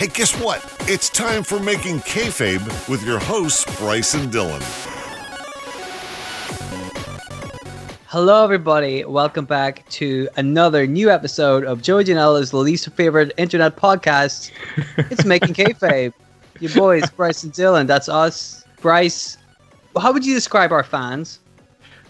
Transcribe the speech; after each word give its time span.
Hey, 0.00 0.06
guess 0.06 0.34
what? 0.40 0.64
It's 0.88 1.10
time 1.10 1.42
for 1.42 1.58
Making 1.60 1.98
Kayfabe 1.98 2.88
with 2.88 3.04
your 3.04 3.18
hosts, 3.18 3.66
Bryce 3.78 4.14
and 4.14 4.32
Dylan. 4.32 4.62
Hello, 8.06 8.42
everybody. 8.42 9.04
Welcome 9.04 9.44
back 9.44 9.86
to 9.90 10.26
another 10.38 10.86
new 10.86 11.10
episode 11.10 11.64
of 11.64 11.82
Joey 11.82 12.04
Janela's 12.04 12.54
least 12.54 12.88
favorite 12.92 13.34
internet 13.36 13.76
podcast. 13.76 14.52
It's 14.96 15.26
Making 15.26 15.52
Kayfabe. 15.52 16.14
Your 16.60 16.72
boys, 16.72 17.10
Bryce 17.10 17.44
and 17.44 17.52
Dylan. 17.52 17.86
That's 17.86 18.08
us. 18.08 18.64
Bryce, 18.80 19.36
how 20.00 20.14
would 20.14 20.24
you 20.24 20.32
describe 20.32 20.72
our 20.72 20.82
fans? 20.82 21.40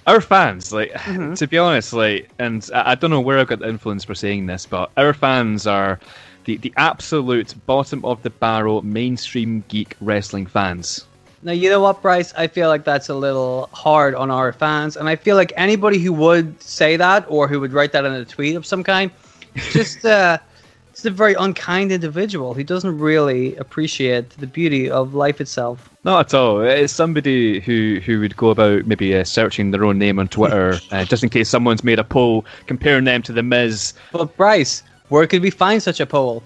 Our 0.07 0.21
fans, 0.21 0.73
like, 0.73 0.93
mm-hmm. 0.93 1.35
to 1.35 1.47
be 1.49 1.59
honest, 1.59 1.93
like, 1.93 2.31
and 2.39 2.71
I, 2.73 2.93
I 2.93 2.95
don't 2.95 3.11
know 3.11 3.21
where 3.21 3.41
I 3.41 3.45
got 3.45 3.59
the 3.59 3.69
influence 3.69 4.05
for 4.05 4.15
saying 4.15 4.47
this, 4.47 4.65
but 4.65 4.93
our 4.97 5.13
fans 5.13 5.67
are 5.67 5.99
the, 6.45 6.57
the 6.59 6.73
absolute 6.77 7.55
bottom 7.67 8.05
of 8.05 8.23
the 8.23 8.31
barrel 8.31 8.83
mainstream 8.83 9.65
geek 9.69 9.97
wrestling 10.01 10.47
fans. 10.47 11.07
Now, 11.43 11.53
you 11.53 11.71
know 11.71 11.81
what, 11.81 12.03
Bryce? 12.03 12.35
I 12.35 12.49
feel 12.49 12.69
like 12.69 12.85
that's 12.85 13.09
a 13.09 13.15
little 13.15 13.71
hard 13.73 14.15
on 14.15 14.31
our 14.31 14.53
fans. 14.53 14.97
And 14.97 15.09
I 15.09 15.17
feel 15.17 15.37
like 15.37 15.53
anybody 15.57 15.99
who 15.99 16.13
would 16.13 16.63
say 16.63 16.97
that 16.97 17.25
or 17.29 17.49
who 17.49 17.61
would 17.61 17.73
write 17.73 17.93
that 17.93 18.05
in 18.05 18.13
a 18.13 18.27
tweet 18.27 18.57
of 18.57 18.67
some 18.67 18.85
kind, 18.85 19.11
just, 19.71 20.05
uh, 20.05 20.37
it's 20.91 21.05
a 21.07 21.11
very 21.11 21.33
unkind 21.35 21.93
individual 21.93 22.53
who 22.53 22.63
doesn't 22.63 22.99
really 22.99 23.57
appreciate 23.57 24.29
the 24.31 24.47
beauty 24.47 24.91
of 24.91 25.15
life 25.15 25.41
itself. 25.41 25.89
Not 26.05 26.27
at 26.27 26.35
all. 26.35 26.61
It's 26.61 26.93
somebody 26.93 27.61
who, 27.61 28.01
who 28.05 28.21
would 28.21 28.37
go 28.37 28.51
about 28.51 28.87
maybe 28.87 29.17
uh, 29.17 29.25
searching 29.25 29.71
their 29.71 29.87
own 29.87 29.99
name 29.99 30.19
on 30.19 30.29
Twitter, 30.29 30.79
uh, 30.91 31.07
just 31.07 31.23
in 31.23 31.31
case 31.31 31.49
someone's 31.49 31.83
made 31.83 31.99
a 31.99 32.05
poll 32.05 32.45
comparing 32.67 33.05
them 33.05 33.23
to 33.23 33.33
The 33.33 33.43
Miz. 33.43 33.95
But, 34.13 34.37
Bryce, 34.37 34.83
where 35.11 35.27
could 35.27 35.43
we 35.43 35.51
find 35.51 35.83
such 35.83 36.01
a 36.01 36.07
poll? 36.07 36.43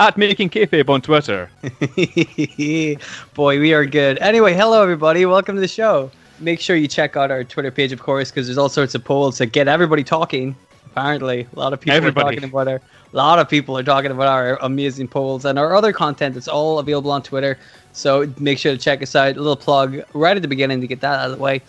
At 0.00 0.16
Making 0.16 0.50
Kayfabe 0.50 0.88
on 0.88 1.00
Twitter. 1.00 1.48
Boy, 3.34 3.60
we 3.60 3.72
are 3.72 3.86
good. 3.86 4.18
Anyway, 4.18 4.52
hello 4.52 4.82
everybody. 4.82 5.24
Welcome 5.24 5.54
to 5.54 5.60
the 5.60 5.68
show. 5.68 6.10
Make 6.40 6.58
sure 6.58 6.74
you 6.74 6.88
check 6.88 7.16
out 7.16 7.30
our 7.30 7.44
Twitter 7.44 7.70
page, 7.70 7.92
of 7.92 8.02
course, 8.02 8.32
because 8.32 8.48
there's 8.48 8.58
all 8.58 8.68
sorts 8.68 8.96
of 8.96 9.04
polls 9.04 9.38
to 9.38 9.46
get 9.46 9.68
everybody 9.68 10.02
talking. 10.02 10.56
Apparently, 10.86 11.46
a 11.54 11.58
lot 11.58 11.72
of 11.72 11.80
people 11.80 11.96
Everybody. 11.96 12.26
are 12.26 12.40
talking 12.40 12.50
about 12.50 12.68
our. 12.68 12.80
A 13.12 13.16
lot 13.16 13.38
of 13.38 13.48
people 13.48 13.78
are 13.78 13.84
talking 13.84 14.10
about 14.10 14.26
our 14.26 14.58
amazing 14.62 15.06
polls 15.06 15.44
and 15.44 15.56
our 15.56 15.76
other 15.76 15.92
content. 15.92 16.36
It's 16.36 16.48
all 16.48 16.80
available 16.80 17.12
on 17.12 17.22
Twitter. 17.22 17.56
So 17.92 18.32
make 18.40 18.58
sure 18.58 18.72
to 18.72 18.78
check 18.78 19.02
us 19.02 19.14
out. 19.14 19.36
A 19.36 19.38
little 19.38 19.56
plug 19.56 20.00
right 20.14 20.34
at 20.34 20.42
the 20.42 20.48
beginning 20.48 20.80
to 20.80 20.88
get 20.88 21.00
that 21.02 21.20
out 21.20 21.30
of 21.30 21.36
the 21.36 21.42
way. 21.42 21.62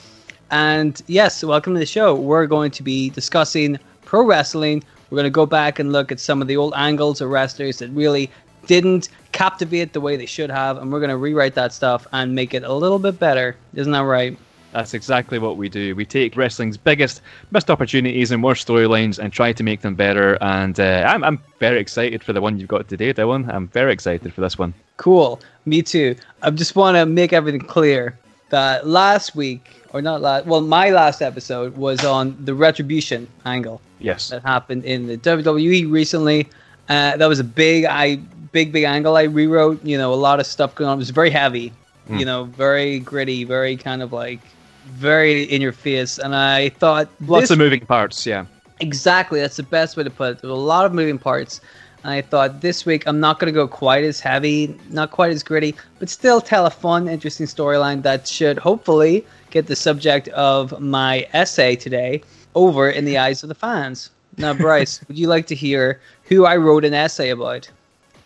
And 0.50 1.00
yes, 1.06 1.44
welcome 1.44 1.74
to 1.74 1.80
the 1.80 1.86
show. 1.86 2.16
We're 2.16 2.48
going 2.48 2.72
to 2.72 2.82
be 2.82 3.12
discussing 3.12 3.78
pro 4.06 4.24
wrestling. 4.24 4.84
We're 5.10 5.18
going 5.18 5.26
to 5.26 5.30
go 5.30 5.46
back 5.46 5.80
and 5.80 5.92
look 5.92 6.12
at 6.12 6.20
some 6.20 6.42
of 6.42 6.48
the 6.48 6.58
old 6.58 6.74
angles 6.76 7.22
of 7.22 7.30
wrestlers 7.30 7.80
that 7.80 7.90
really 7.90 8.32
didn't 8.66 9.10
captivate 9.32 9.94
the 9.94 10.02
way 10.02 10.16
they 10.16 10.26
should 10.26 10.50
have, 10.50 10.78
and 10.78 10.92
we're 10.92 11.00
going 11.00 11.10
to 11.10 11.18
rewrite 11.18 11.56
that 11.56 11.74
stuff 11.74 12.08
and 12.12 12.34
make 12.34 12.54
it 12.54 12.64
a 12.64 12.74
little 12.74 13.00
bit 13.00 13.20
better. 13.20 13.56
Isn't 13.76 13.94
that 13.94 14.02
right? 14.04 14.38
That's 14.72 14.94
exactly 14.94 15.40
what 15.40 15.56
we 15.56 15.70
do. 15.70 15.96
We 15.96 16.06
take 16.06 16.36
wrestling's 16.36 16.76
biggest 16.76 17.22
missed 17.52 17.70
opportunities 17.70 18.32
and 18.32 18.44
worst 18.44 18.68
storylines 18.68 19.20
and 19.20 19.32
try 19.32 19.54
to 19.54 19.64
make 19.64 19.80
them 19.80 19.96
better. 19.96 20.38
And 20.42 20.78
uh, 20.78 21.06
I'm, 21.08 21.24
I'm 21.24 21.40
very 21.60 21.80
excited 21.80 22.22
for 22.22 22.34
the 22.34 22.42
one 22.42 22.60
you've 22.60 22.68
got 22.68 22.90
today, 22.90 23.14
Dylan. 23.14 23.48
I'm 23.54 23.70
very 23.70 23.94
excited 23.94 24.34
for 24.34 24.42
this 24.42 24.58
one. 24.58 24.74
Cool. 24.98 25.40
Me 25.66 25.82
too. 25.82 26.16
I 26.42 26.50
just 26.50 26.76
want 26.76 26.98
to 26.98 27.06
make 27.06 27.32
everything 27.32 27.62
clear 27.62 28.18
that 28.50 28.86
last 28.86 29.34
week, 29.34 29.82
or 29.94 30.02
not 30.02 30.22
last, 30.22 30.46
well, 30.46 30.60
my 30.60 30.90
last 30.90 31.22
episode 31.22 31.78
was 31.78 32.04
on 32.04 32.36
the 32.44 32.54
retribution 32.54 33.30
angle 33.46 33.80
Yes. 34.00 34.30
that 34.30 34.42
happened 34.44 34.86
in 34.86 35.08
the 35.08 35.18
WWE 35.18 35.92
recently. 35.92 36.50
Uh, 36.90 37.18
that 37.18 37.28
was 37.28 37.40
a 37.40 37.44
big, 37.44 37.86
I 37.86 38.18
big, 38.52 38.72
big 38.72 38.84
angle. 38.84 39.18
I 39.18 39.24
rewrote. 39.24 39.84
You 39.84 39.98
know, 39.98 40.14
a 40.14 40.16
lot 40.16 40.40
of 40.40 40.46
stuff 40.46 40.76
going 40.76 40.90
on. 40.90 40.98
It 40.98 41.00
was 41.00 41.10
very 41.10 41.30
heavy. 41.30 41.74
Mm. 42.10 42.20
You 42.20 42.26
know, 42.26 42.44
very 42.46 43.00
gritty, 43.00 43.44
very 43.44 43.76
kind 43.76 44.02
of 44.02 44.14
like 44.14 44.40
very 44.86 45.44
in 45.44 45.62
your 45.62 45.72
face. 45.72 46.18
And 46.20 46.36
I 46.36 46.70
thought 46.70 47.10
Lots 47.22 47.52
of 47.52 47.58
moving 47.58 47.86
parts, 47.86 48.26
yeah. 48.26 48.46
Exactly, 48.80 49.40
that's 49.40 49.58
the 49.58 49.64
best 49.64 49.98
way 49.98 50.04
to 50.04 50.10
put 50.10 50.32
it. 50.32 50.42
There 50.42 50.50
were 50.50 50.56
a 50.56 50.60
lot 50.60 50.86
of 50.86 50.94
moving 50.94 51.18
parts. 51.18 51.62
And 52.04 52.14
I 52.14 52.22
thought 52.22 52.62
this 52.62 52.86
week 52.86 53.08
I'm 53.08 53.20
not 53.20 53.40
going 53.40 53.52
to 53.52 53.58
go 53.58 53.68
quite 53.68 54.04
as 54.04 54.20
heavy, 54.20 54.78
not 54.92 55.10
quite 55.10 55.32
as 55.32 55.42
gritty, 55.42 55.76
but 55.98 56.08
still 56.08 56.40
tell 56.40 56.68
a 56.68 56.70
fun, 56.70 57.08
interesting 57.08 57.48
storyline 57.48 58.04
that 58.04 58.28
should 58.28 58.60
hopefully 58.60 59.26
get 59.50 59.66
the 59.66 59.76
subject 59.76 60.28
of 60.30 60.80
my 60.80 61.28
essay 61.34 61.76
today 61.76 62.22
over 62.56 62.90
in 62.90 63.06
the 63.06 63.18
eyes 63.18 63.44
of 63.44 63.50
the 63.50 63.56
fans. 63.56 64.10
Now, 64.38 64.54
Bryce, 64.54 65.02
would 65.08 65.18
you 65.18 65.28
like 65.28 65.48
to 65.48 65.56
hear 65.56 66.02
who 66.24 66.46
I 66.46 66.58
wrote 66.58 66.86
an 66.86 66.94
essay 66.94 67.30
about? 67.30 67.70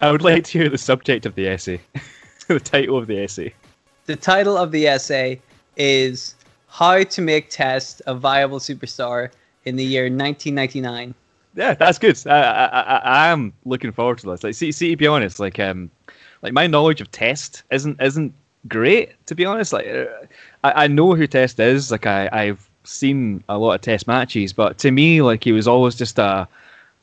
I 0.01 0.11
would 0.11 0.21
like 0.21 0.45
to 0.45 0.59
hear 0.59 0.69
the 0.69 0.77
subject 0.77 1.25
of 1.25 1.35
the 1.35 1.47
essay, 1.47 1.81
the 2.47 2.59
title 2.59 2.97
of 2.97 3.07
the 3.07 3.21
essay. 3.21 3.53
The 4.05 4.15
title 4.15 4.57
of 4.57 4.71
the 4.71 4.87
essay 4.87 5.41
is 5.75 6.35
How 6.67 7.03
to 7.03 7.21
Make 7.21 7.49
Test 7.49 8.01
a 8.07 8.15
Viable 8.15 8.59
Superstar 8.59 9.29
in 9.65 9.75
the 9.75 9.83
Year 9.83 10.03
1999. 10.03 11.13
Yeah, 11.55 11.73
that's 11.73 11.97
good. 11.97 12.17
I, 12.27 12.41
I, 12.41 12.65
I, 12.65 12.97
I 12.97 13.27
am 13.27 13.53
looking 13.65 13.91
forward 13.91 14.19
to 14.19 14.27
this. 14.27 14.43
Like, 14.43 14.55
see, 14.55 14.71
see, 14.71 14.91
to 14.91 14.95
be 14.95 15.07
honest, 15.07 15.39
like, 15.39 15.59
um, 15.59 15.91
like 16.41 16.53
my 16.53 16.67
knowledge 16.67 17.01
of 17.01 17.11
Test 17.11 17.63
isn't 17.71 18.01
isn't 18.01 18.33
great. 18.67 19.13
To 19.25 19.35
be 19.35 19.45
honest, 19.45 19.73
like, 19.73 19.87
uh, 19.87 20.05
I, 20.63 20.85
I 20.85 20.87
know 20.87 21.15
who 21.15 21.27
Test 21.27 21.59
is. 21.59 21.91
Like, 21.91 22.05
I, 22.05 22.29
I've 22.31 22.68
seen 22.89 23.43
a 23.49 23.57
lot 23.57 23.75
of 23.75 23.81
Test 23.81 24.07
matches, 24.07 24.53
but 24.53 24.77
to 24.79 24.91
me, 24.91 25.21
like, 25.21 25.43
he 25.43 25.51
was 25.51 25.67
always 25.67 25.95
just 25.95 26.19
a, 26.19 26.47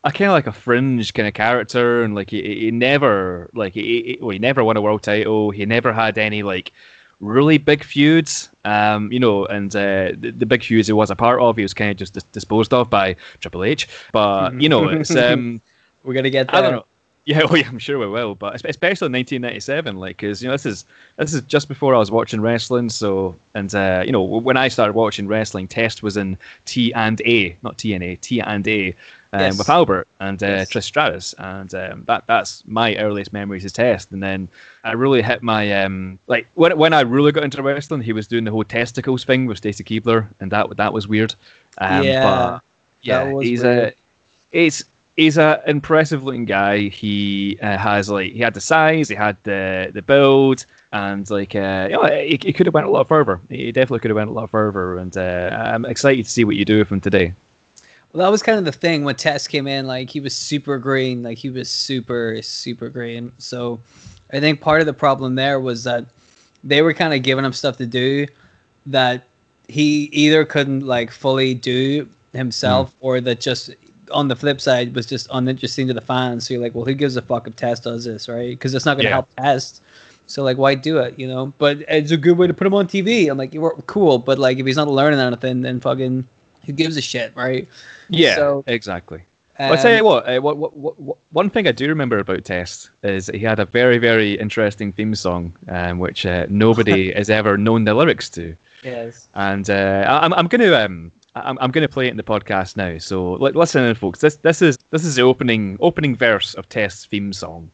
a 0.05 0.13
kind 0.13 0.31
of 0.31 0.35
like 0.35 0.47
a 0.47 0.53
fringe 0.53 1.15
kind 1.15 1.29
of 1.29 1.35
character, 1.35 2.03
and 2.03 2.15
like, 2.15 2.31
he, 2.31 2.61
he 2.61 2.71
never, 2.71 3.51
like, 3.55 3.75
he, 3.75 3.83
he, 3.83 4.19
well, 4.21 4.31
he 4.31 4.39
never 4.39 4.65
won 4.65 4.77
a 4.77 4.81
world 4.81 5.03
title. 5.03 5.51
He 5.51 5.65
never 5.67 5.93
had 5.93 6.19
any 6.19 6.43
like 6.43 6.73
really 7.21 7.59
big 7.59 7.83
feuds, 7.83 8.51
um, 8.65 9.11
you 9.11 9.19
know, 9.19 9.47
and 9.47 9.75
uh, 9.75 10.13
the, 10.19 10.33
the 10.37 10.47
big 10.47 10.63
feuds 10.63 10.89
he 10.89 10.93
was 10.93 11.11
a 11.11 11.17
part 11.17 11.41
of, 11.41 11.57
he 11.57 11.63
was 11.63 11.75
kind 11.75 11.91
of 11.91 11.97
just 11.97 12.15
dis- 12.15 12.25
disposed 12.25 12.75
of 12.75 12.91
by 12.91 13.17
Triple 13.41 13.65
H. 13.65 13.89
But 14.13 14.61
you 14.61 14.69
know, 14.69 14.89
it's 14.89 15.15
um, 15.17 15.63
We're 16.07 16.23
to 16.23 16.31
get 16.31 16.47
there. 16.47 16.57
I 16.57 16.61
don't 16.63 16.73
know. 16.73 16.85
Yeah, 17.27 17.43
oh 17.51 17.55
yeah, 17.57 17.69
I'm 17.69 17.79
sure 17.79 17.99
we 17.99 18.07
will. 18.07 18.35
But 18.35 18.55
especially 18.55 19.07
in 19.07 19.13
1997, 19.13 19.97
like, 19.97 20.17
because 20.17 20.43
you 20.43 20.49
know, 20.49 20.55
this 20.55 20.65
is 20.65 20.87
this 21.17 21.35
is 21.35 21.43
just 21.43 21.69
before 21.69 21.95
I 21.95 21.99
was 21.99 22.11
watching 22.11 22.41
wrestling. 22.41 22.89
So, 22.89 23.37
and 23.55 23.75
uh, 23.75 24.03
you 24.07 24.13
know, 24.13 24.23
when 24.23 24.57
I 24.57 24.69
started 24.69 24.95
watching 24.95 25.27
wrestling, 25.27 25.69
Test 25.69 26.03
was 26.03 26.17
in 26.17 26.39
T 26.65 26.95
and 26.95 27.21
A, 27.23 27.57
not 27.63 27.77
T 27.79 27.93
and 27.95 28.03
A, 28.03 28.17
T 28.17 28.41
and 28.41 28.67
A. 28.67 28.95
Um, 29.33 29.41
Yes. 29.41 29.59
With 29.59 29.69
Albert 29.69 30.09
and 30.21 30.43
uh, 30.43 30.47
Yes. 30.47 30.71
Trish 30.71 30.85
Stratus, 30.85 31.35
and 31.39 31.75
um, 31.75 32.05
that 32.07 32.27
that's 32.27 32.63
my 32.67 32.97
earliest 32.97 33.33
memories 33.33 33.65
of 33.67 33.73
Test. 33.73 34.11
And 34.13 34.23
then 34.23 34.49
I 34.85 34.93
really 34.93 35.21
hit 35.21 35.43
my 35.43 35.83
um, 35.83 36.19
like 36.29 36.47
when 36.55 36.79
when 36.79 36.93
I 36.95 37.01
really 37.01 37.33
got 37.33 37.43
into 37.45 37.61
wrestling, 37.61 38.01
he 38.03 38.13
was 38.13 38.29
doing 38.29 38.45
the 38.45 38.53
whole 38.53 38.65
testicles 38.65 39.25
thing 39.25 39.47
with 39.47 39.59
Stacy 39.59 39.83
Keibler, 39.85 40.29
and 40.41 40.51
that 40.53 40.75
that 40.77 40.93
was 40.93 41.09
weird. 41.09 41.35
Um, 41.79 42.05
Yeah, 42.05 42.23
but, 42.23 42.63
yeah, 43.03 43.41
he's 43.43 43.63
weird. 43.63 43.95
a 44.53 44.57
he's 44.57 44.85
he's 45.17 45.39
an 45.39 45.61
impressive 45.67 46.25
looking 46.25 46.45
guy. 46.45 46.89
He 46.89 47.59
uh, 47.63 47.77
has 47.79 48.09
like 48.09 48.33
he 48.33 48.41
had 48.41 48.55
the 48.55 48.61
size, 48.61 49.09
he 49.09 49.15
had 49.15 49.37
the 49.43 49.91
the 49.93 50.03
build, 50.03 50.65
and 50.93 51.29
like 51.31 51.55
uh, 51.55 51.89
you 51.91 51.97
know, 51.97 52.05
he, 52.05 52.39
he 52.43 52.53
could 52.53 52.67
have 52.67 52.75
went 52.75 52.87
a 52.87 52.91
lot 52.91 53.09
further. 53.09 53.41
He 53.49 53.73
definitely 53.73 54.01
could 54.01 54.11
have 54.11 54.17
went 54.17 54.31
a 54.31 54.33
lot 54.33 54.51
further, 54.51 54.99
and 54.99 55.17
uh, 55.17 55.51
I'm 55.53 55.85
excited 55.85 56.25
to 56.25 56.31
see 56.31 56.45
what 56.45 56.57
you 56.57 56.65
do 56.65 56.79
with 56.79 56.93
him 56.93 57.01
today. 57.01 57.35
Well, 58.13 58.25
that 58.25 58.31
was 58.31 58.43
kind 58.43 58.59
of 58.59 58.65
the 58.65 58.73
thing 58.73 59.05
when 59.05 59.17
Test 59.17 59.49
came 59.49 59.67
in. 59.67 59.87
Like 59.87 60.11
he 60.11 60.21
was 60.21 60.35
super 60.35 60.79
green, 60.79 61.23
like 61.23 61.39
he 61.39 61.51
was 61.51 61.71
super 61.71 62.41
super 62.43 62.89
green. 62.89 63.33
So 63.39 63.81
I 64.33 64.41
think 64.41 64.61
part 64.61 64.81
of 64.81 64.87
the 64.87 64.95
problem 64.95 65.35
there 65.35 65.61
was 65.61 65.85
that 65.85 66.07
they 66.63 66.83
were 66.83 66.95
kind 66.95 67.15
of 67.15 67.23
giving 67.23 67.45
him 67.45 67.53
stuff 67.53 67.77
to 67.79 67.87
do 67.87 68.27
that 68.87 69.27
he 69.69 70.05
either 70.13 70.45
couldn't 70.45 70.87
like 70.87 71.11
fully 71.11 71.55
do 71.55 72.09
himself, 72.33 72.95
or 73.01 73.21
that 73.21 73.41
just 73.41 73.71
on 74.11 74.29
the 74.29 74.37
flip 74.37 74.61
side 74.61 74.95
was 74.95 75.07
just 75.07 75.29
uninteresting 75.33 75.87
to 75.89 75.95
the 75.95 76.01
fans. 76.01 76.47
So 76.47 76.55
you're 76.55 76.63
like, 76.63 76.75
well, 76.75 76.85
who 76.85 76.95
gives 76.95 77.17
a 77.17 77.23
fuck 77.23 77.47
if 77.47 77.57
Test 77.57 77.85
does 77.85 78.05
this, 78.05 78.29
right? 78.29 78.51
Because 78.51 78.75
it's 78.75 78.85
not 78.85 78.95
going 78.95 79.05
to 79.05 79.09
Yeah. 79.11 79.15
help 79.17 79.29
Test. 79.37 79.83
So 80.27 80.43
like, 80.43 80.59
why 80.59 80.75
do 80.75 80.99
it? 80.99 81.19
You 81.19 81.29
know? 81.29 81.53
But 81.59 81.79
it's 81.89 82.11
a 82.11 82.17
good 82.17 82.37
way 82.39 82.47
to 82.47 82.55
put 82.55 82.67
him 82.67 82.75
on 82.75 82.87
TV. 82.89 83.29
I'm 83.31 83.39
like, 83.39 83.55
you're 83.55 83.71
cool, 83.87 84.19
but 84.19 84.39
like, 84.39 84.59
if 84.59 84.67
he's 84.67 84.77
not 84.77 84.89
learning 84.89 85.21
anything, 85.21 85.63
then 85.63 85.81
fucking 85.81 86.27
who 86.65 86.73
gives 86.73 86.97
a 86.97 87.01
shit, 87.01 87.35
right? 87.37 87.69
Yeah, 88.09 88.35
So- 88.37 88.65
exactly. 88.67 89.23
Well, 89.59 89.73
I'll 89.73 89.79
tell 89.79 89.91
Um, 89.93 89.97
you 89.97 90.05
what, 90.05 90.29
uh, 90.29 90.41
what, 90.41 90.59
what, 90.59 90.77
what, 90.77 91.01
what. 91.01 91.17
One 91.31 91.49
thing 91.49 91.67
I 91.67 91.73
do 91.73 91.89
remember 91.89 92.19
about 92.19 92.45
Test 92.45 92.91
is 93.03 93.29
he 93.29 93.39
had 93.39 93.59
a 93.59 93.65
very, 93.65 93.97
very 93.97 94.35
interesting 94.35 94.93
theme 94.93 95.15
song, 95.15 95.55
um, 95.69 95.99
which 95.99 96.27
uh, 96.27 96.45
nobody 96.51 97.11
has 97.17 97.31
ever 97.31 97.57
known 97.57 97.85
the 97.87 97.95
lyrics 97.95 98.29
to. 98.31 98.55
Yes. 98.83 99.29
and 99.35 99.69
uh, 99.71 100.05
I- 100.07 100.25
I'm 100.25 100.35
I'm 100.35 100.47
gonna 100.47 100.73
um 100.75 101.11
I'm, 101.37 101.59
I'm 101.61 101.71
gonna 101.71 101.89
play 101.89 102.07
it 102.07 102.11
in 102.11 102.17
the 102.17 102.23
podcast 102.23 102.77
now. 102.77 102.99
So 102.99 103.35
li- 103.35 103.53
listen 103.53 103.85
in, 103.85 103.95
folks. 103.95 104.21
This 104.21 104.37
this 104.37 104.63
is 104.63 104.79
this 104.91 105.05
is 105.05 105.17
the 105.17 105.23
opening 105.23 105.77
opening 105.81 106.17
verse 106.17 106.55
of 106.55 106.69
Test's 106.69 107.05
theme 107.05 107.33
song. 107.33 107.71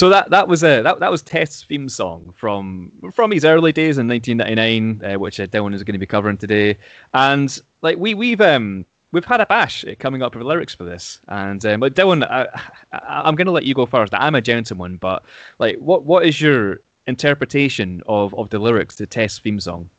So 0.00 0.08
that 0.08 0.30
that 0.30 0.48
was 0.48 0.64
a 0.64 0.80
that, 0.80 0.98
that 1.00 1.10
was 1.10 1.20
Test's 1.20 1.62
theme 1.62 1.86
song 1.90 2.32
from 2.34 2.90
from 3.12 3.30
his 3.30 3.44
early 3.44 3.70
days 3.70 3.98
in 3.98 4.08
1999, 4.08 5.04
uh, 5.04 5.18
which 5.18 5.38
uh, 5.38 5.46
Dylan 5.46 5.74
is 5.74 5.82
going 5.82 5.92
to 5.92 5.98
be 5.98 6.06
covering 6.06 6.38
today. 6.38 6.78
And 7.12 7.60
like 7.82 7.98
we 7.98 8.14
we've 8.14 8.40
um 8.40 8.86
we've 9.12 9.26
had 9.26 9.42
a 9.42 9.44
bash 9.44 9.84
coming 9.98 10.22
up 10.22 10.34
with 10.34 10.42
lyrics 10.46 10.74
for 10.74 10.84
this. 10.84 11.20
And 11.28 11.62
um, 11.66 11.80
but 11.80 11.92
Dylan, 11.92 12.24
I, 12.24 12.48
I, 12.92 13.28
I'm 13.28 13.34
going 13.34 13.44
to 13.44 13.52
let 13.52 13.64
you 13.64 13.74
go 13.74 13.84
first. 13.84 14.14
I'm 14.14 14.34
a 14.34 14.40
gentleman, 14.40 14.96
but 14.96 15.22
like 15.58 15.76
what 15.80 16.04
what 16.04 16.24
is 16.24 16.40
your 16.40 16.80
interpretation 17.06 18.02
of 18.06 18.34
of 18.36 18.48
the 18.48 18.58
lyrics 18.58 18.96
to 18.96 19.06
Test's 19.06 19.38
theme 19.38 19.60
song? 19.60 19.90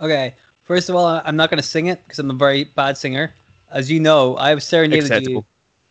Okay, 0.00 0.34
first 0.64 0.88
of 0.88 0.96
all, 0.96 1.22
I'm 1.24 1.36
not 1.36 1.48
going 1.48 1.62
to 1.62 1.68
sing 1.68 1.86
it 1.86 2.02
because 2.02 2.18
I'm 2.18 2.28
a 2.28 2.34
very 2.34 2.64
bad 2.64 2.96
singer. 2.96 3.32
As 3.70 3.88
you 3.88 4.00
know, 4.00 4.36
I 4.36 4.48
have 4.48 4.64
serenaded 4.64 5.28
you. 5.28 5.46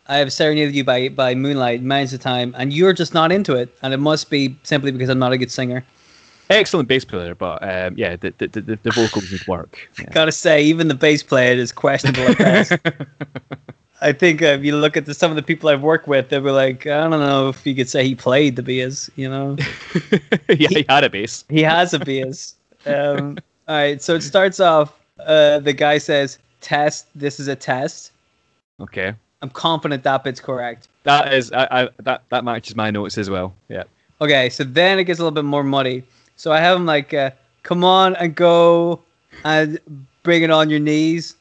I 0.06 0.18
have 0.18 0.32
serenaded 0.32 0.74
you 0.74 0.84
by 0.84 1.08
by 1.08 1.34
moonlight 1.34 1.82
millions 1.82 2.12
of 2.12 2.20
time, 2.20 2.54
and 2.58 2.72
you're 2.72 2.92
just 2.92 3.14
not 3.14 3.32
into 3.32 3.54
it. 3.54 3.74
And 3.82 3.94
it 3.94 3.98
must 3.98 4.30
be 4.30 4.56
simply 4.62 4.90
because 4.92 5.08
I'm 5.08 5.18
not 5.18 5.32
a 5.32 5.38
good 5.38 5.50
singer. 5.50 5.84
Excellent 6.50 6.88
bass 6.88 7.06
player, 7.06 7.34
but 7.34 7.62
um, 7.62 7.96
yeah, 7.96 8.16
the, 8.16 8.34
the 8.36 8.48
the 8.48 8.78
the 8.82 8.90
vocals 8.90 9.32
need 9.32 9.46
work. 9.46 9.88
Yeah. 9.98 10.10
Gotta 10.12 10.32
say, 10.32 10.62
even 10.62 10.88
the 10.88 10.94
bass 10.94 11.22
player 11.22 11.54
is 11.54 11.72
questionable 11.72 12.22
at 12.32 12.38
best. 12.38 12.72
I 14.02 14.12
think 14.12 14.42
uh, 14.42 14.46
if 14.46 14.64
you 14.64 14.76
look 14.76 14.98
at 14.98 15.06
the, 15.06 15.14
some 15.14 15.30
of 15.30 15.36
the 15.36 15.42
people 15.42 15.70
I've 15.70 15.80
worked 15.80 16.06
with, 16.06 16.28
they 16.28 16.38
were 16.38 16.52
like, 16.52 16.86
I 16.86 17.08
don't 17.08 17.20
know 17.20 17.48
if 17.48 17.66
you 17.66 17.74
could 17.74 17.88
say 17.88 18.04
he 18.04 18.14
played 18.14 18.56
the 18.56 18.62
bass. 18.62 19.08
You 19.16 19.30
know, 19.30 19.56
yeah, 20.50 20.68
he 20.68 20.84
had 20.86 21.04
a 21.04 21.10
bass. 21.10 21.44
he 21.48 21.62
has 21.62 21.94
a 21.94 21.98
bass. 21.98 22.54
Um, 22.84 23.38
all 23.66 23.76
right, 23.76 24.02
so 24.02 24.14
it 24.14 24.20
starts 24.20 24.60
off. 24.60 24.92
Uh, 25.20 25.60
the 25.60 25.72
guy 25.72 25.96
says, 25.96 26.38
"Test. 26.60 27.06
This 27.14 27.40
is 27.40 27.48
a 27.48 27.56
test." 27.56 28.12
Okay, 28.80 29.14
I'm 29.44 29.50
confident 29.50 30.02
that 30.04 30.24
bit's 30.24 30.40
correct. 30.40 30.88
that 31.02 31.34
is 31.34 31.52
I, 31.52 31.68
I 31.70 31.88
that 31.98 32.22
that 32.30 32.44
matches 32.44 32.74
my 32.74 32.90
notes 32.90 33.18
as 33.18 33.28
well. 33.28 33.52
Yeah. 33.68 33.82
Okay, 34.22 34.48
so 34.48 34.64
then 34.64 34.98
it 34.98 35.04
gets 35.04 35.18
a 35.20 35.22
little 35.22 35.34
bit 35.34 35.44
more 35.44 35.62
muddy. 35.62 36.02
So 36.36 36.50
I 36.50 36.60
have 36.60 36.78
him 36.78 36.86
like, 36.86 37.12
uh, 37.12 37.30
come 37.62 37.84
on 37.84 38.16
and 38.16 38.34
go 38.34 39.02
and 39.44 39.78
bring 40.22 40.42
it 40.44 40.50
on 40.50 40.70
your 40.70 40.80
knees. 40.80 41.36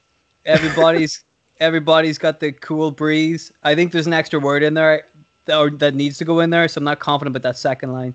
Everybody's 0.46 1.24
everybody's 1.62 2.18
got 2.18 2.42
the 2.42 2.52
cool 2.52 2.92
breeze. 2.92 3.54
I 3.64 3.74
think 3.74 3.94
there's 3.94 4.06
an 4.06 4.12
extra 4.12 4.38
word 4.38 4.64
in 4.64 4.74
there 4.74 5.08
that, 5.46 5.58
or 5.58 5.70
that 5.70 5.96
needs 5.96 6.18
to 6.18 6.26
go 6.26 6.42
in 6.42 6.50
there, 6.50 6.68
so 6.68 6.80
I'm 6.80 6.84
not 6.84 7.00
confident 7.00 7.34
about 7.38 7.48
that 7.48 7.58
second 7.58 7.94
line. 7.94 8.14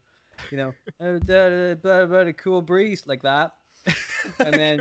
You 0.50 0.58
know, 0.58 0.74
da- 1.20 1.74
da- 1.76 2.32
cool 2.34 2.60
breeze 2.60 3.06
like 3.06 3.22
that, 3.22 3.58
and 4.38 4.52
then 4.52 4.80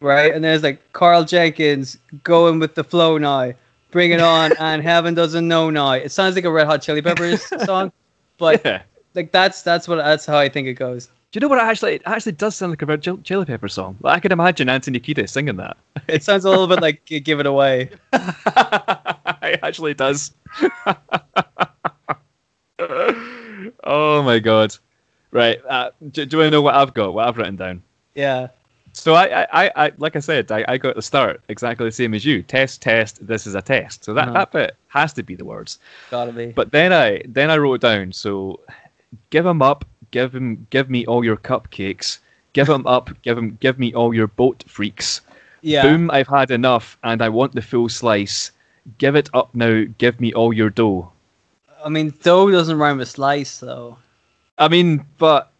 right, 0.00 0.34
and 0.34 0.42
then 0.42 0.52
it's 0.52 0.64
like 0.64 0.92
Carl 0.94 1.22
Jenkins 1.22 1.96
going 2.24 2.58
with 2.58 2.74
the 2.74 2.82
flow 2.82 3.18
now. 3.18 3.52
Bring 3.90 4.10
it 4.10 4.20
on, 4.20 4.52
and 4.58 4.82
heaven 4.82 5.14
doesn't 5.14 5.46
know 5.46 5.70
now. 5.70 5.92
It 5.92 6.12
sounds 6.12 6.34
like 6.34 6.44
a 6.44 6.50
Red 6.50 6.66
Hot 6.66 6.82
Chili 6.82 7.02
Peppers 7.02 7.42
song, 7.64 7.92
but 8.36 8.62
Yeah. 8.64 8.82
like 9.14 9.32
that's 9.32 9.62
that's 9.62 9.88
what 9.88 9.96
that's 9.96 10.26
how 10.26 10.38
I 10.38 10.48
think 10.48 10.68
it 10.68 10.74
goes. 10.74 11.06
Do 11.06 11.38
you 11.38 11.40
know 11.40 11.48
what? 11.48 11.58
It 11.58 11.62
actually, 11.62 11.94
it 11.96 12.02
actually 12.06 12.32
does 12.32 12.56
sound 12.56 12.72
like 12.72 12.82
a 12.82 12.86
Red 12.86 13.02
Chil- 13.02 13.18
Chili 13.18 13.44
Pepper 13.44 13.68
song. 13.68 13.96
I 14.04 14.20
could 14.20 14.32
imagine 14.32 14.68
Anthony 14.68 15.00
Kiedis 15.00 15.30
singing 15.30 15.56
that. 15.56 15.76
It 16.08 16.22
sounds 16.22 16.44
a 16.44 16.50
little 16.50 16.66
bit 16.66 16.80
like 16.80 17.04
Give 17.04 17.40
It 17.40 17.46
Away. 17.46 17.90
it 18.12 19.60
actually 19.62 19.94
does. 19.94 20.32
oh 22.78 24.22
my 24.22 24.38
god! 24.38 24.76
Right, 25.30 25.58
uh, 25.68 25.90
do, 26.10 26.26
do 26.26 26.42
I 26.42 26.50
know 26.50 26.62
what 26.62 26.74
I've 26.74 26.94
got? 26.94 27.14
What 27.14 27.26
I've 27.28 27.36
written 27.36 27.56
down? 27.56 27.82
Yeah. 28.14 28.48
So 28.98 29.12
I, 29.14 29.42
I, 29.66 29.70
I, 29.76 29.92
like 29.98 30.16
I 30.16 30.20
said, 30.20 30.50
I, 30.50 30.64
I 30.68 30.78
got 30.78 30.96
the 30.96 31.02
start 31.02 31.42
exactly 31.48 31.86
the 31.86 31.92
same 31.92 32.14
as 32.14 32.24
you. 32.24 32.42
Test, 32.42 32.80
test. 32.80 33.24
This 33.26 33.46
is 33.46 33.54
a 33.54 33.60
test. 33.60 34.04
So 34.04 34.14
that, 34.14 34.24
Uh-huh. 34.28 34.32
that 34.38 34.52
bit 34.52 34.76
has 34.88 35.12
to 35.12 35.22
be 35.22 35.34
the 35.34 35.44
words. 35.44 35.78
Gotta 36.10 36.32
be. 36.32 36.46
But 36.46 36.72
then 36.72 36.92
I 36.94 37.20
then 37.28 37.50
I 37.50 37.58
wrote 37.58 37.74
it 37.74 37.80
down. 37.82 38.12
So 38.12 38.60
give 39.30 39.44
him 39.44 39.60
up. 39.60 39.84
Give 40.12 40.34
him. 40.34 40.66
Give 40.70 40.88
me 40.88 41.04
all 41.06 41.22
your 41.24 41.36
cupcakes. 41.36 42.20
Give 42.54 42.68
him 42.68 42.86
up. 42.86 43.10
Give 43.22 43.36
him. 43.36 43.58
Give 43.60 43.78
me 43.78 43.92
all 43.92 44.14
your 44.14 44.28
boat 44.28 44.64
freaks. 44.66 45.20
yeah. 45.60 45.82
Boom! 45.82 46.10
I've 46.10 46.28
had 46.28 46.50
enough, 46.50 46.96
and 47.04 47.20
I 47.20 47.28
want 47.28 47.52
the 47.54 47.60
full 47.62 47.90
slice. 47.90 48.50
Give 48.98 49.14
it 49.14 49.28
up 49.34 49.54
now. 49.54 49.84
Give 49.98 50.18
me 50.20 50.32
all 50.32 50.52
your 50.54 50.70
dough. 50.70 51.12
I 51.84 51.90
mean, 51.90 52.14
dough 52.22 52.50
doesn't 52.50 52.78
rhyme 52.78 52.96
with 52.98 53.08
slice, 53.10 53.58
though. 53.58 53.98
I 54.58 54.68
mean, 54.68 55.04
but 55.18 55.50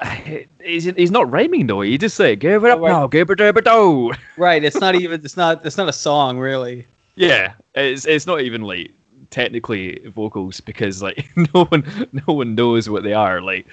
he's, 0.62 0.84
he's 0.84 1.10
not 1.10 1.30
rhyming 1.30 1.66
though. 1.66 1.80
He 1.80 1.96
just 1.96 2.16
say, 2.16 2.36
"Give 2.36 2.64
it 2.64 2.70
up 2.70 2.78
Oh, 2.78 2.82
right. 2.82 2.88
now. 2.90 3.06
Give 3.06 3.30
it 3.30 3.40
up 3.40 3.62
dough." 3.64 4.12
Right. 4.36 4.62
It's 4.62 4.76
not 4.76 4.94
even. 4.94 5.24
It's 5.24 5.36
not. 5.36 5.64
It's 5.64 5.76
not 5.78 5.88
a 5.88 5.92
song, 5.92 6.38
really. 6.38 6.86
Yeah, 7.14 7.54
it's 7.74 8.04
it's 8.04 8.26
not 8.26 8.42
even 8.42 8.62
like 8.62 8.90
technically 9.30 9.98
vocals 10.14 10.60
because 10.60 11.02
like 11.02 11.26
no 11.54 11.64
one 11.64 12.08
no 12.26 12.34
one 12.34 12.54
knows 12.54 12.90
what 12.90 13.02
they 13.04 13.14
are. 13.14 13.40
Like, 13.40 13.66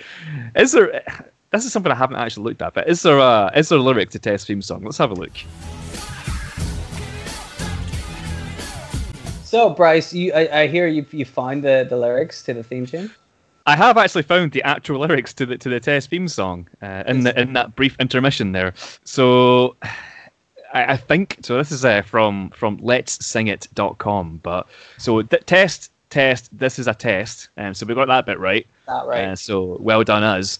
is 0.55 0.71
there? 0.71 1.03
This 1.51 1.65
is 1.65 1.73
something 1.73 1.91
I 1.91 1.95
haven't 1.95 2.15
actually 2.15 2.45
looked 2.45 2.61
at. 2.61 2.73
But 2.73 2.87
is 2.87 3.01
there 3.01 3.19
a 3.19 3.51
is 3.55 3.67
there 3.69 3.77
a 3.77 3.81
lyric 3.81 4.09
to 4.11 4.19
Test 4.19 4.47
theme 4.47 4.61
song? 4.61 4.83
Let's 4.83 4.97
have 4.97 5.11
a 5.11 5.15
look. 5.15 5.33
So, 9.43 9.69
Bryce, 9.69 10.11
you, 10.13 10.33
I, 10.33 10.61
I 10.61 10.67
hear 10.67 10.87
you. 10.87 11.05
You 11.11 11.25
find 11.25 11.63
the 11.63 11.85
the 11.87 11.97
lyrics 11.97 12.41
to 12.43 12.53
the 12.53 12.63
theme 12.63 12.85
tune. 12.85 13.11
I 13.65 13.75
have 13.75 13.97
actually 13.97 14.23
found 14.23 14.51
the 14.51 14.63
actual 14.63 14.99
lyrics 14.99 15.33
to 15.35 15.45
the 15.45 15.57
to 15.57 15.69
the 15.69 15.79
Test 15.79 16.09
theme 16.09 16.27
song 16.27 16.67
uh, 16.81 17.03
in 17.07 17.23
the, 17.23 17.39
in 17.39 17.53
that 17.53 17.75
brief 17.75 17.95
intermission 17.99 18.51
there. 18.51 18.73
So. 19.03 19.75
I, 20.73 20.93
I 20.93 20.97
think 20.97 21.37
so. 21.43 21.55
This 21.57 21.71
is 21.71 21.85
uh, 21.85 22.01
from 22.01 22.49
from 22.49 22.79
Let's 22.81 23.23
Sing 23.23 23.47
It.com. 23.47 24.39
But 24.41 24.67
so 24.97 25.21
th- 25.21 25.45
test 25.45 25.91
test. 26.09 26.49
This 26.57 26.79
is 26.79 26.87
a 26.87 26.95
test, 26.95 27.49
and 27.57 27.77
so 27.77 27.85
we 27.85 27.93
got 27.93 28.07
that 28.07 28.25
bit 28.25 28.39
right. 28.39 28.65
That 28.87 29.05
right. 29.05 29.25
Uh, 29.25 29.35
so 29.35 29.77
well 29.79 30.03
done 30.03 30.23
us. 30.23 30.57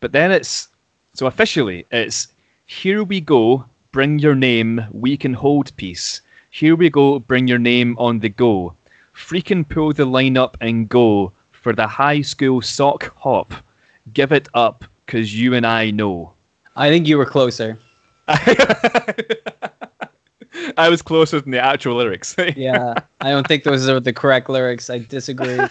But 0.00 0.12
then 0.12 0.30
it's 0.30 0.68
so 1.14 1.26
officially 1.26 1.86
it's 1.90 2.28
here 2.66 3.04
we 3.04 3.20
go, 3.20 3.66
bring 3.92 4.18
your 4.18 4.34
name, 4.34 4.84
we 4.90 5.16
can 5.16 5.34
hold 5.34 5.76
peace. 5.76 6.22
Here 6.50 6.74
we 6.74 6.88
go, 6.88 7.18
bring 7.18 7.46
your 7.46 7.58
name 7.58 7.96
on 7.98 8.20
the 8.20 8.30
go. 8.30 8.74
Freaking 9.14 9.68
pull 9.68 9.92
the 9.92 10.06
line 10.06 10.36
up 10.36 10.56
and 10.60 10.88
go 10.88 11.32
for 11.64 11.72
the 11.72 11.86
high 11.86 12.20
school 12.20 12.60
sock 12.60 13.12
hop. 13.16 13.54
Give 14.12 14.32
it 14.32 14.48
up, 14.52 14.84
cause 15.06 15.32
you 15.32 15.54
and 15.54 15.66
I 15.66 15.90
know. 15.90 16.34
I 16.76 16.90
think 16.90 17.08
you 17.08 17.16
were 17.16 17.24
closer. 17.24 17.78
I 20.76 20.88
was 20.90 21.00
closer 21.00 21.40
than 21.40 21.52
the 21.52 21.58
actual 21.64 21.96
lyrics. 21.96 22.36
Yeah. 22.56 22.92
I 23.22 23.30
don't 23.30 23.48
think 23.48 23.64
those 23.64 23.88
are 23.88 23.98
the 23.98 24.12
correct 24.12 24.50
lyrics. 24.50 24.90
I 24.90 24.98
disagree. 24.98 25.58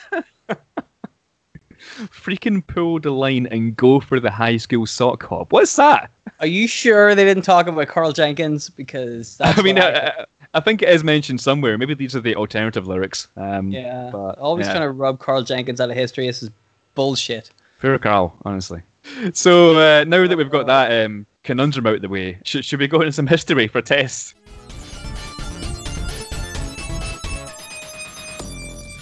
Freaking 2.10 2.66
pull 2.66 3.00
the 3.00 3.12
line 3.12 3.46
and 3.48 3.78
go 3.78 4.00
for 4.00 4.20
the 4.20 4.32
high 4.32 4.58
school 4.58 4.88
sock 4.88 5.22
hop. 5.24 5.54
What's 5.54 5.76
that? 5.76 6.10
Are 6.40 6.48
you 6.48 6.68
sure 6.68 7.14
they 7.14 7.24
didn't 7.24 7.44
talk 7.44 7.68
about 7.68 7.88
Carl 7.88 8.14
Jenkins? 8.14 8.72
Because 8.72 9.38
that's 9.38 9.60
I 9.60 9.62
mean, 9.62 9.78
I, 9.78 9.90
I, 9.92 10.08
uh, 10.08 10.26
I 10.56 10.60
think 10.60 10.82
it 10.84 10.90
is 10.90 11.04
mentioned 11.04 11.42
somewhere. 11.42 11.78
Maybe 11.78 11.96
these 11.96 12.16
are 12.16 12.20
the 12.22 12.36
alternative 12.36 12.86
lyrics. 12.88 13.28
Um, 13.38 13.72
yeah. 13.72 14.10
but, 14.12 14.38
Always 14.38 14.68
yeah. 14.68 14.74
trying 14.74 14.86
to 14.88 14.92
rub 14.92 15.20
Carl 15.20 15.42
Jenkins 15.42 15.82
out 15.82 15.90
of 15.90 15.96
history. 15.96 16.28
This 16.28 16.44
is 16.44 16.52
bullshit. 16.94 17.50
Poor 17.82 17.98
Carl, 17.98 18.36
honestly. 18.46 18.82
So 19.34 19.76
uh, 19.78 20.04
now 20.06 20.26
that 20.28 20.38
we've 20.38 20.50
got 20.52 20.68
that 20.68 21.06
um, 21.06 21.26
conundrum 21.44 21.88
out 21.88 21.96
of 21.96 22.02
the 22.02 22.08
way, 22.10 22.38
should, 22.46 22.64
should 22.64 22.80
we 22.80 22.88
go 22.88 23.02
into 23.02 23.12
some 23.12 23.28
history 23.28 23.68
for 23.68 23.82
Test? 23.82 24.36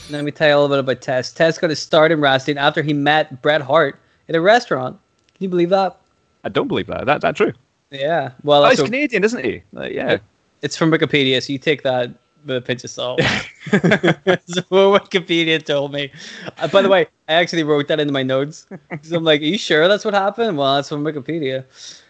Let 0.10 0.25
me 0.25 0.31
tell 0.31 0.50
you 0.50 0.55
a 0.55 0.60
little 0.60 0.70
bit 0.70 0.79
about 0.79 1.01
Test. 1.01 1.38
Test 1.38 1.62
got 1.62 1.70
his 1.70 1.79
start 1.81 2.12
in 2.12 2.20
wrestling 2.20 2.58
after 2.58 2.81
he 2.81 2.91
met 2.93 3.41
Bret 3.41 3.62
Hart 3.62 3.98
at 4.27 4.36
a 4.36 4.41
restaurant. 4.41 5.00
Can 5.36 5.43
you 5.43 5.50
believe 5.50 5.70
that? 5.70 5.98
I 6.43 6.50
don't 6.50 6.67
believe 6.67 6.88
that. 6.88 7.05
That 7.05 7.22
that's 7.22 7.38
true. 7.38 7.53
Yeah. 7.91 8.31
Well, 8.43 8.65
Oh, 8.65 8.70
he's 8.70 8.81
Canadian, 8.81 9.24
isn't 9.24 9.43
he? 9.43 9.63
Like, 9.72 9.93
yeah. 9.93 10.17
It's 10.62 10.75
from 10.77 10.91
Wikipedia, 10.91 11.41
so 11.44 11.53
you 11.53 11.60
take 11.60 11.84
that 11.84 12.12
with 12.46 12.58
a 12.58 12.62
pinch 12.62 12.84
of 12.84 12.89
salt. 12.89 13.20
That's 13.72 14.56
what 14.70 15.03
Wikipedia 15.12 15.63
told 15.63 15.94
me. 15.94 16.12
Uh, 16.58 16.68
by 16.68 16.82
the 16.82 16.89
way, 16.89 17.08
I 17.30 17.34
actually 17.34 17.63
wrote 17.63 17.88
that 17.88 18.00
into 18.00 18.13
my 18.13 18.24
notes. 18.24 18.65
So 19.03 19.18
I'm 19.18 19.24
like, 19.24 19.41
are 19.41 19.46
you 19.46 19.58
sure 19.58 19.88
that's 19.88 20.03
what 20.03 20.13
happened? 20.15 20.58
Well, 20.58 20.75
that's 20.75 20.89
from 20.89 21.03
Wikipedia. 21.03 21.63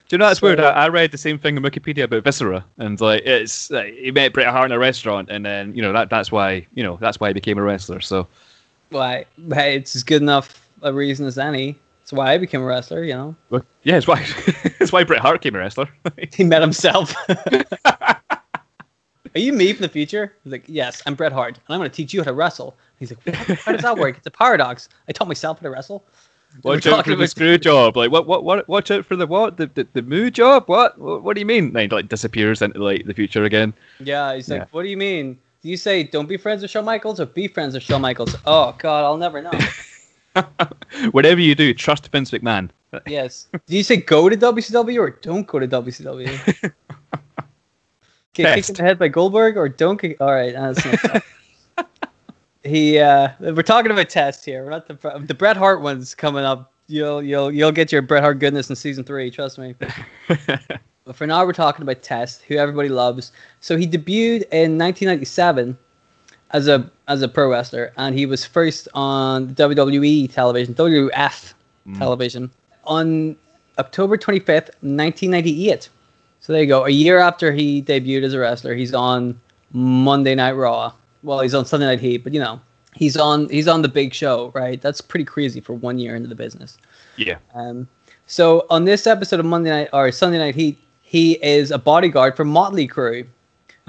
Do 0.08 0.15
you 0.15 0.17
know 0.17 0.27
that's 0.27 0.39
So- 0.39 0.48
weird? 0.48 0.60
I, 0.62 0.70
I 0.72 0.88
read 0.89 1.12
the 1.12 1.17
same 1.17 1.38
thing 1.38 1.58
on 1.58 1.63
Wikipedia 1.63 2.03
about 2.05 2.24
Viscera, 2.24 2.63
and 2.77 3.00
like 3.01 3.24
it's 3.25 3.70
like, 3.72 3.93
he 3.96 4.12
met 4.12 4.34
Bret 4.34 4.48
Hart 4.48 4.65
in 4.65 4.72
a 4.72 4.79
restaurant, 4.79 5.29
and 5.29 5.46
then 5.46 5.74
you 5.75 5.81
know 5.81 5.91
that 5.93 6.10
that's 6.10 6.31
why 6.31 6.65
you 6.75 6.84
know 6.84 6.98
that's 7.01 7.20
why 7.20 7.27
he 7.29 7.34
became 7.34 7.58
a 7.58 7.62
wrestler. 7.63 8.00
So 8.01 8.27
Why? 8.89 9.25
Hey, 9.53 9.75
it's 9.75 9.96
as 9.96 10.03
good 10.03 10.22
enough 10.22 10.67
a 10.81 10.91
reason 10.93 11.25
as 11.25 11.38
any. 11.38 11.77
That's 12.00 12.13
why 12.13 12.34
I 12.34 12.38
became 12.39 12.62
a 12.62 12.65
wrestler, 12.65 13.03
you 13.03 13.13
know. 13.13 13.36
well, 13.51 13.63
yeah, 13.84 13.98
it's 13.98 14.08
why 14.08 14.25
it's 14.79 14.91
why 14.91 15.03
Bret 15.03 15.20
Hart 15.22 15.41
became 15.41 15.55
a 15.55 15.60
wrestler. 15.60 15.89
He 16.34 16.43
met 16.46 16.62
himself. 16.62 17.13
Are 19.35 19.39
you 19.39 19.53
me 19.53 19.71
from 19.73 19.83
the 19.83 19.89
future? 19.89 20.33
He's 20.43 20.51
like, 20.51 20.63
yes, 20.67 21.01
I'm 21.05 21.15
Bret 21.15 21.31
Hart, 21.31 21.55
and 21.57 21.63
I'm 21.73 21.79
going 21.79 21.89
to 21.89 21.95
teach 21.95 22.13
you 22.13 22.19
how 22.21 22.25
to 22.25 22.33
wrestle. 22.33 22.75
He's 23.00 23.11
like, 23.11 23.25
what? 23.47 23.59
how 23.59 23.71
does 23.71 23.81
that 23.81 23.97
work? 23.97 24.17
It's 24.17 24.27
a 24.27 24.31
paradox. 24.31 24.89
I 25.07 25.11
taught 25.11 25.27
myself 25.27 25.59
how 25.59 25.63
to 25.63 25.69
wrestle. 25.69 26.03
Watch 26.63 26.85
out 26.85 26.97
talking 26.97 27.03
for 27.03 27.09
the 27.11 27.23
about- 27.23 27.29
screw 27.29 27.57
job. 27.57 27.95
Like 27.95 28.11
what? 28.11 28.27
What? 28.27 28.43
What? 28.43 28.67
Watch 28.67 28.91
out 28.91 29.05
for 29.05 29.15
the 29.15 29.25
what? 29.25 29.55
The 29.55 29.67
the, 29.67 29.88
the 29.93 30.01
moo 30.01 30.29
job? 30.29 30.65
What? 30.67 31.00
what? 31.00 31.23
What 31.23 31.35
do 31.35 31.39
you 31.39 31.45
mean? 31.45 31.71
Then 31.71 31.89
he, 31.89 31.95
like 31.95 32.09
disappears 32.09 32.61
into 32.61 32.83
like 32.83 33.05
the 33.05 33.13
future 33.13 33.45
again. 33.45 33.73
Yeah, 34.01 34.35
he's 34.35 34.50
like, 34.50 34.59
Yeah. 34.61 34.65
what 34.71 34.83
do 34.83 34.89
you 34.89 34.97
mean? 34.97 35.39
Do 35.63 35.69
you 35.69 35.77
say 35.77 36.03
don't 36.03 36.27
be 36.27 36.35
friends 36.35 36.61
with 36.61 36.69
Shawn 36.71 36.83
Michaels 36.83 37.21
or 37.21 37.25
be 37.25 37.47
friends 37.47 37.73
with 37.73 37.83
Shawn 37.83 38.01
Michaels? 38.01 38.35
Oh 38.45 38.75
God, 38.79 39.05
I'll 39.05 39.15
never 39.17 39.41
know. 39.41 39.51
Whatever 41.11 41.39
you 41.39 41.55
do, 41.55 41.73
trust 41.73 42.11
Vince 42.11 42.31
McMahon. 42.31 42.69
Yes. 43.07 43.47
Do 43.67 43.77
you 43.77 43.83
say 43.83 43.97
go 43.97 44.27
to 44.27 44.35
WCW 44.35 45.00
or 45.00 45.09
don't 45.21 45.47
go 45.47 45.59
to 45.59 45.67
WCW? 45.69 46.73
Get 48.33 48.55
kicked 48.55 48.69
in 48.69 48.75
the 48.75 48.83
head 48.83 48.97
by 48.97 49.09
Goldberg 49.09 49.57
or 49.57 49.67
don't 49.67 49.97
kick. 49.97 50.17
All 50.21 50.31
right, 50.31 50.53
that's 50.53 51.03
not 51.03 51.23
he. 52.63 53.00
Uh, 53.00 53.29
we're 53.39 53.61
talking 53.61 53.91
about 53.91 54.09
test 54.09 54.45
here. 54.45 54.63
We're 54.63 54.71
not 54.71 54.88
the 54.88 55.23
the 55.25 55.33
Bret 55.33 55.57
Hart 55.57 55.81
one's 55.81 56.15
coming 56.15 56.45
up. 56.45 56.71
You'll 56.88 57.21
you'll 57.21 57.51
you'll 57.51 57.71
get 57.71 57.91
your 57.91 58.01
Bret 58.01 58.23
Hart 58.23 58.39
goodness 58.39 58.69
in 58.69 58.75
season 58.75 59.03
three. 59.03 59.29
Trust 59.31 59.57
me. 59.57 59.75
But 61.05 61.15
for 61.15 61.25
now, 61.25 61.43
we're 61.45 61.53
talking 61.53 61.81
about 61.81 62.03
Test, 62.03 62.43
who 62.43 62.55
everybody 62.55 62.89
loves. 62.89 63.31
So 63.59 63.75
he 63.75 63.88
debuted 63.88 64.43
in 64.51 64.77
1997 64.77 65.77
as 66.51 66.67
a 66.67 66.89
as 67.07 67.21
a 67.21 67.27
pro 67.27 67.50
wrestler, 67.50 67.91
and 67.97 68.17
he 68.17 68.25
was 68.25 68.45
first 68.45 68.88
on 68.93 69.50
WWE 69.55 70.31
television, 70.31 70.75
WWF 70.75 71.53
television, 71.97 72.51
on 72.83 73.35
October 73.79 74.17
25th, 74.17 74.69
1998. 74.83 75.89
So 76.41 76.53
there 76.53 76.62
you 76.63 76.67
go. 76.67 76.86
A 76.86 76.89
year 76.89 77.19
after 77.19 77.51
he 77.51 77.83
debuted 77.83 78.24
as 78.24 78.33
a 78.33 78.39
wrestler, 78.39 78.74
he's 78.74 78.93
on 78.95 79.39
Monday 79.74 80.33
Night 80.33 80.53
Raw. 80.53 80.91
Well, 81.21 81.39
he's 81.39 81.53
on 81.53 81.65
Sunday 81.65 81.86
Night 81.86 82.00
Heat, 82.00 82.24
but 82.24 82.33
you 82.33 82.39
know, 82.39 82.60
he's 82.95 83.15
on 83.15 83.48
he's 83.50 83.67
on 83.67 83.83
the 83.83 83.88
big 83.88 84.12
show, 84.12 84.51
right? 84.55 84.81
That's 84.81 85.01
pretty 85.01 85.24
crazy 85.24 85.62
for 85.62 85.74
one 85.74 86.00
year 86.00 86.15
into 86.15 86.27
the 86.27 86.36
business. 86.36 86.77
yeah. 87.15 87.38
Um, 87.53 87.88
so 88.25 88.65
on 88.71 88.86
this 88.86 89.05
episode 89.05 89.39
of 89.39 89.45
Monday 89.45 89.69
Night 89.69 89.89
or 89.93 90.12
Sunday 90.12 90.39
Night 90.39 90.55
Heat, 90.55 90.79
he 91.03 91.33
is 91.43 91.69
a 91.69 91.77
bodyguard 91.77 92.36
for 92.36 92.43
Motley 92.43 92.88
Crue. 92.88 93.27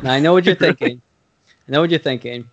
Now 0.02 0.12
I 0.12 0.20
know 0.20 0.34
what 0.34 0.44
you're 0.44 0.54
thinking. 0.54 1.00
I 1.68 1.72
know 1.72 1.80
what 1.80 1.90
you're 1.90 2.00
thinking. 2.00 2.48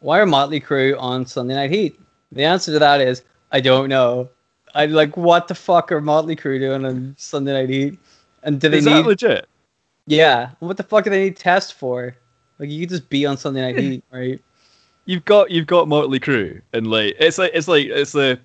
Why 0.00 0.20
are 0.20 0.26
Motley 0.26 0.60
Crue 0.60 0.98
on 0.98 1.26
Sunday 1.26 1.54
Night 1.54 1.70
Heat? 1.70 2.00
The 2.32 2.44
answer 2.44 2.72
to 2.72 2.78
that 2.78 3.02
is 3.02 3.22
I 3.52 3.60
don't 3.60 3.90
know. 3.90 4.30
I 4.74 4.86
like 4.86 5.18
what 5.18 5.48
the 5.48 5.54
fuck 5.54 5.92
are 5.92 6.00
Motley 6.00 6.36
Crue 6.36 6.58
doing 6.58 6.86
on 6.86 7.14
Sunday 7.18 7.52
Night 7.52 7.68
Heat? 7.68 7.98
And 8.42 8.60
do 8.60 8.68
they 8.68 8.78
Is 8.78 8.86
need? 8.86 8.92
that 8.92 9.06
legit? 9.06 9.48
yeah. 10.06 10.50
What 10.60 10.76
the 10.76 10.82
fuck 10.82 11.04
do 11.04 11.10
they 11.10 11.24
need 11.24 11.36
test 11.36 11.74
for? 11.74 12.16
Like 12.58 12.70
you 12.70 12.80
could 12.80 12.88
just 12.90 13.08
be 13.08 13.24
on 13.26 13.36
Sunday 13.36 13.60
Night 13.62 13.78
Heat, 13.78 14.04
right? 14.10 14.40
You've 15.04 15.24
got 15.24 15.50
you've 15.50 15.66
got 15.66 15.88
Motley 15.88 16.20
Crue, 16.20 16.60
and 16.72 16.86
like 16.86 17.14
it's 17.18 17.38
like 17.38 17.52
it's 17.54 17.68
like 17.68 17.86
it's 17.86 18.12
the 18.12 18.38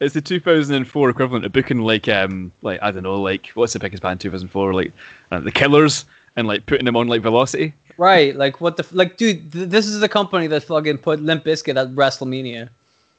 it's 0.00 0.14
the 0.14 0.20
2004 0.20 1.10
equivalent 1.10 1.44
of 1.44 1.52
booking 1.52 1.80
like 1.80 2.08
um 2.08 2.52
like 2.62 2.78
I 2.82 2.90
don't 2.90 3.02
know 3.02 3.20
like 3.20 3.48
what's 3.48 3.72
the 3.72 3.78
biggest 3.80 4.02
band 4.02 4.20
2004 4.20 4.72
like 4.74 4.92
uh, 5.32 5.40
the 5.40 5.50
Killers 5.50 6.06
and 6.36 6.46
like 6.46 6.66
putting 6.66 6.84
them 6.84 6.96
on 6.96 7.08
like 7.08 7.20
Velocity. 7.22 7.74
Right. 7.96 8.36
Like 8.36 8.60
what 8.60 8.76
the 8.76 8.86
like, 8.92 9.16
dude? 9.16 9.52
Th- 9.52 9.68
this 9.68 9.86
is 9.86 9.98
the 9.98 10.08
company 10.08 10.46
that 10.46 10.62
fucking 10.62 10.98
put 10.98 11.20
Limp 11.20 11.44
Bizkit 11.44 11.76
at 11.76 11.88
WrestleMania. 11.94 12.70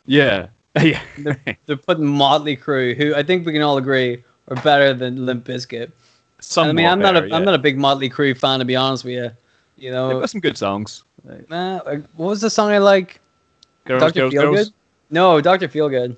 Yeah, 0.06 0.48
yeah. 0.82 1.02
They're, 1.18 1.58
they're 1.66 1.78
putting 1.78 2.06
Motley 2.06 2.56
Crue, 2.56 2.96
who 2.96 3.14
I 3.14 3.24
think 3.24 3.46
we 3.46 3.52
can 3.52 3.62
all 3.62 3.78
agree 3.78 4.24
are 4.48 4.56
better 4.64 4.94
than 4.94 5.26
Limp 5.26 5.46
Bizkit. 5.46 5.92
Somewhat 6.40 6.70
I 6.70 6.74
mean, 6.74 6.86
I'm 6.86 7.00
not 7.00 7.14
better, 7.14 7.26
a 7.28 7.36
am 7.36 7.42
yeah. 7.42 7.46
not 7.46 7.54
a 7.54 7.60
big 7.60 7.78
Motley 7.78 8.10
Crue 8.10 8.38
fan 8.38 8.60
to 8.60 8.66
be 8.66 8.76
honest 8.76 9.04
with 9.04 9.14
you. 9.14 9.32
You 9.78 9.92
They've 9.92 9.94
know, 9.94 10.20
got 10.20 10.30
some 10.30 10.42
good 10.42 10.58
songs. 10.58 11.04
uh, 11.50 11.80
what 12.16 12.28
was 12.28 12.42
the 12.42 12.50
song 12.50 12.72
I 12.72 12.78
like? 12.80 13.20
Girls, 13.86 14.02
Doctor 14.02 14.20
girls, 14.22 14.34
Feelgood. 14.34 14.56
girls. 14.56 14.72
No, 15.10 15.42
Doctor 15.42 15.68
Feelgood. 15.68 16.16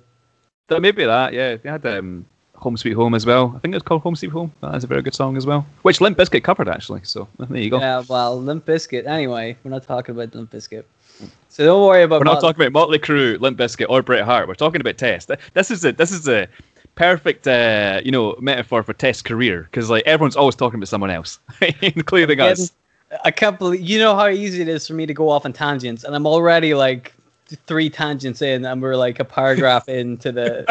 That 0.68 0.82
maybe 0.82 1.06
that. 1.06 1.34
Yeah, 1.34 1.56
they 1.58 1.70
had 1.70 1.86
um, 1.86 2.26
Home 2.56 2.78
Sweet 2.78 2.94
Home 2.94 3.16
as 3.16 3.26
well. 3.26 3.54
I 3.56 3.60
think 3.60 3.76
it's 3.76 3.84
called 3.84 4.02
Home 4.04 4.16
Sweet 4.16 4.32
Home. 4.32 4.52
That 4.62 4.76
is 4.76 4.84
a 4.84 4.88
very 4.88 5.02
good 5.02 5.16
song 5.16 5.38
as 5.38 5.46
well, 5.46 5.66
which 5.82 6.00
Limp 6.02 6.18
Bizkit 6.18 6.44
covered 6.44 6.70
actually. 6.70 7.02
So 7.04 7.28
there 7.40 7.60
you 7.60 7.70
go. 7.70 7.80
Yeah, 7.80 8.04
well, 8.08 8.40
Limp 8.40 8.66
Bizkit. 8.66 9.08
Anyway, 9.08 9.58
we're 9.64 9.72
not 9.72 9.84
talking 9.84 10.16
about 10.16 10.34
Limp 10.36 10.52
Bizkit. 10.52 10.84
So 11.50 11.66
don't 11.66 11.86
worry 11.86 12.04
about. 12.04 12.22
We're 12.22 12.26
not 12.26 12.36
Mot- 12.36 12.42
talking 12.42 12.62
about 12.62 12.72
Motley 12.72 13.00
Crue, 13.00 13.40
Limp 13.40 13.58
Bizkit, 13.58 13.88
or 13.90 14.02
Bret 14.02 14.24
Hart. 14.24 14.48
We're 14.48 14.56
talking 14.56 14.82
about 14.82 14.98
Test. 14.98 15.32
This 15.54 15.72
is 15.72 15.84
a 15.86 15.92
this 15.92 16.12
is 16.12 16.28
a 16.28 16.48
perfect 17.02 17.48
uh, 17.48 18.00
you 18.06 18.12
know 18.12 18.36
metaphor 18.40 18.84
for 18.84 18.94
Test's 18.94 19.24
career 19.24 19.64
because 19.64 19.90
like 19.90 20.04
everyone's 20.06 20.36
always 20.36 20.56
talking 20.56 20.78
about 20.78 20.88
someone 20.88 21.10
else, 21.10 21.40
including 21.82 22.40
us. 22.40 22.72
I 23.26 23.32
can't 23.32 23.58
believe 23.58 23.82
you 23.82 23.98
know 23.98 24.16
how 24.16 24.28
easy 24.28 24.62
it 24.62 24.68
is 24.68 24.88
for 24.88 24.94
me 24.94 25.08
to 25.08 25.14
go 25.14 25.30
off 25.30 25.46
on 25.46 25.52
tangents, 25.52 26.04
and 26.04 26.16
I'm 26.16 26.28
already 26.28 26.76
like 26.76 27.14
three 27.66 27.90
tangents 27.90 28.42
in, 28.44 28.66
and 28.66 28.82
we're 28.82 28.96
like 28.96 29.20
a 29.20 29.26
paragraph 29.26 29.90
into 30.02 30.32
the 30.32 30.66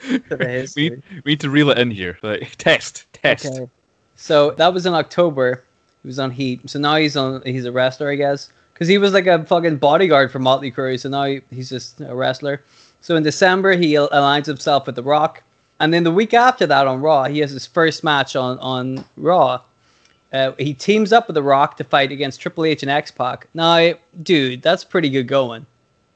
to 0.00 0.18
the 0.28 0.36
We 0.38 0.46
history. 0.46 0.90
need, 0.90 1.02
we 1.24 1.32
need 1.32 1.40
to 1.40 1.50
reel 1.50 1.70
it 1.70 1.78
in 1.78 1.90
here. 1.90 2.18
Like, 2.22 2.56
test, 2.58 3.06
test. 3.12 3.46
Okay. 3.46 3.68
So 4.16 4.52
that 4.52 4.72
was 4.72 4.86
in 4.86 4.94
October. 4.94 5.64
He 6.02 6.08
was 6.08 6.18
on 6.18 6.30
Heat. 6.30 6.68
So 6.70 6.78
now 6.78 6.96
he's 6.96 7.16
on. 7.16 7.42
He's 7.44 7.66
a 7.66 7.72
wrestler, 7.72 8.10
I 8.10 8.14
guess, 8.14 8.50
because 8.72 8.88
he 8.88 8.96
was 8.96 9.12
like 9.12 9.26
a 9.26 9.44
fucking 9.44 9.76
bodyguard 9.76 10.32
for 10.32 10.38
Motley 10.38 10.72
Crue. 10.72 10.98
So 10.98 11.10
now 11.10 11.24
he, 11.24 11.42
he's 11.50 11.68
just 11.68 12.00
a 12.00 12.14
wrestler. 12.14 12.62
So 13.02 13.16
in 13.16 13.22
December 13.22 13.76
he 13.76 13.92
aligns 13.92 14.46
himself 14.46 14.86
with 14.86 14.96
The 14.96 15.02
Rock, 15.02 15.42
and 15.80 15.92
then 15.92 16.04
the 16.04 16.10
week 16.10 16.34
after 16.34 16.66
that 16.66 16.86
on 16.86 17.00
Raw 17.00 17.24
he 17.24 17.38
has 17.40 17.50
his 17.50 17.66
first 17.66 18.02
match 18.04 18.36
on 18.36 18.58
on 18.58 19.04
Raw. 19.16 19.60
Uh, 20.32 20.52
he 20.58 20.74
teams 20.74 21.10
up 21.12 21.26
with 21.26 21.34
The 21.34 21.42
Rock 21.42 21.78
to 21.78 21.84
fight 21.84 22.12
against 22.12 22.40
Triple 22.40 22.66
H 22.66 22.82
and 22.82 22.90
X 22.90 23.10
Pac. 23.10 23.48
Now, 23.54 23.94
dude, 24.22 24.60
that's 24.60 24.84
pretty 24.84 25.08
good 25.08 25.26
going 25.26 25.64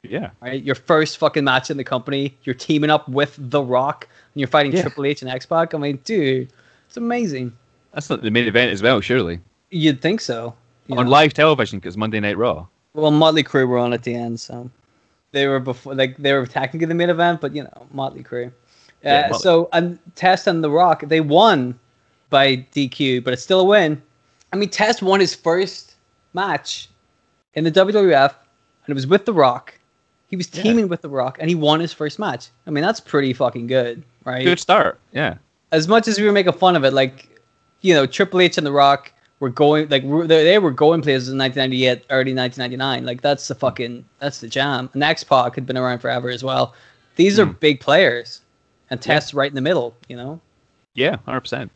Yeah, 0.03 0.29
right? 0.39 0.61
Your 0.61 0.75
first 0.75 1.17
fucking 1.17 1.43
match 1.43 1.71
in 1.71 1.77
the 1.77 1.83
company, 1.83 2.37
you're 2.43 2.53
teaming 2.53 2.91
up 2.91 3.09
with 3.09 3.35
The 3.39 3.63
Rock, 3.63 4.07
and 4.33 4.39
you're 4.39 4.47
fighting 4.47 4.71
Yeah. 4.71 4.83
Triple 4.83 5.05
H 5.05 5.23
and 5.23 5.31
X 5.31 5.47
Pac. 5.47 5.73
I 5.73 5.79
mean, 5.79 5.97
dude, 6.03 6.51
it's 6.87 6.97
amazing. 6.97 7.53
that's 7.91 8.09
not 8.09 8.21
the 8.21 8.29
main 8.29 8.47
event 8.47 8.71
as 8.71 8.83
well, 8.83 9.01
surely. 9.01 9.39
You'd 9.71 10.01
think 10.01 10.21
so. 10.21 10.53
On 10.91 11.05
know? 11.05 11.09
live 11.09 11.33
television 11.33 11.79
because 11.79 11.97
Monday 11.97 12.19
Night 12.19 12.37
Raw. 12.37 12.67
Well, 12.93 13.09
Motley 13.09 13.43
Crue 13.43 13.67
were 13.67 13.79
on 13.79 13.93
at 13.93 14.03
the 14.03 14.13
end, 14.13 14.39
so 14.39 14.69
they 15.31 15.47
were 15.47 15.59
before, 15.59 15.95
like 15.95 16.17
they 16.17 16.33
were 16.33 16.45
technically 16.45 16.85
the 16.85 16.93
main 16.93 17.09
event, 17.09 17.41
but 17.41 17.55
you 17.55 17.63
know, 17.63 17.87
Motley 17.91 18.21
Crue. 18.21 18.51
Yeah, 19.03 19.23
Motley- 19.29 19.39
so 19.39 19.69
and 19.73 19.99
Test 20.15 20.47
and 20.47 20.63
The 20.63 20.69
Rock, 20.69 21.03
they 21.07 21.21
won 21.21 21.77
by 22.29 22.65
DQ, 22.73 23.23
but 23.23 23.33
it's 23.33 23.43
still 23.43 23.59
a 23.59 23.63
win. 23.65 24.01
I 24.51 24.55
mean, 24.55 24.69
Test 24.69 25.01
won 25.01 25.19
his 25.19 25.35
first 25.35 25.95
match 26.33 26.87
in 27.55 27.63
the 27.63 27.71
WWF, 27.71 28.31
and 28.85 28.89
it 28.89 28.93
was 28.93 29.05
with 29.07 29.25
The 29.25 29.33
Rock. 29.33 29.73
He 30.27 30.35
was 30.35 30.49
Yeah. 30.53 30.63
teaming 30.63 30.87
with 30.87 31.01
The 31.01 31.09
Rock, 31.09 31.37
and 31.39 31.49
he 31.49 31.55
won 31.55 31.79
his 31.79 31.93
first 31.93 32.17
match. 32.17 32.47
I 32.65 32.71
mean, 32.71 32.83
that's 32.83 32.99
pretty 32.99 33.33
fucking 33.33 33.67
good, 33.67 34.03
right? 34.25 34.43
Good 34.43 34.59
start. 34.59 34.99
Yeah. 35.11 35.35
as 35.71 35.87
much 35.87 36.07
as 36.07 36.19
we 36.19 36.25
were 36.27 36.31
making 36.31 36.53
fun 36.53 36.75
of 36.75 36.83
it, 36.85 36.93
like 36.93 37.29
you 37.81 37.93
know, 37.95 38.05
Triple 38.05 38.39
H 38.41 38.57
and 38.59 38.65
The 38.65 38.71
Rock 38.71 39.11
were 39.39 39.49
going 39.49 39.89
like 39.89 40.03
they, 40.27 40.57
were 40.59 40.71
going 40.71 41.01
places 41.01 41.29
in 41.29 41.37
1998, 41.37 42.05
early 42.11 42.31
1999. 42.33 43.05
Like 43.05 43.21
that's 43.21 43.47
the 43.47 43.55
fucking 43.55 44.05
that's 44.19 44.39
the 44.39 44.47
jam. 44.47 44.89
And 44.93 45.03
X 45.03 45.23
Pac 45.23 45.55
had 45.55 45.65
been 45.65 45.75
around 45.77 45.99
forever 45.99 46.29
as 46.29 46.43
well. 46.43 46.73
These 47.17 47.39
are 47.39 47.45
Mm. 47.47 47.59
big 47.59 47.79
players, 47.81 48.39
and 48.93 49.01
Test 49.01 49.33
right 49.33 49.49
in 49.51 49.55
the 49.55 49.61
middle. 49.61 49.95
You 50.07 50.15
know, 50.17 50.39
Yeah, 50.93 51.17
hundred 51.25 51.41
percent. 51.41 51.71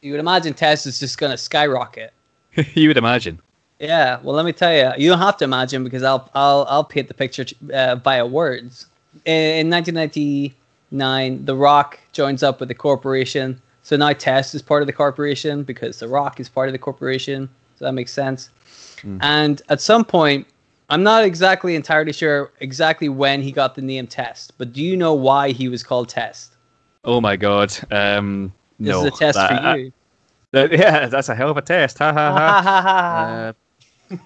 you 0.00 0.12
would 0.12 0.20
imagine 0.20 0.54
Test 0.54 0.86
is 0.86 0.98
just 1.00 1.18
gonna 1.18 1.36
skyrocket. 1.36 2.12
You 2.74 2.88
would 2.88 2.96
imagine. 2.96 3.40
Yeah, 3.78 4.18
well, 4.22 4.34
let 4.34 4.44
me 4.44 4.52
tell 4.52 4.74
you, 4.74 4.90
you 5.02 5.08
don't 5.08 5.20
have 5.20 5.36
to 5.38 5.44
imagine 5.44 5.84
because 5.84 6.02
I'll 6.02 6.28
I'll 6.34 6.66
I'll 6.68 6.84
paint 6.84 7.08
the 7.08 7.14
picture 7.14 7.46
uh, 7.72 7.96
via 7.96 8.26
words. 8.26 8.86
In, 9.24 9.66
in 9.66 9.70
1999, 9.70 11.44
The 11.44 11.56
Rock 11.56 11.98
joins 12.12 12.42
up 12.42 12.60
with 12.60 12.68
the 12.68 12.74
corporation. 12.74 13.60
So 13.82 13.96
now 13.96 14.12
Test 14.12 14.54
is 14.54 14.62
part 14.62 14.82
of 14.82 14.86
the 14.86 14.92
corporation 14.92 15.62
because 15.62 15.98
The 15.98 16.08
Rock 16.08 16.38
is 16.40 16.48
part 16.48 16.68
of 16.68 16.72
the 16.72 16.78
corporation. 16.78 17.48
So 17.76 17.84
that 17.86 17.92
makes 17.92 18.12
sense. 18.12 18.50
And 19.22 19.62
at 19.70 19.80
some 19.80 20.04
point, 20.04 20.46
I'm 20.90 21.02
not 21.02 21.24
exactly 21.24 21.74
entirely 21.74 22.12
sure 22.12 22.52
exactly 22.60 23.08
when 23.08 23.40
he 23.40 23.50
got 23.52 23.74
the 23.74 23.80
name 23.82 24.06
Test, 24.06 24.52
but 24.58 24.72
do 24.74 24.82
you 24.82 24.94
know 24.96 25.14
why 25.14 25.52
he 25.52 25.68
was 25.68 25.82
called 25.82 26.10
Test? 26.10 26.56
Oh 27.04 27.20
my 27.20 27.36
god. 27.36 27.72
Um, 27.90 28.52
This 28.78 28.90
no. 28.92 29.00
is 29.00 29.06
a 29.06 29.10
test 29.10 29.36
that- 29.36 29.62
for 29.72 29.78
you. 29.78 29.92
that- 30.52 30.72
yeah, 30.78 31.06
that's 31.06 31.28
a 31.28 31.34
hell 31.34 31.50
of 31.50 31.56
a 31.56 31.62
test. 31.62 31.98
Ha 31.98 32.12
ha 32.12 32.32
ha. 32.62 33.26
Uh, 33.28 33.52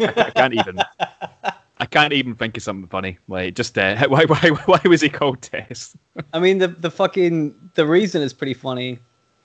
I, 0.00 0.22
I 0.26 0.30
can't 0.30 0.54
even. 0.54 0.78
I 1.78 1.86
can't 1.86 2.12
even 2.12 2.34
think 2.36 2.56
of 2.56 2.62
something 2.62 2.88
funny. 2.88 3.18
Like, 3.28 3.54
just 3.56 3.76
uh, 3.76 3.96
why, 4.08 4.24
why, 4.24 4.48
why 4.66 4.80
was 4.84 5.00
he 5.00 5.08
called 5.08 5.42
Test? 5.42 5.96
I 6.32 6.38
mean, 6.38 6.58
the 6.58 6.68
the 6.68 6.90
fucking 6.90 7.54
the 7.74 7.84
reason 7.86 8.22
is 8.22 8.32
pretty 8.32 8.54
funny. 8.54 8.98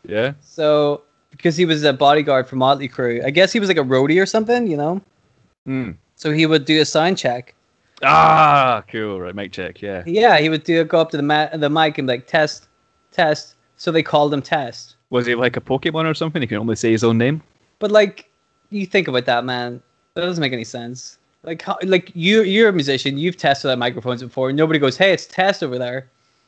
Yeah. 0.07 0.33
So 0.39 1.01
because 1.31 1.57
he 1.57 1.65
was 1.65 1.83
a 1.83 1.91
bodyguard 1.91 2.47
for 2.47 2.55
Motley 2.55 2.87
Crue, 2.87 3.25
I 3.25 3.31
guess 3.31 3.51
he 3.51 3.59
was 3.59 3.67
like 3.67 3.77
a 3.77 3.83
roadie 3.83 4.21
or 4.21 4.25
something, 4.25 4.67
you 4.67 4.77
know. 4.77 5.01
Hmm. 5.65 5.91
So 6.15 6.31
he 6.31 6.45
would 6.45 6.65
do 6.65 6.79
a 6.79 6.85
sign 6.85 7.15
check. 7.15 7.53
Ah, 8.03 8.83
cool. 8.87 9.19
Right, 9.19 9.35
mic 9.35 9.51
check. 9.51 9.81
Yeah. 9.81 10.03
Yeah, 10.05 10.37
he 10.37 10.47
would 10.49 10.63
do 10.63 10.83
go 10.85 11.01
up 11.01 11.09
to 11.11 11.17
the 11.17 11.23
ma- 11.23 11.49
the 11.57 11.69
mic 11.69 11.97
and 11.97 12.07
be 12.07 12.13
like 12.13 12.27
test, 12.27 12.68
test. 13.19 13.55
So 13.77 13.91
they 13.91 14.03
called 14.03 14.33
him 14.33 14.41
Test. 14.41 14.95
Was 15.09 15.25
he 15.25 15.35
like 15.35 15.55
a 15.57 15.61
Pokemon 15.61 16.05
or 16.09 16.13
something? 16.13 16.41
He 16.41 16.47
can 16.47 16.57
only 16.57 16.75
say 16.75 16.91
his 16.91 17.03
own 17.03 17.17
name. 17.17 17.41
But 17.79 17.91
like, 17.91 18.29
you 18.69 18.85
think 18.85 19.07
about 19.07 19.25
that, 19.25 19.45
man. 19.45 19.81
That 20.15 20.21
doesn't 20.21 20.41
make 20.41 20.53
any 20.53 20.65
sense. 20.65 21.17
Like, 21.43 21.61
how, 21.61 21.77
like 21.83 22.11
you 22.13 22.43
you're 22.43 22.67
a 22.69 22.73
musician. 22.73 23.17
You've 23.17 23.37
tested 23.37 23.71
out 23.71 23.77
microphones 23.77 24.21
before. 24.21 24.51
Nobody 24.51 24.79
goes, 24.79 24.97
"Hey, 24.97 25.13
it's 25.13 25.25
Test 25.25 25.63
over 25.63 25.77
there." 25.77 26.07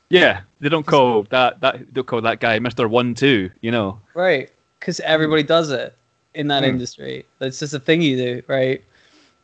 Yeah, 0.10 0.42
they 0.60 0.68
don't 0.68 0.86
call 0.86 1.24
that 1.30 1.62
that 1.62 1.94
don't 1.94 2.06
call 2.06 2.20
that 2.22 2.42
guy 2.42 2.60
Mister 2.60 2.88
One 2.90 3.14
Two. 3.16 3.50
You 3.62 3.72
know. 3.72 4.00
Right. 4.14 4.52
Because 4.80 5.00
everybody 5.00 5.44
does 5.44 5.72
it 5.72 5.96
in 6.34 6.48
that 6.50 6.64
Hmm. 6.64 6.72
industry. 6.72 7.26
That's 7.40 7.60
just 7.60 7.74
a 7.74 7.80
thing 7.80 8.02
you 8.02 8.18
do, 8.18 8.44
right? 8.48 8.84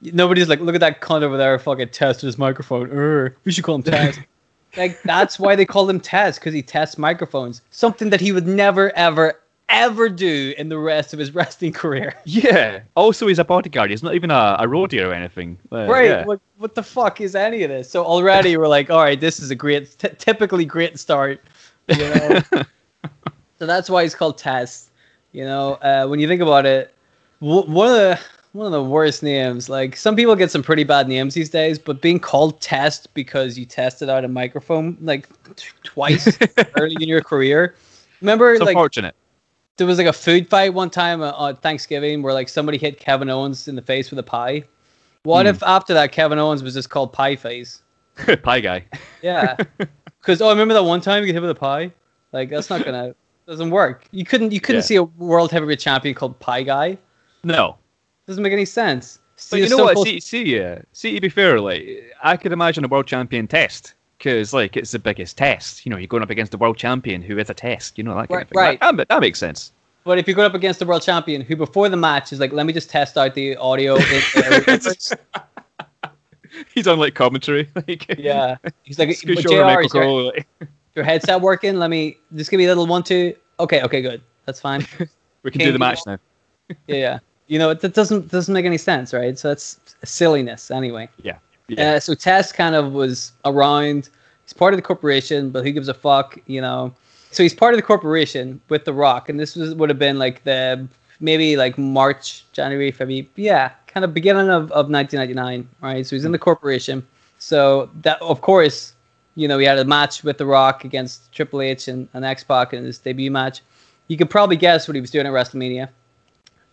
Nobody's 0.01 0.49
like, 0.49 0.59
look 0.59 0.75
at 0.75 0.81
that 0.81 0.99
cunt 1.01 1.23
over 1.23 1.37
there 1.37 1.57
fucking 1.57 1.89
testing 1.89 2.27
his 2.27 2.37
microphone. 2.37 2.89
Urgh, 2.89 3.33
we 3.45 3.51
should 3.51 3.63
call 3.63 3.75
him 3.75 3.83
Test. 3.83 4.19
Like 4.75 5.01
that's 5.03 5.39
why 5.39 5.55
they 5.55 5.65
call 5.65 5.89
him 5.89 5.99
Test 5.99 6.39
because 6.39 6.53
he 6.53 6.61
tests 6.61 6.97
microphones. 6.97 7.61
Something 7.71 8.09
that 8.09 8.21
he 8.21 8.31
would 8.31 8.47
never, 8.47 8.95
ever, 8.95 9.39
ever 9.69 10.09
do 10.09 10.53
in 10.57 10.69
the 10.69 10.77
rest 10.77 11.13
of 11.13 11.19
his 11.19 11.33
wrestling 11.35 11.73
career. 11.73 12.15
Yeah. 12.25 12.81
Also, 12.95 13.27
he's 13.27 13.39
a 13.39 13.45
bodyguard. 13.45 13.89
He's 13.89 14.03
not 14.03 14.15
even 14.15 14.31
a, 14.31 14.57
a 14.59 14.67
roadie 14.67 15.03
or 15.03 15.13
anything. 15.13 15.57
Uh, 15.71 15.87
right? 15.87 16.05
yeah. 16.05 16.25
What, 16.25 16.41
what 16.57 16.75
the 16.75 16.83
fuck 16.83 17.21
is 17.21 17.35
any 17.35 17.63
of 17.63 17.69
this? 17.69 17.89
So 17.89 18.03
already 18.03 18.57
we're 18.57 18.67
like, 18.67 18.89
all 18.89 19.01
right, 19.01 19.19
this 19.19 19.39
is 19.39 19.51
a 19.51 19.55
great, 19.55 19.97
t- 19.97 20.09
typically 20.17 20.65
great 20.65 20.99
start. 20.99 21.41
You 21.87 21.97
know. 21.97 22.41
so 23.59 23.65
that's 23.65 23.89
why 23.89 24.03
he's 24.03 24.15
called 24.15 24.37
Test. 24.37 24.91
You 25.31 25.45
know, 25.45 25.73
uh, 25.75 26.07
when 26.07 26.19
you 26.19 26.27
think 26.27 26.41
about 26.41 26.65
it, 26.65 26.93
w- 27.41 27.69
one 27.69 27.89
of 27.89 27.93
the 27.95 28.19
one 28.57 28.65
of 28.65 28.71
the 28.71 28.83
worst 28.83 29.23
names. 29.23 29.69
Like 29.69 29.95
some 29.95 30.15
people 30.15 30.35
get 30.35 30.51
some 30.51 30.63
pretty 30.63 30.83
bad 30.83 31.07
names 31.07 31.33
these 31.33 31.49
days, 31.49 31.77
but 31.79 32.01
being 32.01 32.19
called 32.19 32.59
Test 32.59 33.13
because 33.13 33.57
you 33.57 33.65
tested 33.65 34.09
out 34.09 34.25
a 34.25 34.27
microphone 34.27 34.97
like 35.01 35.27
t- 35.55 35.67
twice 35.83 36.37
early 36.77 36.95
in 36.99 37.07
your 37.07 37.21
career. 37.21 37.75
Remember, 38.21 38.51
It's 38.53 38.61
like 38.61 38.69
unfortunate. 38.75 39.15
there 39.77 39.85
was 39.87 39.97
like 39.99 40.07
a 40.07 40.13
food 40.13 40.49
fight 40.49 40.73
one 40.73 40.89
time 40.89 41.21
uh, 41.21 41.31
on 41.31 41.55
Thanksgiving 41.57 42.21
where 42.23 42.33
like 42.33 42.49
somebody 42.49 42.77
hit 42.77 42.99
Kevin 42.99 43.29
Owens 43.29 43.67
in 43.67 43.75
the 43.75 43.81
face 43.81 44.09
with 44.09 44.19
a 44.19 44.23
pie. 44.23 44.63
What 45.23 45.45
Hmm. 45.45 45.49
if 45.51 45.63
after 45.63 45.93
that 45.93 46.11
Kevin 46.11 46.39
Owens 46.39 46.63
was 46.63 46.73
just 46.73 46.89
called 46.89 47.13
Pie 47.13 47.35
Face? 47.35 47.81
Pie 48.43 48.59
guy. 48.61 48.85
Yeah, 49.21 49.55
because 50.19 50.41
oh, 50.41 50.47
I 50.47 50.51
remember 50.51 50.73
that 50.73 50.83
one 50.83 51.01
time 51.01 51.21
you 51.21 51.27
get 51.27 51.33
hit 51.33 51.41
with 51.41 51.51
a 51.51 51.55
pie? 51.55 51.91
Like 52.31 52.49
that's 52.49 52.69
not 52.69 52.83
gonna 52.83 53.13
doesn't 53.45 53.69
work. 53.69 54.05
You 54.11 54.25
couldn't 54.25 54.51
you 54.51 54.59
couldn't 54.59 54.81
Yeah. 54.81 54.85
see 54.85 54.95
a 54.95 55.03
world 55.03 55.51
heavyweight 55.51 55.79
champion 55.79 56.15
called 56.15 56.39
Pie 56.39 56.63
Guy. 56.63 56.97
No. 57.43 57.77
Doesn't 58.27 58.43
make 58.43 58.53
any 58.53 58.65
sense. 58.65 59.19
But 59.35 59.41
See, 59.41 59.57
you 59.63 59.69
know 59.69 59.77
so 59.77 59.83
what? 59.85 59.93
close- 59.95 60.05
See, 60.07 60.19
see, 60.19 60.43
yeah. 60.57 60.81
See, 60.93 61.13
to 61.13 61.21
be 61.21 61.29
fair, 61.29 61.59
like 61.61 62.13
I 62.23 62.37
could 62.37 62.51
imagine 62.51 62.83
a 62.83 62.87
world 62.87 63.07
champion 63.07 63.47
test 63.47 63.93
because, 64.17 64.51
like, 64.53 64.75
it's 64.75 64.91
the 64.91 64.99
biggest 64.99 65.37
test. 65.37 65.85
You 65.85 65.91
know, 65.91 65.97
you're 65.97 66.07
going 66.07 66.23
up 66.23 66.29
against 66.31 66.51
the 66.51 66.57
world 66.57 66.77
champion 66.77 67.21
who 67.21 67.37
is 67.37 67.49
a 67.49 67.53
test. 67.53 67.97
You 67.97 68.03
know 68.03 68.15
that 68.15 68.27
kind 68.27 68.31
Right, 68.31 68.41
of 68.43 68.49
thing. 68.49 68.57
right. 68.57 68.79
That, 68.79 68.97
that, 68.97 69.09
that 69.09 69.21
makes 69.21 69.37
sense. 69.39 69.71
But 70.03 70.17
if 70.17 70.27
you 70.27 70.33
go 70.33 70.45
up 70.45 70.53
against 70.53 70.79
the 70.79 70.85
world 70.85 71.01
champion, 71.03 71.41
who 71.41 71.55
before 71.55 71.89
the 71.89 71.97
match 71.97 72.31
is 72.33 72.39
like, 72.39 72.51
let 72.53 72.65
me 72.65 72.73
just 72.73 72.89
test 72.89 73.17
out 73.17 73.35
the 73.35 73.55
audio. 73.57 73.95
In 73.97 74.81
He's 76.73 76.87
on 76.87 76.97
like 76.97 77.13
commentary. 77.13 77.69
Like, 77.75 78.17
yeah, 78.17 78.55
he's 78.83 78.97
like, 78.97 79.09
"But 79.09 79.37
JR, 79.39 79.81
is 79.81 79.93
your, 79.93 80.23
like, 80.23 80.47
your 80.95 81.05
headset 81.05 81.39
working? 81.41 81.75
Let 81.77 81.89
me 81.89 82.17
just 82.35 82.49
give 82.49 82.57
me 82.57 82.65
a 82.65 82.69
little 82.69 82.87
one 82.87 83.03
two. 83.03 83.35
Okay, 83.59 83.81
okay, 83.83 84.01
good. 84.01 84.21
That's 84.45 84.59
fine. 84.59 84.85
we 85.43 85.51
can 85.51 85.59
King 85.59 85.67
do 85.67 85.71
the 85.73 85.79
match 85.79 85.99
now. 86.07 86.17
yeah, 86.87 86.95
yeah. 86.95 87.19
You 87.47 87.59
know, 87.59 87.73
that 87.73 87.93
doesn't 87.93 88.29
doesn't 88.29 88.53
make 88.53 88.65
any 88.65 88.77
sense, 88.77 89.13
right? 89.13 89.37
So 89.37 89.49
that's 89.49 89.79
silliness 90.03 90.69
anyway. 90.71 91.09
Yeah. 91.21 91.37
Yeah. 91.67 91.93
Uh, 91.93 91.99
so 91.99 92.13
Test 92.13 92.53
kind 92.53 92.75
of 92.75 92.93
was 92.93 93.31
around. 93.45 94.09
He's 94.45 94.53
part 94.53 94.73
of 94.73 94.77
the 94.77 94.81
corporation, 94.83 95.49
but 95.49 95.65
who 95.65 95.71
gives 95.71 95.89
a 95.89 95.93
fuck, 95.93 96.37
you 96.45 96.61
know? 96.61 96.93
So 97.31 97.43
he's 97.43 97.53
part 97.53 97.73
of 97.73 97.77
the 97.77 97.83
corporation 97.83 98.61
with 98.69 98.85
The 98.85 98.93
Rock, 98.93 99.27
and 99.27 99.39
this 99.39 99.55
was 99.55 99.75
would 99.75 99.89
have 99.89 99.99
been 99.99 100.17
like 100.17 100.43
the 100.43 100.87
maybe 101.19 101.57
like 101.57 101.77
March, 101.77 102.45
January, 102.53 102.91
February, 102.91 103.29
yeah, 103.35 103.71
kind 103.87 104.03
of 104.05 104.13
beginning 104.13 104.49
of, 104.49 104.71
of 104.71 104.89
1999, 104.89 105.67
right? 105.81 106.05
So 106.05 106.15
he's 106.15 106.25
in 106.25 106.31
the 106.31 106.39
corporation. 106.39 107.05
So 107.39 107.89
that, 108.01 108.21
of 108.21 108.41
course, 108.41 108.93
you 109.35 109.47
know, 109.47 109.57
he 109.57 109.65
had 109.65 109.77
a 109.77 109.85
match 109.85 110.23
with 110.23 110.37
The 110.37 110.45
Rock 110.45 110.85
against 110.85 111.31
Triple 111.31 111.61
H 111.61 111.87
and, 111.87 112.07
and 112.13 112.23
X 112.23 112.43
Pac 112.43 112.73
in 112.73 112.83
his 112.83 112.97
debut 112.99 113.31
match. 113.31 113.61
You 114.07 114.17
could 114.17 114.29
probably 114.29 114.55
guess 114.55 114.87
what 114.87 114.95
he 114.95 115.01
was 115.01 115.11
doing 115.11 115.25
at 115.25 115.33
WrestleMania. 115.33 115.89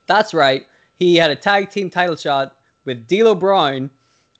That's 0.06 0.34
right. 0.34 0.66
He 0.96 1.16
had 1.16 1.30
a 1.30 1.36
tag 1.36 1.70
team 1.70 1.90
title 1.90 2.16
shot 2.16 2.60
with 2.84 3.06
D'Lo 3.06 3.34
Brown 3.34 3.90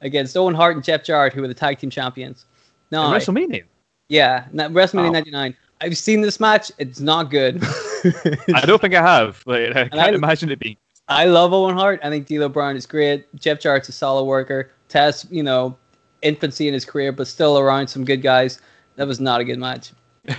against 0.00 0.37
Owen 0.37 0.55
Hart 0.55 0.77
and 0.77 0.85
Jeff 0.85 1.03
Jarrett, 1.05 1.33
who 1.33 1.40
were 1.42 1.48
the 1.48 1.55
tag 1.55 1.79
team 1.79 1.90
champions. 1.90 2.44
No, 2.90 3.03
WrestleMania. 3.05 3.64
yeah, 4.09 4.44
WrestleMania 4.53 5.05
Wow. 5.07 5.11
'99. 5.11 5.57
I've 5.81 5.96
seen 5.98 6.20
this 6.20 6.38
match. 6.38 6.70
It's 6.79 7.00
not 7.00 7.31
good. 7.31 7.62
I 8.55 8.64
don't 8.66 8.81
think 8.81 8.94
I 8.94 9.03
have. 9.03 9.42
Like, 9.46 9.70
I 9.70 9.88
can't 9.88 9.94
I- 9.94 10.09
imagine 10.11 10.50
it 10.50 10.59
being. 10.59 10.77
I 11.09 11.27
love 11.27 11.53
Owen 11.53 11.77
Hart. 11.77 12.00
I 12.03 12.09
think 12.09 12.27
D'Lo 12.29 12.48
Brown 12.48 12.77
is 12.77 12.87
great. 12.87 13.27
Jeff 13.38 13.61
Jarrett's 13.61 13.90
a 13.90 13.92
solid 13.92 14.24
worker. 14.24 14.70
Test, 14.88 15.31
you 15.31 15.42
know, 15.42 15.77
infancy 16.22 16.66
in 16.66 16.72
his 16.72 16.87
career, 16.87 17.12
but 17.12 17.27
still 17.27 17.59
around 17.59 17.88
some 17.88 18.05
good 18.07 18.22
guys. 18.22 18.61
That 18.96 19.07
was 19.07 19.20
not 19.20 19.40
a 19.40 19.44
good 19.44 19.59
match. 19.59 19.92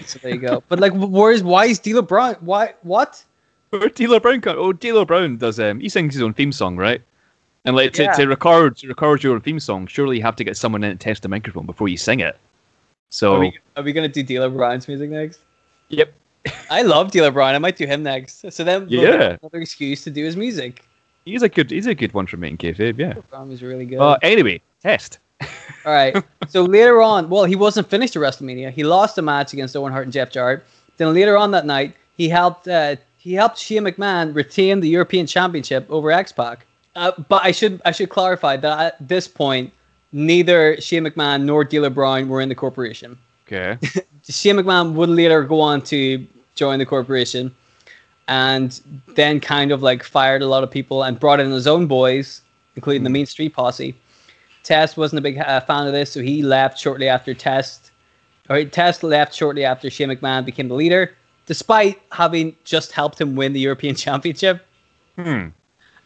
So 0.08 0.18
there 0.24 0.34
you 0.34 0.40
go. 0.40 0.64
But 0.70 0.80
like, 0.80 0.94
where's 0.96 1.44
why 1.44 1.66
is 1.66 1.78
D'Lo 1.78 2.02
Brown? 2.02 2.36
Why 2.40 2.74
what? 2.82 3.24
Where 3.80 3.90
D'Lo 3.96 4.20
Brown 4.20 4.42
come? 4.42 4.56
Oh, 4.58 4.74
D'Lo 4.74 5.06
Brown 5.06 5.38
does. 5.38 5.60
Um, 5.60 5.80
he 5.80 5.90
sings 5.90 6.14
his 6.14 6.24
own 6.24 6.34
theme 6.34 6.52
song, 6.52 6.78
right? 6.78 7.02
And 7.66 7.76
like 7.76 7.94
to, 7.94 8.04
Yeah. 8.04 8.14
to 8.14 8.28
record 8.28 8.78
to 8.78 8.88
record 8.88 9.24
your 9.24 9.34
own 9.36 9.42
theme 9.42 9.60
song, 9.60 9.88
surely 9.88 10.18
you 10.18 10.24
have 10.24 10.36
to 10.36 10.44
get 10.44 10.56
someone 10.58 10.84
in 10.84 10.92
and 10.92 11.00
test 11.00 11.24
the 11.24 11.30
microphone 11.30 11.66
before 11.66 11.88
you 11.90 11.98
sing 11.98 12.20
it. 12.20 12.38
So 13.10 13.36
Are 13.36 13.40
we, 13.40 13.58
are 13.78 13.84
we 13.84 13.94
gonna 13.94 14.08
do 14.08 14.22
D'Lo 14.24 14.50
Brown's 14.50 14.88
music 14.88 15.10
next? 15.10 15.40
yep, 15.90 16.14
I 16.70 16.82
love 16.84 17.12
D'Lo 17.12 17.32
Brown. 17.32 17.56
I 17.56 17.58
might 17.60 17.76
do 17.78 17.86
him 17.88 18.04
next. 18.04 18.52
So 18.52 18.64
then, 18.64 18.88
Yeah. 18.90 19.38
another 19.42 19.62
excuse 19.62 20.04
to 20.04 20.12
do 20.12 20.24
his 20.26 20.36
music. 20.36 20.84
he's 21.26 21.42
a 21.42 21.50
good 21.50 21.72
he's 21.72 21.88
a 21.88 21.96
good 21.96 22.14
one 22.14 22.28
for 22.28 22.38
making 22.38 22.58
kayfabe. 22.58 22.98
Yeah. 23.00 23.14
Brown 23.32 23.50
was 23.50 23.64
really 23.64 23.86
good. 23.86 24.00
Uh, 24.00 24.18
anyway, 24.22 24.62
test. 24.84 25.18
All 25.86 25.94
right. 25.94 26.16
So 26.48 26.64
later 26.64 27.02
on, 27.02 27.30
well, 27.30 27.46
he 27.46 27.56
wasn't 27.56 27.90
finished 27.90 28.16
at 28.16 28.22
WrestleMania. 28.22 28.72
He 28.72 28.84
lost 28.84 29.18
a 29.18 29.22
match 29.22 29.54
against 29.54 29.76
Owen 29.76 29.92
Hart 29.92 30.06
and 30.06 30.14
Jeff 30.14 30.30
Jarrett. 30.32 30.64
Then 30.98 31.14
later 31.14 31.36
on 31.38 31.52
that 31.52 31.66
night, 31.66 31.94
he 32.16 32.30
helped 32.30 32.68
uh, 32.68 32.96
he 33.26 33.34
helped 33.34 33.58
Shane 33.58 33.86
McMahon 33.86 34.36
retain 34.36 34.82
the 34.82 34.88
European 34.88 35.26
Championship 35.26 35.88
over 35.90 36.12
X 36.12 36.32
Pac. 36.32 36.64
Uh, 36.96 37.12
but 37.28 37.44
I 37.44 37.52
should 37.52 37.82
I 37.84 37.92
should 37.92 38.10
clarify 38.10 38.56
that 38.56 38.80
at 38.80 39.08
this 39.08 39.28
point, 39.28 39.74
neither 40.12 40.80
Shane 40.80 41.06
McMahon 41.06 41.44
nor 41.44 41.64
D'Lo 41.64 41.90
Brown 41.90 42.30
were 42.30 42.40
in 42.40 42.50
the 42.50 42.56
corporation. 42.56 43.18
Okay. 43.48 43.80
Shane 44.30 44.58
McMahon 44.58 44.94
would 44.94 45.10
later 45.10 45.44
go 45.44 45.60
on 45.60 45.82
to 45.86 46.26
join 46.54 46.78
the 46.78 46.86
corporation, 46.86 47.54
and 48.28 48.80
then 49.16 49.40
kind 49.40 49.72
of 49.72 49.82
like 49.82 50.04
fired 50.04 50.44
a 50.44 50.48
lot 50.48 50.64
of 50.64 50.70
people 50.70 51.02
and 51.02 51.20
brought 51.20 51.40
in 51.40 51.50
his 51.50 51.66
own 51.66 51.88
boys, 51.88 52.42
including 52.76 53.04
the 53.04 53.10
Mean 53.10 53.26
Street 53.26 53.56
Posse. 53.56 53.96
Test 54.62 54.98
wasn't 54.98 55.18
a 55.18 55.24
big 55.24 55.40
uh, 55.40 55.62
fan 55.62 55.88
of 55.88 55.94
this, 55.94 56.12
so 56.12 56.22
he 56.22 56.44
left 56.44 56.78
shortly 56.78 57.08
after 57.08 57.34
Test. 57.34 57.90
Or 58.52 58.64
Test 58.66 59.02
left 59.02 59.34
shortly 59.34 59.66
after 59.66 59.90
Shane 59.90 60.10
McMahon 60.10 60.46
became 60.46 60.68
the 60.68 60.76
leader, 60.76 61.16
despite 61.46 62.02
having 62.12 62.56
just 62.64 62.92
helped 62.92 63.20
him 63.20 63.36
win 63.36 63.54
the 63.54 63.60
European 63.60 63.96
Championship. 64.06 64.66
hmm. 65.16 65.48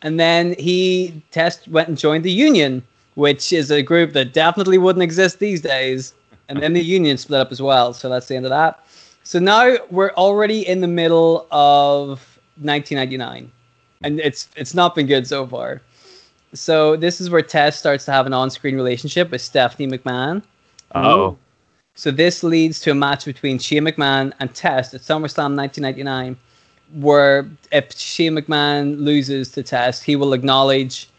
And 0.02 0.18
then 0.18 0.56
he 0.58 1.22
Test 1.32 1.68
went 1.68 1.90
and 1.90 1.98
joined 1.98 2.24
the 2.24 2.32
Union, 2.32 2.82
which 3.16 3.52
is 3.52 3.70
a 3.70 3.82
group 3.82 4.14
that 4.14 4.32
definitely 4.32 4.78
wouldn't 4.78 5.04
exist 5.04 5.40
these 5.40 5.60
days. 5.60 6.14
And 6.48 6.64
then 6.64 6.74
the 6.74 6.82
Union 6.82 7.18
split 7.18 7.42
up 7.42 7.52
as 7.52 7.62
well. 7.62 7.94
So 7.94 8.08
that's 8.10 8.28
the 8.28 8.36
end 8.36 8.46
of 8.46 8.50
that. 8.50 8.80
So 9.24 9.38
now 9.38 9.76
we're 9.92 10.12
already 10.12 10.68
in 10.68 10.82
the 10.82 10.88
middle 10.88 11.46
of 11.52 12.40
1999, 12.62 13.52
and 14.04 14.20
it's 14.20 14.50
it's 14.56 14.74
not 14.74 14.96
been 14.96 15.06
good 15.06 15.28
so 15.28 15.46
far. 15.46 15.82
So 16.54 16.96
this 16.96 17.22
is 17.22 17.30
where 17.30 17.44
Test 17.44 17.78
starts 17.78 18.06
to 18.06 18.12
have 18.12 18.26
an 18.26 18.34
on-screen 18.34 18.76
relationship 18.76 19.30
with 19.30 19.42
Stephanie 19.42 19.88
McMahon. 19.88 20.42
Oh. 20.96 21.38
So 22.00 22.12
this 22.12 22.44
leads 22.44 22.80
to 22.82 22.92
a 22.92 22.96
match 22.96 23.26
between 23.26 23.60
Shane 23.60 23.84
McMahon 23.84 24.32
and 24.40 24.56
Test 24.56 24.94
at 24.94 25.02
SummerSlam 25.02 25.58
1999, 25.58 26.38
where 26.94 27.46
if 27.74 27.92
Shane 28.00 28.38
McMahon 28.38 29.04
loses 29.04 29.52
to 29.52 29.64
Test, 29.64 30.06
he 30.06 30.16
will 30.16 30.32
acknowledge 30.32 31.10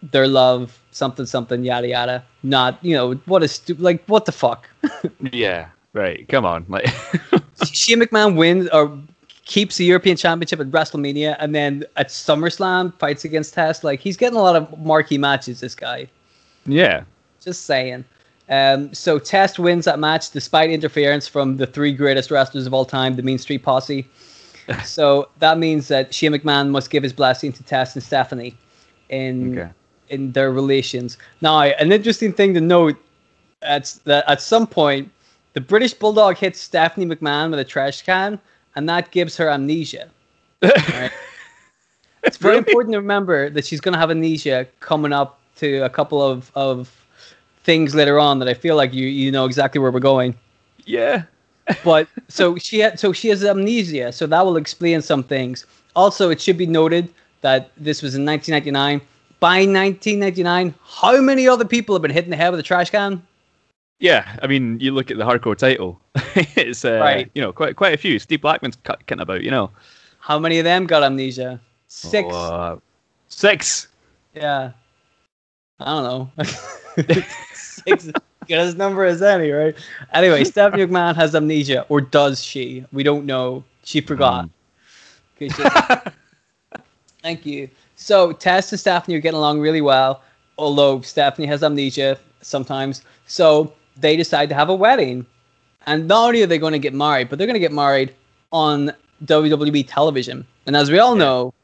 their 0.00 0.28
love, 0.28 0.80
something, 0.92 1.26
something, 1.26 1.64
yada 1.64 1.88
yada. 1.88 2.24
Not, 2.44 2.78
you 2.82 2.94
know, 2.94 3.14
what 3.26 3.42
is 3.42 3.50
stu- 3.50 3.74
like 3.74 4.04
what 4.06 4.26
the 4.26 4.30
fuck? 4.30 4.68
Yeah. 5.32 5.70
Right. 5.92 6.28
Come 6.28 6.46
on. 6.46 6.66
Like. 6.68 6.86
Shane 7.72 8.00
McMahon 8.00 8.36
wins 8.36 8.68
or 8.68 8.96
keeps 9.44 9.76
the 9.76 9.84
European 9.84 10.16
Championship 10.16 10.60
at 10.60 10.70
WrestleMania, 10.70 11.34
and 11.40 11.52
then 11.52 11.84
at 11.96 12.10
SummerSlam 12.10 12.96
fights 13.00 13.24
against 13.24 13.54
Test. 13.54 13.82
Like 13.82 13.98
he's 13.98 14.16
getting 14.16 14.38
a 14.38 14.42
lot 14.42 14.54
of 14.54 14.78
marquee 14.78 15.18
matches. 15.18 15.58
This 15.58 15.74
guy. 15.74 16.08
yeah. 16.64 17.02
Just 17.40 17.64
saying. 17.64 18.04
Um, 18.52 18.92
so 18.92 19.18
Test 19.18 19.58
wins 19.58 19.86
that 19.86 19.98
match 19.98 20.30
despite 20.30 20.68
interference 20.70 21.26
from 21.26 21.56
the 21.56 21.66
three 21.66 21.92
greatest 21.92 22.30
wrestlers 22.30 22.66
of 22.66 22.74
all 22.74 22.84
time, 22.84 23.16
the 23.16 23.22
Mean 23.22 23.38
Street 23.38 23.62
Posse. 23.62 24.06
so 24.84 25.28
that 25.38 25.58
means 25.58 25.88
that 25.88 26.12
Shane 26.12 26.32
McMahon 26.32 26.68
must 26.68 26.90
give 26.90 27.02
his 27.02 27.12
blessing 27.14 27.50
to 27.52 27.62
Test 27.62 27.96
and 27.96 28.02
Stephanie 28.02 28.54
in 29.08 29.58
Okay. 29.58 29.70
in 30.10 30.32
their 30.32 30.52
relations. 30.52 31.16
Now, 31.40 31.60
an 31.62 31.90
interesting 31.92 32.32
thing 32.34 32.52
to 32.54 32.60
note 32.60 32.96
at 33.62 33.94
that 34.04 34.28
at 34.28 34.42
some 34.42 34.66
point, 34.66 35.10
the 35.54 35.60
British 35.60 35.94
Bulldog 35.94 36.36
hits 36.36 36.60
Stephanie 36.60 37.06
McMahon 37.06 37.50
with 37.50 37.58
a 37.60 37.64
trash 37.64 38.02
can, 38.02 38.38
and 38.76 38.86
that 38.88 39.10
gives 39.12 39.36
her 39.38 39.48
amnesia. 39.48 40.10
Right? 40.62 41.10
It's 42.24 42.36
very 42.36 42.56
Really? 42.56 42.68
important 42.68 42.92
to 42.92 42.98
remember 42.98 43.50
that 43.50 43.64
she's 43.66 43.80
going 43.80 43.94
to 43.94 43.98
have 43.98 44.10
amnesia 44.10 44.66
coming 44.80 45.12
up 45.12 45.40
to 45.56 45.78
a 45.78 45.88
couple 45.90 46.22
of, 46.22 46.52
of 46.54 47.01
things 47.64 47.94
later 47.94 48.18
on 48.18 48.38
that 48.40 48.48
I 48.48 48.54
feel 48.54 48.76
like 48.76 48.92
you 48.92 49.06
you 49.06 49.30
know 49.30 49.44
exactly 49.44 49.80
where 49.80 49.90
we're 49.90 50.00
going. 50.00 50.34
Yeah. 50.84 51.24
But 51.84 52.08
so 52.28 52.56
she 52.58 52.80
had, 52.80 52.98
so 52.98 53.12
she 53.12 53.28
has 53.28 53.44
amnesia, 53.44 54.10
so 54.12 54.26
that 54.26 54.44
will 54.44 54.56
explain 54.56 55.00
some 55.00 55.22
things. 55.22 55.64
Also, 55.94 56.28
it 56.28 56.40
should 56.40 56.58
be 56.58 56.66
noted 56.66 57.08
that 57.42 57.70
this 57.76 58.02
was 58.02 58.16
in 58.16 58.24
1999. 58.26 59.00
By 59.38 59.58
1999, 59.66 60.74
how 60.84 61.20
many 61.20 61.46
other 61.46 61.64
people 61.64 61.94
have 61.94 62.02
been 62.02 62.10
hit 62.10 62.24
in 62.24 62.30
the 62.30 62.36
head 62.36 62.50
with 62.50 62.58
a 62.58 62.64
trash 62.64 62.90
can? 62.90 63.22
Yeah, 64.00 64.36
I 64.42 64.48
mean, 64.48 64.80
you 64.80 64.90
look 64.90 65.12
at 65.12 65.18
the 65.18 65.24
hardcore 65.24 65.56
title. 65.56 66.00
it's 66.34 66.84
uh, 66.84 66.98
Right. 66.98 67.30
you 67.34 67.42
know 67.42 67.52
quite 67.52 67.76
quite 67.76 67.94
a 67.94 67.96
few. 67.96 68.18
Steve 68.18 68.40
Blackman's 68.40 68.76
cut, 68.82 69.06
cutting 69.06 69.22
about, 69.22 69.42
you 69.42 69.50
know. 69.50 69.70
How 70.18 70.38
many 70.40 70.58
of 70.58 70.64
them 70.64 70.86
got 70.86 71.04
amnesia? 71.04 71.60
Six. 71.86 72.28
Oh, 72.32 72.36
uh, 72.36 72.78
six. 73.28 73.86
Yeah. 74.34 74.72
I 75.78 75.84
don't 75.84 76.04
know. 76.04 76.30
Six. 77.86 78.04
Good 78.48 78.58
as 78.58 78.74
number 78.74 79.04
as 79.04 79.22
any, 79.22 79.50
right? 79.50 79.74
Anyway, 80.12 80.44
Stephanie 80.52 80.84
McMahon 80.86 81.14
has 81.14 81.34
amnesia, 81.34 81.86
or 81.88 82.00
does 82.00 82.42
she? 82.42 82.84
We 82.92 83.02
don't 83.02 83.24
know. 83.24 83.62
She 83.84 84.00
forgot. 84.00 84.48
Hmm. 85.38 85.44
Okay, 85.44 85.48
so- 85.48 86.10
Thank 87.22 87.46
you. 87.46 87.68
So 87.96 88.32
Test 88.32 88.72
and 88.72 88.80
Stephanie 88.80 89.16
are 89.16 89.20
getting 89.20 89.38
along 89.38 89.60
really 89.60 89.80
well, 89.80 90.22
although 90.58 91.00
Stephanie 91.02 91.46
has 91.46 91.62
amnesia 91.62 92.18
sometimes. 92.40 93.02
So 93.26 93.72
they 93.96 94.16
decide 94.16 94.48
to 94.48 94.54
have 94.56 94.68
a 94.68 94.74
wedding. 94.74 95.24
And 95.86 96.08
not 96.08 96.26
only 96.28 96.42
are 96.42 96.46
they 96.46 96.58
going 96.58 96.72
to 96.72 96.78
get 96.80 96.94
married, 96.94 97.28
but 97.28 97.38
they're 97.38 97.46
going 97.46 97.54
to 97.54 97.60
get 97.60 97.72
married 97.72 98.12
on 98.52 98.92
WWE 99.24 99.84
television. 99.88 100.44
And 100.66 100.76
as 100.76 100.90
we 100.90 100.98
all 100.98 101.14
Yeah. 101.16 101.24
know, 101.24 101.54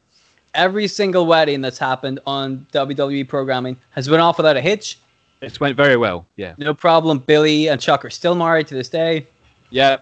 every 0.54 0.87
single 0.87 1.26
wedding 1.26 1.61
that's 1.61 1.78
happened 1.78 2.20
on 2.26 2.66
WWE 2.72 3.26
programming 3.28 3.76
has 3.90 4.07
been 4.09 4.20
off 4.20 4.37
without 4.38 4.57
a 4.57 4.61
hitch. 4.61 4.98
It's 5.40 5.61
went 5.61 5.77
very 5.77 5.96
well. 5.96 6.27
Yeah. 6.37 6.55
No 6.59 6.74
problem. 6.74 7.18
Billy 7.20 7.68
and 7.68 7.81
Chuck 7.81 8.05
are 8.05 8.11
still 8.11 8.35
married 8.35 8.66
to 8.68 8.74
this 8.74 8.88
day. 8.88 9.27
Yeah. 9.70 9.98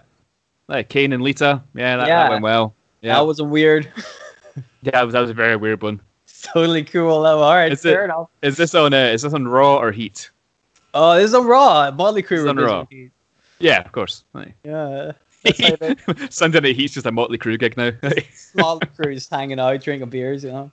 Like 0.67 0.89
Kane 0.89 1.13
and 1.13 1.21
Lita. 1.23 1.61
Yeah, 1.75 1.97
that, 1.97 2.07
Yeah. 2.07 2.23
that 2.23 2.29
went 2.31 2.43
well. 2.43 2.73
Yeah. 3.01 3.15
That 3.15 3.21
was 3.27 3.39
a 3.39 3.43
weird, 3.43 3.91
yeah, 4.81 4.91
that 4.91 5.03
was, 5.03 5.13
that 5.13 5.21
was 5.21 5.29
a 5.29 5.33
very 5.35 5.55
weird 5.55 5.81
one. 5.83 6.01
totally 6.41 6.83
cool. 6.83 7.21
though. 7.21 7.39
All 7.41 7.53
right, 7.55 7.71
Is 7.71 7.81
fair 7.83 8.01
it- 8.01 8.05
enough. 8.05 8.29
Is 8.41 8.57
this 8.57 8.73
on 8.75 8.93
uh, 8.93 8.97
is 8.97 9.21
this 9.21 9.33
on 9.33 9.47
Raw 9.47 9.77
or 9.77 9.91
Heat? 9.91 10.29
Oh, 10.93 11.15
this 11.15 11.25
is 11.25 11.33
on 11.35 11.45
Raw. 11.45 11.91
Motley 11.91 12.23
Crue. 12.23 12.39
Is 12.39 12.45
on. 12.45 12.57
Raw. 12.57 12.85
Yeah, 13.59 13.81
of 13.83 13.91
course. 13.91 14.23
Right. 14.33 14.53
Yeah. 14.63 15.11
Sunday 16.29 16.59
Night 16.59 16.75
Heat's 16.75 16.95
just 16.95 17.05
a 17.05 17.11
Motley 17.11 17.37
Crue 17.37 17.59
gig 17.59 17.77
now. 17.77 17.91
small 18.33 18.79
crews 18.95 19.29
hanging 19.29 19.59
out, 19.59 19.81
drinking 19.81 20.09
beers, 20.09 20.43
you 20.43 20.51
know. 20.51 20.71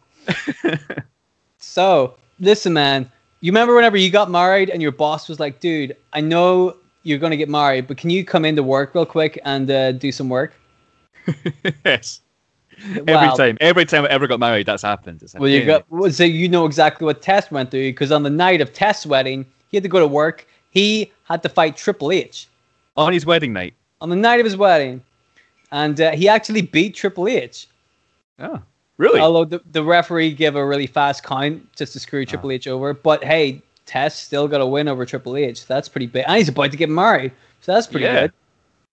so, 1.58 2.14
listen, 2.40 2.72
man. 2.72 3.10
You 3.44 3.52
remember 3.52 3.74
whenever 3.76 3.98
you 3.98 4.10
got 4.10 4.30
married 4.30 4.70
and 4.70 4.80
your 4.80 4.90
boss 4.92 5.28
was 5.28 5.38
like, 5.38 5.60
"Dude, 5.60 5.94
I 6.14 6.22
know 6.22 6.78
you're 7.02 7.18
gonna 7.18 7.36
get 7.36 7.50
married, 7.50 7.86
but 7.86 7.98
can 7.98 8.08
you 8.08 8.24
come 8.24 8.46
into 8.46 8.62
work 8.62 8.94
real 8.94 9.04
quick 9.04 9.38
and 9.44 9.70
uh, 9.70 9.92
do 9.92 10.10
some 10.12 10.30
work?" 10.30 10.54
yes. 11.84 12.20
Every 13.06 13.28
Wow. 13.28 13.34
time, 13.36 13.58
every 13.60 13.84
time 13.84 14.04
I 14.04 14.08
ever 14.08 14.26
got 14.26 14.40
married, 14.40 14.66
that's 14.66 14.82
happened. 14.82 15.20
Like, 15.34 15.40
Well, 15.40 15.50
you 15.50 15.60
yeah. 15.60 15.66
got 15.66 16.14
so 16.14 16.24
you 16.24 16.48
know 16.48 16.64
exactly 16.64 17.04
what 17.04 17.20
Test 17.20 17.52
went 17.52 17.70
through 17.70 17.90
because 17.90 18.10
on 18.12 18.22
the 18.22 18.30
night 18.30 18.62
of 18.62 18.72
Test's 18.72 19.06
wedding, 19.06 19.44
he 19.68 19.76
had 19.76 19.82
to 19.82 19.90
go 19.90 20.00
to 20.00 20.06
work. 20.06 20.46
He 20.70 21.12
had 21.24 21.42
to 21.42 21.50
fight 21.50 21.76
Triple 21.76 22.12
H 22.12 22.48
on 22.96 23.12
his 23.12 23.26
wedding 23.26 23.52
night. 23.52 23.74
on 24.00 24.08
the 24.08 24.16
night 24.16 24.40
of 24.40 24.46
his 24.46 24.56
wedding, 24.56 25.02
and 25.70 26.00
uh, 26.00 26.12
he 26.12 26.28
actually 26.28 26.62
beat 26.62 26.94
Triple 26.94 27.28
H. 27.28 27.68
Oh, 28.38 28.62
really? 28.98 29.20
Although 29.20 29.44
the, 29.44 29.60
the 29.72 29.82
referee 29.82 30.32
gave 30.32 30.56
a 30.56 30.64
really 30.64 30.86
fast 30.86 31.22
count 31.22 31.72
just 31.74 31.92
to 31.94 32.00
screw 32.00 32.22
ah. 32.22 32.30
Triple 32.30 32.50
H 32.52 32.66
over. 32.66 32.94
But 32.94 33.22
hey, 33.24 33.62
Test 33.86 34.24
still 34.24 34.48
got 34.48 34.60
a 34.60 34.66
win 34.66 34.88
over 34.88 35.04
Triple 35.04 35.36
H. 35.36 35.66
That's 35.66 35.88
pretty 35.88 36.06
big. 36.06 36.24
And 36.26 36.36
he's 36.36 36.48
about 36.48 36.70
to 36.70 36.76
get 36.76 36.88
married. 36.88 37.32
So 37.60 37.72
that's 37.72 37.86
pretty 37.86 38.06
Yeah. 38.06 38.20
good. 38.22 38.32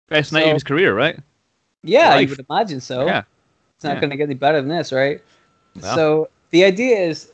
Best 0.09 0.31
night 0.33 0.43
so- 0.43 0.49
of 0.49 0.53
his 0.55 0.63
career, 0.63 0.95
right? 0.95 1.19
Yeah, 1.83 2.09
Life. 2.09 2.21
you 2.29 2.35
would 2.35 2.45
imagine 2.49 2.81
so. 2.81 3.05
Yeah. 3.05 3.23
It's 3.75 3.83
not 3.83 3.95
Yeah. 3.95 4.01
going 4.01 4.09
to 4.09 4.17
get 4.17 4.23
any 4.23 4.33
better 4.33 4.59
than 4.59 4.69
this, 4.69 4.91
right? 4.91 5.21
No. 5.75 5.95
So 5.95 6.29
the 6.49 6.63
idea 6.63 6.97
is, 6.97 7.31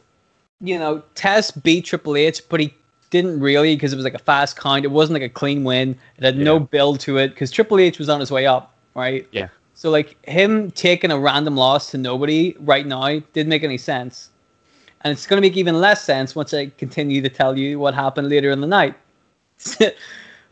you 0.60 0.78
know, 0.78 1.02
Test 1.16 1.64
beat 1.64 1.86
Triple 1.86 2.16
H, 2.18 2.42
but 2.50 2.60
he 2.60 2.74
didn't 3.10 3.40
really 3.40 3.76
because 3.76 3.94
it 3.94 3.96
was 3.96 4.04
like 4.04 4.14
a 4.14 4.20
fast 4.20 4.58
count. 4.58 4.84
It 4.86 4.90
wasn't 4.92 5.14
like 5.20 5.30
a 5.30 5.34
clean 5.34 5.64
win. 5.64 5.96
It 6.18 6.24
had 6.24 6.38
no 6.38 6.60
build 6.60 7.00
to 7.02 7.18
it 7.18 7.30
because 7.30 7.52
Triple 7.52 7.80
H 7.80 8.00
was 8.00 8.10
on 8.10 8.20
his 8.20 8.32
way 8.32 8.46
up, 8.46 8.74
right? 8.96 9.28
Yeah. 9.32 9.48
So 9.74 9.90
like 9.90 10.24
him 10.28 10.72
taking 10.72 11.12
a 11.12 11.20
random 11.20 11.56
loss 11.56 11.92
to 11.92 11.98
nobody 11.98 12.56
right 12.60 12.86
now 12.86 13.20
didn't 13.34 13.50
make 13.50 13.64
any 13.64 13.78
sense. 13.78 14.30
And 15.02 15.12
it's 15.12 15.28
going 15.28 15.42
to 15.42 15.48
make 15.48 15.58
even 15.58 15.82
less 15.82 16.04
sense 16.04 16.36
once 16.36 16.54
I 16.54 16.68
continue 16.78 17.22
to 17.22 17.30
tell 17.30 17.58
you 17.58 17.80
what 17.80 17.94
happened 17.94 18.30
later 18.30 18.52
in 18.52 18.62
the 18.62 18.68
night. 18.68 18.96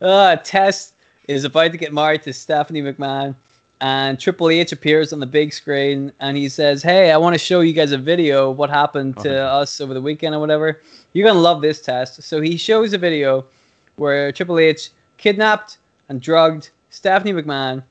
uh, 0.02 0.36
Test 0.38 0.96
is 1.28 1.44
about 1.44 1.72
to 1.72 1.78
get 1.78 1.94
married 1.94 2.24
to 2.24 2.34
Stephanie 2.34 2.82
McMahon, 2.82 3.36
and 3.82 4.20
Triple 4.20 4.50
H 4.50 4.72
appears 4.72 5.12
on 5.12 5.20
the 5.20 5.26
big 5.26 5.52
screen 5.52 6.14
and 6.20 6.38
he 6.38 6.48
says, 6.50 6.84
Hey, 6.84 7.12
I 7.12 7.18
want 7.18 7.34
to 7.34 7.40
show 7.40 7.62
you 7.62 7.74
guys 7.74 7.92
a 7.92 7.98
video 7.98 8.52
of 8.52 8.58
what 8.58 8.70
happened 8.70 9.18
to 9.20 9.44
us 9.44 9.82
over 9.82 9.96
the 9.96 10.02
weekend 10.02 10.36
or 10.36 10.40
whatever. 10.40 10.82
You're 11.14 11.26
going 11.26 11.36
to 11.36 11.42
love 11.42 11.62
this 11.62 11.82
test. 11.82 12.22
So 12.22 12.42
he 12.42 12.58
shows 12.58 12.94
a 12.94 13.00
video 13.00 13.44
where 13.96 14.32
Triple 14.32 14.60
H 14.60 14.92
kidnapped 15.18 15.80
and 16.10 16.22
drugged 16.22 16.70
Stephanie 16.92 17.34
McMahon, 17.34 17.84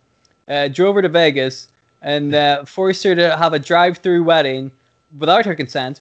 uh, 0.51 0.69
drove 0.69 0.95
her 0.97 1.03
to 1.03 1.09
Vegas, 1.09 1.69
and 2.03 2.35
uh, 2.35 2.65
forced 2.65 3.03
her 3.05 3.15
to 3.15 3.37
have 3.37 3.53
a 3.55 3.59
drive 3.59 3.99
through 3.99 4.25
wedding 4.25 4.71
without 5.19 5.47
her 5.47 5.55
consent 5.55 6.01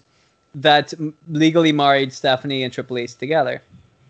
that 0.55 0.93
m- 0.93 1.13
legally 1.29 1.71
married 1.71 2.11
Stephanie 2.11 2.63
and 2.63 2.73
Triple 2.73 2.97
H 2.97 3.15
together 3.15 3.61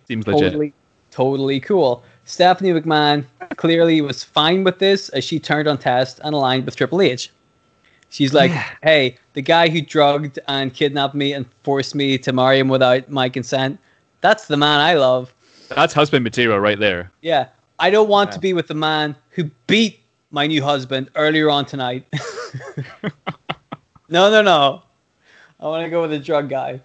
Seems 0.07 0.25
legit. 0.25 0.43
totally, 0.51 0.73
totally 1.11 1.59
cool. 1.59 2.03
Stephanie 2.25 2.71
McMahon 2.71 3.25
clearly 3.57 4.01
was 4.01 4.23
fine 4.23 4.63
with 4.63 4.79
this 4.79 5.09
as 5.09 5.23
she 5.23 5.39
turned 5.39 5.67
on 5.67 5.77
test 5.77 6.19
and 6.23 6.33
aligned 6.35 6.65
with 6.65 6.75
Triple 6.75 7.01
H. 7.01 7.31
She's 8.09 8.33
like, 8.33 8.51
Yeah. 8.51 8.63
hey, 8.83 9.17
the 9.33 9.41
guy 9.41 9.67
who 9.69 9.81
drugged 9.81 10.39
and 10.47 10.73
kidnapped 10.73 11.15
me 11.15 11.33
and 11.33 11.45
forced 11.63 11.93
me 11.95 12.17
to 12.19 12.31
marry 12.31 12.59
him 12.59 12.67
without 12.67 13.09
my 13.09 13.29
consent, 13.29 13.79
that's 14.21 14.47
the 14.47 14.57
man 14.57 14.79
I 14.79 14.93
love. 14.93 15.33
That's 15.69 15.93
husband 15.93 16.23
material 16.23 16.59
right 16.59 16.79
there. 16.79 17.11
Yeah. 17.21 17.47
I 17.79 17.89
don't 17.89 18.09
want 18.09 18.31
to 18.33 18.39
be 18.39 18.53
with 18.53 18.67
the 18.67 18.73
man 18.75 19.15
who 19.31 19.45
beat 19.67 19.99
my 20.31 20.47
new 20.47 20.61
husband 20.63 21.09
earlier 21.15 21.49
on 21.49 21.65
tonight. 21.65 22.05
no, 24.09 24.29
no, 24.29 24.41
no. 24.41 24.83
I 25.59 25.65
want 25.67 25.83
to 25.85 25.89
go 25.89 26.01
with 26.01 26.11
the 26.11 26.19
drug 26.19 26.49
guy. 26.49 26.81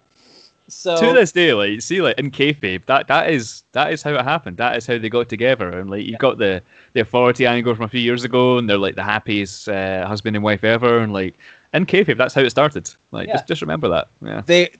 So 0.67 0.99
to 0.99 1.13
this 1.13 1.31
day, 1.31 1.53
like 1.53 1.81
see, 1.81 2.01
like 2.01 2.17
in 2.17 2.31
kayfabe, 2.31 2.85
that 2.85 3.07
that 3.07 3.29
is 3.29 3.63
that 3.73 3.93
is 3.93 4.01
how 4.01 4.13
it 4.15 4.23
happened. 4.23 4.57
That 4.57 4.75
is 4.75 4.87
how 4.87 4.97
they 4.97 5.09
got 5.09 5.29
together, 5.29 5.69
and 5.77 5.89
like 5.91 6.05
you've 6.05 6.17
got 6.17 6.39
the 6.39 6.61
the 6.93 7.01
authority 7.01 7.45
angle 7.45 7.75
from 7.75 7.85
a 7.85 7.87
few 7.87 7.99
years 7.99 8.23
ago, 8.23 8.57
and 8.57 8.67
they're 8.67 8.77
like 8.77 8.95
the 8.95 9.03
happiest 9.03 9.69
uh, 9.69 10.07
husband 10.07 10.35
and 10.35 10.43
wife 10.43 10.63
ever, 10.63 10.99
and 10.99 11.13
like 11.13 11.35
in 11.73 11.85
kayfabe, 11.85 12.17
that's 12.17 12.33
how 12.33 12.41
it 12.41 12.49
started. 12.49 12.89
Like 13.11 13.27
Yeah. 13.27 13.33
just 13.35 13.47
just 13.47 13.61
remember 13.61 13.87
that. 13.89 14.07
Yeah, 14.23 14.41
they, 14.43 14.71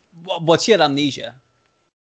well, 0.42 0.58
she 0.58 0.72
had 0.72 0.82
amnesia. 0.82 1.40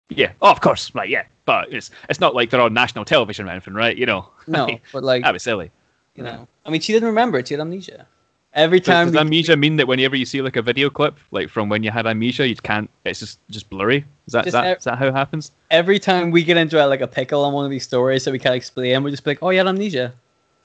yeah. 0.08 0.32
Oh, 0.42 0.50
of 0.50 0.60
course, 0.60 0.92
right? 0.92 1.08
Yeah, 1.08 1.22
but 1.44 1.72
it's 1.72 1.92
it's 2.10 2.18
not 2.20 2.34
like 2.34 2.50
they're 2.50 2.60
on 2.60 2.74
national 2.74 3.04
television 3.04 3.46
or 3.48 3.52
anything, 3.52 3.74
right? 3.74 3.96
You 3.96 4.06
know, 4.06 4.28
No, 4.48 4.80
but 4.92 5.04
like, 5.04 5.22
that 5.22 5.32
was 5.32 5.44
silly. 5.44 5.70
You 6.18 6.24
know, 6.24 6.48
I 6.66 6.70
mean, 6.70 6.80
she 6.80 6.92
didn't 6.92 7.08
remember. 7.08 7.44
She 7.44 7.54
had 7.54 7.60
amnesia. 7.60 8.06
Every 8.54 8.80
time, 8.80 9.06
does 9.12 9.16
amnesia 9.20 9.56
mean 9.56 9.76
that 9.76 9.86
whenever 9.86 10.16
you 10.16 10.24
see 10.24 10.42
like 10.42 10.56
a 10.56 10.62
video 10.62 10.90
clip, 10.90 11.16
like 11.30 11.48
from 11.48 11.68
when 11.68 11.82
you 11.84 11.90
had 11.90 12.06
amnesia, 12.06 12.48
you 12.48 12.56
can't? 12.56 12.90
It's 13.04 13.20
just 13.20 13.38
just 13.50 13.70
blurry. 13.70 14.04
Is 14.26 14.32
that 14.32 14.44
Just 14.44 14.54
that, 14.54 14.64
ev- 14.66 14.78
is 14.78 14.84
that 14.84 14.98
how 14.98 15.06
it 15.06 15.14
happens? 15.14 15.52
every 15.70 15.98
time 15.98 16.30
we 16.30 16.42
get 16.42 16.56
into 16.56 16.84
like 16.86 17.00
a 17.00 17.06
pickle 17.06 17.44
on 17.44 17.52
one 17.52 17.64
of 17.64 17.70
these 17.70 17.84
stories 17.84 18.24
that 18.24 18.32
we 18.32 18.38
can't 18.38 18.54
explain, 18.56 19.02
we 19.04 19.10
just 19.10 19.22
be 19.22 19.30
like, 19.32 19.38
"Oh, 19.42 19.50
you 19.50 19.58
had 19.58 19.68
amnesia." 19.68 20.12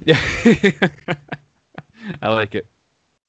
Yeah, 0.04 0.20
I 2.22 2.30
like 2.34 2.56
it. 2.56 2.66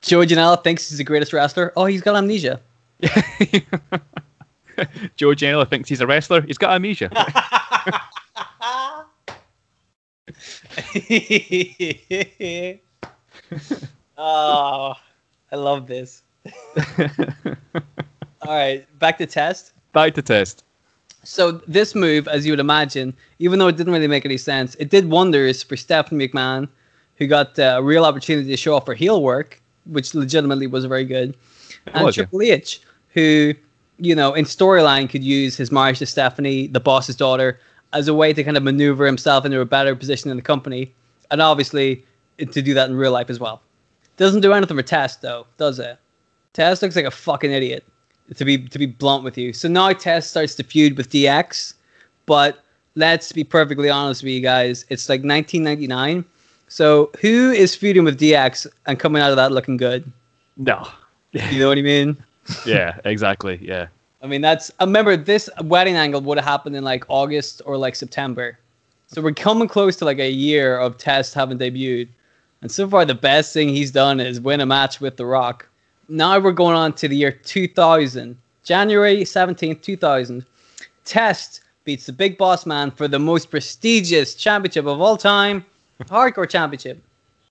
Joey 0.00 0.26
Janela 0.26 0.62
thinks 0.64 0.88
he's 0.88 0.98
the 0.98 1.04
greatest 1.04 1.32
wrestler. 1.32 1.72
Oh, 1.76 1.84
he's 1.86 2.00
got 2.00 2.16
amnesia. 2.16 2.60
Joe 5.16 5.34
Janela 5.34 5.68
thinks 5.68 5.88
he's 5.88 6.00
a 6.00 6.06
wrestler. 6.06 6.40
He's 6.42 6.58
got 6.58 6.72
amnesia. 6.74 7.10
oh, 14.18 14.94
I 15.52 15.56
love 15.56 15.86
this. 15.86 16.22
All 18.42 18.54
right, 18.54 18.86
back 18.98 19.18
to 19.18 19.26
test. 19.26 19.72
Back 19.92 20.14
to 20.14 20.22
test. 20.22 20.64
So 21.22 21.52
this 21.66 21.94
move, 21.94 22.28
as 22.28 22.44
you 22.44 22.52
would 22.52 22.60
imagine, 22.60 23.16
even 23.38 23.58
though 23.58 23.68
it 23.68 23.76
didn't 23.76 23.92
really 23.92 24.08
make 24.08 24.26
any 24.26 24.36
sense, 24.36 24.74
it 24.76 24.90
did 24.90 25.08
wonders 25.08 25.62
for 25.62 25.76
Stephanie 25.76 26.28
McMahon, 26.28 26.68
who 27.16 27.26
got 27.26 27.58
uh, 27.58 27.76
a 27.78 27.82
real 27.82 28.04
opportunity 28.04 28.48
to 28.48 28.56
show 28.56 28.74
off 28.74 28.86
her 28.86 28.94
heel 28.94 29.22
work, 29.22 29.60
which 29.86 30.14
legitimately 30.14 30.66
was 30.66 30.84
very 30.84 31.04
good, 31.04 31.36
and 31.86 32.04
was. 32.04 32.16
Triple 32.16 32.42
H, 32.42 32.82
who, 33.14 33.54
you 33.98 34.14
know, 34.14 34.34
in 34.34 34.44
storyline 34.44 35.08
could 35.08 35.24
use 35.24 35.56
his 35.56 35.72
marriage 35.72 36.00
to 36.00 36.06
Stephanie, 36.06 36.66
the 36.66 36.80
boss's 36.80 37.16
daughter, 37.16 37.58
as 37.94 38.08
a 38.08 38.14
way 38.14 38.32
to 38.32 38.44
kind 38.44 38.56
of 38.56 38.62
maneuver 38.62 39.06
himself 39.06 39.44
into 39.44 39.60
a 39.60 39.64
better 39.64 39.94
position 39.94 40.30
in 40.30 40.36
the 40.36 40.42
company, 40.42 40.92
and 41.30 41.40
obviously 41.40 42.04
to 42.38 42.60
do 42.60 42.74
that 42.74 42.90
in 42.90 42.96
real 42.96 43.12
life 43.12 43.30
as 43.30 43.40
well. 43.40 43.62
Doesn't 44.16 44.42
do 44.42 44.52
anything 44.52 44.76
for 44.76 44.82
Test 44.82 45.22
though, 45.22 45.46
does 45.56 45.78
it? 45.78 45.98
Test 46.52 46.82
looks 46.82 46.96
like 46.96 47.04
a 47.04 47.10
fucking 47.10 47.50
idiot. 47.50 47.84
To 48.36 48.44
be 48.44 48.56
to 48.56 48.78
be 48.78 48.86
blunt 48.86 49.22
with 49.22 49.36
you. 49.36 49.52
So 49.52 49.68
now 49.68 49.92
Test 49.92 50.30
starts 50.30 50.54
to 50.54 50.64
feud 50.64 50.96
with 50.96 51.10
DX, 51.10 51.74
but 52.24 52.64
let's 52.94 53.32
be 53.32 53.44
perfectly 53.44 53.90
honest 53.90 54.22
with 54.22 54.32
you 54.32 54.40
guys. 54.40 54.86
It's 54.88 55.08
like 55.08 55.20
1999. 55.20 56.24
So 56.68 57.10
who 57.20 57.50
is 57.50 57.74
feuding 57.74 58.04
with 58.04 58.18
DX 58.18 58.66
and 58.86 58.98
coming 58.98 59.20
out 59.20 59.30
of 59.30 59.36
that 59.36 59.52
looking 59.52 59.76
good? 59.76 60.10
No. 60.56 60.88
You 61.32 61.58
know 61.58 61.68
what 61.68 61.78
I 61.78 61.82
mean? 61.82 62.16
yeah, 62.66 62.98
exactly. 63.04 63.58
Yeah. 63.60 63.88
I 64.24 64.26
mean 64.26 64.40
that's. 64.40 64.72
I 64.80 64.84
remember 64.84 65.18
this 65.18 65.50
wedding 65.62 65.96
angle 65.96 66.22
would 66.22 66.38
have 66.38 66.46
happened 66.46 66.74
in 66.74 66.82
like 66.82 67.04
August 67.08 67.60
or 67.66 67.76
like 67.76 67.94
September. 67.94 68.58
So 69.06 69.20
we're 69.20 69.34
coming 69.34 69.68
close 69.68 69.96
to 69.96 70.06
like 70.06 70.18
a 70.18 70.30
year 70.30 70.78
of 70.78 70.96
Test 70.96 71.34
having 71.34 71.58
debuted. 71.58 72.08
And 72.62 72.72
so 72.72 72.88
far, 72.88 73.04
the 73.04 73.14
best 73.14 73.52
thing 73.52 73.68
he's 73.68 73.90
done 73.90 74.20
is 74.20 74.40
win 74.40 74.62
a 74.62 74.66
match 74.66 74.98
with 74.98 75.18
The 75.18 75.26
Rock. 75.26 75.68
Now 76.08 76.38
we're 76.38 76.52
going 76.52 76.74
on 76.74 76.94
to 76.94 77.06
the 77.06 77.14
year 77.14 77.32
2000. 77.32 78.38
January 78.64 79.18
17th, 79.24 79.82
2000. 79.82 80.46
Test 81.04 81.60
beats 81.84 82.06
the 82.06 82.12
Big 82.12 82.38
Boss 82.38 82.64
Man 82.64 82.90
for 82.90 83.06
the 83.06 83.18
most 83.18 83.50
prestigious 83.50 84.34
championship 84.34 84.86
of 84.86 85.02
all 85.02 85.18
time, 85.18 85.66
Hardcore 86.04 86.48
Championship. 86.48 87.02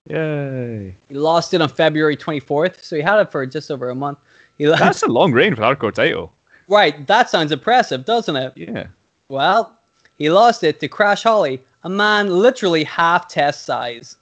Yay! 0.08 0.92
He 1.08 1.14
lost 1.14 1.54
it 1.54 1.62
on 1.62 1.68
February 1.68 2.16
24th, 2.16 2.82
so 2.82 2.96
he 2.96 3.02
had 3.02 3.20
it 3.20 3.30
for 3.30 3.46
just 3.46 3.70
over 3.70 3.90
a 3.90 3.94
month. 3.94 4.18
He 4.58 4.66
lost, 4.66 4.82
That's 4.82 5.02
a 5.04 5.06
long 5.06 5.30
reign 5.30 5.54
for 5.54 5.60
the 5.60 5.66
hardcore 5.68 5.94
title. 5.94 6.32
Right, 6.68 7.06
that 7.06 7.30
sounds 7.30 7.52
impressive, 7.52 8.04
doesn't 8.04 8.36
it? 8.36 8.52
Yeah. 8.56 8.86
Well, 9.28 9.78
he 10.18 10.30
lost 10.30 10.64
it 10.64 10.80
to 10.80 10.88
Crash 10.88 11.22
Holly, 11.22 11.62
a 11.82 11.88
man 11.88 12.28
literally 12.30 12.84
half 12.84 13.28
Test 13.28 13.64
size. 13.64 14.16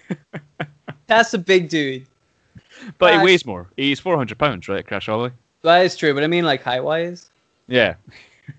That's 1.06 1.34
a 1.34 1.38
big 1.38 1.68
dude. 1.68 2.06
but 2.98 3.14
he 3.18 3.24
weighs 3.24 3.46
more. 3.46 3.68
He's 3.76 4.00
400 4.00 4.38
pounds, 4.38 4.68
right, 4.68 4.86
Crash 4.86 5.06
Holly? 5.06 5.30
That 5.62 5.84
is 5.84 5.96
true, 5.96 6.14
but 6.14 6.24
I 6.24 6.26
mean 6.26 6.44
like 6.44 6.62
height 6.62 6.84
wise. 6.84 7.30
Yeah. 7.68 7.94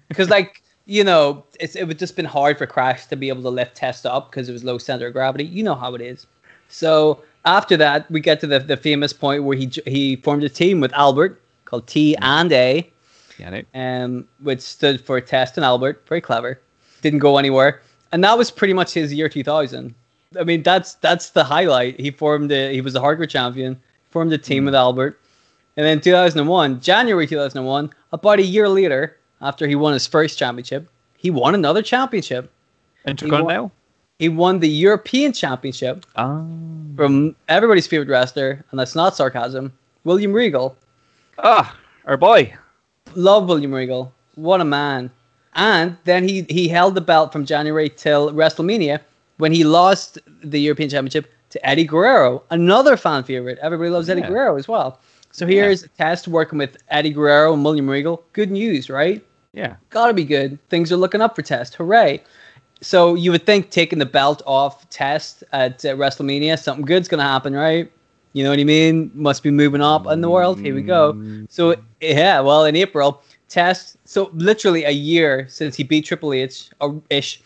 Because 0.07 0.31
like 0.31 0.63
you 0.85 1.03
know, 1.03 1.43
it's 1.59 1.75
it 1.75 1.85
would 1.87 1.99
just 1.99 2.15
been 2.15 2.25
hard 2.25 2.57
for 2.57 2.65
Crash 2.65 3.05
to 3.07 3.15
be 3.15 3.29
able 3.29 3.43
to 3.43 3.49
lift 3.49 3.75
Test 3.75 4.05
up 4.05 4.31
because 4.31 4.49
it 4.49 4.51
was 4.51 4.63
low 4.63 4.77
center 4.79 5.07
of 5.07 5.13
gravity. 5.13 5.43
You 5.43 5.63
know 5.63 5.75
how 5.75 5.93
it 5.93 6.01
is. 6.01 6.25
So 6.69 7.21
after 7.45 7.77
that, 7.77 8.09
we 8.09 8.19
get 8.19 8.39
to 8.41 8.47
the, 8.47 8.59
the 8.59 8.77
famous 8.77 9.13
point 9.13 9.43
where 9.43 9.57
he 9.57 9.71
he 9.85 10.15
formed 10.17 10.43
a 10.43 10.49
team 10.49 10.79
with 10.79 10.91
Albert 10.93 11.41
called 11.65 11.85
T 11.87 12.15
and 12.21 12.51
A, 12.51 12.89
Yeah, 13.37 13.49
Nick. 13.49 13.65
um, 13.75 14.27
which 14.41 14.61
stood 14.61 15.01
for 15.01 15.19
Test 15.21 15.57
and 15.57 15.65
Albert. 15.65 16.03
Very 16.07 16.21
clever. 16.21 16.59
Didn't 17.01 17.19
go 17.19 17.37
anywhere, 17.37 17.81
and 18.11 18.23
that 18.23 18.37
was 18.37 18.49
pretty 18.51 18.73
much 18.73 18.93
his 18.93 19.13
year 19.13 19.29
2000. 19.29 19.93
I 20.39 20.43
mean, 20.43 20.63
that's 20.63 20.95
that's 20.95 21.29
the 21.31 21.43
highlight. 21.43 21.99
He 21.99 22.11
formed 22.11 22.51
a, 22.51 22.73
he 22.73 22.81
was 22.81 22.95
a 22.95 22.99
hardcore 22.99 23.29
champion. 23.29 23.79
Formed 24.11 24.31
a 24.33 24.37
team 24.37 24.63
with 24.65 24.73
Albert, 24.75 25.19
and 25.75 25.85
then 25.85 25.99
2001, 25.99 26.79
January 26.79 27.27
2001, 27.27 27.89
about 28.13 28.39
a 28.39 28.43
year 28.43 28.69
later, 28.69 29.17
after 29.41 29.67
he 29.67 29.75
won 29.75 29.91
his 29.91 30.07
first 30.07 30.39
championship, 30.39 30.89
he 31.17 31.29
won 31.29 31.53
another 31.53 31.81
championship. 31.81 32.49
Intercontinental? 33.05 33.71
He 34.17 34.29
won 34.29 34.59
the 34.59 34.69
European 34.69 35.33
Championship 35.33 36.05
Ah. 36.15 36.41
from 36.95 37.35
everybody's 37.49 37.85
favorite 37.87 38.07
wrestler, 38.07 38.63
and 38.71 38.79
that's 38.79 38.95
not 38.95 39.17
sarcasm. 39.17 39.73
William 40.05 40.31
Regal. 40.31 40.77
Ah, 41.37 41.75
our 42.05 42.15
boy. 42.15 42.53
Love 43.15 43.47
William 43.47 43.73
Regal. 43.73 44.13
What 44.35 44.61
a 44.61 44.65
man. 44.65 45.11
And 45.53 45.97
then 46.03 46.27
he, 46.27 46.45
he 46.49 46.67
held 46.67 46.95
the 46.95 47.01
belt 47.01 47.31
from 47.31 47.45
January 47.45 47.89
till 47.89 48.31
WrestleMania 48.33 48.99
when 49.37 49.51
he 49.51 49.63
lost 49.63 50.17
the 50.43 50.59
European 50.59 50.89
Championship 50.89 51.31
to 51.51 51.65
Eddie 51.65 51.85
Guerrero, 51.85 52.43
another 52.49 52.97
fan 52.97 53.23
favorite. 53.23 53.57
Everybody 53.61 53.89
loves 53.89 54.09
Eddie 54.09 54.21
Yeah. 54.21 54.27
Guerrero 54.27 54.57
as 54.57 54.67
well. 54.67 54.99
So 55.31 55.45
here's 55.45 55.83
a 55.83 55.87
Test 55.89 56.27
working 56.27 56.57
with 56.57 56.77
Eddie 56.89 57.09
Guerrero 57.11 57.53
and 57.53 57.63
William 57.63 57.89
Regal. 57.89 58.23
Good 58.33 58.51
news, 58.51 58.89
right? 58.89 59.25
Yeah. 59.53 59.75
Gotta 59.89 60.13
be 60.13 60.25
good. 60.25 60.59
Things 60.69 60.91
are 60.91 60.97
looking 60.97 61.21
up 61.21 61.35
for 61.35 61.41
Test. 61.41 61.75
Hooray. 61.75 62.21
So 62.81 63.15
you 63.15 63.31
would 63.31 63.45
think 63.45 63.69
taking 63.69 63.99
the 63.99 64.05
belt 64.05 64.41
off 64.45 64.89
Test 64.89 65.43
at 65.53 65.83
uh, 65.85 65.89
WrestleMania, 65.95 66.61
something 66.61 66.85
good's 66.85 67.07
gonna 67.07 67.23
happen, 67.23 67.53
right? 67.53 67.89
You 68.35 68.43
know 68.43 68.49
what 68.49 68.59
I 68.59 68.65
mean? 68.65 69.11
Must 69.13 69.43
be 69.43 69.49
moving 69.49 69.79
up 69.79 70.07
in 70.07 70.19
the 70.19 70.29
world. 70.29 70.59
Here 70.59 70.75
we 70.75 70.81
go. 70.81 71.13
Mm. 71.13 71.49
So 71.49 71.73
yeah, 72.01 72.41
well, 72.41 72.65
in 72.65 72.75
April, 72.75 73.23
Test. 73.47 73.95
So 74.03 74.29
literally 74.33 74.83
a 74.83 74.91
year 74.91 75.47
since 75.47 75.73
he 75.77 75.83
beat 75.83 76.03
Triple 76.03 76.33
H, 76.33 76.69
or 76.81 77.01
ish. 77.09 77.41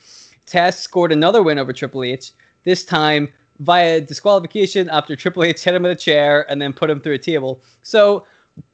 Test 0.48 0.80
scored 0.80 1.12
another 1.12 1.44
win 1.44 1.60
over 1.60 1.72
Triple 1.74 2.04
H. 2.04 2.32
This 2.64 2.84
time 2.84 3.32
via 3.60 4.02
disqualification 4.02 4.90
after 4.90 5.16
Triple 5.16 5.44
H 5.44 5.64
hit 5.64 5.76
him 5.76 5.84
with 5.84 5.92
a 5.92 5.96
chair 5.96 6.50
and 6.50 6.60
then 6.60 6.74
put 6.74 6.90
him 6.90 7.00
through 7.00 7.14
a 7.14 7.20
table. 7.20 7.62
So 7.84 8.26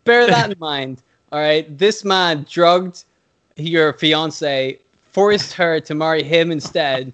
bear 0.05 0.25
that 0.35 0.51
in 0.51 0.57
mind. 0.57 1.03
All 1.33 1.39
right, 1.39 1.77
this 1.77 2.05
man 2.05 2.45
drugged 2.49 3.03
your 3.57 3.91
fiance, 3.91 4.79
forced 5.11 5.51
her 5.51 5.81
to 5.81 5.93
marry 5.93 6.23
him 6.23 6.49
instead. 6.49 7.11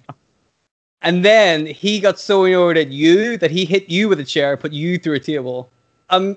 And 1.02 1.24
then 1.24 1.66
he 1.66 1.98
got 2.00 2.18
so 2.18 2.44
annoyed 2.44 2.76
at 2.76 2.88
you 2.88 3.36
that 3.38 3.50
he 3.50 3.64
hit 3.64 3.88
you 3.88 4.08
with 4.08 4.20
a 4.20 4.24
chair, 4.24 4.56
put 4.56 4.72
you 4.72 4.98
through 4.98 5.14
a 5.14 5.20
table. 5.20 5.68
Um, 6.10 6.36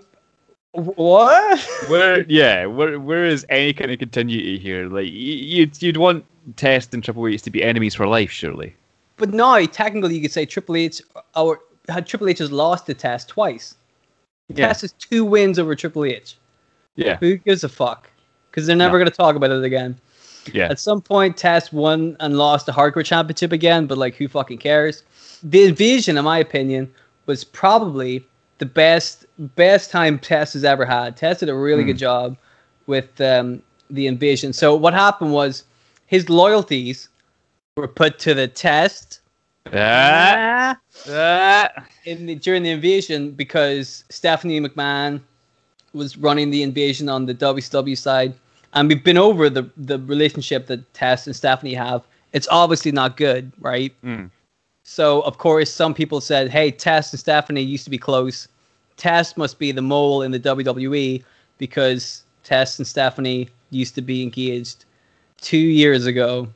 what? 0.72 1.60
Where, 1.88 2.26
yeah, 2.28 2.66
where, 2.66 3.00
where 3.00 3.24
is 3.26 3.46
any 3.50 3.74
kind 3.74 3.92
of 3.92 4.00
continuity 4.00 4.58
here? 4.60 4.90
Like, 4.90 5.08
you'd, 5.10 5.82
you'd 5.82 5.98
want 5.98 6.26
Test 6.58 6.94
and 6.94 7.04
Triple 7.04 7.28
H 7.28 7.44
to 7.44 7.50
be 7.52 7.64
enemies 7.64 7.96
for 7.96 8.08
life, 8.08 8.32
surely. 8.32 8.76
But 9.18 9.34
now, 9.34 9.64
technically, 9.68 10.16
you 10.16 10.22
could 10.22 10.32
say 10.34 10.46
Triple 10.46 10.76
H 10.76 11.02
or 11.36 11.60
had 11.88 12.06
Triple 12.08 12.28
H 12.28 12.40
has 12.40 12.52
lost 12.52 12.88
the 12.88 12.94
test 12.94 13.30
twice. 13.30 13.76
Yeah. 14.50 14.68
Test 14.68 14.82
has 14.82 14.92
two 14.94 15.24
wins 15.24 15.60
over 15.60 15.76
Triple 15.76 16.04
H. 16.06 16.36
Yeah. 16.96 17.18
Who 17.18 17.38
gives 17.38 17.64
a 17.64 17.70
fuck? 17.70 18.10
Because 18.52 18.68
they're 18.68 18.76
never 18.76 18.98
No. 18.98 19.04
going 19.06 19.12
to 19.12 19.16
talk 19.18 19.36
about 19.36 19.52
it 19.52 19.64
again. 19.64 19.98
Yeah. 20.54 20.68
At 20.70 20.80
some 20.80 21.02
point, 21.02 21.38
Test 21.38 21.74
won 21.74 22.16
and 22.20 22.38
lost 22.38 22.66
the 22.66 22.72
Hardcore 22.72 23.04
Championship 23.06 23.52
again, 23.52 23.88
but 23.88 23.98
like, 23.98 24.16
who 24.16 24.28
fucking 24.28 24.60
cares? 24.60 25.04
The 25.44 25.64
Invasion, 25.64 26.18
in 26.18 26.24
my 26.26 26.40
opinion, 26.40 26.92
was 27.26 27.44
probably 27.44 28.26
the 28.60 28.66
best 28.66 29.26
best 29.56 29.92
time 29.92 30.18
Test 30.20 30.54
has 30.54 30.64
ever 30.64 30.86
had. 30.86 31.18
Test 31.18 31.40
did 31.42 31.50
a 31.50 31.56
really 31.56 31.82
Hmm. 31.84 31.88
good 31.88 31.98
job 31.98 32.38
with 32.88 33.20
um, 33.20 33.62
the 33.90 34.08
Invasion. 34.08 34.54
So 34.54 34.76
what 34.76 34.94
happened 34.94 35.34
was 35.34 35.64
his 36.08 36.30
loyalties 36.30 37.10
were 37.76 37.88
put 37.88 38.20
to 38.20 38.34
the 38.34 38.48
test 38.48 39.20
Ah, 39.74 40.78
ah. 41.10 41.70
in 42.06 42.28
the, 42.28 42.36
during 42.36 42.62
the 42.64 42.70
invasion 42.70 43.32
because 43.32 44.04
Stephanie 44.10 44.62
McMahon 44.62 45.20
was 45.94 46.18
running 46.18 46.52
the 46.52 46.62
invasion 46.64 47.10
on 47.10 47.26
the 47.26 47.34
WCW 47.34 47.98
side, 47.98 48.34
and 48.76 48.90
we've 48.90 49.04
been 49.04 49.18
over 49.18 49.50
the 49.50 49.70
the 49.78 50.00
relationship 50.00 50.68
that 50.68 50.94
Test 50.94 51.28
and 51.28 51.36
Stephanie 51.36 51.74
have. 51.74 52.04
It's 52.34 52.48
obviously 52.52 52.92
not 52.92 53.18
good, 53.18 53.52
right? 53.60 53.94
Mm. 54.04 54.30
So 54.84 55.22
of 55.22 55.38
course, 55.38 55.72
some 55.72 55.94
people 55.94 56.22
said, 56.22 56.50
"Hey, 56.50 56.70
Test 56.70 57.14
and 57.14 57.20
Stephanie 57.20 57.62
used 57.62 57.86
to 57.86 57.90
be 57.90 57.98
close. 57.98 58.48
Test 58.98 59.38
must 59.38 59.58
be 59.58 59.72
the 59.72 59.82
mole 59.82 60.22
in 60.22 60.32
the 60.32 60.40
WWE 60.40 61.24
because 61.58 62.24
Test 62.44 62.80
and 62.80 62.88
Stephanie 62.88 63.50
used 63.72 63.96
to 63.96 64.02
be 64.02 64.22
engaged 64.22 64.86
two 65.42 65.58
years 65.58 66.06
ago." 66.06 66.48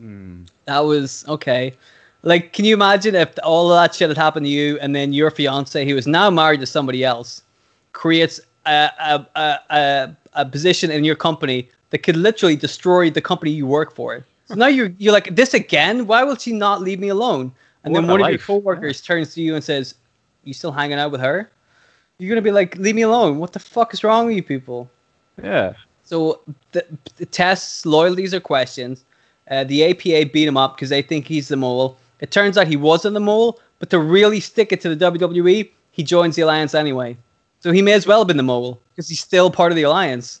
Hmm. 0.00 0.44
That 0.66 0.80
was 0.80 1.24
okay. 1.28 1.74
Like, 2.22 2.52
can 2.52 2.64
you 2.64 2.74
imagine 2.74 3.14
if 3.14 3.30
all 3.44 3.72
of 3.72 3.80
that 3.80 3.94
shit 3.94 4.08
had 4.08 4.16
happened 4.16 4.46
to 4.46 4.50
you, 4.50 4.78
and 4.80 4.94
then 4.94 5.12
your 5.12 5.30
fiance, 5.30 5.88
who 5.88 5.96
is 5.96 6.06
now 6.06 6.30
married 6.30 6.60
to 6.60 6.66
somebody 6.66 7.04
else, 7.04 7.42
creates 7.92 8.40
a 8.68 8.92
a, 9.10 9.26
a, 9.36 9.48
a, 9.70 10.16
a 10.34 10.44
position 10.46 10.90
in 10.90 11.04
your 11.04 11.16
company 11.16 11.68
that 11.90 11.98
could 11.98 12.16
literally 12.16 12.56
destroy 12.56 13.10
the 13.10 13.20
company 13.20 13.50
you 13.50 13.66
work 13.66 13.94
for? 13.94 14.24
So 14.46 14.54
now 14.54 14.66
you're 14.66 14.92
you're 14.98 15.12
like 15.12 15.34
this 15.34 15.54
again. 15.54 16.06
Why 16.06 16.22
will 16.24 16.36
she 16.36 16.52
not 16.52 16.80
leave 16.82 17.00
me 17.00 17.08
alone? 17.08 17.52
And 17.84 17.94
then 17.94 18.06
What 18.06 18.10
a 18.10 18.12
one 18.12 18.20
of 18.20 18.26
your 18.28 18.38
life. 18.38 18.46
coworkers 18.46 19.00
turns 19.00 19.34
to 19.34 19.40
you 19.42 19.54
and 19.54 19.62
says, 19.64 19.94
"You 20.44 20.52
still 20.54 20.72
hanging 20.72 20.98
out 20.98 21.10
with 21.12 21.20
her?" 21.20 21.50
You're 22.18 22.30
gonna 22.30 22.42
be 22.42 22.50
like, 22.50 22.76
"Leave 22.76 22.94
me 22.94 23.02
alone. 23.02 23.38
What 23.38 23.52
the 23.52 23.60
fuck 23.60 23.94
is 23.94 24.02
wrong 24.04 24.26
with 24.26 24.36
you 24.36 24.42
people?" 24.42 24.90
Yeah. 25.42 25.74
So 26.04 26.40
the, 26.72 26.84
the 27.16 27.26
tests, 27.26 27.84
loyalties 27.84 28.32
are 28.34 28.40
questions. 28.40 29.04
Uh, 29.50 29.64
the 29.64 29.84
APA 29.90 30.30
beat 30.32 30.48
him 30.48 30.56
up 30.56 30.74
because 30.76 30.88
they 30.88 31.02
think 31.02 31.26
he's 31.26 31.48
the 31.48 31.56
mole. 31.56 31.96
It 32.20 32.30
turns 32.30 32.56
out 32.58 32.66
he 32.66 32.76
wasn't 32.76 33.14
the 33.14 33.20
mole, 33.20 33.60
but 33.78 33.90
to 33.90 33.98
really 33.98 34.40
stick 34.40 34.72
it 34.72 34.80
to 34.80 34.94
the 34.94 34.96
WWE, 34.96 35.70
he 35.92 36.02
joins 36.02 36.34
the 36.36 36.42
alliance 36.42 36.74
anyway. 36.74 37.16
So 37.60 37.72
he 37.72 37.82
may 37.82 37.92
as 37.92 38.06
well 38.06 38.20
have 38.20 38.28
been 38.28 38.36
the 38.36 38.42
mole 38.42 38.80
because 38.90 39.08
he's 39.08 39.20
still 39.20 39.50
part 39.50 39.72
of 39.72 39.76
the 39.76 39.82
alliance. 39.82 40.40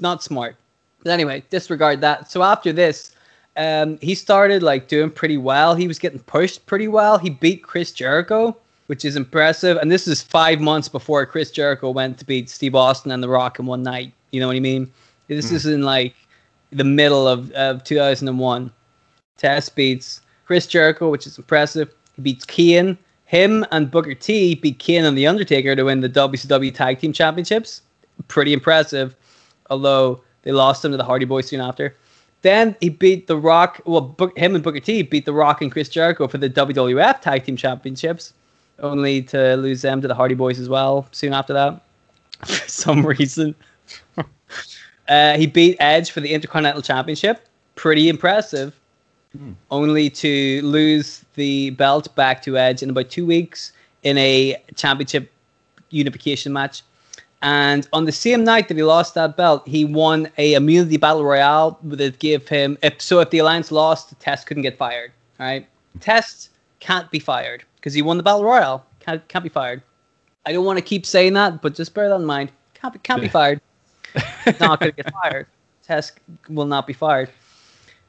Not 0.00 0.22
smart. 0.22 0.56
But 1.02 1.12
anyway, 1.12 1.42
disregard 1.50 2.00
that. 2.00 2.30
So 2.30 2.42
after 2.42 2.72
this, 2.72 3.14
um, 3.56 3.98
he 4.00 4.14
started 4.14 4.62
like 4.62 4.88
doing 4.88 5.10
pretty 5.10 5.36
well. 5.36 5.74
He 5.74 5.86
was 5.86 5.98
getting 5.98 6.20
pushed 6.20 6.64
pretty 6.66 6.88
well. 6.88 7.18
He 7.18 7.30
beat 7.30 7.62
Chris 7.62 7.92
Jericho, 7.92 8.56
which 8.86 9.04
is 9.04 9.14
impressive. 9.14 9.76
And 9.76 9.92
this 9.92 10.08
is 10.08 10.22
five 10.22 10.60
months 10.60 10.88
before 10.88 11.24
Chris 11.26 11.50
Jericho 11.50 11.90
went 11.90 12.18
to 12.18 12.24
beat 12.24 12.48
Steve 12.48 12.74
Austin 12.74 13.12
and 13.12 13.22
The 13.22 13.28
Rock 13.28 13.58
in 13.58 13.66
one 13.66 13.82
night. 13.82 14.12
You 14.30 14.40
know 14.40 14.48
what 14.48 14.56
I 14.56 14.60
mean? 14.60 14.90
This 15.28 15.52
is 15.52 15.66
in 15.66 15.82
like 15.82 16.14
the 16.70 16.84
middle 16.84 17.28
of, 17.28 17.50
of 17.52 17.84
2001. 17.84 18.72
Test 19.36 19.76
beats 19.76 20.20
Chris 20.44 20.66
Jericho, 20.66 21.10
which 21.10 21.26
is 21.26 21.38
impressive. 21.38 21.92
He 22.16 22.22
beats 22.22 22.44
Kane. 22.44 22.98
Him 23.34 23.66
and 23.72 23.90
Booker 23.90 24.14
T 24.14 24.54
beat 24.54 24.78
Kane 24.78 25.04
and 25.04 25.18
The 25.18 25.26
Undertaker 25.26 25.74
to 25.74 25.82
win 25.82 26.00
the 26.00 26.08
WCW 26.08 26.72
Tag 26.72 27.00
Team 27.00 27.12
Championships. 27.12 27.82
Pretty 28.28 28.52
impressive, 28.52 29.16
although 29.70 30.22
they 30.42 30.52
lost 30.52 30.82
them 30.82 30.92
to 30.92 30.96
the 30.96 31.02
Hardy 31.02 31.24
Boys 31.24 31.48
soon 31.48 31.60
after. 31.60 31.96
Then 32.42 32.76
he 32.80 32.90
beat 32.90 33.26
The 33.26 33.36
Rock. 33.36 33.80
Well, 33.86 34.02
Book, 34.02 34.38
him 34.38 34.54
and 34.54 34.62
Booker 34.62 34.78
T 34.78 35.02
beat 35.02 35.24
The 35.24 35.32
Rock 35.32 35.62
and 35.62 35.72
Chris 35.72 35.88
Jericho 35.88 36.28
for 36.28 36.38
the 36.38 36.48
WWF 36.48 37.20
Tag 37.20 37.44
Team 37.44 37.56
Championships, 37.56 38.34
only 38.78 39.20
to 39.22 39.56
lose 39.56 39.82
them 39.82 40.00
to 40.00 40.06
the 40.06 40.14
Hardy 40.14 40.36
Boys 40.36 40.60
as 40.60 40.68
well 40.68 41.08
soon 41.10 41.32
after 41.32 41.52
that. 41.54 41.82
For 42.46 42.68
some 42.68 43.04
reason. 43.04 43.56
Uh, 45.06 45.36
he 45.36 45.46
beat 45.46 45.76
Edge 45.80 46.10
for 46.12 46.22
the 46.22 46.32
Intercontinental 46.32 46.80
Championship. 46.80 47.46
Pretty 47.74 48.08
impressive. 48.08 48.74
Hmm. 49.36 49.52
only 49.70 50.10
to 50.10 50.62
lose 50.62 51.24
the 51.34 51.70
belt 51.70 52.14
back 52.14 52.40
to 52.42 52.56
Edge 52.56 52.82
in 52.82 52.90
about 52.90 53.10
two 53.10 53.26
weeks 53.26 53.72
in 54.04 54.16
a 54.16 54.56
championship 54.76 55.32
unification 55.90 56.52
match. 56.52 56.82
And 57.42 57.86
on 57.92 58.04
the 58.04 58.12
same 58.12 58.44
night 58.44 58.68
that 58.68 58.76
he 58.76 58.82
lost 58.82 59.14
that 59.14 59.36
belt, 59.36 59.66
he 59.66 59.84
won 59.84 60.30
a 60.38 60.54
immunity 60.54 60.96
battle 60.96 61.24
royale 61.24 61.78
that 61.82 62.18
gave 62.18 62.48
him. 62.48 62.78
If, 62.82 63.02
so 63.02 63.20
if 63.20 63.30
the 63.30 63.38
alliance 63.38 63.70
lost, 63.72 64.18
Test 64.20 64.46
couldn't 64.46 64.62
get 64.62 64.78
fired. 64.78 65.12
Right? 65.38 65.66
Test 66.00 66.50
can't 66.80 67.10
be 67.10 67.18
fired 67.18 67.64
because 67.76 67.92
he 67.92 68.02
won 68.02 68.16
the 68.16 68.22
battle 68.22 68.44
royale. 68.44 68.86
Can't 69.00 69.26
can't 69.28 69.42
be 69.42 69.48
fired. 69.50 69.82
I 70.46 70.52
don't 70.52 70.64
want 70.64 70.78
to 70.78 70.84
keep 70.84 71.04
saying 71.04 71.34
that, 71.34 71.60
but 71.60 71.74
just 71.74 71.92
bear 71.92 72.08
that 72.08 72.16
in 72.16 72.24
mind. 72.24 72.50
Can't 72.74 72.92
be, 72.92 72.98
can't 73.00 73.20
be 73.20 73.28
fired. 73.40 73.60
not 74.60 74.80
going 74.80 74.92
to 74.92 75.02
get 75.02 75.12
fired. 75.22 75.46
Test 75.82 76.12
will 76.48 76.66
not 76.66 76.86
be 76.86 76.92
fired. 76.92 77.30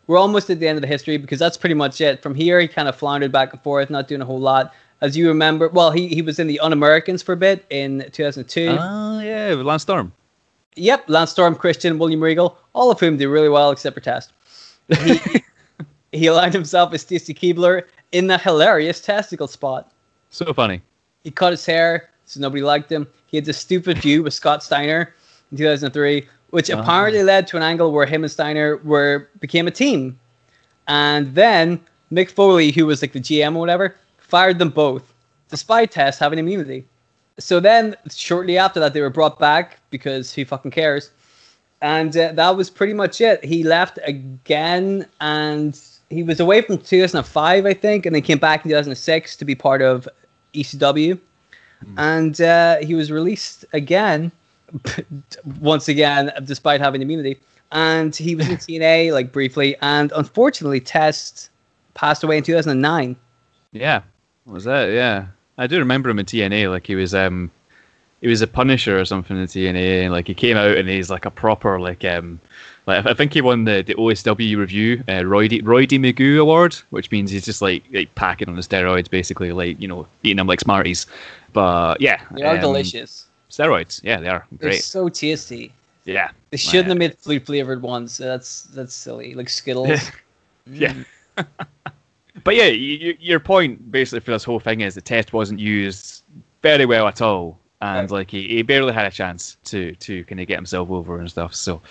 We're 0.08 0.18
almost 0.18 0.50
at 0.50 0.60
the 0.60 0.68
end 0.68 0.78
of 0.78 0.82
the 0.82 0.88
history 0.88 1.18
because 1.18 1.40
that's 1.40 1.58
pretty 1.58 1.76
much 1.76 2.00
it. 2.02 2.22
From 2.22 2.36
here, 2.36 2.60
he 2.60 2.68
kind 2.68 2.88
of 2.88 2.96
floundered 2.96 3.32
back 3.32 3.54
and 3.54 3.62
forth, 3.62 3.90
not 3.90 4.08
doing 4.08 4.22
a 4.22 4.26
whole 4.26 4.40
lot. 4.40 4.74
As 5.02 5.18
you 5.18 5.28
remember, 5.28 5.68
well, 5.70 5.92
he, 5.92 6.08
he 6.08 6.22
was 6.22 6.40
in 6.40 6.48
the 6.48 6.60
Un 6.60 6.72
Americans 6.72 7.22
for 7.22 7.34
a 7.34 7.38
bit 7.38 7.66
in 7.70 8.10
2002. 8.12 8.68
Oh 8.70 8.78
ah, 8.80 9.20
yeah, 9.22 9.54
with 9.56 9.66
Lance 9.66 9.82
Storm. 9.82 10.14
Yep, 10.76 11.06
Lance 11.10 11.32
Storm, 11.32 11.56
Christian, 11.56 11.98
William 11.98 12.22
Regal, 12.22 12.58
all 12.74 12.92
of 12.92 13.00
whom 13.00 13.18
did 13.18 13.28
really 13.28 13.50
well 13.50 13.72
except 13.72 13.94
for 13.94 14.02
Test. 14.02 14.32
He, 15.04 15.20
he 16.12 16.28
aligned 16.28 16.54
himself 16.54 16.92
with 16.92 17.02
Stacy 17.02 17.34
Keibler 17.34 17.84
in 18.12 18.28
the 18.28 18.38
hilarious 18.38 19.02
testicle 19.02 19.48
spot. 19.48 19.92
So 20.30 20.54
funny. 20.54 20.82
He 21.24 21.32
cut 21.32 21.52
his 21.52 21.66
hair, 21.66 22.10
so 22.26 22.40
nobody 22.40 22.62
liked 22.62 22.92
him. 22.92 23.08
He 23.28 23.38
had 23.38 23.46
this 23.46 23.58
stupid 23.58 24.00
feud 24.00 24.24
with 24.24 24.34
Scott 24.34 24.64
Steiner 24.64 25.14
in 25.52 25.58
2003, 25.58 26.28
which 26.56 26.72
Oh. 26.72 26.80
apparently 26.80 27.22
led 27.22 27.48
to 27.48 27.58
an 27.58 27.64
angle 27.64 27.92
where 27.92 28.06
him 28.06 28.24
and 28.24 28.32
Steiner 28.32 28.78
were 28.78 29.28
became 29.42 29.68
a 29.68 29.72
team. 29.72 30.18
And 30.88 31.36
then 31.36 31.82
Mick 32.14 32.30
Foley, 32.32 32.72
who 32.72 32.86
was 32.86 33.02
like 33.02 33.12
the 33.12 33.20
GM 33.20 33.56
or 33.58 33.60
whatever, 33.60 33.96
fired 34.20 34.58
them 34.58 34.70
both, 34.70 35.04
despite 35.50 35.92
Test 35.92 36.18
having 36.20 36.40
immunity. 36.40 36.86
So 37.40 37.60
then, 37.60 37.96
shortly 38.10 38.58
after 38.58 38.80
that, 38.80 38.94
they 38.94 39.02
were 39.02 39.10
brought 39.10 39.38
back 39.38 39.80
because 39.90 40.34
who 40.34 40.46
fucking 40.46 40.72
cares? 40.72 41.12
And 41.82 42.16
uh, 42.16 42.32
that 42.32 42.56
was 42.56 42.70
pretty 42.70 42.94
much 42.94 43.20
it. 43.20 43.44
He 43.44 43.64
left 43.64 44.00
again, 44.06 45.06
and 45.20 45.78
he 46.10 46.24
was 46.24 46.40
away 46.40 46.62
from 46.62 46.78
2005, 46.78 47.66
I 47.66 47.74
think, 47.74 48.06
and 48.06 48.16
then 48.16 48.22
came 48.22 48.38
back 48.38 48.64
in 48.64 48.70
2006 48.70 49.36
to 49.36 49.44
be 49.44 49.56
part 49.56 49.82
of 49.82 50.08
ECW. 50.54 51.20
And 51.98 52.40
uh, 52.40 52.78
he 52.78 52.96
was 52.96 53.12
released 53.12 53.66
again, 53.74 54.32
once 55.60 55.88
again, 55.88 56.32
despite 56.44 56.82
having 56.82 57.02
immunity. 57.02 57.38
And 57.72 58.16
he 58.16 58.36
was 58.36 58.48
in 58.48 58.58
TNA 58.58 59.12
like 59.12 59.32
briefly, 59.32 59.76
and 59.82 60.12
unfortunately, 60.16 60.80
Test 60.80 61.50
passed 61.94 62.24
away 62.24 62.38
in 62.38 62.44
2009. 62.44 63.16
Yeah. 63.72 64.02
What 64.46 64.54
was 64.54 64.64
that? 64.66 64.92
Yeah. 64.92 65.28
I 65.58 65.68
do 65.68 65.80
remember 65.80 66.10
him 66.10 66.20
in 66.20 66.26
TNA. 66.26 66.70
Like 66.70 66.86
he 66.86 66.96
was 66.96 67.14
um 67.16 67.52
he 68.22 68.28
was 68.28 68.42
a 68.42 68.48
Punisher 68.48 69.00
or 69.00 69.06
something 69.06 69.38
in 69.38 69.46
TNA, 69.46 70.04
and 70.04 70.12
like 70.12 70.28
he 70.28 70.34
came 70.34 70.58
out 70.58 70.78
and 70.78 70.88
he's 70.88 71.10
like 71.10 71.26
a 71.26 71.32
proper 71.32 71.80
like 71.80 72.04
um 72.06 72.40
like 72.88 73.06
I 73.06 73.14
think 73.14 73.34
he 73.34 73.42
won 73.42 73.66
the, 73.66 73.82
the 73.82 73.96
OSW 73.96 74.58
review 74.58 75.04
uh, 75.10 75.26
Roy 75.26 75.48
D, 75.48 75.62
Roy 75.62 75.86
D 75.86 75.98
Magoo 75.98 76.40
award, 76.40 76.76
which 76.92 77.12
means 77.12 77.32
he's 77.32 77.46
just 77.46 77.62
like 77.62 77.84
like 77.92 78.14
packing 78.16 78.48
on 78.48 78.56
the 78.56 78.62
steroids, 78.62 79.10
basically 79.10 79.52
like 79.52 79.82
you 79.82 79.88
know 79.88 80.08
eating 80.24 80.38
them 80.38 80.48
like 80.48 80.60
Smarties. 80.60 81.08
But 81.54 82.02
yeah, 82.02 82.22
They 82.32 82.44
are 82.44 82.56
um, 82.56 82.62
delicious. 82.62 83.25
Steroids, 83.50 84.02
yeah, 84.04 84.20
they 84.20 84.28
are 84.28 84.46
They're 84.54 84.70
great. 84.72 84.84
so 84.84 85.08
tasty. 85.10 85.72
Yeah, 86.06 86.30
They 86.52 86.58
shouldn't 86.58 86.90
have 86.90 86.98
made 86.98 87.18
flute 87.18 87.46
flavored 87.46 87.82
ones. 87.82 88.18
That's 88.18 88.64
that's 88.64 88.94
silly. 88.94 89.34
Like 89.34 89.50
Skittles. 89.50 90.00
Yeah. 90.72 90.94
But 92.44 92.56
yeah, 92.56 92.66
y- 92.68 93.00
y- 93.02 93.18
your 93.20 93.40
point 93.40 93.92
basically 93.92 94.20
for 94.20 94.32
this 94.32 94.44
whole 94.44 94.60
thing 94.60 94.82
is 94.82 94.94
the 94.94 95.02
test 95.02 95.32
wasn't 95.34 95.60
used 95.60 96.22
very 96.62 96.86
well 96.86 97.08
at 97.08 97.22
all, 97.22 97.58
and 97.82 98.12
like 98.12 98.30
he, 98.30 98.48
he 98.48 98.62
barely 98.62 98.94
had 98.94 99.06
a 99.06 99.12
chance 99.12 99.58
to 99.66 99.94
to 99.96 100.24
kind 100.26 100.40
of 100.42 100.48
get 100.48 100.58
himself 100.58 100.92
over 100.92 101.20
and 101.20 101.30
stuff. 101.30 101.56
So 101.56 101.82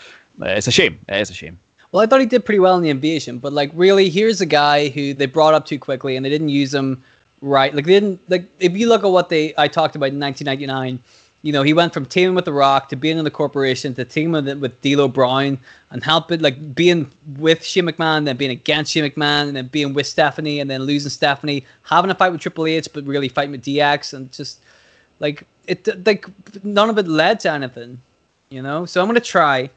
uh, 0.42 0.46
it's 0.46 0.66
a 0.68 0.70
shame. 0.70 0.98
It 1.08 1.16
is 1.16 1.30
a 1.30 1.34
shame. 1.34 1.58
Well, 1.92 2.02
I 2.02 2.06
thought 2.06 2.20
he 2.20 2.26
did 2.26 2.44
pretty 2.44 2.58
well 2.60 2.76
in 2.76 2.82
the 2.82 2.90
invasion, 2.90 3.38
but 3.38 3.52
like 3.52 3.70
really, 3.74 4.10
here's 4.10 4.40
a 4.40 4.46
guy 4.46 4.88
who 4.90 5.14
they 5.14 5.26
brought 5.26 5.54
up 5.54 5.66
too 5.66 5.78
quickly 5.78 6.14
and 6.16 6.24
they 6.24 6.30
didn't 6.30 6.50
use 6.50 6.74
him 6.74 7.02
right. 7.40 7.74
Like 7.74 7.86
they 7.86 7.92
didn't 7.98 8.20
like 8.30 8.44
if 8.60 8.76
you 8.76 8.88
look 8.88 9.02
at 9.02 9.10
what 9.10 9.28
they 9.30 9.54
I 9.56 9.66
talked 9.66 9.96
about 9.96 10.10
in 10.10 10.20
1999. 10.20 11.02
You 11.44 11.52
know, 11.52 11.62
he 11.62 11.74
went 11.74 11.92
from 11.92 12.06
teaming 12.06 12.34
with 12.34 12.46
The 12.46 12.54
Rock 12.54 12.88
to 12.88 12.96
being 12.96 13.18
in 13.18 13.24
the 13.24 13.30
corporation 13.30 13.94
to 13.96 14.04
teaming 14.06 14.60
with, 14.60 14.80
D'Lo 14.80 15.08
Brown 15.08 15.58
and 15.90 16.02
helping 16.02 16.40
like 16.40 16.74
being 16.74 17.10
with 17.36 17.62
Shane 17.62 17.84
McMahon, 17.84 18.24
then 18.24 18.38
being 18.38 18.50
against 18.50 18.92
Shane 18.92 19.04
McMahon, 19.04 19.48
and 19.48 19.56
then 19.58 19.66
being 19.66 19.92
with 19.92 20.06
Stephanie, 20.06 20.58
and 20.58 20.70
then 20.70 20.84
losing 20.84 21.10
Stephanie, 21.10 21.66
having 21.82 22.10
a 22.10 22.14
fight 22.14 22.32
with 22.32 22.40
Triple 22.40 22.64
H, 22.64 22.88
but 22.94 23.04
really 23.04 23.28
fighting 23.28 23.50
with 23.50 23.62
DX, 23.62 24.14
and 24.14 24.32
just 24.32 24.60
like 25.20 25.44
it 25.66 25.86
like 26.06 26.24
none 26.64 26.88
of 26.88 26.96
it 26.96 27.06
led 27.06 27.40
to 27.40 27.52
anything. 27.52 28.00
You 28.48 28.62
know, 28.62 28.86
so 28.86 29.02
I'm 29.02 29.06
gonna 29.06 29.20
try 29.20 29.68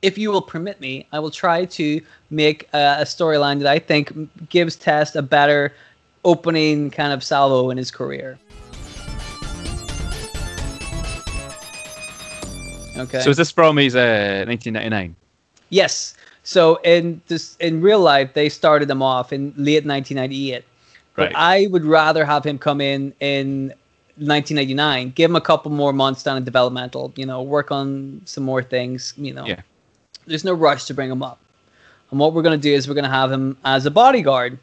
if 0.00 0.16
you 0.16 0.30
will 0.30 0.40
permit 0.40 0.80
me, 0.80 1.06
I 1.12 1.18
will 1.18 1.30
try 1.30 1.66
to 1.66 2.00
make 2.30 2.66
a, 2.72 2.96
a 3.00 3.04
storyline 3.04 3.58
that 3.58 3.68
I 3.68 3.78
think 3.78 4.48
gives 4.48 4.74
Test 4.76 5.16
a 5.16 5.22
better 5.22 5.74
opening 6.24 6.90
kind 6.90 7.12
of 7.12 7.22
salvo 7.22 7.68
in 7.68 7.76
his 7.76 7.90
career. 7.90 8.38
Okay. 13.00 13.20
So 13.20 13.30
is 13.30 13.36
this 13.36 13.50
from 13.50 13.76
his 13.76 13.94
uh, 13.94 14.44
1999? 14.46 15.16
yes. 15.70 16.14
So 16.42 16.76
in 16.84 17.20
this 17.28 17.56
in 17.60 17.82
real 17.82 18.00
life, 18.00 18.32
they 18.34 18.48
started 18.48 18.90
him 18.90 19.02
off 19.02 19.32
in 19.32 19.52
late 19.56 19.84
1998. 19.84 20.64
But 21.16 21.22
Right. 21.22 21.32
I 21.36 21.66
would 21.70 21.84
rather 21.84 22.24
have 22.24 22.44
him 22.44 22.58
come 22.58 22.80
in 22.80 23.12
in 23.20 23.74
1999, 24.16 25.12
give 25.14 25.30
him 25.30 25.36
a 25.36 25.40
couple 25.40 25.70
more 25.70 25.92
months 25.92 26.22
down 26.22 26.36
in 26.36 26.44
developmental, 26.44 27.12
you 27.16 27.26
know, 27.26 27.42
work 27.42 27.70
on 27.70 28.20
some 28.24 28.44
more 28.44 28.62
things, 28.62 29.14
you 29.16 29.32
know. 29.34 29.46
Yeah. 29.46 29.60
There's 30.26 30.44
no 30.44 30.54
rush 30.54 30.84
to 30.86 30.94
bring 30.94 31.10
him 31.10 31.22
up. 31.22 31.38
And 32.10 32.18
what 32.18 32.32
we're 32.32 32.42
going 32.42 32.58
to 32.58 32.62
do 32.62 32.72
is 32.72 32.88
we're 32.88 32.94
going 32.94 33.04
to 33.04 33.10
have 33.10 33.30
him 33.30 33.56
as 33.64 33.86
a 33.86 33.90
bodyguard 33.90 34.58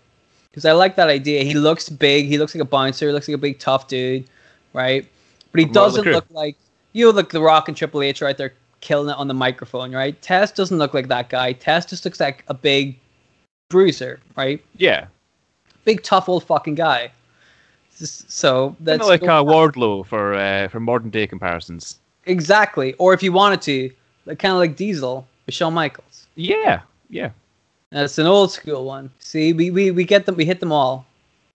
because 0.50 0.66
I 0.66 0.72
like 0.74 0.96
that 0.96 1.10
idea. 1.10 1.44
He 1.44 1.54
looks 1.54 1.90
big, 1.90 2.26
he 2.26 2.38
looks 2.38 2.56
like 2.56 2.62
a 2.62 2.66
bouncer, 2.66 3.08
He 3.08 3.14
looks 3.14 3.28
like 3.28 3.36
a 3.36 3.40
big 3.40 3.60
tough 3.60 3.88
dude, 3.88 4.26
right? 4.74 5.08
But 5.52 5.60
he 5.60 5.66
What 5.66 5.72
about 5.72 5.94
the 5.94 5.98
doesn't 5.98 6.12
look 6.12 6.26
like 6.32 6.56
you 6.98 7.06
know, 7.06 7.12
like 7.12 7.30
The 7.30 7.42
Rock 7.42 7.68
and 7.68 7.78
Triple 7.78 8.02
H 8.02 8.22
right 8.22 8.38
there 8.38 8.54
killing 8.82 9.10
it 9.10 9.18
on 9.18 9.28
the 9.28 9.34
microphone, 9.34 9.92
right? 9.94 10.20
Test 10.22 10.56
doesn't 10.56 10.78
look 10.78 10.94
like 10.94 11.08
that 11.10 11.30
guy. 11.30 11.52
Test 11.54 11.90
just 11.90 12.06
looks 12.06 12.20
like 12.20 12.44
a 12.48 12.54
big 12.54 12.98
bruiser, 13.70 14.20
right? 14.36 14.64
Yeah, 14.78 15.06
Big 15.86 16.04
tough 16.04 16.28
old 16.28 16.44
fucking 16.44 16.76
guy. 16.76 17.12
Just- 17.98 18.30
So 18.32 18.70
kind 18.70 18.78
that's 18.88 19.02
of 19.04 19.08
like 19.08 19.24
uh, 19.24 19.44
Wardlow 19.44 20.06
for 20.06 20.34
uh, 20.34 20.68
for 20.70 20.80
modern 20.80 21.10
day 21.10 21.26
comparisons. 21.28 22.00
exactly. 22.26 22.94
Or 22.96 23.14
if 23.14 23.22
you 23.24 23.32
wanted 23.32 23.62
to, 23.64 23.92
like 24.26 24.40
kind 24.40 24.52
of 24.54 24.58
like 24.60 24.76
Diesel 24.76 25.26
with 25.46 25.56
Shawn 25.56 25.74
Michaels. 25.74 26.28
Yeah, 26.36 26.82
yeah, 27.10 27.30
That's 27.92 28.18
an 28.18 28.28
old 28.28 28.52
school 28.52 28.86
one. 28.86 29.10
See, 29.20 29.54
we, 29.54 29.72
we, 29.72 29.92
we 29.92 30.04
get 30.04 30.26
them, 30.26 30.36
we 30.36 30.46
hit 30.46 30.60
them 30.60 30.72
all. 30.72 31.06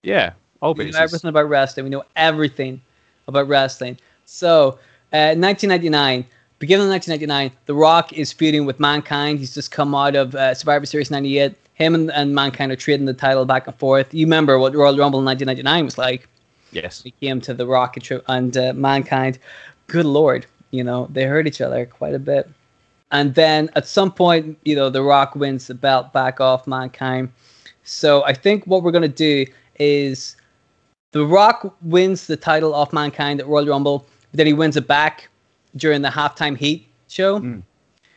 yeah. 0.02 0.32
All 0.62 0.74
We 0.74 0.90
know 0.90 0.98
everything 0.98 1.28
about 1.28 1.48
wrestling. 1.48 1.84
We 1.84 1.90
know 1.90 2.04
everything 2.16 2.80
about 3.26 3.48
wrestling. 3.48 3.98
So, 4.24 4.78
uh, 5.12 5.36
1999, 5.36 6.24
beginning 6.58 6.86
of 6.86 6.90
1999, 6.90 7.58
The 7.66 7.74
Rock 7.74 8.12
is 8.12 8.32
feuding 8.32 8.64
with 8.64 8.80
Mankind. 8.80 9.38
He's 9.38 9.54
just 9.54 9.70
come 9.70 9.94
out 9.94 10.16
of 10.16 10.34
uh, 10.34 10.54
Survivor 10.54 10.86
Series 10.86 11.10
98. 11.10 11.54
Him 11.74 11.94
and, 11.94 12.10
and 12.12 12.34
Mankind 12.34 12.72
are 12.72 12.76
trading 12.76 13.06
the 13.06 13.14
title 13.14 13.44
back 13.44 13.66
and 13.66 13.76
forth. 13.76 14.12
You 14.14 14.26
remember 14.26 14.58
what 14.58 14.74
Royal 14.74 14.96
Rumble 14.96 15.18
in 15.18 15.24
1999 15.24 15.84
was 15.84 15.98
like? 15.98 16.28
Yes. 16.70 17.02
He 17.02 17.10
came 17.10 17.40
to 17.42 17.54
The 17.54 17.66
Rock 17.66 17.96
and, 17.96 18.22
and 18.28 18.56
uh, 18.56 18.72
Mankind. 18.74 19.38
Good 19.86 20.06
Lord, 20.06 20.46
you 20.70 20.82
know, 20.82 21.08
they 21.10 21.24
hurt 21.24 21.46
each 21.46 21.60
other 21.60 21.86
quite 21.86 22.14
a 22.14 22.18
bit. 22.18 22.48
And 23.10 23.34
then 23.34 23.70
at 23.76 23.86
some 23.86 24.10
point, 24.10 24.58
you 24.64 24.74
know, 24.74 24.88
The 24.88 25.02
Rock 25.02 25.36
wins 25.36 25.66
the 25.66 25.74
belt 25.74 26.12
back 26.12 26.40
off 26.40 26.66
Mankind. 26.66 27.30
So 27.84 28.24
I 28.24 28.32
think 28.32 28.64
what 28.66 28.82
we're 28.82 28.92
going 28.92 29.02
to 29.02 29.08
do 29.08 29.44
is 29.78 30.36
The 31.12 31.26
Rock 31.26 31.76
wins 31.82 32.26
the 32.26 32.36
title 32.36 32.74
off 32.74 32.92
Mankind 32.92 33.40
at 33.40 33.46
Royal 33.46 33.66
Rumble, 33.66 34.06
but 34.32 34.38
then 34.38 34.46
he 34.46 34.52
wins 34.52 34.76
it 34.76 34.88
back 34.88 35.28
during 35.76 36.02
the 36.02 36.08
halftime 36.08 36.56
heat 36.56 36.88
show. 37.08 37.38
Mm. 37.38 37.62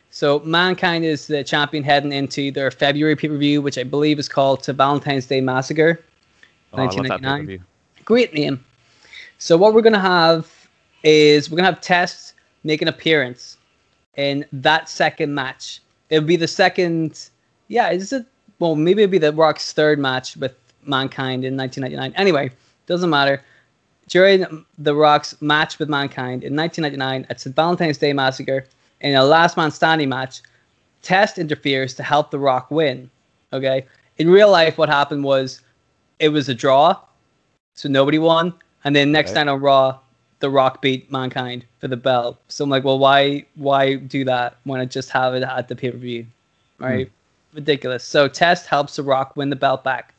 So 0.10 0.40
Mankind 0.40 1.04
is 1.04 1.28
the 1.28 1.44
champion 1.44 1.84
heading 1.84 2.14
into 2.14 2.50
their 2.50 2.72
February 2.72 3.18
pay 3.18 3.28
per 3.28 3.38
view, 3.38 3.62
which 3.62 3.78
I 3.78 3.84
believe 3.84 4.18
is 4.18 4.30
called 4.30 4.64
to 4.64 4.74
Valentine's 4.74 5.28
Day 5.28 5.42
Massacre. 5.42 6.00
Oh, 6.72 6.78
I 6.78 6.86
love 6.86 6.96
that 6.96 7.22
1999. 7.22 7.66
Great 8.06 8.34
name. 8.34 8.64
So 9.40 9.58
what 9.58 9.74
we're 9.74 9.82
gonna 9.82 10.00
have 10.00 10.50
is 11.04 11.52
we're 11.52 11.58
gonna 11.58 11.72
have 11.72 11.82
Test 11.82 12.34
make 12.64 12.82
an 12.82 12.88
appearance 12.88 13.58
in 14.16 14.46
that 14.54 14.88
second 14.90 15.36
match. 15.36 15.82
It'll 16.10 16.26
be 16.26 16.38
the 16.38 16.48
second. 16.48 17.30
Yeah, 17.68 17.92
is 17.92 18.14
it? 18.14 18.26
Well, 18.60 18.76
maybe 18.76 19.04
it'll 19.04 19.12
be 19.12 19.18
the 19.18 19.34
Rock's 19.34 19.74
third 19.74 20.00
match 20.00 20.38
with 20.38 20.56
Mankind 20.84 21.44
in 21.44 21.58
1999. 21.58 22.14
Anyway, 22.16 22.52
doesn't 22.88 23.10
matter. 23.10 23.44
During 24.08 24.66
the 24.78 24.96
Rock's 24.96 25.40
match 25.42 25.80
with 25.80 25.90
Mankind 25.90 26.44
in 26.44 26.56
1999 26.56 27.26
at 27.30 27.40
St. 27.40 27.56
Valentine's 27.56 27.98
Day 27.98 28.14
Massacre, 28.14 28.66
in 29.02 29.16
a 29.16 29.24
last 29.24 29.58
man 29.58 29.72
standing 29.72 30.10
match, 30.10 30.42
Test 31.02 31.38
interferes 31.38 31.94
to 31.96 32.04
help 32.04 32.32
The 32.32 32.40
Rock 32.40 32.72
win. 32.72 33.10
Okay. 33.54 33.86
in 34.18 34.30
real 34.30 34.50
life, 34.50 34.78
what 34.78 34.90
happened 34.90 35.24
was 35.24 35.62
it 36.20 36.30
was 36.30 36.48
a 36.50 36.54
draw, 36.54 36.98
so 37.74 37.90
nobody 37.90 38.18
won. 38.18 38.54
And 38.84 38.96
then 38.96 39.12
next 39.12 39.32
Right. 39.32 39.46
night 39.46 39.52
on 39.52 39.62
Raw, 39.62 40.00
The 40.40 40.50
Rock 40.50 40.82
beat 40.82 41.12
Mankind 41.12 41.66
for 41.80 41.88
the 41.88 41.98
belt. 41.98 42.38
So 42.48 42.64
I'm 42.64 42.70
like, 42.70 42.84
well, 42.84 43.00
why 43.00 43.46
why 43.56 43.96
do 43.96 44.24
that 44.26 44.58
when 44.64 44.80
I 44.80 44.86
just 44.86 45.10
have 45.10 45.34
it 45.34 45.44
at 45.44 45.68
the 45.68 45.76
pay 45.76 45.92
per 45.92 45.98
view, 45.98 46.26
hmm. 46.78 46.84
right? 46.84 47.12
Ridiculous. 47.54 48.04
So 48.04 48.28
Test 48.28 48.68
helps 48.68 48.96
The 48.96 49.04
Rock 49.04 49.36
win 49.36 49.50
the 49.50 49.56
belt 49.56 49.84
back, 49.84 50.14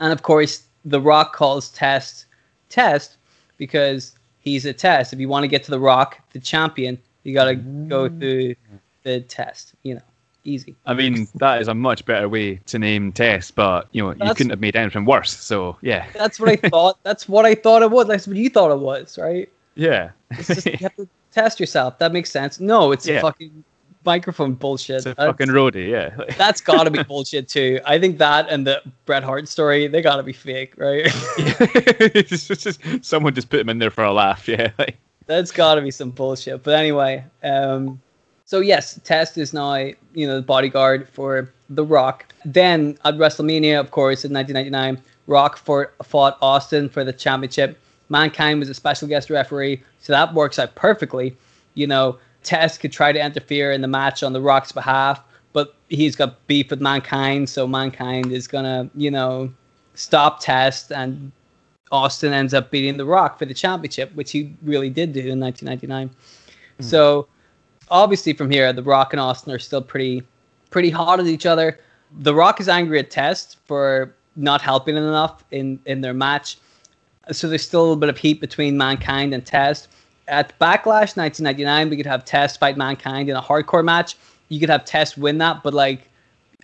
and 0.00 0.12
of 0.12 0.22
course, 0.22 0.64
The 0.84 1.00
Rock 1.00 1.32
calls 1.34 1.70
Test 1.70 2.26
Test 2.68 3.16
because 3.60 4.16
he's 4.40 4.64
a 4.64 4.72
test. 4.72 5.12
If 5.12 5.20
you 5.20 5.28
want 5.28 5.44
to 5.44 5.48
get 5.48 5.62
to 5.64 5.70
The 5.70 5.78
Rock, 5.78 6.18
the 6.32 6.40
champion, 6.40 6.98
you 7.22 7.34
got 7.34 7.44
to 7.44 7.54
go 7.54 8.08
mm. 8.08 8.18
through 8.18 8.54
the 9.02 9.20
test. 9.20 9.74
You 9.82 9.96
know, 9.96 10.00
easy. 10.44 10.74
I 10.86 10.94
mean, 10.94 11.28
that 11.36 11.60
is 11.60 11.68
a 11.68 11.74
much 11.74 12.06
better 12.06 12.26
way 12.28 12.56
to 12.56 12.78
name 12.78 13.12
Test, 13.12 13.54
but 13.54 13.86
you 13.92 14.02
know, 14.02 14.12
you 14.24 14.34
couldn't 14.34 14.50
have 14.50 14.60
made 14.60 14.76
anything 14.76 15.04
worse. 15.04 15.38
So 15.38 15.76
yeah, 15.82 16.06
That's 16.14 16.40
what 16.40 16.48
I 16.48 16.56
thought. 16.56 16.98
That's 17.04 17.28
what 17.28 17.44
I 17.44 17.54
thought 17.54 17.82
it 17.82 17.90
was. 17.90 18.08
That's 18.08 18.26
what 18.26 18.36
you 18.36 18.48
thought 18.48 18.72
it 18.72 18.80
was, 18.80 19.18
right? 19.18 19.48
yeah, 19.76 20.10
It's 20.32 20.48
just 20.48 20.66
you 20.66 20.78
have 20.78 20.96
to 20.96 21.06
test 21.30 21.60
yourself. 21.60 21.98
That 21.98 22.12
makes 22.12 22.30
sense. 22.30 22.58
No, 22.58 22.92
it's 22.92 23.06
a 23.06 23.20
fucking 23.20 23.62
microphone 24.04 24.54
bullshit. 24.54 24.96
it's 24.96 25.06
a 25.06 25.14
That's- 25.14 25.28
fucking 25.28 25.48
roadie. 25.48 25.88
Yeah, 25.90 26.10
that's 26.38 26.60
got 26.60 26.84
to 26.84 26.90
be 26.90 27.02
bullshit 27.02 27.48
too. 27.48 27.80
I 27.84 27.98
think 27.98 28.18
that 28.18 28.48
and 28.48 28.66
the 28.66 28.82
Bret 29.06 29.22
Hart 29.22 29.48
story, 29.48 29.86
they 29.86 30.02
got 30.02 30.16
to 30.16 30.22
be 30.22 30.32
fake, 30.32 30.74
right? 30.76 31.06
Just- 32.26 32.80
someone 33.04 33.34
just 33.34 33.50
put 33.50 33.60
him 33.60 33.68
in 33.68 33.78
there 33.78 33.90
for 33.90 34.04
a 34.04 34.12
laugh. 34.12 34.48
Yeah, 34.48 34.70
like, 34.78 34.96
that's 35.26 35.50
got 35.50 35.74
to 35.76 35.82
be 35.82 35.90
some 35.90 36.10
bullshit. 36.10 36.62
But 36.62 36.74
anyway, 36.74 37.24
um, 37.42 38.00
so 38.44 38.60
yes, 38.60 38.98
Test 39.04 39.38
is 39.38 39.52
now 39.52 39.74
you 39.76 40.26
know 40.26 40.36
the 40.36 40.42
bodyguard 40.42 41.08
for 41.08 41.52
The 41.68 41.84
Rock. 41.84 42.26
Then 42.44 42.98
at 43.04 43.14
WrestleMania, 43.14 43.78
of 43.78 43.90
course, 43.90 44.24
in 44.24 44.32
1999, 44.32 45.02
Rock 45.26 45.56
for, 45.58 45.92
fought 46.02 46.38
Austin 46.40 46.88
for 46.88 47.04
the 47.04 47.12
championship. 47.12 47.78
Mankind 48.08 48.58
was 48.58 48.68
a 48.68 48.74
special 48.74 49.06
guest 49.06 49.30
referee, 49.30 49.80
so 50.00 50.12
that 50.12 50.34
works 50.34 50.58
out 50.58 50.74
perfectly. 50.74 51.36
You 51.74 51.86
know, 51.86 52.18
Test 52.42 52.80
could 52.80 52.92
try 52.92 53.12
to 53.12 53.24
interfere 53.24 53.72
in 53.72 53.80
the 53.80 53.88
match 53.88 54.22
on 54.22 54.32
The 54.32 54.40
Rock's 54.40 54.72
behalf, 54.72 55.22
but 55.52 55.74
he's 55.88 56.16
got 56.16 56.46
beef 56.46 56.70
with 56.70 56.80
Mankind, 56.80 57.48
so 57.48 57.66
Mankind 57.66 58.32
is 58.32 58.46
gonna, 58.46 58.88
you 58.94 59.10
know, 59.10 59.52
stop 59.94 60.40
Test, 60.40 60.90
and 60.90 61.32
Austin 61.92 62.32
ends 62.32 62.54
up 62.54 62.70
beating 62.70 62.96
The 62.96 63.04
Rock 63.04 63.38
for 63.38 63.44
the 63.44 63.54
championship, 63.54 64.14
which 64.14 64.30
he 64.30 64.54
really 64.62 64.90
did 64.90 65.12
do 65.12 65.20
in 65.20 65.40
1999. 65.40 66.08
Hmm. 66.08 66.82
So 66.82 67.28
obviously 67.90 68.32
from 68.32 68.50
here, 68.50 68.72
The 68.72 68.82
Rock 68.82 69.12
and 69.12 69.20
Austin 69.20 69.52
are 69.52 69.58
still 69.58 69.82
pretty 69.82 70.22
pretty 70.70 70.90
hot 70.90 71.18
at 71.18 71.26
each 71.26 71.46
other. 71.46 71.80
The 72.18 72.34
Rock 72.34 72.60
is 72.60 72.68
angry 72.68 73.00
at 73.00 73.10
Test 73.10 73.58
for 73.66 74.14
not 74.36 74.62
helping 74.62 74.96
enough 74.96 75.44
in 75.50 75.80
in 75.86 76.00
their 76.00 76.14
match. 76.14 76.58
So 77.32 77.48
there's 77.48 77.62
still 77.62 77.80
a 77.80 77.82
little 77.82 77.96
bit 77.96 78.08
of 78.08 78.18
heat 78.18 78.40
between 78.40 78.76
Mankind 78.76 79.34
and 79.34 79.44
Test. 79.44 79.88
At 80.30 80.58
Backlash 80.60 81.16
1999, 81.16 81.90
we 81.90 81.96
could 81.96 82.06
have 82.06 82.24
Test 82.24 82.60
fight 82.60 82.76
Mankind 82.76 83.28
in 83.28 83.36
a 83.36 83.42
hardcore 83.42 83.84
match. 83.84 84.16
You 84.48 84.60
could 84.60 84.70
have 84.70 84.84
Test 84.84 85.18
win 85.18 85.38
that, 85.38 85.62
but 85.62 85.74
like 85.74 86.08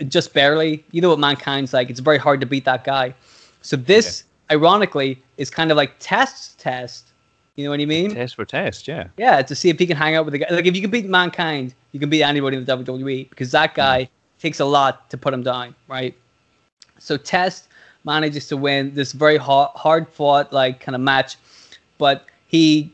just 0.08 0.32
barely. 0.32 0.84
You 0.92 1.00
know 1.00 1.10
what 1.10 1.18
Mankind's 1.18 1.72
like. 1.72 1.90
It's 1.90 2.00
very 2.00 2.18
hard 2.18 2.40
to 2.40 2.46
beat 2.46 2.64
that 2.64 2.84
guy. 2.84 3.14
So 3.62 3.76
this, 3.76 4.24
ironically, 4.50 5.20
is 5.36 5.50
kind 5.50 5.70
of 5.70 5.76
like 5.76 5.94
Test's 5.98 6.54
test. 6.54 7.08
You 7.56 7.64
know 7.64 7.70
what 7.70 7.80
I 7.80 7.86
mean? 7.86 8.14
Test 8.14 8.36
for 8.36 8.44
Test. 8.44 8.86
Yeah, 8.86 9.08
Yeah, 9.16 9.42
to 9.42 9.54
see 9.54 9.70
if 9.70 9.78
he 9.78 9.86
can 9.86 9.96
hang 9.96 10.14
out 10.14 10.24
with 10.24 10.32
the 10.32 10.38
guy. 10.38 10.46
Like 10.50 10.66
if 10.66 10.76
you 10.76 10.82
can 10.82 10.90
beat 10.90 11.06
Mankind, 11.06 11.74
you 11.92 12.00
can 12.00 12.10
beat 12.10 12.22
anybody 12.22 12.56
in 12.56 12.64
the 12.64 12.76
WWE 12.76 13.28
because 13.30 13.50
that 13.52 13.70
mm-hmm. 13.70 13.76
guy 13.76 14.08
takes 14.38 14.60
a 14.60 14.64
lot 14.64 15.08
to 15.10 15.18
put 15.18 15.32
him 15.32 15.42
down, 15.42 15.74
right? 15.88 16.14
So 16.98 17.16
Test 17.16 17.68
manages 18.04 18.46
to 18.48 18.56
win 18.56 18.94
this 18.94 19.12
very 19.12 19.36
hard, 19.36 19.70
hard 19.74 20.08
fought 20.08 20.52
like 20.52 20.80
kind 20.80 20.94
of 20.94 21.00
match, 21.00 21.36
but 21.98 22.26
he, 22.46 22.92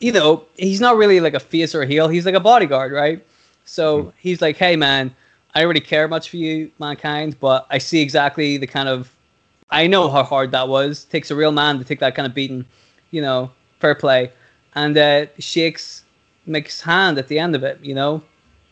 you 0.00 0.12
know, 0.12 0.44
he's 0.56 0.80
not 0.80 0.96
really 0.96 1.20
like 1.20 1.34
a 1.34 1.40
face 1.40 1.74
or 1.74 1.82
a 1.82 1.86
heel. 1.86 2.08
He's 2.08 2.26
like 2.26 2.34
a 2.34 2.40
bodyguard, 2.40 2.92
right? 2.92 3.24
So 3.64 4.12
he's 4.18 4.40
like, 4.40 4.56
hey 4.56 4.76
man, 4.76 5.14
I 5.54 5.60
don't 5.60 5.68
really 5.68 5.80
care 5.80 6.08
much 6.08 6.30
for 6.30 6.36
you, 6.36 6.70
Mankind, 6.78 7.38
but 7.40 7.66
I 7.70 7.78
see 7.78 8.00
exactly 8.00 8.56
the 8.56 8.66
kind 8.66 8.88
of, 8.88 9.14
I 9.70 9.86
know 9.86 10.08
how 10.08 10.22
hard 10.22 10.52
that 10.52 10.68
was. 10.68 11.04
takes 11.04 11.30
a 11.30 11.36
real 11.36 11.52
man 11.52 11.78
to 11.78 11.84
take 11.84 12.00
that 12.00 12.14
kind 12.14 12.26
of 12.26 12.34
beating, 12.34 12.64
you 13.10 13.20
know, 13.20 13.50
fair 13.80 13.94
play, 13.94 14.32
and 14.74 14.96
uh, 14.96 15.26
shakes 15.38 16.04
Mick's 16.46 16.80
hand 16.80 17.18
at 17.18 17.28
the 17.28 17.38
end 17.38 17.54
of 17.54 17.64
it, 17.64 17.78
you 17.82 17.94
know, 17.94 18.22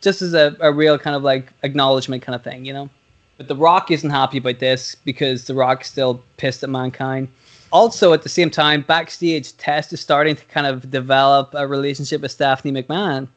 just 0.00 0.22
as 0.22 0.32
a, 0.32 0.56
a 0.60 0.72
real 0.72 0.98
kind 0.98 1.16
of 1.16 1.22
like 1.22 1.52
acknowledgement 1.62 2.22
kind 2.22 2.34
of 2.34 2.42
thing, 2.42 2.64
you 2.64 2.72
know. 2.72 2.88
But 3.36 3.48
The 3.48 3.56
Rock 3.56 3.90
isn't 3.90 4.08
happy 4.08 4.38
about 4.38 4.60
this 4.60 4.94
because 4.94 5.46
The 5.46 5.54
Rock's 5.54 5.90
still 5.90 6.22
pissed 6.38 6.62
at 6.62 6.70
mankind. 6.70 7.28
Also, 7.72 8.12
at 8.12 8.22
the 8.22 8.28
same 8.28 8.50
time, 8.50 8.82
backstage, 8.82 9.56
Test 9.56 9.92
is 9.92 10.00
starting 10.00 10.36
to 10.36 10.44
kind 10.46 10.66
of 10.66 10.90
develop 10.90 11.50
a 11.54 11.66
relationship 11.66 12.20
with 12.20 12.30
Stephanie 12.30 12.82
McMahon. 12.82 13.28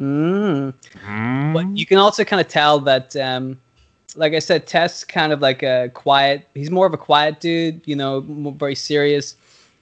Mm. 0.00 0.74
But 1.52 1.76
you 1.76 1.84
can 1.86 1.98
also 1.98 2.24
kind 2.24 2.40
of 2.40 2.48
tell 2.48 2.78
that, 2.80 3.16
um, 3.16 3.60
like 4.16 4.32
I 4.32 4.38
said, 4.38 4.66
Test's 4.66 5.04
kind 5.04 5.32
of 5.32 5.40
like 5.40 5.62
a 5.62 5.90
quiet. 5.94 6.46
He's 6.54 6.70
more 6.70 6.86
of 6.86 6.94
a 6.94 6.98
quiet 6.98 7.40
dude, 7.40 7.82
you 7.84 7.96
know, 7.96 8.22
more, 8.22 8.52
very 8.52 8.74
serious. 8.74 9.36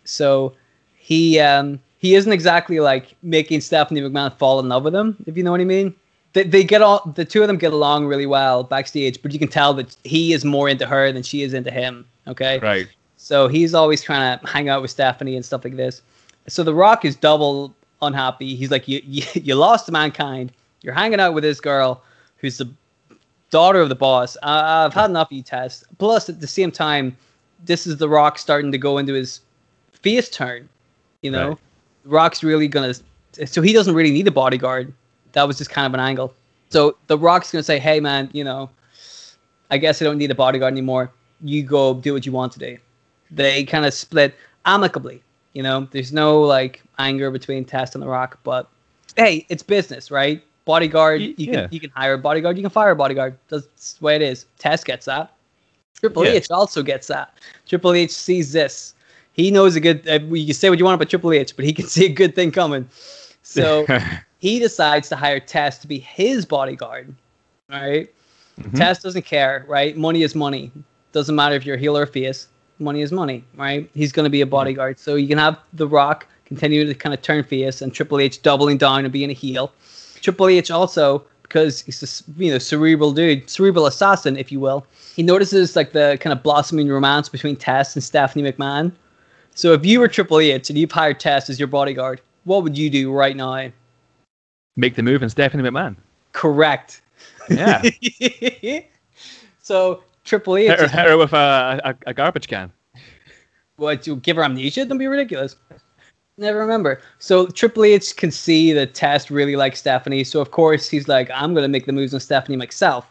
So 0.04 0.54
he 0.96 1.38
um, 1.38 1.80
he 1.98 2.14
isn't 2.14 2.32
exactly 2.32 2.80
like 2.80 3.14
making 3.22 3.60
Stephanie 3.60 4.00
McMahon 4.00 4.36
fall 4.36 4.58
in 4.60 4.68
love 4.68 4.84
with 4.84 4.94
him, 4.94 5.16
if 5.26 5.36
you 5.36 5.42
know 5.42 5.50
what 5.50 5.60
I 5.60 5.64
mean. 5.64 5.94
They, 6.32 6.42
they 6.42 6.64
get 6.64 6.82
all 6.82 7.02
the 7.14 7.24
two 7.24 7.42
of 7.42 7.48
them 7.48 7.56
get 7.56 7.72
along 7.72 8.06
really 8.06 8.26
well 8.26 8.62
backstage, 8.62 9.22
but 9.22 9.32
you 9.32 9.38
can 9.38 9.48
tell 9.48 9.72
that 9.74 9.96
he 10.04 10.32
is 10.32 10.44
more 10.44 10.68
into 10.68 10.86
her 10.86 11.12
than 11.12 11.22
she 11.22 11.42
is 11.42 11.54
into 11.54 11.70
him. 11.70 12.04
Okay, 12.26 12.58
right. 12.58 12.88
So 13.26 13.48
he's 13.48 13.74
always 13.74 14.02
trying 14.02 14.38
to 14.38 14.46
hang 14.46 14.68
out 14.68 14.82
with 14.82 14.92
Stephanie 14.92 15.34
and 15.34 15.44
stuff 15.44 15.64
like 15.64 15.74
this. 15.74 16.00
So 16.46 16.62
The 16.62 16.72
Rock 16.72 17.04
is 17.04 17.16
double 17.16 17.74
unhappy. 18.00 18.54
He's 18.54 18.70
like, 18.70 18.86
you, 18.86 19.00
you, 19.04 19.24
you 19.34 19.56
lost 19.56 19.86
to 19.86 19.92
mankind. 19.92 20.52
You're 20.82 20.94
hanging 20.94 21.18
out 21.18 21.34
with 21.34 21.42
this 21.42 21.58
girl 21.58 22.04
who's 22.36 22.58
the 22.58 22.70
daughter 23.50 23.80
of 23.80 23.88
the 23.88 23.96
boss. 23.96 24.36
I, 24.44 24.84
I've 24.84 24.94
had 24.94 25.10
enough 25.10 25.32
of 25.32 25.36
you, 25.36 25.42
Test. 25.42 25.82
Plus, 25.98 26.28
at 26.28 26.40
the 26.40 26.46
same 26.46 26.70
time, 26.70 27.16
this 27.64 27.84
is 27.84 27.96
The 27.96 28.08
Rock 28.08 28.38
starting 28.38 28.70
to 28.70 28.78
go 28.78 28.96
into 28.96 29.12
his 29.12 29.40
face 29.90 30.30
turn. 30.30 30.68
You 31.22 31.32
know, 31.32 31.48
Right. 31.48 31.58
The 32.04 32.10
Rock's 32.10 32.44
really 32.44 32.68
gonna. 32.68 32.94
So 33.44 33.60
he 33.60 33.72
doesn't 33.72 33.96
really 33.96 34.12
need 34.12 34.28
a 34.28 34.30
bodyguard. 34.30 34.92
That 35.32 35.48
was 35.48 35.58
just 35.58 35.70
kind 35.70 35.84
of 35.84 35.94
an 35.94 36.00
angle. 36.00 36.32
So 36.70 36.96
The 37.08 37.18
Rock's 37.18 37.50
gonna 37.50 37.64
say, 37.64 37.80
"Hey, 37.80 37.98
man, 37.98 38.30
you 38.32 38.44
know, 38.44 38.70
I 39.68 39.78
guess 39.78 40.00
I 40.00 40.04
don't 40.04 40.16
need 40.16 40.30
a 40.30 40.36
bodyguard 40.36 40.72
anymore. 40.72 41.10
You 41.42 41.64
go 41.64 41.94
do 41.94 42.12
what 42.12 42.24
you 42.24 42.30
want 42.30 42.52
to 42.52 42.60
do." 42.60 42.78
They 43.30 43.64
kind 43.64 43.84
of 43.84 43.94
split 43.94 44.34
amicably. 44.64 45.22
You 45.52 45.62
know, 45.62 45.88
there's 45.90 46.12
no 46.12 46.40
like 46.40 46.82
anger 46.98 47.30
between 47.30 47.64
Test 47.64 47.94
and 47.94 48.02
The 48.02 48.08
Rock, 48.08 48.38
but 48.44 48.68
hey, 49.16 49.46
it's 49.48 49.62
business, 49.62 50.10
right? 50.10 50.42
Bodyguard, 50.64 51.20
you 51.22 51.34
yeah. 51.38 51.52
can 51.52 51.68
you 51.70 51.80
can 51.80 51.90
hire 51.90 52.14
a 52.14 52.18
bodyguard, 52.18 52.56
you 52.56 52.62
can 52.62 52.70
fire 52.70 52.90
a 52.90 52.96
bodyguard. 52.96 53.38
That's 53.48 53.94
the 53.94 54.04
way 54.04 54.16
it 54.16 54.22
is. 54.22 54.46
Test 54.58 54.84
gets 54.84 55.06
that. 55.06 55.32
Triple 56.00 56.24
Yeah. 56.24 56.32
H 56.32 56.50
also 56.50 56.82
gets 56.82 57.06
that. 57.06 57.38
Triple 57.66 57.92
H 57.94 58.10
sees 58.10 58.52
this. 58.52 58.94
He 59.32 59.50
knows 59.50 59.76
a 59.76 59.80
good. 59.80 60.06
Uh, 60.08 60.20
you 60.20 60.46
can 60.46 60.54
say 60.54 60.68
what 60.68 60.78
you 60.78 60.84
want 60.84 60.96
about 60.96 61.08
Triple 61.08 61.32
H, 61.32 61.54
but 61.56 61.64
he 61.64 61.72
can 61.78 61.86
see 61.86 62.06
a 62.06 62.10
good 62.10 62.34
thing 62.34 62.50
coming. 62.50 62.88
So 63.42 63.86
he 64.38 64.58
decides 64.58 65.08
to 65.10 65.16
hire 65.16 65.40
Test 65.40 65.82
to 65.82 65.88
be 65.88 65.98
his 65.98 66.44
bodyguard. 66.44 67.14
Right? 67.70 68.12
Mhm. 68.60 68.76
Test 68.76 69.02
doesn't 69.02 69.24
care, 69.24 69.64
right? 69.68 69.96
Money 69.96 70.22
is 70.22 70.34
money. 70.34 70.72
Doesn't 71.12 71.34
matter 71.34 71.54
if 71.54 71.64
you're 71.64 71.76
a 71.76 71.78
heel 71.78 71.96
or 71.96 72.02
a 72.02 72.06
face. 72.06 72.48
Money 72.78 73.02
is 73.02 73.12
money, 73.12 73.44
right? 73.56 73.88
He's 73.94 74.12
going 74.12 74.24
to 74.24 74.30
be 74.30 74.40
a 74.40 74.46
bodyguard. 74.46 74.98
So 74.98 75.14
you 75.14 75.28
can 75.28 75.38
have 75.38 75.58
The 75.72 75.88
Rock 75.88 76.26
continue 76.46 76.86
to 76.86 76.94
kind 76.94 77.12
of 77.12 77.20
turn 77.22 77.44
face 77.44 77.82
and 77.82 77.92
Triple 77.92 78.20
H 78.20 78.40
doubling 78.42 78.78
down 78.78 79.04
and 79.04 79.12
being 79.12 79.30
a 79.30 79.34
heel. 79.34 79.72
Triple 80.20 80.48
H 80.48 80.70
also, 80.70 81.24
because 81.42 81.82
he's 81.82 82.00
this, 82.00 82.22
you 82.36 82.50
know, 82.50 82.58
cerebral 82.58 83.12
dude, 83.12 83.48
cerebral 83.50 83.86
assassin, 83.86 84.36
if 84.36 84.50
you 84.50 84.60
will, 84.60 84.86
he 85.14 85.22
notices 85.22 85.76
like 85.76 85.92
the 85.92 86.16
kind 86.20 86.32
of 86.32 86.42
blossoming 86.42 86.88
romance 86.88 87.28
between 87.28 87.56
Test 87.56 87.96
and 87.96 88.02
Stephanie 88.02 88.50
McMahon. 88.50 88.92
So 89.54 89.72
if 89.72 89.84
you 89.84 90.00
were 90.00 90.08
Triple 90.08 90.38
H 90.38 90.70
and 90.70 90.78
you've 90.78 90.92
hired 90.92 91.20
Test 91.20 91.50
as 91.50 91.58
your 91.58 91.68
bodyguard, 91.68 92.20
what 92.44 92.62
would 92.62 92.76
you 92.76 92.90
do 92.90 93.12
right 93.12 93.36
now? 93.36 93.70
Make 94.76 94.94
the 94.94 95.02
move 95.02 95.22
and 95.22 95.30
Stephanie 95.30 95.68
McMahon. 95.68 95.96
Correct. 96.32 97.00
Yeah, 97.48 97.82
so 99.62 100.02
Triple 100.26 100.56
H 100.56 100.68
hit 100.68 100.90
her, 100.90 101.16
with 101.16 101.32
a, 101.32 101.80
a, 101.84 102.10
a 102.10 102.14
garbage 102.14 102.48
can. 102.48 102.70
What, 103.76 104.06
you 104.06 104.16
give 104.16 104.36
her 104.36 104.44
amnesia? 104.44 104.84
Don't 104.84 104.98
be 104.98 105.06
ridiculous. 105.06 105.56
Never 106.36 106.58
remember. 106.58 107.00
So 107.18 107.46
Triple 107.46 107.84
H 107.84 108.16
can 108.16 108.30
see 108.30 108.72
that 108.72 108.94
Test 108.94 109.30
really 109.30 109.56
likes 109.56 109.78
Stephanie. 109.78 110.24
So 110.24 110.40
of 110.40 110.50
course 110.50 110.88
he's 110.88 111.08
like, 111.08 111.30
I'm 111.32 111.54
gonna 111.54 111.68
make 111.68 111.86
the 111.86 111.92
moves 111.92 112.12
on 112.12 112.20
Stephanie 112.20 112.56
myself. 112.56 113.06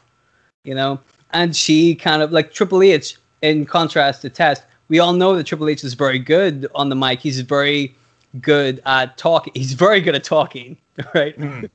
You 0.64 0.76
know? 0.76 1.00
And 1.32 1.56
she 1.56 1.96
kind 1.96 2.22
of 2.22 2.32
like 2.32 2.52
Triple 2.52 2.84
H, 2.84 3.18
in 3.42 3.66
contrast 3.66 4.22
to 4.24 4.30
Test, 4.30 4.64
we 4.88 5.00
all 5.00 5.14
know 5.14 5.36
that 5.36 5.46
Triple 5.46 5.70
H 5.70 5.84
is 5.84 5.94
very 5.94 6.20
good 6.20 6.68
on 6.76 6.90
the 6.90 6.96
mic. 6.96 7.20
He's 7.20 7.42
very 7.42 7.96
good 8.42 8.82
at 8.86 9.18
talking. 9.18 9.54
He's 9.56 9.74
very 9.74 10.02
good 10.02 10.16
at 10.16 10.24
talking, 10.24 10.78
right? 11.16 11.36
Hmm. 11.36 11.66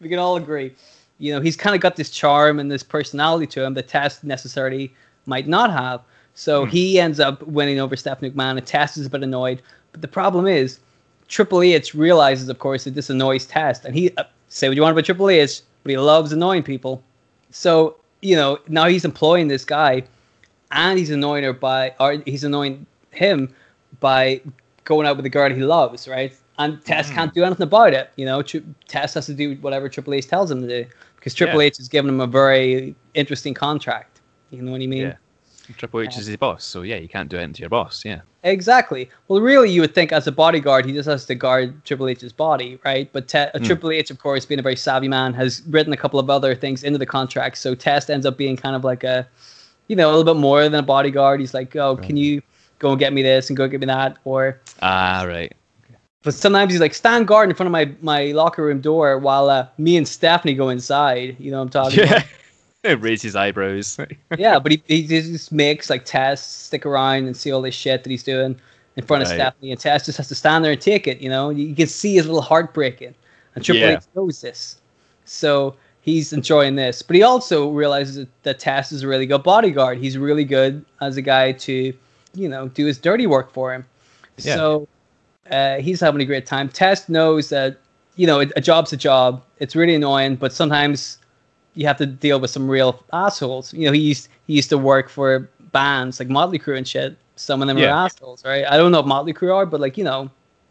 we 0.00 0.08
can 0.08 0.18
all 0.18 0.36
agree. 0.36 0.72
You 1.18 1.34
know, 1.34 1.40
he's 1.40 1.56
kind 1.56 1.74
of 1.74 1.80
got 1.82 1.96
this 1.96 2.10
charm 2.10 2.58
and 2.58 2.70
this 2.70 2.82
personality 2.82 3.46
to 3.48 3.64
him 3.64 3.74
that 3.74 3.88
Test 3.88 4.24
necessarily 4.24 4.92
might 5.26 5.48
not 5.48 5.70
have. 5.72 6.00
So 6.34 6.64
Hmm. 6.64 6.70
he 6.70 7.00
ends 7.00 7.18
up 7.20 7.42
winning 7.42 7.80
over 7.80 7.96
Stephanie 7.96 8.30
McMahon, 8.30 8.56
and 8.58 8.66
Test 8.66 8.96
is 8.96 9.06
a 9.06 9.10
bit 9.10 9.22
annoyed. 9.22 9.60
But 9.92 10.02
the 10.02 10.08
problem 10.08 10.46
is, 10.46 10.78
Triple 11.26 11.62
H 11.62 11.94
realizes, 11.94 12.48
of 12.48 12.58
course, 12.60 12.84
that 12.84 12.94
this 12.94 13.10
annoys 13.10 13.44
Test, 13.46 13.84
and 13.84 13.94
he 13.94 14.10
uh, 14.16 14.24
say 14.48 14.68
what 14.68 14.76
you 14.76 14.82
want 14.82 14.92
about 14.92 15.04
Triple 15.04 15.28
H, 15.28 15.60
but 15.82 15.90
he 15.90 15.98
loves 15.98 16.32
annoying 16.32 16.62
people. 16.62 17.02
So 17.50 17.96
you 18.22 18.36
know 18.36 18.58
now 18.68 18.86
he's 18.86 19.04
employing 19.04 19.48
this 19.48 19.64
guy, 19.64 20.04
and 20.70 20.98
he's 20.98 21.10
annoying 21.10 21.44
her 21.44 21.52
by, 21.52 21.94
or 21.98 22.22
he's 22.24 22.44
annoying 22.44 22.86
him 23.10 23.52
by 24.00 24.40
going 24.84 25.06
out 25.06 25.16
with 25.16 25.24
the 25.24 25.30
girl 25.30 25.50
he 25.52 25.62
loves, 25.62 26.06
right? 26.08 26.32
And 26.58 26.82
Test 26.84 27.12
can't 27.12 27.32
do 27.34 27.44
anything 27.44 27.64
about 27.64 27.92
it. 27.94 28.10
You 28.16 28.24
know, 28.26 28.42
Tri- 28.42 28.62
Test 28.88 29.14
has 29.14 29.26
to 29.26 29.34
do 29.34 29.56
whatever 29.56 29.88
Triple 29.88 30.14
H 30.14 30.26
tells 30.28 30.50
him 30.50 30.60
to 30.62 30.68
do 30.84 30.90
because 31.28 31.36
Triple 31.36 31.60
Yeah. 31.62 31.66
H 31.66 31.76
has 31.76 31.88
given 31.88 32.08
him 32.08 32.20
a 32.20 32.26
very 32.26 32.94
interesting 33.14 33.54
contract. 33.54 34.20
You 34.50 34.62
know 34.62 34.72
what 34.72 34.80
I 34.80 34.86
mean? 34.86 35.02
Yeah. 35.02 35.14
Triple 35.76 36.00
H 36.00 36.16
is 36.16 36.24
his 36.26 36.36
boss, 36.38 36.64
so 36.64 36.80
yeah, 36.80 36.96
you 36.96 37.08
can't 37.08 37.28
do 37.28 37.36
anything 37.36 37.52
to 37.54 37.60
your 37.60 37.68
boss. 37.68 38.02
Yeah. 38.02 38.20
Exactly. 38.42 39.10
Well, 39.28 39.42
really, 39.42 39.68
you 39.70 39.82
would 39.82 39.94
think 39.94 40.12
as 40.12 40.26
a 40.26 40.32
bodyguard, 40.32 40.86
he 40.86 40.92
just 40.94 41.06
has 41.08 41.26
to 41.26 41.34
guard 41.34 41.84
Triple 41.84 42.08
H's 42.08 42.32
body, 42.32 42.78
right? 42.86 43.10
But 43.12 43.28
Te- 43.28 43.48
Hmm. 43.54 43.64
Triple 43.64 43.90
H, 43.90 44.10
of 44.10 44.18
course, 44.18 44.46
being 44.46 44.58
a 44.60 44.62
very 44.62 44.76
savvy 44.76 45.08
man, 45.08 45.34
has 45.34 45.60
written 45.68 45.92
a 45.92 45.96
couple 45.96 46.18
of 46.18 46.30
other 46.30 46.54
things 46.54 46.84
into 46.84 46.98
the 46.98 47.04
contract. 47.04 47.58
So 47.58 47.74
Test 47.74 48.08
ends 48.08 48.24
up 48.24 48.38
being 48.38 48.56
kind 48.56 48.74
of 48.74 48.82
like 48.84 49.04
a, 49.04 49.28
you 49.88 49.96
know, 49.96 50.08
a 50.08 50.12
little 50.16 50.24
bit 50.32 50.40
more 50.40 50.62
than 50.62 50.74
a 50.76 50.82
bodyguard. 50.82 51.40
He's 51.40 51.52
like, 51.52 51.76
oh, 51.76 51.96
can 51.96 52.16
you 52.16 52.40
go 52.78 52.90
and 52.92 52.98
get 52.98 53.12
me 53.12 53.20
this 53.22 53.50
and 53.50 53.56
go 53.56 53.68
get 53.68 53.80
me 53.80 53.86
that? 53.86 54.16
Or, 54.24 54.58
Ah, 54.80 55.24
right. 55.28 55.52
But 56.22 56.34
sometimes 56.34 56.72
he's 56.72 56.80
like, 56.80 56.94
stand 56.94 57.28
guard 57.28 57.48
in 57.48 57.54
front 57.54 57.68
of 57.68 57.72
my, 57.72 57.92
my 58.00 58.32
locker 58.32 58.64
room 58.64 58.80
door 58.80 59.18
while 59.18 59.48
uh, 59.48 59.68
me 59.78 59.96
and 59.96 60.06
Stephanie 60.06 60.54
go 60.54 60.68
inside. 60.68 61.36
You 61.38 61.50
know 61.50 61.58
what 61.58 61.64
I'm 61.64 61.70
talking 61.70 62.04
about? 62.04 62.24
Yeah. 62.84 62.94
Raise 63.00 63.22
his 63.22 63.34
eyebrows. 63.34 63.98
yeah, 64.38 64.60
but 64.60 64.70
he, 64.70 64.82
he 64.86 65.06
just 65.06 65.50
makes 65.50 65.90
like 65.90 66.04
Test 66.04 66.66
stick 66.66 66.86
around 66.86 67.26
and 67.26 67.36
see 67.36 67.50
all 67.50 67.60
this 67.60 67.74
shit 67.74 68.04
that 68.04 68.08
he's 68.08 68.22
doing 68.22 68.58
in 68.96 69.04
front 69.04 69.22
of 69.22 69.28
Stephanie, 69.28 69.72
and 69.72 69.80
Test 69.80 70.06
just 70.06 70.16
has 70.16 70.28
to 70.28 70.34
stand 70.34 70.64
there 70.64 70.72
and 70.72 70.80
take 70.80 71.08
it. 71.08 71.20
You 71.20 71.28
know, 71.28 71.50
you 71.50 71.74
can 71.74 71.88
see 71.88 72.14
his 72.14 72.26
little 72.26 72.40
heart 72.40 72.72
breaking, 72.72 73.14
and 73.54 73.64
Triple 73.64 73.82
Yeah. 73.82 73.96
H 73.96 74.04
knows 74.14 74.40
this, 74.40 74.80
so 75.24 75.74
he's 76.02 76.32
enjoying 76.32 76.76
this. 76.76 77.02
But 77.02 77.16
he 77.16 77.22
also 77.22 77.68
realizes 77.68 78.16
that, 78.16 78.42
that 78.44 78.58
Test 78.58 78.92
is 78.92 79.02
a 79.02 79.08
really 79.08 79.26
good 79.26 79.42
bodyguard. 79.42 79.98
He's 79.98 80.16
really 80.16 80.44
good 80.44 80.84
as 81.00 81.16
a 81.16 81.22
guy 81.22 81.52
to, 81.52 81.92
you 82.34 82.48
know, 82.48 82.68
do 82.68 82.86
his 82.86 82.96
dirty 82.98 83.26
work 83.26 83.52
for 83.52 83.74
him. 83.74 83.84
Yeah. 84.38 84.54
So 84.54 84.88
uh, 85.50 85.76
he's 85.78 86.00
having 86.00 86.20
a 86.20 86.24
great 86.24 86.46
time. 86.46 86.68
Test 86.68 87.08
knows 87.08 87.48
that 87.50 87.78
you 88.16 88.26
know 88.26 88.40
a, 88.40 88.60
job's 88.60 88.92
a 88.92 88.96
job. 88.96 89.42
It's 89.58 89.74
really 89.76 89.94
annoying, 89.94 90.36
but 90.36 90.52
sometimes 90.52 91.18
you 91.74 91.86
have 91.86 91.96
to 91.98 92.06
deal 92.06 92.40
with 92.40 92.50
some 92.50 92.68
real 92.68 93.02
assholes. 93.12 93.72
You 93.72 93.86
know, 93.86 93.92
he 93.92 94.00
used 94.00 94.28
he 94.46 94.54
used 94.54 94.70
to 94.70 94.78
work 94.78 95.08
for 95.08 95.48
bands 95.72 96.18
like 96.18 96.28
Motley 96.28 96.58
Crue 96.58 96.76
and 96.76 96.86
shit. 96.86 97.16
Some 97.36 97.62
of 97.62 97.68
them 97.68 97.78
Yeah. 97.78 97.92
are 97.94 98.06
assholes, 98.06 98.44
right? 98.44 98.64
I 98.68 98.76
don't 98.76 98.90
know 98.90 98.98
if 99.00 99.06
Motley 99.06 99.32
Crue 99.32 99.54
are, 99.54 99.66
but 99.66 99.80
like 99.80 99.96
you 99.96 100.04
know, 100.04 100.30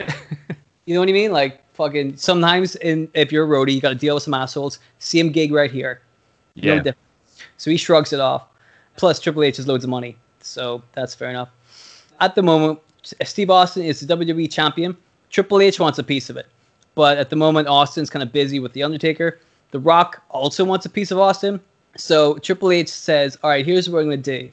you 0.86 0.94
know 0.94 1.00
what 1.00 1.10
I 1.10 1.14
mean? 1.14 1.32
Like 1.32 1.62
fucking 1.74 2.18
sometimes 2.18 2.76
in 2.78 3.10
if 3.14 3.32
you're 3.32 3.46
a 3.46 3.48
roadie, 3.48 3.74
you 3.74 3.82
got 3.82 3.90
to 3.90 3.96
deal 3.96 4.16
with 4.16 4.24
some 4.24 4.34
assholes. 4.34 4.80
Same 5.00 5.32
gig 5.32 5.52
right 5.52 5.72
here. 5.72 6.02
No 6.56 6.76
Yeah. 6.76 6.92
So 7.58 7.72
he 7.72 7.78
shrugs 7.78 8.14
it 8.14 8.20
off. 8.20 8.48
Plus, 8.98 9.20
Triple 9.20 9.44
H 9.44 9.58
has 9.58 9.68
loads 9.68 9.84
of 9.84 9.92
money, 9.92 10.18
so 10.42 10.82
that's 10.94 11.14
fair 11.14 11.30
enough. 11.30 11.50
At 12.20 12.34
the 12.34 12.42
moment, 12.42 12.80
Steve 13.24 13.50
Austin 13.50 13.84
is 13.84 14.00
the 14.00 14.16
WWE 14.16 14.52
champion. 14.52 14.96
Triple 15.30 15.62
H 15.62 15.80
wants 15.80 16.00
a 16.00 16.04
piece 16.04 16.30
of 16.30 16.38
it, 16.38 16.48
but 16.96 17.18
at 17.18 17.30
the 17.30 17.36
moment, 17.36 17.68
Austin's 17.68 18.10
kind 18.10 18.24
of 18.24 18.32
busy 18.32 18.60
with 18.60 18.74
the 18.74 18.84
Undertaker. 18.84 19.40
The 19.72 19.80
Rock 19.80 20.24
also 20.30 20.64
wants 20.64 20.86
a 20.86 20.90
piece 20.90 21.12
of 21.12 21.20
Austin. 21.20 21.60
So 21.98 22.38
Triple 22.40 22.72
H 22.72 22.90
says, 22.90 23.38
"All 23.44 23.50
right, 23.50 23.66
here's 23.66 23.90
what 23.90 23.98
we're 23.98 24.04
going 24.06 24.22
to 24.22 24.40
do. 24.40 24.52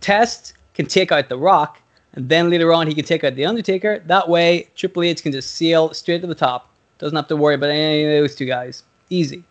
Test 0.00 0.54
can 0.74 0.86
take 0.86 1.12
out 1.12 1.28
The 1.28 1.38
Rock, 1.38 1.80
and 2.14 2.28
then 2.28 2.50
later 2.50 2.72
on 2.72 2.86
he 2.86 2.94
can 2.94 3.04
take 3.04 3.24
out 3.24 3.34
The 3.34 3.46
Undertaker. 3.46 4.02
That 4.06 4.28
way, 4.28 4.68
Triple 4.74 5.02
H 5.02 5.22
can 5.22 5.32
just 5.32 5.56
sail 5.56 5.92
straight 5.92 6.20
to 6.20 6.26
the 6.26 6.34
top. 6.34 6.70
Doesn't 6.98 7.16
have 7.16 7.28
to 7.28 7.36
worry 7.36 7.54
about 7.54 7.70
any 7.70 8.04
of 8.04 8.10
those 8.10 8.34
two 8.34 8.46
guys. 8.46 8.82
Easy. 9.10 9.42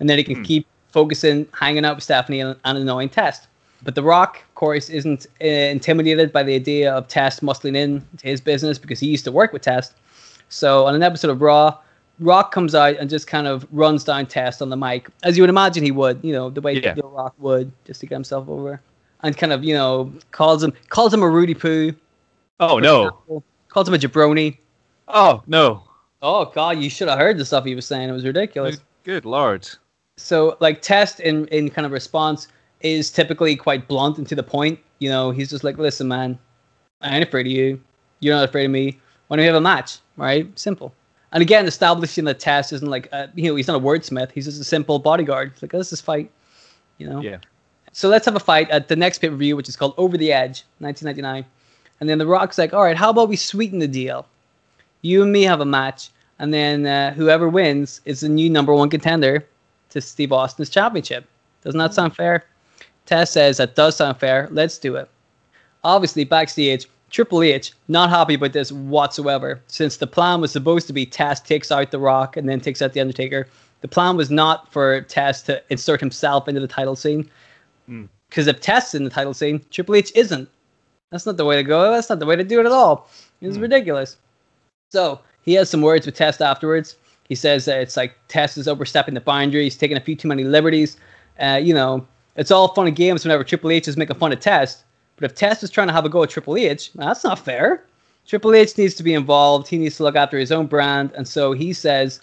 And 0.00 0.08
then 0.08 0.18
he 0.18 0.24
can 0.24 0.36
hmm. 0.36 0.42
keep 0.42 0.66
focusing, 0.90 1.46
hanging 1.58 1.84
out 1.84 1.96
with 1.96 2.04
Stephanie 2.04 2.40
and, 2.40 2.56
and 2.64 2.78
annoying 2.78 3.08
Test. 3.08 3.46
But 3.82 3.94
The 3.94 4.02
Rock, 4.02 4.36
of 4.48 4.54
course, 4.54 4.90
isn't 4.90 5.26
uh, 5.42 5.44
intimidated 5.46 6.32
by 6.32 6.42
the 6.42 6.54
idea 6.54 6.92
of 6.92 7.08
Test 7.08 7.42
muscling 7.42 7.76
in 7.76 8.06
to 8.18 8.26
his 8.26 8.40
business 8.40 8.78
because 8.78 9.00
he 9.00 9.06
used 9.08 9.24
to 9.24 9.32
work 9.32 9.52
with 9.52 9.62
Test. 9.62 9.94
So 10.48 10.86
on 10.86 10.94
an 10.94 11.02
episode 11.02 11.30
of 11.30 11.40
Raw, 11.40 11.78
Rock 12.18 12.52
comes 12.52 12.74
out 12.74 12.96
and 12.96 13.08
just 13.08 13.26
kind 13.26 13.46
of 13.46 13.66
runs 13.72 14.04
down 14.04 14.26
Test 14.26 14.60
on 14.60 14.68
the 14.68 14.76
mic, 14.76 15.08
as 15.22 15.36
you 15.36 15.42
would 15.42 15.48
imagine 15.50 15.82
he 15.82 15.90
would, 15.90 16.20
you 16.22 16.32
know, 16.32 16.50
the 16.50 16.60
way 16.60 16.74
Yeah. 16.74 16.94
the 16.94 17.04
Rock 17.04 17.34
would, 17.38 17.72
just 17.86 18.00
to 18.00 18.06
get 18.06 18.14
himself 18.16 18.48
over, 18.48 18.80
and 19.22 19.36
kind 19.36 19.52
of, 19.52 19.64
you 19.64 19.74
know, 19.74 20.12
calls 20.30 20.62
him 20.62 20.72
calls 20.90 21.14
him 21.14 21.22
a 21.22 21.26
Roody 21.26 21.58
Poo. 21.58 21.94
Oh 22.58 22.78
no. 22.78 23.06
example. 23.06 23.44
Calls 23.68 23.88
him 23.88 23.94
a 23.94 23.98
jabroni. 23.98 24.58
Oh 25.08 25.42
no. 25.46 25.84
Oh 26.20 26.44
God, 26.44 26.78
you 26.78 26.90
should 26.90 27.08
have 27.08 27.18
heard 27.18 27.38
the 27.38 27.44
stuff 27.46 27.64
he 27.64 27.74
was 27.74 27.86
saying. 27.86 28.10
It 28.10 28.12
was 28.12 28.24
ridiculous. 28.26 28.78
Good 29.04 29.24
lord. 29.24 29.66
So 30.18 30.58
like 30.60 30.82
Test 30.82 31.20
in 31.20 31.46
in 31.48 31.70
kind 31.70 31.86
of 31.86 31.92
response 31.92 32.48
is 32.80 33.10
typically 33.10 33.56
quite 33.56 33.88
blunt 33.88 34.18
and 34.18 34.26
to 34.28 34.34
the 34.34 34.42
point. 34.42 34.78
You 34.98 35.10
know, 35.10 35.30
he's 35.30 35.50
just 35.50 35.64
like, 35.64 35.78
listen, 35.78 36.08
man, 36.08 36.38
I 37.00 37.14
ain't 37.14 37.26
afraid 37.26 37.46
of 37.46 37.52
you. 37.52 37.80
You're 38.20 38.36
not 38.36 38.48
afraid 38.48 38.66
of 38.66 38.70
me. 38.70 38.98
Why 39.28 39.36
don't 39.36 39.44
we 39.44 39.46
have 39.46 39.56
a 39.56 39.60
match? 39.60 39.98
Right? 40.16 40.46
Simple. 40.58 40.94
And 41.32 41.42
again, 41.42 41.66
establishing 41.66 42.24
that 42.24 42.40
Test 42.40 42.72
isn't 42.72 42.88
like, 42.88 43.08
uh, 43.12 43.28
you 43.34 43.48
know, 43.48 43.54
he's 43.54 43.68
not 43.68 43.76
a 43.76 43.84
wordsmith. 43.84 44.32
He's 44.32 44.46
just 44.46 44.60
a 44.60 44.64
simple 44.64 44.98
bodyguard. 44.98 45.52
It's 45.52 45.62
like, 45.62 45.72
let's 45.72 45.90
just 45.90 46.04
fight. 46.04 46.30
You 46.98 47.08
know. 47.08 47.20
Yeah. 47.20 47.38
So 47.92 48.08
let's 48.08 48.26
have 48.26 48.36
a 48.36 48.40
fight 48.40 48.70
at 48.70 48.88
the 48.88 48.96
next 48.96 49.18
pay 49.18 49.28
per 49.28 49.36
view, 49.36 49.56
which 49.56 49.68
is 49.68 49.76
called 49.76 49.94
Over 49.96 50.16
the 50.16 50.32
Edge, 50.32 50.64
1999. 50.78 51.44
And 52.00 52.08
then 52.08 52.18
The 52.18 52.26
Rock's 52.26 52.58
like, 52.58 52.72
all 52.72 52.82
right, 52.82 52.96
how 52.96 53.10
about 53.10 53.28
we 53.28 53.36
sweeten 53.36 53.78
the 53.78 53.88
deal? 53.88 54.26
You 55.02 55.22
and 55.22 55.32
me 55.32 55.42
have 55.42 55.60
a 55.60 55.64
match, 55.64 56.10
and 56.38 56.52
then 56.52 56.86
uh, 56.86 57.12
whoever 57.12 57.48
wins 57.48 58.00
is 58.04 58.20
the 58.20 58.28
new 58.28 58.50
number 58.50 58.74
one 58.74 58.90
contender 58.90 59.46
to 59.90 60.00
Steve 60.00 60.32
Austin's 60.32 60.70
championship. 60.70 61.26
Doesn't 61.62 61.78
that 61.78 61.94
sound 61.94 62.16
fair? 62.16 62.44
Test 63.10 63.32
says 63.32 63.56
that 63.56 63.74
does 63.74 63.96
sound 63.96 64.20
fair. 64.20 64.46
Let's 64.52 64.78
do 64.78 64.94
it. 64.94 65.10
Obviously, 65.82 66.22
backstage, 66.22 66.86
Triple 67.10 67.42
H 67.42 67.72
not 67.88 68.08
happy 68.08 68.34
about 68.34 68.52
this 68.52 68.70
whatsoever, 68.70 69.60
since 69.66 69.96
the 69.96 70.06
plan 70.06 70.40
was 70.40 70.52
supposed 70.52 70.86
to 70.86 70.92
be 70.92 71.06
Test 71.06 71.44
takes 71.44 71.72
out 71.72 71.90
The 71.90 71.98
Rock 71.98 72.36
and 72.36 72.48
then 72.48 72.60
takes 72.60 72.80
out 72.80 72.92
The 72.92 73.00
Undertaker. 73.00 73.48
The 73.80 73.88
plan 73.88 74.16
was 74.16 74.30
not 74.30 74.70
for 74.70 75.00
Test 75.00 75.46
to 75.46 75.60
insert 75.70 75.98
himself 75.98 76.46
into 76.46 76.60
the 76.60 76.68
title 76.68 76.94
scene. 76.94 77.28
Because 78.28 78.46
if 78.46 78.60
Test 78.60 78.94
in 78.94 79.02
the 79.02 79.10
title 79.10 79.34
scene, 79.34 79.60
Triple 79.72 79.96
H 79.96 80.12
isn't. 80.14 80.48
That's 81.10 81.26
not 81.26 81.36
the 81.36 81.44
way 81.44 81.56
to 81.56 81.64
go. 81.64 81.90
That's 81.90 82.10
not 82.10 82.20
the 82.20 82.26
way 82.26 82.36
to 82.36 82.44
do 82.44 82.60
it 82.60 82.66
at 82.66 82.70
all. 82.70 83.10
It's 83.40 83.58
ridiculous. 83.58 84.18
So 84.90 85.18
he 85.42 85.54
has 85.54 85.68
some 85.68 85.82
words 85.82 86.06
with 86.06 86.14
Test 86.14 86.40
afterwards. 86.40 86.94
He 87.28 87.34
says 87.34 87.64
that 87.64 87.80
it's 87.80 87.96
like 87.96 88.14
Test 88.28 88.56
is 88.56 88.68
overstepping 88.68 89.14
the 89.14 89.20
boundaries, 89.20 89.76
taking 89.76 89.96
a 89.96 90.00
few 90.00 90.14
too 90.14 90.28
many 90.28 90.44
liberties. 90.44 90.96
Uh, 91.40 91.60
you 91.60 91.74
know, 91.74 92.06
it's 92.40 92.50
all 92.50 92.68
fun 92.68 92.86
and 92.86 92.96
games 92.96 93.22
whenever 93.22 93.44
Triple 93.44 93.70
H 93.70 93.86
is 93.86 93.98
making 93.98 94.16
fun 94.16 94.32
of 94.32 94.40
Test. 94.40 94.84
But 95.16 95.30
if 95.30 95.36
Test 95.36 95.62
is 95.62 95.68
trying 95.68 95.88
to 95.88 95.92
have 95.92 96.06
a 96.06 96.08
go 96.08 96.22
at 96.22 96.30
Triple 96.30 96.56
H, 96.56 96.90
that's 96.94 97.22
not 97.22 97.38
fair. 97.38 97.84
Triple 98.26 98.54
H 98.54 98.78
needs 98.78 98.94
to 98.94 99.02
be 99.02 99.12
involved. 99.12 99.68
He 99.68 99.76
needs 99.76 99.98
to 99.98 100.04
look 100.04 100.16
after 100.16 100.38
his 100.38 100.50
own 100.50 100.66
brand. 100.66 101.12
And 101.14 101.28
so 101.28 101.52
he 101.52 101.74
says, 101.74 102.18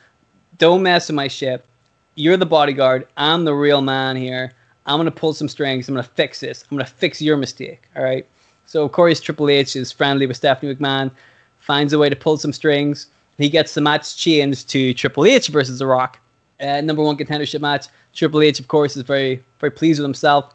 don't 0.57 0.81
mess 0.81 1.07
with 1.07 1.15
my 1.15 1.27
ship. 1.27 1.67
You're 2.15 2.35
the 2.35 2.47
bodyguard. 2.47 3.07
I'm 3.17 3.45
the 3.45 3.53
real 3.53 3.83
man 3.83 4.15
here. 4.15 4.53
I'm 4.87 4.97
gonna 4.97 5.11
pull 5.11 5.35
some 5.35 5.47
strings. 5.47 5.87
I'm 5.87 5.93
gonna 5.93 6.01
fix 6.01 6.39
this. 6.39 6.63
I'm 6.63 6.77
gonna 6.77 6.89
fix 6.89 7.21
your 7.21 7.37
mistake. 7.37 7.87
All 7.95 8.03
right. 8.03 8.25
So 8.65 8.83
of 8.83 8.93
course 8.93 9.21
Triple 9.21 9.51
H 9.51 9.75
is 9.75 9.91
friendly 9.91 10.25
with 10.25 10.37
Stephanie 10.37 10.73
McMahon, 10.73 11.11
finds 11.59 11.93
a 11.93 11.99
way 11.99 12.09
to 12.09 12.15
pull 12.15 12.39
some 12.39 12.53
strings. 12.53 13.05
He 13.37 13.49
gets 13.49 13.75
the 13.75 13.81
match 13.81 14.17
changed 14.17 14.67
to 14.69 14.95
Triple 14.95 15.25
H 15.25 15.49
versus 15.49 15.77
The 15.77 15.85
Rock, 15.85 16.19
uh, 16.59 16.81
number 16.81 17.03
one 17.03 17.17
contendership 17.17 17.61
match. 17.61 17.87
Triple 18.13 18.41
H, 18.41 18.59
of 18.59 18.67
course, 18.67 18.95
is 18.95 19.03
very 19.03 19.43
very 19.59 19.71
pleased 19.71 19.99
with 19.99 20.05
himself, 20.05 20.53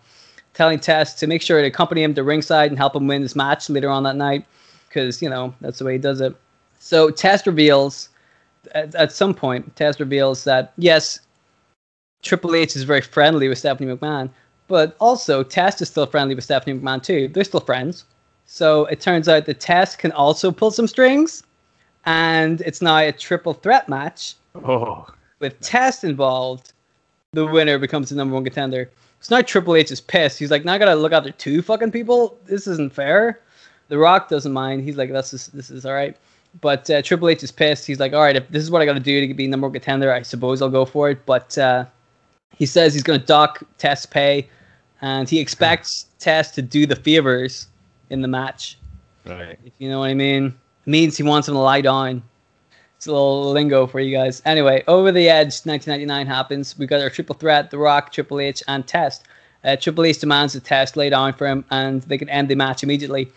telling 0.54 0.78
Test 0.78 1.18
to 1.20 1.26
make 1.26 1.42
sure 1.42 1.60
to 1.60 1.66
accompany 1.66 2.02
him 2.02 2.14
to 2.14 2.22
ringside 2.22 2.70
and 2.70 2.78
help 2.78 2.96
him 2.96 3.06
win 3.06 3.22
this 3.22 3.36
match 3.36 3.68
later 3.70 3.88
on 3.88 4.02
that 4.04 4.16
night, 4.16 4.44
because 4.88 5.22
you 5.22 5.28
know 5.28 5.54
that's 5.60 5.78
the 5.78 5.84
way 5.84 5.92
he 5.94 5.98
does 5.98 6.20
it. 6.20 6.34
So 6.78 7.10
Test 7.10 7.46
reveals 7.46 8.08
at, 8.74 8.94
at 8.94 9.12
some 9.12 9.34
point, 9.34 9.74
Test 9.76 10.00
reveals 10.00 10.44
that 10.44 10.72
yes, 10.76 11.20
Triple 12.22 12.54
H 12.54 12.76
is 12.76 12.82
very 12.84 13.00
friendly 13.00 13.48
with 13.48 13.58
Stephanie 13.58 13.94
McMahon, 13.94 14.30
but 14.68 14.96
also 15.00 15.42
Test 15.42 15.82
is 15.82 15.88
still 15.88 16.06
friendly 16.06 16.34
with 16.34 16.44
Stephanie 16.44 16.78
McMahon 16.78 17.02
too. 17.02 17.28
They're 17.28 17.44
still 17.44 17.60
friends. 17.60 18.04
So 18.46 18.86
it 18.86 19.00
turns 19.00 19.28
out 19.28 19.46
that 19.46 19.60
Test 19.60 19.98
can 19.98 20.12
also 20.12 20.50
pull 20.50 20.70
some 20.70 20.86
strings, 20.86 21.42
and 22.04 22.60
it's 22.62 22.82
now 22.82 22.98
a 22.98 23.12
triple 23.12 23.54
threat 23.54 23.88
match 23.88 24.34
Oh. 24.54 25.06
With 25.42 25.60
Test 25.60 26.04
involved. 26.04 26.72
The 27.32 27.46
winner 27.46 27.78
becomes 27.78 28.08
the 28.08 28.16
number 28.16 28.34
one 28.34 28.44
contender. 28.44 28.88
So 29.20 29.36
now 29.36 29.42
Triple 29.42 29.76
H 29.76 29.90
is 29.90 30.00
pissed. 30.00 30.38
He's 30.38 30.50
like, 30.50 30.64
now 30.64 30.74
I 30.74 30.78
gotta 30.78 30.94
look 30.94 31.12
after 31.12 31.32
two 31.32 31.60
fucking 31.60 31.90
people. 31.90 32.38
This 32.46 32.66
isn't 32.66 32.94
fair. 32.94 33.40
The 33.88 33.98
Rock 33.98 34.28
doesn't 34.28 34.52
mind. 34.52 34.84
He's 34.84 34.96
like, 34.96 35.12
that's 35.12 35.32
just, 35.32 35.54
this 35.54 35.70
is 35.70 35.84
all 35.84 35.92
right. 35.92 36.16
But 36.60 36.88
uh, 36.88 37.02
Triple 37.02 37.28
H 37.28 37.42
is 37.42 37.52
pissed. 37.52 37.86
He's 37.86 38.00
like, 38.00 38.12
all 38.12 38.22
right, 38.22 38.36
if 38.36 38.48
this 38.48 38.62
is 38.62 38.70
what 38.70 38.82
I 38.82 38.86
got 38.86 38.94
to 38.94 39.00
do 39.00 39.26
to 39.26 39.34
be 39.34 39.46
number 39.46 39.66
one 39.66 39.72
contender, 39.72 40.12
I 40.12 40.22
suppose 40.22 40.62
I'll 40.62 40.70
go 40.70 40.84
for 40.84 41.10
it. 41.10 41.24
But 41.26 41.56
uh, 41.58 41.84
he 42.56 42.66
says 42.66 42.94
he's 42.94 43.02
to 43.02 43.18
dock 43.18 43.62
Test 43.78 44.10
pay 44.10 44.48
and 45.00 45.28
he 45.28 45.40
expects 45.40 46.06
Test 46.18 46.54
to 46.54 46.62
do 46.62 46.86
the 46.86 46.96
favors 46.96 47.66
in 48.10 48.22
the 48.22 48.28
match. 48.28 48.78
Right. 49.24 49.58
If 49.64 49.72
you 49.78 49.88
know 49.88 50.00
what 50.00 50.10
I 50.10 50.14
mean. 50.14 50.46
It 50.86 50.90
means 50.90 51.16
he 51.16 51.22
wants 51.22 51.48
him 51.48 51.54
to 51.54 51.60
lie 51.60 51.80
down. 51.80 52.22
It's 53.02 53.08
a 53.08 53.10
little 53.10 53.50
lingo 53.50 53.88
for 53.88 53.98
you 53.98 54.16
guys. 54.16 54.40
Anyway, 54.44 54.84
Over 54.86 55.10
the 55.10 55.28
Edge 55.28 55.66
1999 55.66 56.24
happens. 56.24 56.78
We 56.78 56.86
got 56.86 57.00
our 57.00 57.10
triple 57.10 57.34
threat: 57.34 57.72
The 57.72 57.78
Rock, 57.78 58.12
Triple 58.12 58.38
H, 58.38 58.62
and 58.68 58.86
Test. 58.86 59.24
Uh, 59.64 59.74
Triple 59.74 60.04
H 60.04 60.20
demands 60.20 60.52
the 60.52 60.60
Test 60.60 60.96
lay 60.96 61.10
down 61.10 61.32
for 61.32 61.48
him, 61.48 61.64
and 61.72 62.02
they 62.02 62.16
can 62.16 62.28
end 62.28 62.48
the 62.48 62.54
match 62.54 62.84
immediately. 62.84 63.28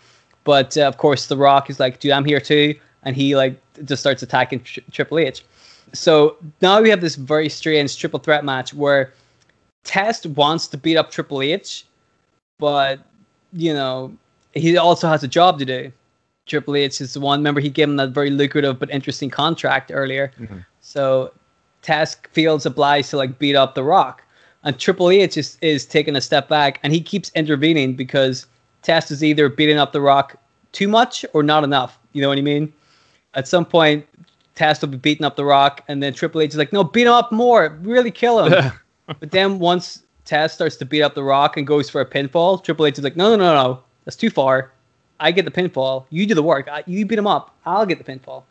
But 0.44 0.76
uh, 0.78 0.82
of 0.82 0.98
course, 0.98 1.26
The 1.26 1.36
Rock 1.36 1.68
is 1.68 1.80
like, 1.80 1.98
"Dude, 1.98 2.12
I'm 2.12 2.24
here 2.24 2.38
too," 2.38 2.76
and 3.02 3.16
he 3.16 3.34
like 3.34 3.60
just 3.84 4.00
starts 4.00 4.22
attacking 4.22 4.60
Tri- 4.60 4.84
Triple 4.92 5.18
H. 5.18 5.44
So 5.92 6.36
now 6.62 6.80
we 6.80 6.88
have 6.88 7.00
this 7.00 7.16
very 7.16 7.48
strange 7.48 7.98
triple 7.98 8.20
threat 8.20 8.44
match 8.44 8.72
where 8.72 9.14
Test 9.82 10.26
wants 10.26 10.68
to 10.68 10.78
beat 10.78 10.96
up 10.96 11.10
Triple 11.10 11.42
H, 11.42 11.84
but 12.60 13.00
you 13.52 13.74
know 13.74 14.16
he 14.54 14.76
also 14.76 15.08
has 15.08 15.24
a 15.24 15.28
job 15.28 15.58
to 15.58 15.64
do. 15.64 15.92
Triple 16.46 16.76
H 16.76 17.00
is 17.00 17.12
the 17.12 17.20
one. 17.20 17.40
Remember, 17.40 17.60
he 17.60 17.68
gave 17.68 17.88
him 17.88 17.96
that 17.96 18.10
very 18.10 18.30
lucrative 18.30 18.78
but 18.78 18.90
interesting 18.90 19.30
contract 19.30 19.90
earlier. 19.92 20.32
Mm-hmm. 20.38 20.58
So 20.80 21.32
Test 21.82 22.26
feels 22.28 22.64
obliged 22.64 23.10
to 23.10 23.16
like 23.16 23.38
beat 23.38 23.56
up 23.56 23.74
The 23.74 23.84
Rock, 23.84 24.22
and 24.62 24.78
Triple 24.78 25.10
H 25.10 25.36
is, 25.36 25.58
is 25.60 25.84
taking 25.84 26.16
a 26.16 26.20
step 26.20 26.48
back, 26.48 26.80
and 26.82 26.92
he 26.92 27.00
keeps 27.00 27.30
intervening 27.34 27.94
because 27.94 28.46
Test 28.82 29.10
is 29.10 29.22
either 29.22 29.48
beating 29.48 29.78
up 29.78 29.92
The 29.92 30.00
Rock 30.00 30.36
too 30.72 30.88
much 30.88 31.24
or 31.32 31.42
not 31.42 31.64
enough. 31.64 31.98
You 32.12 32.22
know 32.22 32.28
what 32.28 32.38
I 32.38 32.42
mean? 32.42 32.72
At 33.34 33.48
some 33.48 33.64
point, 33.64 34.06
Test 34.54 34.82
will 34.82 34.88
be 34.88 34.96
beating 34.96 35.24
up 35.24 35.36
The 35.36 35.44
Rock, 35.44 35.82
and 35.88 36.02
then 36.02 36.14
Triple 36.14 36.40
H 36.40 36.50
is 36.50 36.56
like, 36.56 36.72
"No, 36.72 36.84
beat 36.84 37.06
him 37.06 37.12
up 37.12 37.32
more, 37.32 37.76
really 37.82 38.10
kill 38.10 38.44
him." 38.44 38.72
but 39.20 39.30
then 39.32 39.58
once 39.58 40.02
Test 40.24 40.54
starts 40.54 40.76
to 40.76 40.84
beat 40.84 41.02
up 41.02 41.14
The 41.14 41.24
Rock 41.24 41.56
and 41.56 41.66
goes 41.66 41.90
for 41.90 42.00
a 42.00 42.06
pinfall, 42.06 42.62
Triple 42.62 42.86
H 42.86 42.98
is 42.98 43.04
like, 43.04 43.16
"No, 43.16 43.30
no, 43.30 43.36
no, 43.36 43.54
no, 43.54 43.80
that's 44.04 44.16
too 44.16 44.30
far. 44.30 44.72
I 45.20 45.30
get 45.32 45.44
the 45.44 45.50
pinfall. 45.50 46.04
You 46.10 46.26
do 46.26 46.34
the 46.34 46.42
work. 46.42 46.68
I, 46.68 46.82
you 46.86 47.04
beat 47.06 47.18
him 47.18 47.26
up. 47.26 47.54
I'll 47.64 47.86
get 47.86 48.04
the 48.04 48.10
pinfall." 48.12 48.44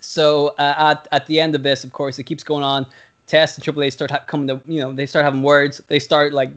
So 0.00 0.48
uh, 0.58 0.74
at 0.78 1.08
at 1.12 1.26
the 1.26 1.40
end 1.40 1.54
of 1.54 1.62
this, 1.62 1.84
of 1.84 1.92
course, 1.92 2.18
it 2.18 2.24
keeps 2.24 2.42
going 2.42 2.64
on. 2.64 2.86
Test 3.26 3.56
and 3.56 3.64
Triple 3.64 3.82
H 3.82 3.92
start 3.92 4.10
ha- 4.10 4.24
coming 4.26 4.48
to 4.48 4.60
you 4.66 4.80
know 4.80 4.92
they 4.92 5.06
start 5.06 5.24
having 5.24 5.42
words. 5.42 5.78
They 5.86 5.98
start 5.98 6.32
like 6.32 6.50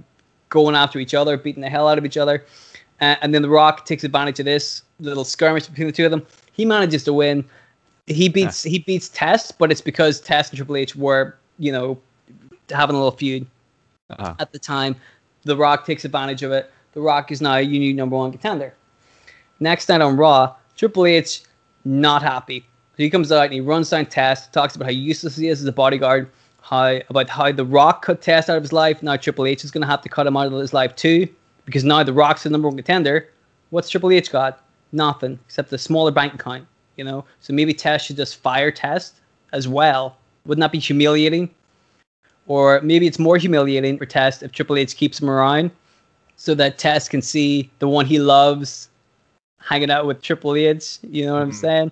going 0.50 0.76
after 0.76 1.00
each 1.00 1.14
other, 1.14 1.38
beating 1.38 1.62
the 1.62 1.70
hell 1.70 1.88
out 1.88 1.98
of 1.98 2.06
each 2.06 2.18
other. 2.18 2.46
Uh, 3.02 3.16
and 3.22 3.34
then 3.34 3.42
The 3.42 3.50
Rock 3.50 3.86
takes 3.86 4.04
advantage 4.04 4.40
of 4.40 4.46
this 4.46 4.84
little 5.00 5.24
skirmish 5.26 5.68
between 5.68 5.88
the 5.88 5.94
two 5.94 6.06
of 6.06 6.12
them. 6.12 6.26
He 6.54 6.64
manages 6.66 7.04
to 7.06 7.14
win. 7.14 7.44
He 8.08 8.30
beats 8.30 8.64
he 8.64 8.80
beats 8.80 9.10
Test, 9.10 9.58
but 9.60 9.72
it's 9.72 9.82
because 9.82 10.20
Test 10.20 10.52
and 10.52 10.58
Triple 10.58 10.78
H 10.78 10.96
were 10.96 11.36
you 11.60 11.72
know 11.72 12.00
having 12.70 12.96
a 12.96 13.00
little 13.00 13.12
feud 13.18 13.46
Uh-huh. 14.10 14.36
at 14.40 14.52
the 14.52 14.60
time. 14.60 14.96
The 15.44 15.58
Rock 15.58 15.86
takes 15.86 16.06
advantage 16.06 16.44
of 16.44 16.52
it. 16.52 16.72
The 16.94 17.02
Rock 17.02 17.32
is 17.32 17.42
now 17.42 17.56
a 17.56 17.62
unique 17.62 17.96
number 17.96 18.16
one 18.16 18.32
contender. 18.32 18.74
Next 19.60 19.90
night 19.90 20.02
on 20.02 20.18
Raw, 20.18 20.56
Triple 20.76 21.06
H 21.06 21.44
not 21.86 22.22
happy. 22.22 22.62
So 22.96 23.04
he 23.04 23.10
comes 23.10 23.32
out 23.32 23.46
and 23.46 23.54
he 23.54 23.62
runs 23.62 23.90
down 23.90 24.06
Test, 24.06 24.54
talks 24.54 24.76
about 24.76 24.86
how 24.86 24.92
useless 24.92 25.36
he 25.36 25.48
is 25.48 25.62
as 25.62 25.68
a 25.68 25.72
bodyguard, 25.72 26.30
how 26.62 27.00
about 27.10 27.30
how 27.30 27.52
the 27.52 27.66
Rock 27.66 28.06
cut 28.06 28.22
Test 28.22 28.50
out 28.50 28.58
of 28.58 28.64
his 28.64 28.74
life. 28.74 29.02
Now 29.02 29.16
Triple 29.16 29.46
H 29.46 29.64
is 29.64 29.72
going 29.72 29.82
to 29.82 29.88
have 29.88 30.02
to 30.02 30.10
cut 30.10 30.28
him 30.28 30.38
out 30.38 30.48
of 30.48 30.54
his 30.54 30.74
life 30.74 30.96
too, 30.96 31.28
because 31.66 31.84
now 31.84 32.04
the 32.04 32.14
Rock's 32.14 32.44
the 32.44 32.50
number 32.50 32.68
one 32.68 32.78
contender. 32.78 33.30
What's 33.70 33.90
Triple 33.90 34.12
H 34.12 34.32
got? 34.32 34.64
Nothing 34.92 35.40
except 35.46 35.74
a 35.74 35.78
smaller 35.78 36.12
bank 36.12 36.34
account. 36.36 36.68
You 36.96 37.04
know, 37.04 37.26
so 37.40 37.54
maybe 37.54 37.74
Test 37.74 38.06
should 38.06 38.18
just 38.18 38.38
fire 38.38 38.72
Test 38.72 39.16
as 39.52 39.68
well. 39.68 40.18
Wouldn't 40.46 40.62
that 40.62 40.72
be 40.72 40.80
humiliating? 40.80 41.50
Or 42.46 42.80
maybe 42.82 43.08
it's 43.08 43.18
more 43.18 43.38
humiliating 43.38 43.98
for 43.98 44.06
Test 44.06 44.44
if 44.44 44.52
Triple 44.52 44.78
H 44.78 44.96
keeps 44.96 45.20
him 45.20 45.30
around 45.30 45.72
so 46.36 46.54
that 46.56 46.78
Test 46.78 47.10
can 47.10 47.22
see 47.22 47.72
the 47.80 47.88
one 47.88 48.06
he 48.06 48.20
loves 48.20 48.90
hanging 49.66 49.92
out 49.92 50.06
with 50.06 50.22
Triple 50.22 50.56
H. 50.56 51.00
You 51.10 51.26
know 51.26 51.34
what 51.34 51.42
I'm 51.44 51.52
Mhm. 51.52 51.56
saying? 51.56 51.92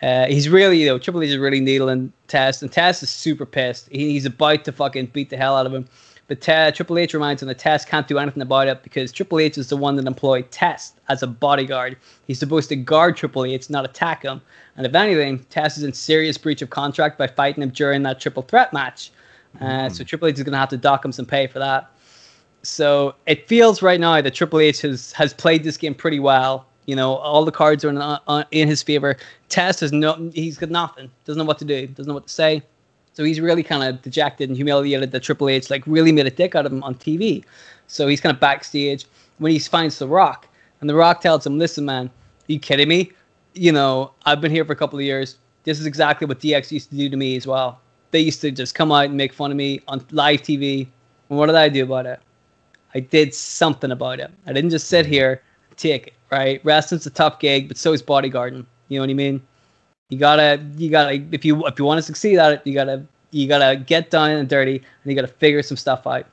Uh, 0.00 0.26
he's 0.26 0.48
really, 0.48 0.80
you 0.80 0.86
know, 0.86 0.98
Triple 0.98 1.22
H 1.22 1.30
is 1.30 1.38
really 1.38 1.60
needling 1.60 2.12
Test, 2.28 2.62
and 2.62 2.70
Test 2.70 3.02
is 3.02 3.10
super 3.10 3.44
pissed. 3.44 3.88
He, 3.90 4.10
he's 4.12 4.26
about 4.26 4.64
to 4.64 4.72
fucking 4.72 5.06
beat 5.06 5.30
the 5.30 5.36
hell 5.36 5.56
out 5.56 5.66
of 5.66 5.74
him. 5.74 5.86
But 6.28 6.40
Te- 6.42 6.70
Triple 6.72 6.98
H 6.98 7.14
reminds 7.14 7.42
him 7.42 7.48
that 7.48 7.58
Test 7.58 7.88
can't 7.88 8.06
do 8.06 8.18
anything 8.18 8.42
about 8.42 8.68
it 8.68 8.82
because 8.82 9.10
Triple 9.10 9.40
H 9.40 9.56
is 9.58 9.68
the 9.70 9.76
one 9.78 9.96
that 9.96 10.06
employed 10.06 10.50
Test 10.50 10.94
as 11.08 11.22
a 11.22 11.26
bodyguard. 11.26 11.96
He's 12.26 12.38
supposed 12.38 12.68
to 12.68 12.76
guard 12.76 13.16
Triple 13.16 13.44
H, 13.46 13.70
not 13.70 13.84
attack 13.86 14.22
him. 14.24 14.40
And 14.76 14.86
if 14.86 14.94
anything, 14.94 15.40
Test 15.50 15.78
is 15.78 15.84
in 15.84 15.92
serious 15.94 16.36
breach 16.38 16.60
of 16.62 16.68
contract 16.70 17.18
by 17.18 17.26
fighting 17.26 17.62
him 17.62 17.70
during 17.70 18.02
that 18.04 18.20
triple 18.20 18.42
threat 18.42 18.72
match. 18.72 19.10
Uh, 19.60 19.88
So 19.88 20.04
Triple 20.04 20.28
H 20.28 20.36
is 20.36 20.42
going 20.44 20.52
to 20.52 20.58
have 20.58 20.68
to 20.68 20.76
dock 20.76 21.02
him 21.04 21.10
some 21.12 21.24
pay 21.26 21.46
for 21.48 21.58
that. 21.58 21.90
So 22.62 23.14
it 23.26 23.48
feels 23.48 23.80
right 23.82 23.98
now 23.98 24.20
that 24.20 24.34
Triple 24.34 24.60
H 24.60 24.82
has 24.82 25.12
has 25.12 25.32
played 25.32 25.64
this 25.64 25.76
game 25.76 25.94
pretty 25.94 26.20
well. 26.20 26.66
You 26.88 26.96
know, 26.96 27.16
all 27.16 27.44
the 27.44 27.52
cards 27.52 27.84
are 27.84 27.90
in, 27.90 27.98
uh, 27.98 28.44
in 28.50 28.66
his 28.66 28.82
favor. 28.82 29.18
Test 29.50 29.80
has 29.80 29.92
no, 29.92 30.30
he's 30.32 30.56
got 30.56 30.70
nothing. 30.70 31.10
Doesn't 31.26 31.38
know 31.38 31.44
what 31.44 31.58
to 31.58 31.66
do. 31.66 31.86
Doesn't 31.86 32.08
know 32.08 32.14
what 32.14 32.26
to 32.26 32.32
say. 32.32 32.62
So 33.12 33.24
he's 33.24 33.42
really 33.42 33.62
kind 33.62 33.82
of 33.82 34.00
dejected 34.00 34.48
and 34.48 34.56
humiliated 34.56 35.12
that 35.12 35.22
Triple 35.22 35.50
H 35.50 35.68
like 35.68 35.82
really 35.86 36.12
made 36.12 36.26
a 36.26 36.30
dick 36.30 36.54
out 36.54 36.64
of 36.64 36.72
him 36.72 36.82
on 36.82 36.94
TV. 36.94 37.44
So 37.88 38.08
he's 38.08 38.22
kind 38.22 38.34
of 38.34 38.40
backstage 38.40 39.04
when 39.36 39.52
he 39.52 39.58
finds 39.58 39.98
The 39.98 40.08
Rock, 40.08 40.48
and 40.80 40.88
The 40.88 40.94
Rock 40.94 41.20
tells 41.20 41.46
him, 41.46 41.58
"Listen, 41.58 41.84
man, 41.84 42.08
you 42.46 42.58
kidding 42.58 42.88
me? 42.88 43.12
You 43.52 43.72
know, 43.72 44.12
I've 44.24 44.40
been 44.40 44.50
here 44.50 44.64
for 44.64 44.72
a 44.72 44.76
couple 44.76 44.98
of 44.98 45.04
years. 45.04 45.36
This 45.64 45.78
is 45.78 45.84
exactly 45.84 46.26
what 46.26 46.40
DX 46.40 46.72
used 46.72 46.88
to 46.88 46.96
do 46.96 47.10
to 47.10 47.16
me 47.18 47.36
as 47.36 47.46
well. 47.46 47.80
They 48.12 48.20
used 48.20 48.40
to 48.40 48.50
just 48.50 48.74
come 48.74 48.92
out 48.92 49.04
and 49.04 49.16
make 49.16 49.34
fun 49.34 49.50
of 49.50 49.58
me 49.58 49.82
on 49.88 50.02
live 50.10 50.40
TV. 50.40 50.88
And 51.28 51.38
what 51.38 51.46
did 51.46 51.56
I 51.56 51.68
do 51.68 51.82
about 51.82 52.06
it? 52.06 52.20
I 52.94 53.00
did 53.00 53.34
something 53.34 53.90
about 53.90 54.20
it. 54.20 54.30
I 54.46 54.54
didn't 54.54 54.70
just 54.70 54.88
sit 54.88 55.04
here, 55.04 55.42
it, 55.78 56.12
right? 56.30 56.60
Wrestling's 56.64 57.06
a 57.06 57.10
tough 57.10 57.40
gig, 57.40 57.68
but 57.68 57.76
so 57.76 57.92
is 57.92 58.02
bodyguarding. 58.02 58.64
You 58.88 58.98
know 58.98 59.02
what 59.02 59.10
I 59.10 59.14
mean? 59.14 59.42
You 60.10 60.18
gotta, 60.18 60.64
you 60.76 60.90
gotta, 60.90 61.22
if 61.32 61.44
you 61.44 61.66
if 61.66 61.78
you 61.78 61.84
want 61.84 61.98
to 61.98 62.02
succeed 62.02 62.38
at 62.38 62.52
it, 62.52 62.62
you 62.64 62.74
gotta, 62.74 63.04
you 63.30 63.46
gotta 63.46 63.76
get 63.76 64.10
down 64.10 64.30
and 64.30 64.48
dirty, 64.48 64.76
and 64.76 64.86
you 65.04 65.14
gotta 65.14 65.28
figure 65.28 65.62
some 65.62 65.76
stuff 65.76 66.06
out. 66.06 66.26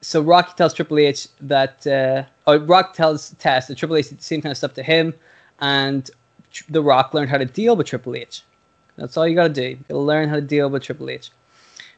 So 0.00 0.20
Rocky 0.20 0.52
tells 0.56 0.72
Triple 0.72 0.98
H 0.98 1.26
that, 1.40 1.84
uh, 1.86 2.24
or 2.46 2.58
Rock 2.58 2.94
tells 2.94 3.30
Test 3.34 3.68
that 3.68 3.76
Triple 3.76 3.96
H 3.96 4.10
did 4.10 4.18
the 4.18 4.24
same 4.24 4.40
kind 4.40 4.52
of 4.52 4.56
stuff 4.56 4.74
to 4.74 4.82
him, 4.82 5.12
and 5.60 6.08
The 6.68 6.82
Rock 6.82 7.14
learned 7.14 7.30
how 7.30 7.38
to 7.38 7.44
deal 7.44 7.74
with 7.74 7.88
Triple 7.88 8.14
H. 8.14 8.42
That's 8.96 9.16
all 9.16 9.26
you 9.26 9.34
gotta 9.34 9.52
do. 9.52 9.62
You 9.62 9.78
gotta 9.88 10.00
learn 10.00 10.28
how 10.28 10.36
to 10.36 10.42
deal 10.42 10.68
with 10.70 10.84
Triple 10.84 11.10
H. 11.10 11.30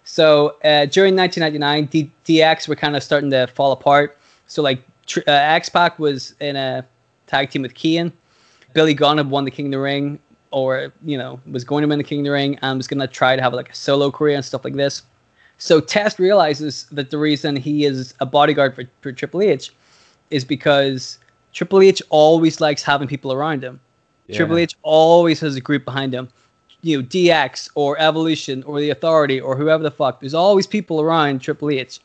So 0.04 0.56
uh, 0.64 0.86
during 0.86 1.14
1999, 1.16 1.86
D- 1.86 2.12
DX 2.24 2.68
were 2.68 2.76
kind 2.76 2.96
of 2.96 3.02
starting 3.02 3.30
to 3.30 3.46
fall 3.46 3.72
apart. 3.72 4.18
So 4.46 4.62
like 4.62 4.82
tr- 5.10 5.20
uh, 5.26 5.32
X 5.32 5.68
Pac 5.68 5.98
was 5.98 6.34
in 6.40 6.56
a 6.56 6.86
tag 7.26 7.50
team 7.50 7.62
with 7.62 7.74
Kane. 7.74 8.12
Billy 8.72 8.94
Gunn 8.94 9.18
had 9.18 9.28
won 9.28 9.44
the 9.44 9.50
King 9.50 9.66
of 9.66 9.72
the 9.72 9.80
Ring, 9.80 10.18
or 10.52 10.92
you 11.04 11.18
know 11.18 11.40
was 11.50 11.64
going 11.64 11.82
to 11.82 11.88
win 11.88 11.98
the 11.98 12.04
King 12.04 12.20
of 12.20 12.24
the 12.26 12.30
Ring, 12.30 12.58
and 12.62 12.78
was 12.78 12.86
going 12.86 13.00
to 13.00 13.06
try 13.08 13.36
to 13.36 13.42
have 13.42 13.52
like 13.52 13.70
a 13.70 13.74
solo 13.74 14.10
career 14.10 14.36
and 14.36 14.44
stuff 14.44 14.64
like 14.64 14.74
this. 14.74 15.02
So 15.58 15.80
Test 15.80 16.18
realizes 16.18 16.86
that 16.92 17.10
the 17.10 17.18
reason 17.18 17.56
he 17.56 17.84
is 17.84 18.14
a 18.20 18.26
bodyguard 18.26 18.74
for, 18.74 18.84
for 19.02 19.12
Triple 19.12 19.42
H 19.42 19.72
is 20.30 20.44
because 20.44 21.18
Triple 21.52 21.82
H 21.82 22.00
always 22.08 22.60
likes 22.60 22.82
having 22.82 23.08
people 23.08 23.32
around 23.32 23.62
him. 23.62 23.80
Triple 24.32 24.56
H 24.58 24.76
always 24.82 25.40
has 25.40 25.56
a 25.56 25.60
group 25.60 25.84
behind 25.84 26.14
him. 26.14 26.28
You 26.82 26.98
know, 26.98 27.08
DX 27.08 27.68
or 27.74 27.98
Evolution 27.98 28.62
or 28.62 28.80
the 28.80 28.88
Authority 28.88 29.38
or 29.38 29.54
whoever 29.54 29.82
the 29.82 29.90
fuck. 29.90 30.20
There's 30.20 30.32
always 30.32 30.66
people 30.66 31.00
around 31.00 31.40
Triple 31.40 31.68
H. 31.68 32.00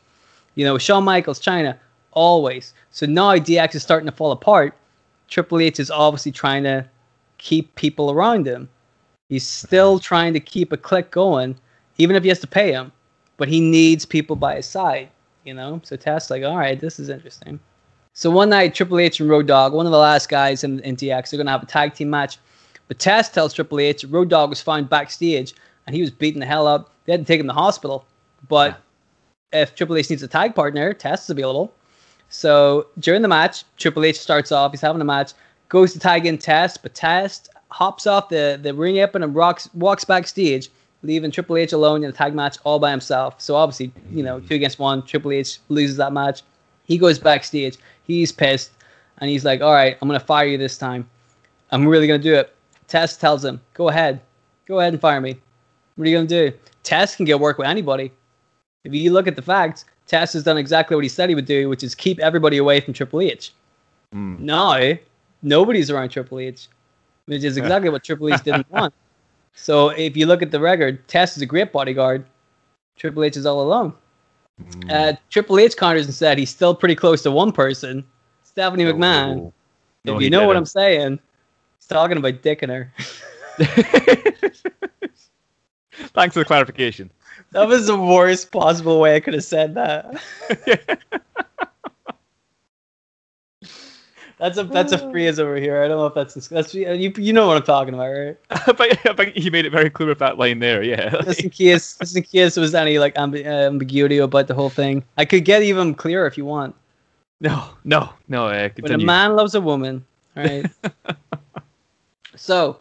You 0.54 0.66
know, 0.66 0.76
Shawn 0.76 1.04
Michaels, 1.04 1.40
Chyna, 1.40 1.78
always. 2.12 2.74
So 2.96 3.04
now 3.04 3.34
DX 3.36 3.74
is 3.74 3.82
starting 3.82 4.06
to 4.06 4.16
fall 4.16 4.32
apart. 4.32 4.74
Triple 5.28 5.58
H 5.58 5.78
is 5.78 5.90
obviously 5.90 6.32
trying 6.32 6.62
to 6.62 6.88
keep 7.36 7.74
people 7.74 8.10
around 8.10 8.46
him. 8.46 8.70
He's 9.28 9.46
still 9.46 9.98
trying 9.98 10.32
to 10.32 10.40
keep 10.40 10.72
a 10.72 10.78
click 10.78 11.10
going, 11.10 11.56
even 11.98 12.16
if 12.16 12.22
he 12.22 12.30
has 12.30 12.38
to 12.38 12.46
pay 12.46 12.72
him. 12.72 12.90
But 13.36 13.48
he 13.48 13.60
needs 13.60 14.06
people 14.06 14.34
by 14.34 14.56
his 14.56 14.64
side, 14.64 15.10
you 15.44 15.52
know? 15.52 15.78
So 15.84 15.96
Test's 15.96 16.30
like, 16.30 16.42
all 16.42 16.56
right, 16.56 16.80
this 16.80 16.98
is 16.98 17.10
interesting. 17.10 17.60
So 18.14 18.30
one 18.30 18.48
night, 18.48 18.74
Triple 18.74 18.98
H 18.98 19.20
and 19.20 19.28
Road 19.28 19.46
Dogg, 19.46 19.74
one 19.74 19.84
of 19.84 19.92
the 19.92 19.98
last 19.98 20.30
guys 20.30 20.64
in, 20.64 20.80
in 20.80 20.96
DX, 20.96 21.28
they're 21.28 21.36
going 21.36 21.48
to 21.48 21.52
have 21.52 21.62
a 21.62 21.66
tag 21.66 21.92
team 21.92 22.08
match. 22.08 22.38
But 22.88 22.98
Test 22.98 23.34
tells 23.34 23.52
Triple 23.52 23.78
H 23.78 24.04
Road 24.04 24.30
Dogg 24.30 24.48
was 24.48 24.62
found 24.62 24.88
backstage 24.88 25.52
and 25.86 25.94
he 25.94 26.00
was 26.00 26.10
beating 26.10 26.40
the 26.40 26.46
hell 26.46 26.66
up. 26.66 26.94
They 27.04 27.12
had 27.12 27.20
to 27.20 27.26
take 27.26 27.40
him 27.40 27.46
to 27.46 27.48
the 27.48 27.60
hospital. 27.60 28.06
But 28.48 28.80
if 29.52 29.74
Triple 29.74 29.98
H 29.98 30.08
needs 30.08 30.22
a 30.22 30.28
tag 30.28 30.54
partner, 30.54 30.94
Test 30.94 31.24
is 31.24 31.30
available. 31.30 31.74
So 32.28 32.88
during 32.98 33.22
the 33.22 33.28
match, 33.28 33.64
Triple 33.76 34.04
H 34.04 34.18
starts 34.18 34.52
off. 34.52 34.72
He's 34.72 34.80
having 34.80 35.00
a 35.00 35.04
match, 35.04 35.32
goes 35.68 35.92
to 35.92 35.98
tag 35.98 36.26
in 36.26 36.38
Test, 36.38 36.82
but 36.82 36.94
Test 36.94 37.48
hops 37.70 38.06
off 38.06 38.28
the, 38.28 38.58
the 38.60 38.74
ring 38.74 38.96
apron 38.96 39.22
and 39.22 39.34
rocks, 39.34 39.68
walks 39.74 40.04
backstage, 40.04 40.68
leaving 41.02 41.30
Triple 41.30 41.56
H 41.56 41.72
alone 41.72 42.02
in 42.02 42.10
a 42.10 42.12
tag 42.12 42.34
match 42.34 42.58
all 42.64 42.78
by 42.78 42.90
himself. 42.90 43.40
So 43.40 43.54
obviously, 43.54 43.92
you 44.10 44.22
know, 44.22 44.40
two 44.40 44.54
against 44.54 44.78
one, 44.78 45.02
Triple 45.02 45.32
H 45.32 45.58
loses 45.68 45.96
that 45.96 46.12
match. 46.12 46.42
He 46.84 46.98
goes 46.98 47.18
backstage. 47.18 47.76
He's 48.04 48.30
pissed, 48.32 48.70
and 49.18 49.28
he's 49.28 49.44
like, 49.44 49.60
"All 49.60 49.72
right, 49.72 49.96
I'm 50.00 50.08
gonna 50.08 50.20
fire 50.20 50.46
you 50.46 50.58
this 50.58 50.78
time. 50.78 51.08
I'm 51.70 51.86
really 51.86 52.06
gonna 52.06 52.22
do 52.22 52.34
it." 52.34 52.54
Test 52.86 53.20
tells 53.20 53.44
him, 53.44 53.60
"Go 53.74 53.88
ahead, 53.88 54.20
go 54.66 54.78
ahead 54.78 54.92
and 54.92 55.02
fire 55.02 55.20
me. 55.20 55.36
What 55.96 56.06
are 56.06 56.10
you 56.10 56.16
gonna 56.16 56.28
do?" 56.28 56.52
Test 56.84 57.16
can 57.16 57.24
get 57.24 57.40
work 57.40 57.58
with 57.58 57.66
anybody. 57.66 58.12
If 58.84 58.94
you 58.94 59.12
look 59.12 59.26
at 59.26 59.34
the 59.34 59.42
facts, 59.42 59.84
Test 60.06 60.34
has 60.34 60.44
done 60.44 60.56
exactly 60.56 60.94
what 60.94 61.04
he 61.04 61.08
said 61.08 61.28
he 61.28 61.34
would 61.34 61.46
do, 61.46 61.68
which 61.68 61.82
is 61.82 61.94
keep 61.94 62.18
everybody 62.20 62.58
away 62.58 62.80
from 62.80 62.94
Triple 62.94 63.20
H. 63.20 63.52
Mm. 64.14 64.38
Now, 64.38 64.94
nobody's 65.42 65.90
around 65.90 66.10
Triple 66.10 66.38
H, 66.38 66.68
which 67.26 67.42
is 67.42 67.56
exactly 67.56 67.90
what 67.90 68.04
Triple 68.04 68.32
H 68.32 68.42
didn't 68.42 68.70
want. 68.70 68.94
So 69.54 69.88
if 69.88 70.16
you 70.16 70.26
look 70.26 70.42
at 70.42 70.50
the 70.50 70.60
record, 70.60 71.06
Test 71.08 71.36
is 71.36 71.42
a 71.42 71.46
great 71.46 71.72
bodyguard. 71.72 72.24
Triple 72.96 73.24
H 73.24 73.36
is 73.36 73.46
all 73.46 73.60
alone. 73.60 73.92
Mm. 74.62 74.90
Uh, 74.90 75.16
Triple 75.28 75.58
H 75.58 75.76
counters 75.76 76.06
and 76.06 76.14
said 76.14 76.38
he's 76.38 76.50
still 76.50 76.74
pretty 76.74 76.94
close 76.94 77.22
to 77.22 77.30
one 77.30 77.52
person, 77.52 78.04
Stephanie 78.44 78.84
McMahon. 78.84 79.38
Oh. 79.38 79.52
No, 80.04 80.16
if 80.16 80.22
you 80.22 80.30
know 80.30 80.46
what 80.46 80.54
didn't. 80.54 80.58
I'm 80.58 80.66
saying, 80.66 81.18
he's 81.78 81.86
talking 81.88 82.16
about 82.16 82.40
dicking 82.42 82.68
her. 82.68 82.92
Thanks 86.14 86.34
for 86.34 86.40
the 86.40 86.44
clarification. 86.44 87.10
That 87.56 87.68
was 87.68 87.86
the 87.86 87.96
worst 87.96 88.52
possible 88.52 89.00
way 89.00 89.16
I 89.16 89.20
could 89.20 89.32
have 89.32 89.42
said 89.42 89.74
that. 89.76 90.22
That's 94.38 94.58
a 94.58 94.64
that's 94.64 94.92
a 94.92 94.98
phrase 95.10 95.38
over 95.38 95.56
here. 95.56 95.82
I 95.82 95.88
don't 95.88 95.96
know 95.96 96.04
if 96.04 96.12
that's 96.12 96.48
that's 96.48 96.74
you 96.74 97.10
you 97.16 97.32
know 97.32 97.46
what 97.46 97.56
I'm 97.56 97.62
talking 97.62 97.94
about, 97.94 98.10
right? 98.10 98.36
but, 98.76 99.16
think 99.16 99.34
he 99.34 99.48
made 99.48 99.64
it 99.64 99.72
very 99.72 99.88
clear 99.88 100.10
with 100.10 100.18
that 100.18 100.36
line 100.36 100.58
there. 100.58 100.82
Yeah. 100.82 101.22
Just 101.22 101.42
in 101.42 101.48
case, 101.48 101.96
just 101.96 102.14
in 102.14 102.22
case 102.22 102.54
there 102.54 102.60
was 102.60 102.74
any 102.74 102.98
like 102.98 103.14
ambi- 103.14 103.46
uh, 103.46 103.66
ambiguity 103.66 104.18
about 104.18 104.46
the 104.46 104.52
whole 104.52 104.68
thing, 104.68 105.02
I 105.16 105.24
could 105.24 105.46
get 105.46 105.62
even 105.62 105.94
clearer 105.94 106.26
if 106.26 106.36
you 106.36 106.44
want. 106.44 106.74
no, 107.40 107.64
no, 107.84 108.10
no. 108.28 108.48
Uh, 108.48 108.68
When 108.80 108.92
a 108.92 108.98
man 108.98 109.36
loves 109.36 109.54
a 109.54 109.60
woman, 109.62 110.04
right? 110.34 110.66
so 112.36 112.78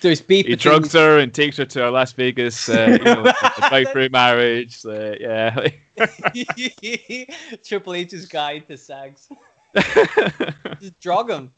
there's 0.00 0.20
beef 0.22 0.46
he 0.46 0.52
between 0.52 0.72
drugs 0.72 0.92
her 0.94 1.18
and 1.18 1.32
takes 1.34 1.56
her 1.58 1.64
to 1.66 1.88
a 1.88 1.90
Las 1.90 2.12
Vegas, 2.12 2.68
uh, 2.68 2.98
you 2.98 3.04
know, 3.04 3.32
drive-through 3.68 4.08
marriage. 4.10 4.84
Uh, 4.84 5.14
yeah. 5.20 5.68
Triple 7.64 7.94
H's 7.94 8.26
guide 8.26 8.66
to 8.68 8.76
sex. 8.78 9.28
Just 10.80 10.98
drug 11.00 11.30
him. 11.30 11.52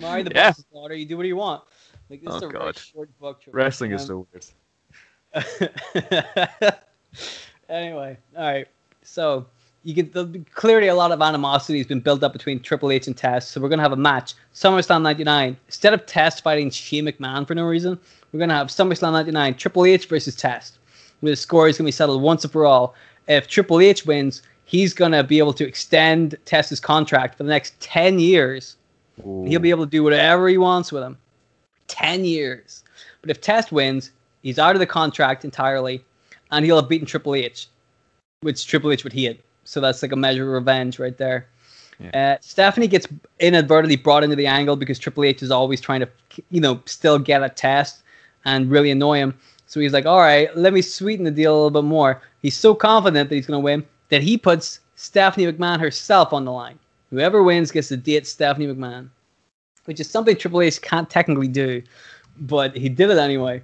Marry 0.00 0.22
the 0.22 0.32
Yeah. 0.34 0.50
boss's 0.50 0.64
daughter. 0.72 0.94
You 0.94 1.06
do 1.06 1.16
what 1.16 1.26
you 1.26 1.36
want. 1.36 1.62
Like 2.10 2.22
this 2.22 2.34
is 2.34 2.42
Oh, 2.42 2.48
a 2.48 2.52
God. 2.52 2.76
short 2.78 3.18
book. 3.18 3.40
Triple 3.42 3.58
Wrestling 3.58 3.92
is 3.92 4.06
so 4.06 4.26
weird. 4.32 4.44
anyway, 7.68 8.16
all 8.36 8.42
right. 8.44 8.68
So 9.02 9.46
you 9.84 9.94
get 9.94 10.54
clearly 10.54 10.88
a 10.88 10.94
lot 10.94 11.12
of 11.12 11.20
animosity 11.20 11.78
has 11.78 11.86
been 11.86 12.00
built 12.00 12.22
up 12.22 12.32
between 12.32 12.60
Triple 12.60 12.90
H 12.90 13.06
and 13.06 13.16
Test. 13.16 13.50
So 13.50 13.60
we're 13.60 13.68
gonna 13.68 13.82
have 13.82 13.92
a 13.92 13.96
match. 13.96 14.34
SummerSlam 14.54 15.02
'99. 15.02 15.56
Instead 15.66 15.94
of 15.94 16.06
Test 16.06 16.42
fighting 16.42 16.70
Shane 16.70 17.06
McMahon 17.06 17.46
for 17.46 17.54
no 17.54 17.64
reason, 17.64 17.98
we're 18.32 18.40
gonna 18.40 18.54
have 18.54 18.68
SummerSlam 18.68 19.12
'99. 19.12 19.54
Triple 19.54 19.84
H 19.84 20.06
versus 20.06 20.36
Test. 20.36 20.78
Where 21.20 21.32
the 21.32 21.36
score 21.36 21.68
is 21.68 21.78
gonna 21.78 21.88
be 21.88 21.92
settled 21.92 22.22
once 22.22 22.44
and 22.44 22.52
for 22.52 22.64
all. 22.64 22.94
If 23.28 23.48
Triple 23.48 23.80
H 23.80 24.06
wins, 24.06 24.42
he's 24.64 24.94
gonna 24.94 25.24
be 25.24 25.38
able 25.38 25.52
to 25.54 25.66
extend 25.66 26.36
Test's 26.44 26.80
contract 26.80 27.36
for 27.36 27.42
the 27.44 27.50
next 27.50 27.78
ten 27.80 28.18
years. 28.18 28.76
He'll 29.16 29.60
be 29.60 29.70
able 29.70 29.84
to 29.84 29.90
do 29.90 30.02
whatever 30.02 30.48
he 30.48 30.58
wants 30.58 30.90
with 30.90 31.02
him. 31.02 31.18
10 31.88 32.24
years. 32.24 32.82
But 33.20 33.30
if 33.30 33.40
Test 33.40 33.70
wins, 33.70 34.10
he's 34.42 34.58
out 34.58 34.74
of 34.74 34.80
the 34.80 34.86
contract 34.86 35.44
entirely, 35.44 36.02
and 36.50 36.64
he'll 36.64 36.80
have 36.80 36.88
beaten 36.88 37.06
Triple 37.06 37.34
H, 37.34 37.68
which 38.40 38.66
Triple 38.66 38.90
H 38.90 39.04
would 39.04 39.12
hate. 39.12 39.40
So 39.64 39.80
that's 39.80 40.02
like 40.02 40.12
a 40.12 40.16
measure 40.16 40.44
of 40.44 40.52
revenge 40.52 40.98
right 40.98 41.16
there. 41.16 41.46
Uh, 42.14 42.36
Stephanie 42.40 42.88
gets 42.88 43.06
inadvertently 43.38 43.96
brought 43.96 44.24
into 44.24 44.34
the 44.34 44.46
angle 44.46 44.74
because 44.76 44.98
Triple 44.98 45.24
H 45.24 45.42
is 45.42 45.50
always 45.50 45.80
trying 45.80 46.00
to, 46.00 46.08
you 46.50 46.60
know, 46.60 46.80
still 46.86 47.18
get 47.18 47.42
a 47.42 47.48
test 47.48 48.02
and 48.44 48.70
really 48.70 48.90
annoy 48.90 49.18
him. 49.18 49.38
So 49.66 49.80
he's 49.80 49.92
like, 49.92 50.06
all 50.06 50.18
right, 50.18 50.54
let 50.56 50.72
me 50.72 50.82
sweeten 50.82 51.24
the 51.24 51.30
deal 51.30 51.52
a 51.52 51.54
little 51.54 51.70
bit 51.70 51.84
more. 51.84 52.20
He's 52.40 52.56
so 52.56 52.74
confident 52.74 53.28
that 53.28 53.36
he's 53.36 53.46
going 53.46 53.60
to 53.60 53.64
win 53.64 53.86
that 54.08 54.22
he 54.22 54.36
puts 54.36 54.80
Stephanie 54.96 55.50
McMahon 55.50 55.80
herself 55.80 56.32
on 56.32 56.44
the 56.44 56.52
line. 56.52 56.78
Whoever 57.10 57.42
wins 57.42 57.70
gets 57.70 57.88
to 57.88 57.96
date 57.96 58.26
Stephanie 58.26 58.66
McMahon, 58.66 59.08
which 59.84 60.00
is 60.00 60.10
something 60.10 60.36
Triple 60.36 60.62
H 60.62 60.82
can't 60.82 61.08
technically 61.08 61.48
do, 61.48 61.82
but 62.38 62.76
he 62.76 62.88
did 62.88 63.10
it 63.10 63.18
anyway. 63.18 63.62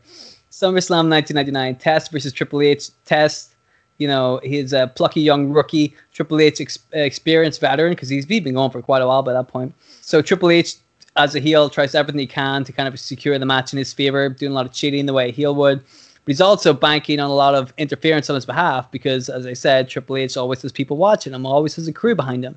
SummerSlam 0.51 1.11
1999, 1.11 1.77
Test 1.77 2.11
versus 2.11 2.33
Triple 2.33 2.63
H. 2.63 2.89
Test, 3.05 3.55
you 3.99 4.09
know, 4.09 4.41
he's 4.43 4.73
a 4.73 4.91
plucky 4.95 5.21
young 5.21 5.51
rookie. 5.51 5.95
Triple 6.13 6.41
H, 6.41 6.61
ex- 6.61 6.79
experienced 6.93 7.61
veteran, 7.61 7.93
because 7.93 8.09
he's 8.09 8.27
been 8.27 8.55
going 8.55 8.71
for 8.71 8.81
quite 8.83 9.03
a 9.03 9.07
while 9.07 9.23
by 9.23 9.33
that 9.33 9.49
point. 9.49 9.75
So 10.01 10.23
Triple 10.23 10.51
H, 10.51 10.75
as 11.17 11.35
a 11.35 11.41
heel, 11.41 11.69
tries 11.69 11.95
everything 11.95 12.21
he 12.21 12.27
can 12.27 12.65
to 12.65 12.73
kind 12.73 12.89
of 12.89 12.99
secure 12.99 13.39
the 13.39 13.47
match 13.47 13.73
in 13.73 13.79
his 13.79 13.93
favor, 13.93 14.29
doing 14.29 14.53
a 14.53 14.55
lot 14.55 14.67
of 14.67 14.73
cheating 14.73 15.07
the 15.07 15.13
way 15.13 15.29
a 15.29 15.33
heel 15.33 15.55
would. 15.57 15.81
But 15.81 16.33
he's 16.33 16.41
also 16.41 16.73
banking 16.73 17.21
on 17.21 17.29
a 17.31 17.35
lot 17.35 17.55
of 17.55 17.73
interference 17.79 18.31
on 18.31 18.35
his 18.35 18.47
behalf 18.47 18.91
because, 18.91 19.29
as 19.29 19.47
I 19.47 19.53
said, 19.55 19.89
Triple 19.89 20.17
H 20.17 20.37
always 20.37 20.63
has 20.63 20.73
people 20.73 20.97
watching 20.97 21.33
him, 21.35 21.45
always 21.45 21.75
has 21.77 21.89
a 21.89 21.93
crew 21.93 22.15
behind 22.15 22.45
him. 22.45 22.57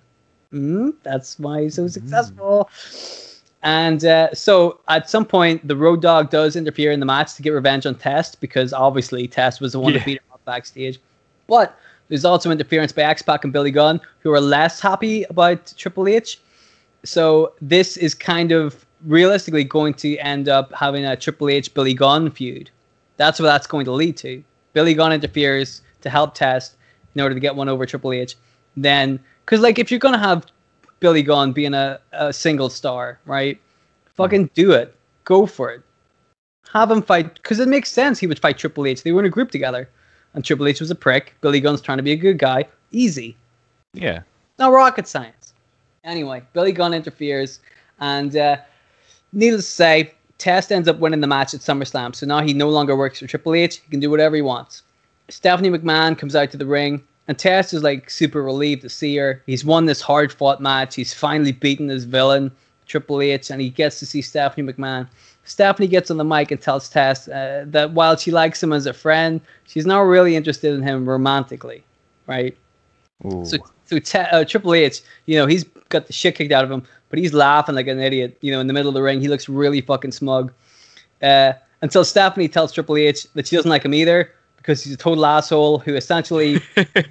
Mm, 0.54 0.94
that's 1.04 1.39
why 1.39 1.64
he's 1.64 1.76
so 1.76 1.88
successful. 1.88 2.70
And 3.64 4.04
uh, 4.06 4.34
so 4.34 4.80
at 4.88 5.10
some 5.10 5.26
point, 5.26 5.68
the 5.68 5.76
Road 5.76 6.02
Dogg 6.02 6.30
does 6.30 6.56
interfere 6.56 6.92
in 6.92 7.00
the 7.00 7.06
match 7.06 7.36
to 7.36 7.42
get 7.42 7.52
revenge 7.52 7.86
on 7.86 7.96
Test 7.96 8.42
because 8.42 8.74
obviously 8.74 9.28
Test 9.28 9.62
was 9.62 9.72
the 9.74 9.80
one 9.80 9.94
Yeah. 9.94 10.00
that 10.00 10.06
beat 10.06 10.18
him 10.18 10.24
up 10.34 10.44
backstage. 10.46 11.00
But 11.52 11.78
there's 12.08 12.24
also 12.24 12.49
interference 12.49 12.93
by 12.93 13.02
X 13.02 13.22
Pac 13.22 13.43
and 13.43 13.52
Billy 13.52 13.72
Gunn, 13.72 13.99
who 14.20 14.32
are 14.32 14.39
less 14.39 14.80
happy 14.80 15.26
about 15.26 15.74
Triple 15.76 16.08
H. 16.08 16.39
So 17.04 17.52
this 17.62 17.97
is 17.97 18.16
kind 18.16 18.54
of 18.54 18.86
realistically 19.06 19.66
going 19.66 19.95
to 19.95 20.18
end 20.20 20.47
up 20.47 20.72
having 20.74 21.04
a 21.04 21.18
Triple 21.18 21.49
H 21.49 21.74
Billy 21.74 21.93
Gunn 21.93 22.32
feud. 22.32 22.70
That's 23.18 23.38
what 23.38 23.47
that's 23.47 23.68
going 23.68 23.84
to 23.84 23.91
lead 23.91 24.16
to. 24.18 24.41
Billy 24.72 24.93
Gunn 24.93 25.12
interferes 25.12 25.82
to 26.04 26.10
help 26.10 26.36
Test 26.36 26.78
in 27.16 27.22
order 27.22 27.36
to 27.36 27.41
get 27.41 27.54
one 27.54 27.68
over 27.68 27.86
Triple 27.86 28.14
H. 28.14 28.38
Then, 28.78 29.20
because 29.43 29.60
like 29.60 29.78
if 29.78 29.91
you're 29.91 29.99
gonna 29.99 30.18
have 30.18 30.45
Billy 31.02 31.22
Gunn 31.22 31.52
being 31.52 31.74
a, 31.74 31.99
a 32.14 32.32
single 32.32 32.70
star, 32.70 33.20
right? 33.26 33.60
Fucking 34.16 34.52
do 34.54 34.72
it. 34.72 34.95
Go 35.26 35.45
for 35.45 35.70
it. 35.70 35.82
Have 36.72 36.89
him 36.89 37.02
fight 37.02 37.34
because 37.34 37.60
it 37.60 37.68
makes 37.68 37.91
sense. 37.91 38.20
He 38.20 38.28
would 38.28 38.39
fight 38.39 38.58
Triple 38.58 38.86
H. 38.86 39.04
They 39.04 39.12
were 39.12 39.20
in 39.20 39.26
a 39.26 39.30
group 39.30 39.52
together, 39.52 39.89
and 40.34 40.44
Triple 40.44 40.68
H 40.68 40.80
was 40.80 40.92
a 40.92 40.96
prick. 40.96 41.36
Billy 41.42 41.60
Gunn's 41.60 41.82
trying 41.82 41.98
to 41.98 42.04
be 42.04 42.12
a 42.12 42.18
good 42.18 42.38
guy. 42.38 42.66
Easy. 42.92 43.36
Yeah. 43.94 44.22
No 44.60 44.72
rocket 44.72 45.08
science. 45.08 45.54
Anyway, 46.04 46.42
Billy 46.54 46.72
Gunn 46.72 46.94
interferes, 46.94 47.60
and 48.00 48.36
uh, 48.36 48.58
needless 49.34 49.66
to 49.66 49.72
say, 49.72 50.14
Test 50.38 50.72
ends 50.72 50.88
up 50.88 50.98
winning 50.98 51.22
the 51.22 51.28
match 51.28 51.54
at 51.54 51.60
SummerSlam. 51.60 52.16
So 52.16 52.26
now 52.26 52.42
he 52.42 52.54
no 52.54 52.70
longer 52.70 52.96
works 52.96 53.20
for 53.20 53.28
Triple 53.28 53.54
H. 53.54 53.78
He 53.78 53.90
can 53.92 54.00
do 54.00 54.10
whatever 54.10 54.36
he 54.36 54.42
wants. 54.42 54.82
Stephanie 55.30 55.70
McMahon 55.70 56.18
comes 56.18 56.36
out 56.36 56.50
to 56.52 56.58
the 56.58 56.66
ring, 56.66 57.04
and 57.28 57.38
Test 57.38 57.74
is 57.74 57.84
like 57.84 58.10
super 58.10 58.42
relieved 58.42 58.82
to 58.82 58.90
see 58.90 59.16
her. 59.18 59.44
He's 59.46 59.64
won 59.64 59.86
this 59.86 60.02
hard 60.02 60.34
fought 60.34 60.60
match. 60.60 60.96
He's 60.96 61.14
finally 61.14 61.52
beaten 61.52 61.88
his 61.90 62.06
villain, 62.06 62.52
Triple 62.88 63.22
H, 63.22 63.52
and 63.52 63.62
he 63.62 63.70
gets 63.70 64.00
to 64.00 64.06
see 64.06 64.22
Stephanie 64.22 64.72
McMahon. 64.72 65.08
Stephanie 65.44 65.88
gets 65.88 66.12
on 66.12 66.18
the 66.18 66.24
mic 66.24 66.52
and 66.52 66.62
tells 66.62 66.88
Test 66.89 67.30
uh, 67.30 67.64
that 67.66 67.92
while 67.92 68.16
she 68.16 68.32
likes 68.32 68.62
him 68.62 68.72
as 68.72 68.86
a 68.86 68.94
friend, 68.94 69.42
she's 69.66 69.86
not 69.86 70.02
really 70.02 70.36
interested 70.36 70.74
in 70.74 70.82
him 70.82 71.08
romantically, 71.08 71.84
right? 72.28 72.56
Ooh. 73.26 73.44
So, 73.46 73.58
so 73.86 74.00
Te- 74.00 74.20
uh, 74.20 74.46
Triple 74.46 74.74
H, 74.74 75.02
you 75.26 75.38
know, 75.38 75.48
he's 75.48 75.64
got 75.89 76.08
the 76.08 76.14
shit 76.14 76.36
kicked 76.36 76.52
out 76.52 76.64
of 76.64 76.72
him, 76.72 76.84
but 77.10 77.20
he's 77.20 77.34
laughing 77.34 77.76
like 77.76 77.88
an 77.88 78.00
idiot, 78.00 78.38
you 78.42 78.52
know, 78.52 78.60
in 78.60 78.68
the 78.68 78.74
middle 78.74 78.89
of 78.89 78.94
the 78.94 79.02
ring. 79.02 79.20
He 79.20 79.28
looks 79.28 79.50
really 79.50 79.82
fucking 79.82 80.12
smug. 80.12 80.54
Uh, 81.22 81.54
until 81.82 82.06
Stephanie 82.06 82.48
tells 82.48 82.72
Triple 82.72 82.98
H 82.98 83.26
that 83.34 83.48
she 83.48 83.56
doesn't 83.56 83.70
like 83.70 83.84
him 83.84 83.94
either 83.94 84.32
because 84.58 84.84
he's 84.84 84.94
a 84.94 84.98
total 84.98 85.26
asshole 85.26 85.80
who 85.80 85.96
essentially, 85.96 86.62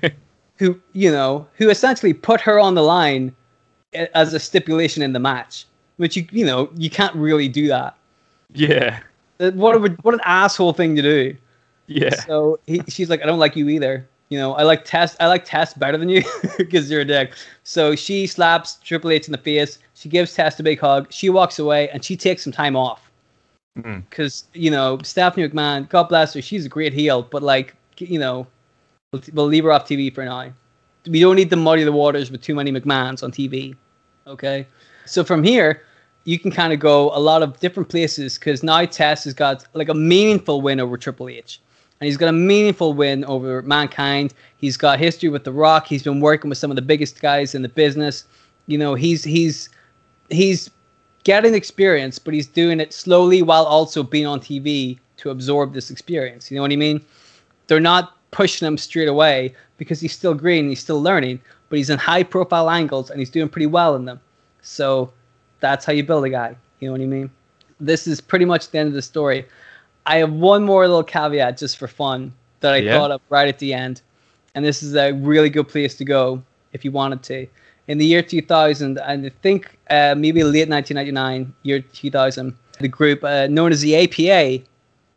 who 0.57 0.81
you 0.93 1.11
know, 1.11 1.47
who 1.55 1.68
essentially 1.68 2.12
put 2.12 2.41
her 2.41 2.59
on 2.59 2.74
the 2.74 2.83
line 2.83 3.35
as 3.93 4.33
a 4.35 4.39
stipulation 4.39 5.03
in 5.03 5.12
the 5.12 5.18
match, 5.18 5.66
which 5.97 6.16
you 6.16 6.26
you 6.31 6.47
know 6.47 6.70
you 6.76 6.89
can't 6.89 7.14
really 7.14 7.49
do 7.49 7.66
that. 7.68 7.97
Yeah. 8.55 9.01
Uh, 9.38 9.51
What 9.53 9.76
a, 9.76 9.96
what 10.03 10.14
an 10.14 10.20
asshole 10.24 10.72
thing 10.72 10.96
to 10.96 11.03
do. 11.03 11.36
Yeah. 11.86 12.14
So 12.14 12.61
he, 12.66 12.82
she's 12.88 13.11
like, 13.11 13.22
I 13.22 13.26
don't 13.26 13.38
like 13.38 13.57
you 13.57 13.68
either. 13.68 14.09
You 14.28 14.38
know, 14.38 14.55
I 14.55 14.62
like 14.62 14.84
Test. 14.84 15.16
I 15.18 15.26
like 15.26 15.44
Test 15.44 15.78
better 15.78 15.98
than 15.98 16.09
you 16.09 16.22
because 16.59 16.88
you're 16.88 17.01
a 17.01 17.05
dick. 17.05 17.32
So 17.64 17.96
she 17.96 18.28
slaps 18.28 18.76
Triple 18.76 19.11
H 19.11 19.26
in 19.26 19.32
the 19.32 19.38
face. 19.38 19.80
She 19.94 20.09
gives 20.09 20.34
Test 20.34 20.61
a 20.61 20.62
big 20.62 20.78
hug. 20.78 21.12
She 21.12 21.30
walks 21.30 21.59
away 21.59 21.88
and 21.90 22.05
she 22.05 22.16
takes 22.16 22.44
some 22.44 22.53
time 22.53 22.76
off 22.76 23.11
because 23.74 24.44
you 24.53 24.70
know 24.70 24.98
Stephanie 25.03 25.48
McMahon, 25.48 25.88
God 25.88 26.05
bless 26.05 26.34
her, 26.34 26.42
she's 26.42 26.66
a 26.66 26.68
great 26.68 26.92
heel. 26.92 27.22
But 27.22 27.42
like, 27.42 27.74
you 27.98 28.18
know, 28.18 28.46
we'll, 29.12 29.22
we'll 29.32 29.46
leave 29.46 29.64
her 29.64 29.72
off 29.72 29.88
TV 29.88 30.14
for 30.14 30.24
now. 30.24 30.53
We 31.09 31.20
don't 31.20 31.36
need 31.36 31.51
to 31.51 31.57
muddy 31.57 31.84
the 31.84 31.92
waters 31.92 32.30
with 32.30 32.42
too 32.42 32.55
many 32.55 32.70
McMahons 32.70 33.22
on 33.22 33.32
TV. 33.32 33.74
Okay, 34.26 34.66
so 35.07 35.24
from 35.24 35.42
here, 35.42 35.82
you 36.25 36.39
can 36.39 36.51
kind 36.51 36.73
of 36.73 36.81
go 36.81 37.11
a 37.16 37.18
lot 37.18 37.43
of 37.43 37.59
different 37.61 37.89
places 37.89 38.39
because 38.39 38.62
now 38.62 38.85
Test 38.85 39.25
has 39.25 39.35
got 39.35 39.66
like 39.75 39.89
a 39.89 39.95
meaningful 39.95 40.61
win 40.61 40.81
over 40.81 40.97
Triple 40.97 41.29
H. 41.29 41.61
And 42.01 42.07
he's 42.07 42.16
got 42.16 42.29
a 42.29 42.33
meaningful 42.33 42.95
win 42.95 43.25
over 43.25 43.61
Mankind. 43.62 44.33
He's 44.57 44.77
got 44.77 44.99
history 44.99 45.29
with 45.29 45.45
The 45.45 45.53
Rock. 45.53 45.87
He's 45.87 46.03
been 46.03 46.21
working 46.21 46.49
with 46.49 46.59
some 46.59 46.71
of 46.71 46.77
the 46.77 46.83
biggest 46.83 47.21
guys 47.21 47.55
in 47.55 47.62
the 47.62 47.68
business. 47.68 48.25
You 48.66 48.79
know, 48.79 48.95
he's 48.95 49.23
he's 49.23 49.68
he's 50.31 50.71
getting 51.25 51.55
experience, 51.55 52.18
but 52.18 52.33
he's 52.33 52.47
doing 52.47 52.81
it 52.81 52.93
slowly 52.93 53.43
while 53.43 53.64
also 53.64 54.03
being 54.03 54.27
on 54.27 54.41
TV 54.41 54.99
to 55.18 55.31
absorb 55.31 55.75
this 55.75 55.91
experience. 55.91 56.51
You 56.51 56.57
know 56.57 56.62
what 56.62 56.73
I 56.73 56.77
mean? 56.77 57.05
They're 57.66 57.81
not 57.81 58.16
pushing 58.31 58.66
him 58.66 58.79
straight 58.79 59.09
away 59.09 59.55
because 59.77 60.01
he's 60.01 60.12
still 60.12 60.35
green, 60.35 60.68
he's 60.68 60.81
still 60.81 61.03
learning, 61.03 61.41
but 61.68 61.77
he's 61.77 61.91
in 61.91 61.99
high 61.99 62.23
profile 62.23 62.71
angles 62.71 63.11
and 63.11 63.18
he's 63.18 63.31
doing 63.31 63.49
pretty 63.49 63.66
well 63.66 63.95
in 63.97 64.07
them. 64.07 64.21
So 64.62 65.12
that's 65.61 65.84
how 65.84 65.92
you 65.92 66.02
build 66.02 66.24
a 66.24 66.30
guy. 66.30 66.56
You 66.80 66.88
know 66.88 66.92
what 66.92 67.00
I 67.00 67.06
mean? 67.06 67.30
This 67.78 68.06
is 68.06 68.20
pretty 68.20 68.44
much 68.44 68.70
the 68.70 68.78
end 68.78 68.88
of 68.88 68.94
the 68.94 69.02
story. 69.02 69.46
I 70.06 70.16
have 70.16 70.32
one 70.32 70.64
more 70.64 70.86
little 70.86 71.04
caveat 71.04 71.58
just 71.58 71.76
for 71.78 71.86
fun 71.86 72.32
that 72.61 72.72
I 72.74 72.78
Yeah. 72.78 72.92
thought 72.94 73.11
of 73.11 73.20
right 73.28 73.48
at 73.48 73.58
the 73.58 73.72
end. 73.74 74.02
And 74.54 74.64
this 74.64 74.82
is 74.82 74.94
a 74.96 75.12
really 75.12 75.50
good 75.50 75.68
place 75.68 75.94
to 75.96 76.04
go 76.04 76.42
if 76.72 76.84
you 76.84 76.90
wanted 76.90 77.22
to. 77.24 77.46
In 77.88 77.98
the 77.98 78.04
year 78.06 78.22
2000, 78.22 78.98
and 78.98 79.26
I 79.26 79.30
think 79.42 79.78
uh, 79.90 80.14
maybe 80.16 80.42
late 80.44 80.68
1999, 80.68 81.52
year 81.62 81.80
2000, 81.80 82.54
the 82.80 82.88
group 82.88 83.24
uh, 83.24 83.46
known 83.48 83.72
as 83.72 83.80
the 83.80 83.96
APA 83.96 84.64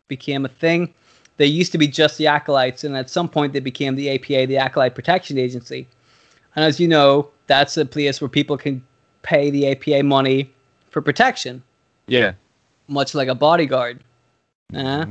became 0.08 0.44
a 0.44 0.48
thing. 0.48 0.92
They 1.36 1.46
used 1.46 1.72
to 1.72 1.78
be 1.78 1.88
just 1.88 2.18
the 2.18 2.26
Acolytes, 2.26 2.84
and 2.84 2.96
at 2.96 3.10
some 3.10 3.28
point 3.28 3.52
they 3.52 3.60
became 3.60 3.96
the 3.96 4.10
APA, 4.10 4.46
the 4.46 4.56
Acolyte 4.56 4.94
Protection 4.94 5.38
Agency. 5.38 5.86
And 6.54 6.64
as 6.64 6.78
you 6.78 6.86
know, 6.86 7.28
that's 7.46 7.76
a 7.76 7.84
place 7.84 8.20
where 8.20 8.28
people 8.28 8.56
can 8.56 8.82
pay 9.24 9.50
the 9.50 9.66
APA 9.68 10.04
money 10.04 10.50
for 10.90 11.02
protection, 11.02 11.62
Yeah. 12.06 12.32
much 12.86 13.14
like 13.14 13.26
a 13.28 13.34
bodyguard. 13.34 13.98
Uh, 14.74 15.04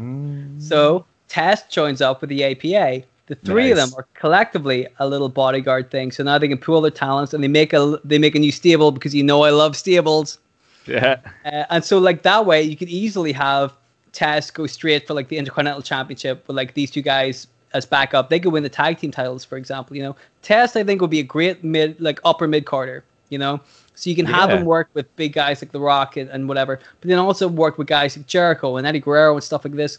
so 0.60 1.06
Test 1.28 1.70
joins 1.70 2.02
up 2.02 2.22
with 2.22 2.30
the 2.30 2.44
APA. 2.44 3.04
The 3.28 3.36
three 3.36 3.72
of 3.72 3.78
them 3.78 3.90
are 3.98 4.06
collectively 4.14 4.88
a 5.00 5.08
little 5.08 5.30
bodyguard 5.30 5.90
thing. 5.92 6.12
So 6.12 6.24
now 6.24 6.38
they 6.38 6.48
can 6.48 6.58
pool 6.58 6.82
their 6.82 6.92
talents 6.92 7.34
and 7.34 7.44
they 7.44 7.48
make 7.48 7.74
a 7.74 8.00
they 8.04 8.18
make 8.18 8.36
a 8.36 8.40
new 8.40 8.52
stable 8.52 8.92
because 8.92 9.16
you 9.16 9.24
know 9.24 9.44
I 9.44 9.50
love 9.50 9.76
stables. 9.76 10.40
Yeah. 10.86 11.20
Uh, 11.46 11.64
and 11.70 11.84
so 11.84 11.98
like 11.98 12.24
that 12.24 12.46
way 12.46 12.62
you 12.62 12.76
could 12.76 12.90
easily 12.90 13.32
have 13.32 13.74
Test 14.12 14.54
go 14.54 14.68
straight 14.68 15.08
for 15.08 15.14
like 15.14 15.30
the 15.30 15.38
Intercontinental 15.38 15.82
Championship 15.82 16.48
with 16.48 16.56
like 16.58 16.74
these 16.76 16.92
two 16.92 17.02
guys 17.02 17.48
as 17.74 17.86
backup. 17.86 18.30
They 18.30 18.40
could 18.40 18.52
win 18.54 18.62
the 18.62 18.70
tag 18.70 19.00
team 19.00 19.10
titles, 19.12 19.44
for 19.46 19.58
example. 19.58 19.96
You 19.96 20.04
know, 20.04 20.16
Test 20.42 20.76
I 20.76 20.84
think 20.84 21.02
would 21.02 21.10
be 21.10 21.20
a 21.22 21.24
great 21.24 21.64
mid 21.64 22.00
like 22.02 22.20
upper 22.26 22.48
mid 22.48 22.66
carder. 22.66 23.04
You 23.34 23.40
know, 23.40 23.60
so 23.96 24.10
you 24.12 24.16
can 24.16 24.28
have 24.28 24.50
Yeah. 24.50 24.58
him 24.58 24.66
work 24.66 24.90
with 24.94 25.14
big 25.16 25.34
guys 25.34 25.60
like 25.62 25.72
The 25.72 25.80
Rock 25.80 26.18
and, 26.18 26.30
and 26.30 26.48
whatever, 26.48 26.80
but 27.00 27.08
then 27.10 27.18
also 27.18 27.48
work 27.48 27.80
with 27.80 27.88
guys 27.88 28.16
like 28.16 28.28
Jericho 28.28 28.78
and 28.78 28.86
Eddie 28.86 29.00
Guerrero 29.00 29.34
and 29.34 29.44
stuff 29.44 29.66
like 29.66 29.74
this. 29.74 29.98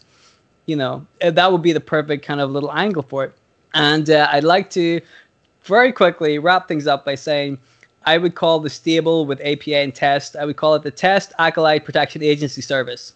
You 0.67 0.77
know, 0.77 1.05
uh, 1.21 1.31
that 1.31 1.51
would 1.51 1.61
be 1.61 1.73
the 1.73 1.81
perfect 1.95 2.25
kind 2.25 2.39
of 2.39 2.49
little 2.49 2.71
angle 2.71 3.03
for 3.03 3.25
it. 3.25 3.33
And 3.73 4.09
uh, 4.09 4.29
I'd 4.31 4.45
like 4.45 4.69
to 4.71 5.01
very 5.63 5.91
quickly 5.91 6.39
wrap 6.39 6.67
things 6.67 6.87
up 6.87 7.03
by 7.03 7.15
saying 7.15 7.57
I 8.05 8.17
would 8.17 8.35
call 8.35 8.59
the 8.59 8.69
stable 8.69 9.25
with 9.25 9.41
APA 9.41 9.75
and 9.77 9.93
Test, 9.93 10.35
I 10.35 10.45
would 10.45 10.57
call 10.57 10.75
it 10.75 10.83
the 10.83 10.91
Test 10.91 11.33
Acolyte 11.39 11.83
Protection 11.83 12.23
Agency 12.23 12.61
Service, 12.61 13.13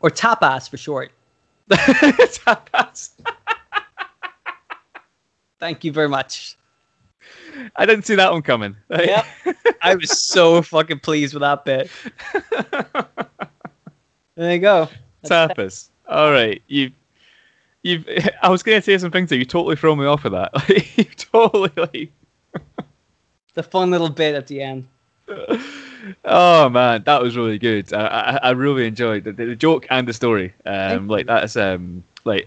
or 0.00 0.10
TAPAS 0.10 0.68
for 0.70 0.76
short. 0.76 1.10
Tapas. 1.70 3.10
Thank 5.58 5.84
you 5.84 5.92
very 5.92 6.08
much. 6.08 6.56
I 7.76 7.86
didn't 7.86 8.06
see 8.06 8.14
that 8.14 8.32
one 8.32 8.42
coming. 8.42 8.76
Yep. 8.90 9.26
I 9.82 9.94
was 9.94 10.20
so 10.20 10.62
fucking 10.62 11.00
pleased 11.00 11.34
with 11.34 11.42
that 11.42 11.64
bit. 11.64 11.90
There 14.36 14.52
you 14.52 14.58
go. 14.58 14.88
Tapas. 15.24 15.88
All 16.06 16.30
right, 16.30 16.62
you. 16.68 16.92
You've. 17.82 18.06
I 18.42 18.50
was 18.50 18.62
going 18.62 18.78
to 18.78 18.82
say 18.82 18.96
some 18.98 19.10
things 19.10 19.30
that 19.30 19.38
you 19.38 19.46
totally 19.46 19.76
throw 19.76 19.96
me 19.96 20.04
off 20.04 20.24
of 20.24 20.32
that. 20.32 20.54
Like, 20.54 20.96
you 20.98 21.04
totally 21.04 21.72
like. 21.76 22.12
The 23.54 23.62
fun 23.62 23.90
little 23.90 24.10
bit 24.10 24.34
at 24.34 24.46
the 24.46 24.60
end. 24.60 24.86
Oh 26.24 26.68
man, 26.68 27.02
that 27.04 27.22
was 27.22 27.36
really 27.36 27.58
good. 27.58 27.92
I 27.92 28.06
I, 28.06 28.38
I 28.42 28.50
really 28.50 28.86
enjoyed 28.86 29.24
the, 29.24 29.32
the 29.32 29.56
joke 29.56 29.86
and 29.88 30.06
the 30.06 30.12
story. 30.12 30.52
Um, 30.66 31.08
like 31.08 31.26
that's 31.26 31.56
um 31.56 32.04
like. 32.24 32.46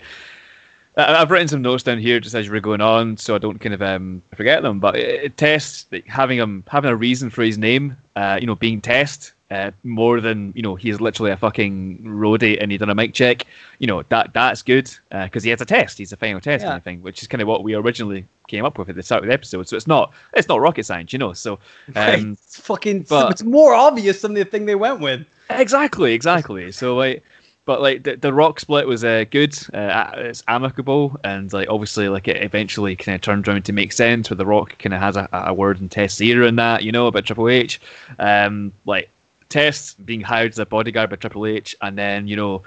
I've 0.99 1.31
written 1.31 1.47
some 1.47 1.61
notes 1.61 1.83
down 1.83 1.97
here 1.99 2.19
just 2.19 2.35
as 2.35 2.45
you 2.45 2.51
were 2.51 2.59
going 2.59 2.81
on, 2.81 3.17
so 3.17 3.35
I 3.35 3.37
don't 3.37 3.59
kind 3.59 3.73
of 3.73 3.81
um, 3.81 4.21
forget 4.35 4.61
them. 4.63 4.79
But 4.79 4.95
it, 4.95 5.23
it 5.25 5.37
tests 5.37 5.85
like, 5.91 6.05
having 6.07 6.37
him 6.39 6.63
having 6.67 6.89
a 6.91 6.95
reason 6.95 7.29
for 7.29 7.43
his 7.43 7.57
name, 7.57 7.95
uh, 8.15 8.37
you 8.41 8.47
know, 8.47 8.55
being 8.55 8.81
test 8.81 9.33
uh, 9.51 9.71
more 9.83 10.21
than 10.21 10.53
you 10.55 10.61
know 10.61 10.75
he's 10.75 11.01
literally 11.01 11.31
a 11.31 11.37
fucking 11.37 11.99
roadie 12.03 12.57
and 12.61 12.71
he 12.71 12.77
done 12.77 12.89
a 12.89 12.95
mic 12.95 13.13
check. 13.13 13.45
You 13.79 13.87
know 13.87 14.03
that 14.09 14.33
that's 14.33 14.61
good 14.61 14.89
because 15.09 15.43
he 15.43 15.49
has 15.49 15.61
a 15.61 15.65
test. 15.65 15.97
He's 15.97 16.11
a 16.11 16.17
final 16.17 16.39
test 16.41 16.61
Yeah. 16.63 16.69
kind 16.69 16.77
of 16.77 16.83
thing, 16.83 17.01
which 17.01 17.21
is 17.21 17.27
kind 17.27 17.41
of 17.41 17.47
what 17.47 17.63
we 17.63 17.73
originally 17.75 18.25
came 18.47 18.65
up 18.65 18.77
with 18.77 18.89
at 18.89 18.95
the 18.95 19.03
start 19.03 19.23
of 19.23 19.27
the 19.27 19.33
episode. 19.33 19.67
So 19.67 19.75
it's 19.77 19.87
not 19.87 20.11
it's 20.33 20.47
not 20.47 20.59
rocket 20.59 20.85
science, 20.85 21.13
you 21.13 21.19
know. 21.19 21.33
So 21.33 21.59
um, 21.95 22.31
it's 22.33 22.59
fucking. 22.59 23.03
but- 23.03 23.31
it's 23.31 23.43
more 23.43 23.73
obvious 23.73 24.21
than 24.21 24.33
the 24.33 24.43
thing 24.45 24.65
they 24.65 24.75
went 24.75 24.99
with. 24.99 25.25
Exactly, 25.51 26.13
exactly. 26.13 26.71
So 26.71 26.95
like, 26.95 27.23
but 27.69 27.81
like 27.81 28.01
the, 28.01 28.15
the 28.15 28.33
rock 28.33 28.59
split 28.59 28.87
was 28.87 29.03
uh, 29.03 29.25
good. 29.29 29.55
Uh, 29.75 30.11
it's 30.15 30.43
amicable, 30.47 31.15
and 31.23 31.53
like 31.53 31.69
obviously 31.69 32.09
like 32.09 32.27
it 32.27 32.41
eventually 32.41 32.95
kind 32.95 33.13
of 33.13 33.21
turned 33.21 33.47
around 33.47 33.63
to 33.65 33.71
make 33.71 33.91
sense. 33.91 34.27
Where 34.27 34.37
the 34.37 34.45
rock 34.47 34.75
kind 34.79 34.91
of 34.91 34.99
has 34.99 35.15
a, 35.15 35.29
a 35.31 35.53
word 35.53 35.79
in 35.79 35.87
Test's 35.87 36.19
ear 36.19 36.41
and 36.41 36.57
that, 36.57 36.81
you 36.81 36.91
know, 36.91 37.05
about 37.05 37.25
Triple 37.25 37.47
H. 37.47 37.79
Um, 38.17 38.73
like 38.87 39.11
Test 39.49 40.03
being 40.03 40.21
hired 40.21 40.53
as 40.53 40.57
a 40.57 40.65
bodyguard 40.65 41.11
by 41.11 41.17
Triple 41.17 41.45
H, 41.45 41.75
and 41.83 41.95
then 41.95 42.27
you 42.27 42.35
know 42.35 42.63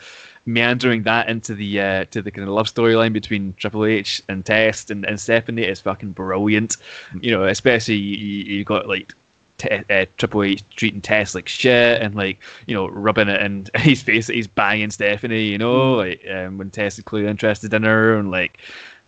meandering 0.47 1.03
that 1.03 1.29
into 1.29 1.57
the 1.57 1.81
uh, 1.81 2.05
to 2.13 2.23
the 2.23 2.31
kind 2.31 2.47
of 2.47 2.55
love 2.55 2.69
storyline 2.69 3.13
between 3.13 3.55
Triple 3.55 3.85
H 3.85 4.23
and 4.29 4.47
Test 4.47 4.93
and, 4.93 5.05
and 5.05 5.19
Stephanie 5.19 5.63
is 5.63 5.81
fucking 5.81 6.13
brilliant. 6.13 6.77
You 7.21 7.33
know, 7.33 7.43
especially 7.43 7.97
you, 7.97 8.59
you 8.59 8.65
got 8.65 8.87
like 8.87 9.15
Te- 9.63 9.85
uh, 9.91 10.07
Triple 10.19 10.43
H 10.43 10.63
treating 10.77 11.01
Test 11.01 11.35
like 11.35 11.49
shit 11.49 12.03
and 12.03 12.15
like 12.15 12.39
you 12.67 12.75
know 12.75 12.89
rubbing 12.89 13.29
it 13.29 13.41
in 13.41 13.67
his 13.77 14.03
face 14.03 14.27
that 14.27 14.35
he's 14.37 14.47
banging 14.49 14.91
Stephanie. 14.91 15.45
You 15.45 15.59
know, 15.59 15.95
like 15.95 16.25
um, 16.29 16.59
when 16.59 16.71
Test 16.71 16.99
is 16.99 17.05
clearly 17.05 17.29
interested 17.31 17.73
in 17.73 17.83
her 17.85 18.17
and 18.17 18.31
like. 18.31 18.59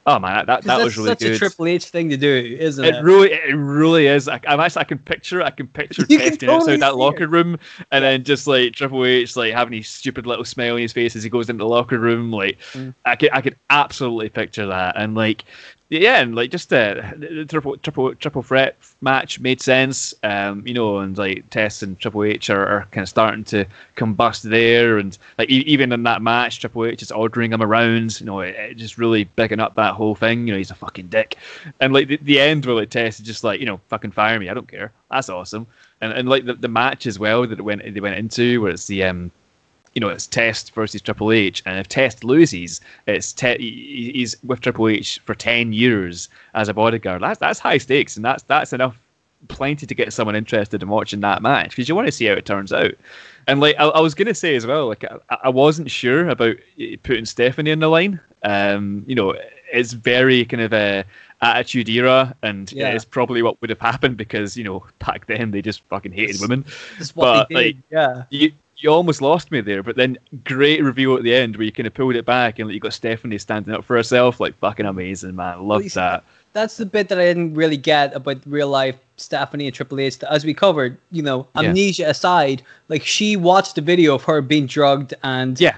Oh 0.06 0.18
man, 0.18 0.44
that, 0.44 0.46
that, 0.48 0.56
'Cause 0.58 0.64
that 0.66 0.76
that's 0.76 0.84
was 0.84 0.96
really 0.98 1.08
such 1.08 1.18
good. 1.20 1.32
a 1.32 1.38
Triple 1.38 1.66
H 1.66 1.84
thing 1.86 2.10
to 2.10 2.18
do, 2.18 2.56
isn't 2.60 2.84
it? 2.84 2.94
It 2.96 3.02
really, 3.02 3.32
it 3.32 3.54
really 3.54 4.06
is. 4.06 4.28
I, 4.28 4.38
I'm 4.46 4.60
actually, 4.60 4.80
I 4.82 4.84
can 4.84 4.98
picture, 4.98 5.40
I 5.40 5.48
can 5.48 5.66
picture 5.66 6.04
You 6.10 6.18
testing 6.18 6.40
totally 6.40 6.74
outside 6.74 6.80
that 6.80 6.96
locker 6.98 7.26
room, 7.26 7.58
and 7.90 8.04
then 8.04 8.22
just 8.22 8.46
like 8.46 8.74
Triple 8.74 9.06
H, 9.06 9.34
like 9.34 9.54
having 9.54 9.72
his 9.78 9.88
stupid 9.88 10.26
little 10.26 10.44
smile 10.44 10.74
on 10.74 10.80
his 10.80 10.92
face 10.92 11.16
as 11.16 11.22
he 11.22 11.30
goes 11.30 11.48
into 11.48 11.64
the 11.64 11.68
locker 11.68 11.98
room. 11.98 12.30
Like, 12.30 12.58
Mm. 12.74 12.94
I 13.06 13.16
could, 13.16 13.30
I 13.32 13.40
could 13.40 13.56
absolutely 13.70 14.28
picture 14.28 14.66
that, 14.66 14.94
and 14.98 15.14
like, 15.14 15.44
yeah, 15.90 16.20
and 16.20 16.34
like 16.34 16.50
just 16.50 16.72
uh, 16.72 17.12
the, 17.16 17.28
the 17.28 17.44
triple, 17.44 17.76
triple, 17.76 18.14
triple 18.14 18.42
threat 18.42 18.76
match 19.00 19.38
made 19.38 19.60
sense. 19.60 20.14
Um, 20.22 20.66
you 20.66 20.72
know, 20.72 20.98
and 20.98 21.16
like 21.16 21.48
Test 21.50 21.82
and 21.82 21.98
Triple 21.98 22.24
H 22.24 22.48
are, 22.50 22.66
are 22.66 22.88
kind 22.90 23.02
of 23.02 23.08
starting 23.08 23.44
to 23.44 23.66
combust 23.96 24.42
there, 24.42 24.98
and 24.98 25.16
like 25.38 25.50
e- 25.50 25.64
even 25.66 25.92
in 25.92 26.02
that 26.04 26.22
match, 26.22 26.60
Triple 26.60 26.86
H 26.86 27.02
is 27.02 27.12
ordering 27.12 27.52
him 27.52 27.62
around. 27.62 28.18
You 28.18 28.26
know, 28.26 28.40
it, 28.40 28.56
it 28.56 28.74
just 28.74 28.96
really 28.98 29.26
picking 29.26 29.60
up 29.60 29.74
that 29.74 29.94
whole 29.94 30.14
thing. 30.14 30.46
You 30.46 30.54
know, 30.54 30.58
he's 30.58 30.70
a 30.70 30.74
fucking 30.74 31.08
dick, 31.08 31.36
and 31.80 31.92
like 31.92 32.08
the, 32.08 32.16
the 32.22 32.40
end 32.40 32.64
where 32.64 32.76
like 32.76 32.90
Test 32.90 33.20
is 33.20 33.26
just 33.26 33.44
like, 33.44 33.60
you 33.60 33.66
know, 33.66 33.80
fucking 33.88 34.12
fire 34.12 34.40
me, 34.40 34.48
I 34.48 34.54
don't 34.54 34.68
care. 34.68 34.90
That's 35.10 35.28
awesome, 35.28 35.66
and 36.00 36.12
and 36.12 36.28
like 36.28 36.46
the, 36.46 36.54
the 36.54 36.68
match 36.68 37.06
as 37.06 37.18
well 37.18 37.46
that 37.46 37.58
it 37.58 37.62
went 37.62 37.82
they 37.92 38.00
went 38.00 38.16
into 38.16 38.62
where 38.62 38.72
it's 38.72 38.86
the 38.86 39.04
um 39.04 39.30
you 39.94 40.00
know, 40.00 40.08
it's 40.08 40.26
Test 40.26 40.74
versus 40.74 41.00
Triple 41.00 41.30
H, 41.32 41.62
and 41.66 41.78
if 41.78 41.88
Test 41.88 42.24
loses, 42.24 42.80
it's 43.06 43.32
te- 43.32 44.10
he's 44.12 44.36
with 44.42 44.60
Triple 44.60 44.88
H 44.88 45.20
for 45.24 45.34
ten 45.34 45.72
years 45.72 46.28
as 46.54 46.68
a 46.68 46.74
bodyguard. 46.74 47.22
That's 47.22 47.38
that's 47.38 47.58
high 47.60 47.78
stakes, 47.78 48.16
and 48.16 48.24
that's 48.24 48.42
that's 48.44 48.72
enough, 48.72 49.00
plenty 49.48 49.86
to 49.86 49.94
get 49.94 50.12
someone 50.12 50.34
interested 50.36 50.82
in 50.82 50.88
watching 50.88 51.20
that 51.20 51.42
match 51.42 51.70
because 51.70 51.88
you 51.88 51.94
want 51.94 52.08
to 52.08 52.12
see 52.12 52.26
how 52.26 52.32
it 52.32 52.44
turns 52.44 52.72
out. 52.72 52.92
And 53.46 53.60
like 53.60 53.76
I, 53.78 53.84
I 53.84 54.00
was 54.00 54.14
gonna 54.14 54.34
say 54.34 54.56
as 54.56 54.66
well, 54.66 54.88
like 54.88 55.04
I, 55.04 55.36
I 55.44 55.48
wasn't 55.48 55.90
sure 55.90 56.28
about 56.28 56.56
putting 57.02 57.24
Stephanie 57.24 57.70
in 57.70 57.78
the 57.80 57.88
line. 57.88 58.18
Um, 58.42 59.04
you 59.06 59.14
know, 59.14 59.34
it's 59.72 59.92
very 59.92 60.44
kind 60.44 60.62
of 60.62 60.72
a 60.72 61.04
attitude 61.40 61.88
era, 61.88 62.34
and 62.42 62.72
Yeah. 62.72 62.90
it's 62.94 63.04
probably 63.04 63.42
what 63.42 63.60
would 63.60 63.70
have 63.70 63.80
happened 63.80 64.16
because 64.16 64.56
you 64.56 64.64
know 64.64 64.84
back 64.98 65.26
then 65.26 65.50
they 65.50 65.62
just 65.62 65.82
fucking 65.84 66.12
hated 66.12 66.40
women 66.40 66.64
but, 67.14 67.50
like, 67.52 67.76
yeah. 67.90 68.24
you 68.30 68.52
you 68.76 68.90
almost 68.90 69.22
lost 69.22 69.50
me 69.50 69.60
there, 69.60 69.82
but 69.82 69.96
then 69.96 70.18
great 70.44 70.82
reveal 70.82 71.16
at 71.16 71.22
the 71.22 71.34
end 71.34 71.56
where 71.56 71.64
you 71.64 71.72
kind 71.72 71.86
of 71.86 71.94
pulled 71.94 72.16
it 72.16 72.24
back 72.26 72.58
and 72.58 72.70
you 72.72 72.80
got 72.80 72.92
Stephanie 72.92 73.38
standing 73.38 73.74
up 73.74 73.84
for 73.84 73.96
herself, 73.96 74.40
like 74.40 74.56
fucking 74.58 74.86
amazing, 74.86 75.36
man. 75.36 75.66
Least- 75.68 75.94
that. 75.94 76.24
That's 76.52 76.76
the 76.76 76.86
bit 76.86 77.08
that 77.08 77.18
I 77.18 77.24
didn't 77.24 77.54
really 77.54 77.76
get 77.76 78.14
about 78.14 78.36
real 78.46 78.68
life 78.68 78.94
Stephanie 79.16 79.66
and 79.66 79.74
Triple 79.74 79.98
H. 79.98 80.22
As 80.22 80.44
we 80.44 80.54
covered, 80.54 80.96
you 81.10 81.20
know, 81.20 81.48
Yeah. 81.56 81.68
amnesia 81.68 82.08
aside, 82.08 82.62
like 82.88 83.04
she 83.04 83.34
watched 83.36 83.74
the 83.74 83.80
video 83.80 84.14
of 84.14 84.22
her 84.24 84.40
being 84.40 84.66
drugged 84.66 85.14
and 85.24 85.60
Yeah, 85.60 85.76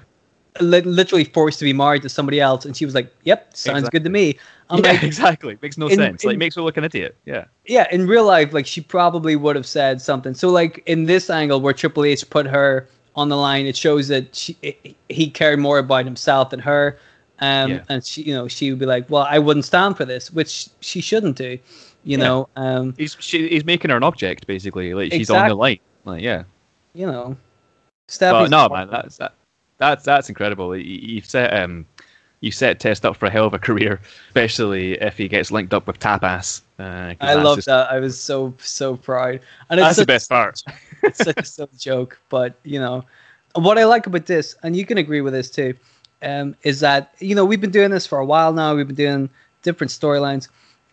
literally 0.60 1.24
forced 1.24 1.58
to 1.60 1.64
be 1.64 1.72
married 1.72 2.02
to 2.02 2.08
somebody 2.08 2.40
else, 2.40 2.64
and 2.64 2.76
she 2.76 2.84
was 2.84 2.94
like, 2.94 3.12
"Yep, 3.24 3.56
sounds 3.56 3.88
good 3.88 4.04
to 4.04 4.10
me." 4.10 4.36
I'm 4.68 4.84
yeah, 4.84 4.92
like, 4.92 5.02
exactly. 5.04 5.56
Makes 5.62 5.78
no 5.78 5.86
in- 5.86 5.96
sense. 5.96 6.24
like 6.24 6.38
makes 6.38 6.56
her 6.56 6.62
look 6.62 6.76
an 6.76 6.84
idiot. 6.84 7.16
Yeah, 7.24 7.44
yeah, 7.66 7.86
in 7.92 8.06
real 8.06 8.24
life, 8.24 8.52
like 8.52 8.66
she 8.66 8.80
probably 8.80 9.36
would 9.36 9.54
have 9.56 9.66
said 9.66 10.00
something. 10.00 10.34
So, 10.34 10.48
like 10.48 10.82
in 10.86 11.04
this 11.04 11.30
angle 11.30 11.60
where 11.60 11.72
Triple 11.72 12.04
H 12.04 12.28
put 12.28 12.46
her 12.46 12.88
on 13.14 13.28
the 13.28 13.36
line, 13.36 13.66
it 13.66 13.76
shows 13.76 14.08
that 14.08 14.34
she 14.34 14.56
he 15.08 15.30
cared 15.30 15.58
more 15.58 15.78
about 15.78 16.04
himself 16.04 16.50
than 16.50 16.60
her. 16.60 16.98
Um, 17.38 17.70
Yeah. 17.72 17.82
and 17.90 18.04
she, 18.04 18.22
you 18.22 18.34
know, 18.34 18.48
she 18.48 18.70
would 18.70 18.78
be 18.78 18.86
like, 18.86 19.08
"Well, 19.10 19.26
I 19.28 19.38
wouldn't 19.38 19.64
stand 19.66 19.96
for 19.96 20.04
this," 20.04 20.32
which 20.32 20.68
she 20.80 21.00
shouldn't 21.00 21.36
do. 21.36 21.58
You 22.04 22.16
Yeah. 22.18 22.24
know, 22.24 22.48
um, 22.56 22.94
he's 22.96 23.16
she, 23.20 23.48
he's 23.48 23.64
making 23.64 23.90
her 23.90 23.96
an 23.96 24.02
object 24.02 24.46
basically. 24.46 24.94
Like 24.94 25.12
she's 25.12 25.30
on 25.30 25.48
the 25.48 25.54
line. 25.54 25.78
Like 26.04 26.22
yeah. 26.22 26.44
you 26.94 27.06
know, 27.06 27.36
But 28.20 28.48
no, 28.50 28.68
man, 28.68 28.88
that's 28.90 29.16
that, 29.18 29.34
that's 29.78 30.04
that's 30.04 30.28
incredible. 30.28 30.76
You- 30.76 30.84
You've 31.14 31.26
set 31.26 31.52
um 31.54 31.86
you 32.40 32.50
set 32.52 32.78
Test 32.80 33.04
up 33.06 33.16
for 33.16 33.26
a 33.26 33.30
hell 33.30 33.46
of 33.46 33.54
a 33.54 33.58
career, 33.68 34.00
especially 34.28 34.92
if 34.94 35.16
he 35.16 35.26
gets 35.28 35.50
linked 35.50 35.72
up 35.74 35.86
with 35.86 35.98
Tapas. 35.98 36.60
Uh, 36.78 37.14
I 37.20 37.34
love 37.34 37.56
just- 37.58 37.66
that. 37.66 37.90
I 37.90 37.98
was 37.98 38.18
so 38.20 38.54
so 38.58 38.96
proud. 38.96 39.40
And 39.70 39.80
it's 39.80 39.86
That's 39.88 39.98
the 39.98 40.06
best 40.06 40.28
part. 40.28 40.62
it's 41.02 41.18
such 41.24 41.38
a 41.38 41.44
silly 41.44 41.70
joke, 41.78 42.18
but 42.28 42.54
you 42.64 42.78
know, 42.78 43.04
what 43.54 43.78
I 43.78 43.84
like 43.84 44.06
about 44.06 44.26
this, 44.26 44.54
and 44.62 44.76
you 44.76 44.84
can 44.84 44.98
agree 44.98 45.20
with 45.22 45.32
this 45.32 45.50
too, 45.50 45.74
um, 46.22 46.54
is 46.62 46.80
that 46.80 47.14
you 47.20 47.34
know 47.34 47.44
we've 47.44 47.60
been 47.60 47.70
doing 47.70 47.90
this 47.90 48.06
for 48.06 48.18
a 48.18 48.24
while 48.26 48.52
now. 48.52 48.74
We've 48.74 48.86
been 48.86 48.96
doing 48.96 49.30
different 49.62 49.90
storylines, 49.90 50.48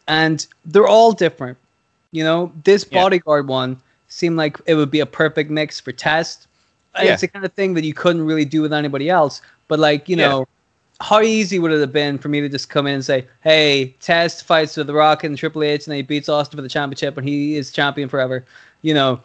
and 0.08 0.46
they're 0.66 0.88
all 0.88 1.12
different. 1.12 1.58
You 2.12 2.24
know, 2.24 2.52
this 2.64 2.86
Yeah. 2.90 3.02
bodyguard 3.04 3.48
one 3.48 3.78
seemed 4.08 4.38
like 4.38 4.60
it 4.66 4.76
would 4.76 4.92
be 4.92 5.00
a 5.02 5.06
perfect 5.06 5.50
mix 5.50 5.80
for 5.80 5.92
Test. 5.92 6.48
Yeah. 7.02 7.14
It's 7.14 7.22
the 7.22 7.28
kind 7.28 7.44
of 7.46 7.54
thing 7.54 7.74
that 7.74 7.84
you 7.84 7.94
couldn't 7.94 8.26
really 8.26 8.46
do 8.46 8.62
with 8.62 8.74
anybody 8.74 9.10
else. 9.10 9.42
But 9.68 9.80
like 9.80 10.08
you 10.10 10.16
Yeah. 10.16 10.30
know, 10.30 10.48
how 11.00 11.22
easy 11.22 11.60
would 11.60 11.72
it 11.72 11.82
have 11.82 11.92
been 11.92 12.18
for 12.18 12.30
me 12.30 12.40
to 12.42 12.48
just 12.50 12.70
come 12.70 12.86
in 12.88 12.94
and 12.96 13.06
say, 13.06 13.26
"Hey, 13.42 13.96
Test 14.00 14.46
fights 14.46 14.78
with 14.78 14.88
The 14.88 14.94
Rock 14.94 15.24
and 15.24 15.38
Triple 15.38 15.64
H, 15.64 15.86
and 15.86 15.92
then 15.92 15.98
he 15.98 16.02
beats 16.04 16.30
Austin 16.30 16.58
for 16.58 16.62
the 16.62 16.70
championship, 16.70 17.18
and 17.18 17.28
he 17.28 17.56
is 17.58 17.72
champion 17.72 18.10
forever." 18.10 18.46
You 18.84 18.94
know, 18.94 19.20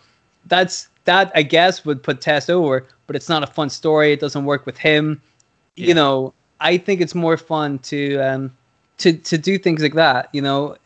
that's 0.46 0.88
that 1.04 1.30
I 1.34 1.42
guess 1.42 1.84
would 1.84 2.02
put 2.02 2.20
Test 2.20 2.50
over, 2.50 2.84
but 3.06 3.16
it's 3.16 3.28
not 3.28 3.42
a 3.42 3.46
fun 3.46 3.70
story. 3.70 4.12
It 4.12 4.20
doesn't 4.20 4.44
work 4.44 4.64
with 4.66 4.78
him. 4.78 5.20
Yeah. 5.76 5.88
You 5.88 5.94
know, 5.94 6.32
I 6.60 6.78
think 6.78 7.00
it's 7.00 7.14
more 7.14 7.36
fun 7.36 7.78
to 7.80 8.16
um 8.18 8.52
to 8.98 9.12
to 9.12 9.38
do 9.38 9.58
things 9.58 9.82
like 9.82 9.94
that. 9.94 10.28
You 10.32 10.42
know, 10.42 10.76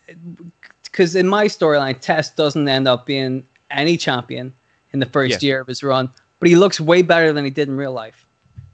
because 0.85 1.15
in 1.15 1.27
my 1.29 1.47
storyline, 1.47 1.99
Test 2.01 2.37
doesn't 2.37 2.69
end 2.69 2.87
up 2.89 3.07
being 3.07 3.47
any 3.71 3.97
champion 3.97 4.53
in 4.93 5.01
the 5.01 5.07
first 5.07 5.43
Yeah. 5.43 5.47
year 5.49 5.61
of 5.61 5.67
his 5.69 5.83
run, 5.83 6.11
but 6.43 6.49
he 6.49 6.57
looks 6.57 6.81
way 6.81 7.03
better 7.03 7.33
than 7.33 7.45
he 7.45 7.51
did 7.53 7.69
in 7.69 7.77
real 7.77 7.93
life. 7.93 8.27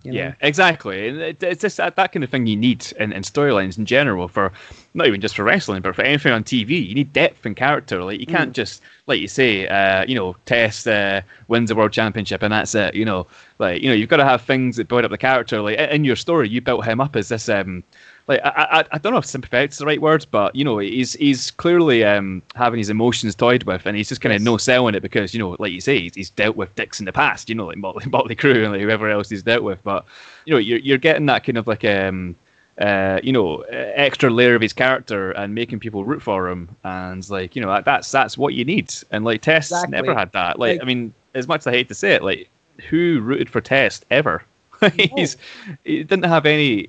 you 0.03 0.11
know? 0.13 0.19
Yeah, 0.19 0.35
exactly. 0.41 1.09
And 1.09 1.21
it, 1.21 1.43
it's 1.43 1.61
just 1.61 1.77
that, 1.77 1.97
that 1.97 2.13
kind 2.13 2.25
of 2.25 2.31
thing 2.31 2.47
you 2.47 2.57
need 2.57 2.91
in, 2.99 3.13
in 3.13 3.23
storylines 3.23 3.77
in 3.77 3.85
general 3.85 4.27
for 4.27 4.53
not 4.95 5.07
even 5.07 5.21
just 5.21 5.37
for 5.37 5.45
wrestling, 5.45 5.83
but 5.83 5.95
for 5.95 6.01
anything 6.01 6.33
on 6.33 6.45
TV. 6.45 6.89
You 6.89 6.95
need 6.95 7.13
depth 7.13 7.45
and 7.45 7.55
character. 7.55 8.03
Like 8.03 8.21
you 8.21 8.27
Mm. 8.27 8.31
can't 8.31 8.53
just, 8.55 8.81
like 9.07 9.21
you 9.21 9.29
say, 9.29 9.69
uh, 9.69 10.07
you 10.09 10.15
know, 10.15 10.35
Test 10.47 10.89
uh, 10.89 11.21
wins 11.49 11.69
the 11.69 11.75
world 11.77 11.93
championship 11.93 12.43
and 12.43 12.53
that's 12.53 12.75
it. 12.75 12.95
You 12.95 13.05
know, 13.05 13.27
like 13.59 13.83
you 13.83 13.89
know, 13.91 13.95
you've 13.95 14.09
got 14.09 14.17
to 14.17 14.25
have 14.25 14.41
things 14.41 14.77
that 14.77 14.89
build 14.89 15.05
up 15.05 15.11
the 15.11 15.19
character. 15.19 15.61
Like 15.61 15.79
in 15.79 16.05
your 16.07 16.17
story, 16.17 16.49
you 16.49 16.63
built 16.63 16.87
him 16.87 17.01
up 17.03 17.15
as 17.17 17.29
this 17.29 17.49
um. 17.51 17.85
Like 18.29 18.41
I, 18.45 18.51
I, 18.81 18.85
I 18.93 18.99
don't 18.99 19.13
know 19.13 19.19
if 19.19 19.25
sympathetic 19.27 19.71
is 19.73 19.79
the 19.79 19.87
right 19.87 20.01
word, 20.01 20.27
but 20.31 20.55
you 20.55 20.63
know 20.65 20.79
he's 20.79 21.15
he's 21.15 21.51
clearly 21.51 22.05
um, 22.05 22.43
having 22.55 22.77
his 22.79 22.91
emotions 22.91 23.35
toyed 23.35 23.63
with, 23.65 23.87
and 23.87 23.97
he's 23.97 24.09
just 24.09 24.21
kind 24.21 24.33
of 24.35 24.41
Yes. 24.41 24.45
no 24.45 24.57
selling 24.59 24.95
it 24.95 25.01
because 25.01 25.33
you 25.33 25.41
know, 25.41 25.57
like 25.59 25.73
you 25.73 25.81
say, 25.81 25.99
he's, 26.01 26.15
he's 26.15 26.31
dealt 26.31 26.55
with 26.55 26.75
dicks 26.77 27.01
in 27.01 27.07
the 27.07 27.13
past, 27.13 27.49
you 27.49 27.55
know, 27.55 27.67
like 27.67 27.79
Motley, 27.79 28.05
Motley 28.11 28.37
Crue 28.37 28.63
and 28.65 28.73
like 28.73 28.83
whoever 28.83 29.09
else 29.11 29.31
he's 29.31 29.43
dealt 29.43 29.63
with. 29.63 29.83
But 29.83 30.05
you 30.45 30.53
know, 30.53 30.59
you're 30.59 30.79
you're 30.81 30.99
getting 30.99 31.25
that 31.27 31.43
kind 31.45 31.57
of 31.57 31.67
like 31.67 31.85
um, 31.87 32.37
uh, 32.79 33.19
you 33.23 33.33
know, 33.33 33.63
uh, 33.63 33.93
extra 33.95 34.29
layer 34.31 34.55
of 34.55 34.61
his 34.63 34.73
character 34.75 35.31
and 35.33 35.55
making 35.55 35.81
people 35.81 36.05
root 36.05 36.23
for 36.23 36.49
him, 36.51 36.69
and 36.85 37.29
like 37.31 37.57
you 37.57 37.63
know, 37.63 37.69
that, 37.69 37.87
that's 37.87 38.11
that's 38.13 38.37
what 38.37 38.53
you 38.53 38.65
need. 38.65 38.93
And 39.11 39.25
like 39.25 39.41
Test 39.41 39.73
Exactly. 39.73 39.91
never 39.93 40.15
had 40.15 40.31
that. 40.33 40.59
Like, 40.59 40.75
Like- 40.79 40.83
I 40.83 40.85
mean, 40.85 41.15
as 41.35 41.49
much 41.49 41.61
as 41.63 41.67
I 41.67 41.71
hate 41.73 41.89
to 41.89 41.95
say 41.95 42.13
it, 42.13 42.23
like 42.23 42.51
who 42.91 43.21
rooted 43.23 43.49
for 43.49 43.63
Test 43.63 44.05
ever? 44.11 44.43
he's 45.17 45.37
he 45.85 46.05
didn't 46.05 46.27
have 46.27 46.45
any. 46.47 46.89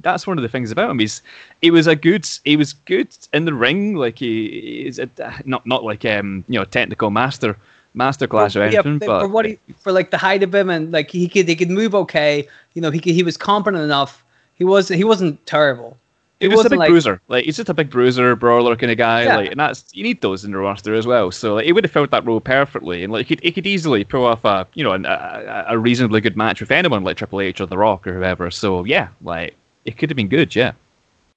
That's 0.00 0.26
one 0.26 0.38
of 0.38 0.42
the 0.42 0.48
things 0.48 0.70
about 0.70 0.90
him. 0.90 0.98
He's 0.98 1.22
he 1.60 1.70
was 1.70 1.86
a 1.86 1.96
good 1.96 2.28
he 2.44 2.56
was 2.56 2.72
good 2.72 3.08
in 3.32 3.44
the 3.44 3.54
ring. 3.54 3.96
Like 3.96 4.18
he 4.18 4.86
is 4.86 5.00
not 5.44 5.66
not 5.66 5.84
like 5.84 6.04
um 6.04 6.44
you 6.48 6.58
know 6.58 6.64
technical 6.64 7.10
master 7.10 7.56
master 7.94 8.26
class 8.26 8.54
or 8.54 8.62
anything, 8.62 9.00
for, 9.00 9.06
but 9.06 9.20
for 9.22 9.28
what 9.28 9.44
he 9.44 9.58
for 9.78 9.92
like 9.92 10.10
the 10.10 10.18
height 10.18 10.42
of 10.42 10.54
him 10.54 10.70
and 10.70 10.92
like 10.92 11.10
he 11.10 11.28
could 11.28 11.48
he 11.48 11.56
could 11.56 11.70
move 11.70 11.94
okay. 11.94 12.46
You 12.74 12.82
know, 12.82 12.90
he 12.90 13.00
could, 13.00 13.14
he 13.14 13.22
was 13.22 13.36
competent 13.36 13.82
enough. 13.82 14.24
He 14.54 14.64
was 14.64 14.88
he 14.88 15.04
wasn't 15.04 15.44
terrible. 15.46 15.96
He 16.40 16.48
was 16.48 16.64
a 16.64 16.70
big 16.70 16.78
like- 16.78 16.88
bruiser. 16.88 17.20
Like 17.28 17.44
he's 17.44 17.56
just 17.56 17.68
a 17.68 17.74
big 17.74 17.90
bruiser, 17.90 18.34
brawler 18.34 18.74
kind 18.74 18.90
of 18.90 18.96
guy. 18.96 19.24
Yeah. 19.24 19.36
Like, 19.36 19.50
and 19.50 19.60
that's 19.60 19.84
you 19.92 20.02
need 20.02 20.22
those 20.22 20.42
in 20.42 20.52
the 20.52 20.58
roster 20.58 20.94
as 20.94 21.06
well. 21.06 21.30
So 21.30 21.54
like, 21.54 21.66
he 21.66 21.72
would 21.72 21.84
have 21.84 21.92
filled 21.92 22.10
that 22.12 22.24
role 22.24 22.40
perfectly, 22.40 23.04
and 23.04 23.12
like 23.12 23.26
he 23.26 23.36
could, 23.36 23.44
he 23.44 23.52
could 23.52 23.66
easily 23.66 24.04
pull 24.04 24.24
off 24.24 24.44
a 24.44 24.66
you 24.74 24.82
know 24.82 24.92
an, 24.92 25.04
a, 25.04 25.66
a 25.68 25.78
reasonably 25.78 26.22
good 26.22 26.36
match 26.36 26.60
with 26.60 26.70
anyone 26.70 27.04
like 27.04 27.18
Triple 27.18 27.42
H 27.42 27.60
or 27.60 27.66
The 27.66 27.76
Rock 27.76 28.06
or 28.06 28.14
whoever. 28.14 28.50
So 28.50 28.84
yeah, 28.84 29.08
like 29.22 29.54
it 29.84 29.96
could 29.98 30.10
have 30.10 30.16
been 30.16 30.28
good. 30.28 30.54
Yeah, 30.54 30.72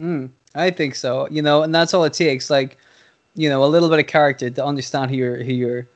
Mm, 0.02 0.30
I 0.56 0.70
think 0.72 0.96
so. 0.96 1.28
You 1.30 1.42
know, 1.42 1.64
and 1.64 1.74
that's 1.74 1.94
all 1.94 2.04
it 2.04 2.14
takes. 2.14 2.50
Like, 2.50 2.78
you 3.36 3.50
know, 3.50 3.64
a 3.64 3.68
little 3.68 3.90
bit 3.90 4.00
of 4.00 4.08
character 4.08 4.50
to 4.50 4.66
understand 4.66 5.12
who 5.12 5.18
you're. 5.18 5.44
Who 5.44 5.54
you're. 5.54 5.88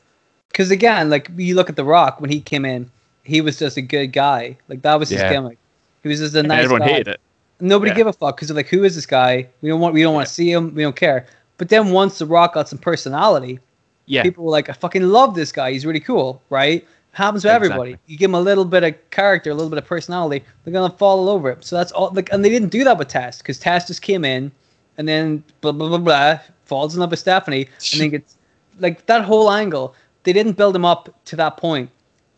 Because 0.49 0.71
again, 0.71 1.09
like 1.09 1.29
you 1.35 1.55
look 1.55 1.69
at 1.69 1.75
The 1.75 1.83
Rock 1.83 2.19
when 2.21 2.29
he 2.29 2.39
came 2.41 2.65
in, 2.65 2.89
he 3.23 3.41
was 3.41 3.59
just 3.59 3.77
a 3.77 3.81
good 3.81 4.07
guy. 4.13 4.57
Like 4.69 4.81
that 4.83 4.97
was 4.99 5.09
his 5.09 5.21
gimmick. 5.29 5.57
He 6.03 6.09
was 6.09 6.19
just 6.19 6.35
a 6.35 6.39
and 6.39 6.47
nice 6.47 6.63
everyone 6.63 6.81
guy. 6.87 6.93
hated 6.93 7.07
it. 7.09 7.19
Nobody 7.59 7.91
Yeah. 7.91 7.95
give 7.95 8.07
a 8.07 8.13
fuck 8.13 8.35
because 8.37 8.47
they're 8.47 8.55
like, 8.55 8.67
who 8.67 8.83
is 8.83 8.95
this 8.95 9.05
guy? 9.05 9.47
We 9.61 9.69
don't 9.69 9.79
want. 9.81 9.93
We 9.93 10.01
don't 10.03 10.13
want 10.13 10.27
to 10.27 10.33
see 10.33 10.51
him. 10.51 10.73
We 10.73 10.83
don't 10.83 10.95
care. 10.95 11.25
But 11.57 11.69
then 11.69 11.89
once 11.91 12.17
The 12.19 12.25
Rock 12.25 12.53
got 12.53 12.69
some 12.69 12.77
personality, 12.79 13.59
Yeah, 14.05 14.21
people 14.23 14.45
were 14.45 14.51
like, 14.51 14.69
I 14.69 14.73
fucking 14.73 15.01
love 15.03 15.33
this 15.35 15.51
guy. 15.51 15.71
He's 15.73 15.85
really 15.85 15.99
cool, 15.99 16.41
right? 16.49 16.87
Happens 17.17 17.41
to 17.41 17.51
everybody. 17.51 17.93
Exactly. 17.93 18.13
You 18.13 18.17
give 18.19 18.29
him 18.29 18.35
a 18.35 18.41
little 18.41 18.63
bit 18.63 18.83
of 18.83 19.09
character, 19.09 19.49
a 19.49 19.55
little 19.55 19.71
bit 19.71 19.79
of 19.79 19.85
personality, 19.85 20.45
they're 20.63 20.71
gonna 20.71 20.93
fall 20.93 21.17
all 21.21 21.29
over 21.29 21.49
it. 21.49 21.65
So 21.65 21.75
that's 21.75 21.91
all. 21.91 22.11
Like, 22.13 22.31
and 22.31 22.45
they 22.45 22.49
didn't 22.49 22.69
do 22.69 22.83
that 22.83 22.99
with 22.99 23.07
Test 23.07 23.39
because 23.41 23.57
Test 23.57 23.87
just 23.87 24.03
came 24.03 24.23
in, 24.23 24.51
and 24.99 25.07
then 25.07 25.43
blah 25.61 25.71
blah 25.71 25.87
blah 25.89 25.97
blah 25.97 26.39
falls 26.65 26.93
in 26.93 26.99
love 26.99 27.09
with 27.09 27.17
Stephanie, 27.17 27.69
and 27.91 28.01
then 28.01 28.09
gets 28.09 28.37
like 28.79 29.03
that 29.07 29.23
whole 29.23 29.49
angle. 29.49 29.95
They 30.25 30.33
didn't 30.33 30.57
build 30.57 30.75
him 30.75 30.85
up 30.85 31.09
to 31.25 31.35
that 31.37 31.57
point, 31.57 31.89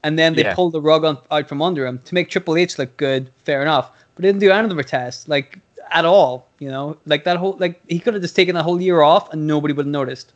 and 0.06 0.18
then 0.18 0.34
they 0.36 0.44
Yeah. 0.44 0.56
pulled 0.56 0.72
the 0.72 0.80
rug 0.80 1.04
on, 1.04 1.18
out 1.30 1.50
from 1.50 1.62
under 1.62 1.86
him 1.86 2.00
to 2.06 2.14
make 2.14 2.30
Triple 2.30 2.56
H 2.56 2.80
look 2.80 2.96
good. 2.96 3.30
Fair 3.44 3.62
enough, 3.62 3.92
but 4.16 4.22
they 4.22 4.30
didn't 4.30 4.40
do 4.40 4.50
any 4.50 4.60
anything 4.60 4.78
for 4.78 4.84
Test 4.84 5.28
like 5.28 5.60
at 5.92 6.06
all. 6.06 6.48
You 6.60 6.70
know, 6.70 6.96
like 7.06 7.26
that 7.26 7.36
whole 7.36 7.58
like 7.60 7.82
he 7.90 8.00
could 8.00 8.14
have 8.14 8.24
just 8.24 8.34
taken 8.34 8.56
a 8.56 8.64
whole 8.64 8.80
year 8.82 9.02
off 9.02 9.34
and 9.34 9.46
nobody 9.46 9.74
would 9.74 9.88
have 9.88 9.92
noticed. 9.92 10.32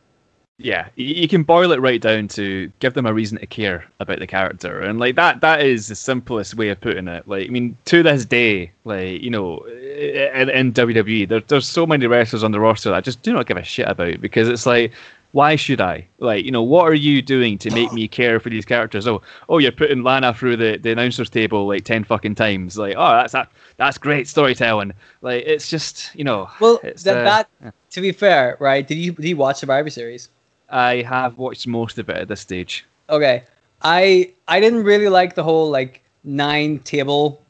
Yeah. 0.58 0.88
You, 0.94 1.26
can 1.26 1.42
boil 1.42 1.72
it 1.72 1.80
right 1.80 2.00
down 2.00 2.28
to 2.28 2.70
give 2.78 2.94
them 2.94 3.06
a 3.06 3.14
reason 3.14 3.38
to 3.38 3.46
care 3.46 3.84
about 3.98 4.20
the 4.20 4.26
character, 4.26 4.80
and 4.80 5.00
like 5.00 5.16
that 5.16 5.40
that 5.40 5.62
is 5.62 5.88
the 5.88 5.96
simplest 5.96 6.54
way 6.54 6.68
of 6.68 6.80
putting 6.80 7.08
it. 7.08 7.26
Like 7.26 7.48
I 7.48 7.50
mean, 7.50 7.76
to 7.86 8.02
this 8.02 8.24
day, 8.24 8.70
like 8.84 9.20
you 9.20 9.30
know, 9.30 9.64
in, 9.64 10.50
in 10.50 10.72
WWE, 10.72 11.28
there, 11.28 11.40
there's 11.40 11.66
so 11.66 11.86
many 11.86 12.06
wrestlers 12.06 12.44
on 12.44 12.52
the 12.52 12.60
roster 12.60 12.90
that 12.90 12.96
I 12.96 13.00
just 13.00 13.22
do 13.22 13.32
not 13.32 13.46
give 13.46 13.56
a 13.56 13.62
shit 13.64 13.88
about 13.88 14.20
because 14.20 14.48
it's 14.48 14.66
like. 14.66 14.92
Why 15.32 15.56
should 15.56 15.80
I? 15.80 16.06
Like, 16.20 16.44
you 16.44 16.52
know, 16.52 16.62
what 16.62 16.84
are 16.84 16.94
you 16.94 17.20
doing 17.20 17.58
to 17.58 17.70
make 17.72 17.92
me 17.92 18.06
care 18.06 18.38
for 18.38 18.50
these 18.50 18.64
characters? 18.64 19.08
Oh, 19.08 19.20
oh, 19.48 19.58
you're 19.58 19.72
putting 19.72 20.04
Lana 20.04 20.32
through 20.32 20.58
the, 20.58 20.78
the 20.80 20.92
announcers 20.92 21.28
table 21.28 21.66
like 21.66 21.82
ten 21.84 22.04
fucking 22.04 22.36
times. 22.36 22.78
Like, 22.78 22.94
oh, 22.96 23.16
that's 23.16 23.32
that, 23.32 23.48
that's 23.76 23.98
great 23.98 24.28
storytelling. 24.28 24.92
Like, 25.22 25.42
it's 25.44 25.68
just, 25.68 26.14
you 26.14 26.22
know, 26.22 26.48
Well, 26.60 26.78
that, 26.84 27.08
uh, 27.08 27.24
that 27.60 27.74
to 27.90 28.00
be 28.00 28.12
fair, 28.12 28.56
right? 28.60 28.86
Did 28.86 28.98
you 28.98 29.10
did 29.10 29.24
you 29.24 29.36
watch 29.36 29.56
Survivor 29.58 29.90
Series? 29.90 30.28
I 30.68 31.02
have 31.02 31.38
watched 31.38 31.66
most 31.66 31.98
of 31.98 32.08
it 32.08 32.16
at 32.16 32.28
this 32.28 32.40
stage. 32.40 32.84
Okay, 33.10 33.44
I 33.82 34.32
I 34.48 34.60
didn't 34.60 34.84
really 34.84 35.08
like 35.08 35.34
the 35.34 35.42
whole 35.42 35.70
like 35.70 36.02
nine 36.24 36.78
table 36.80 37.40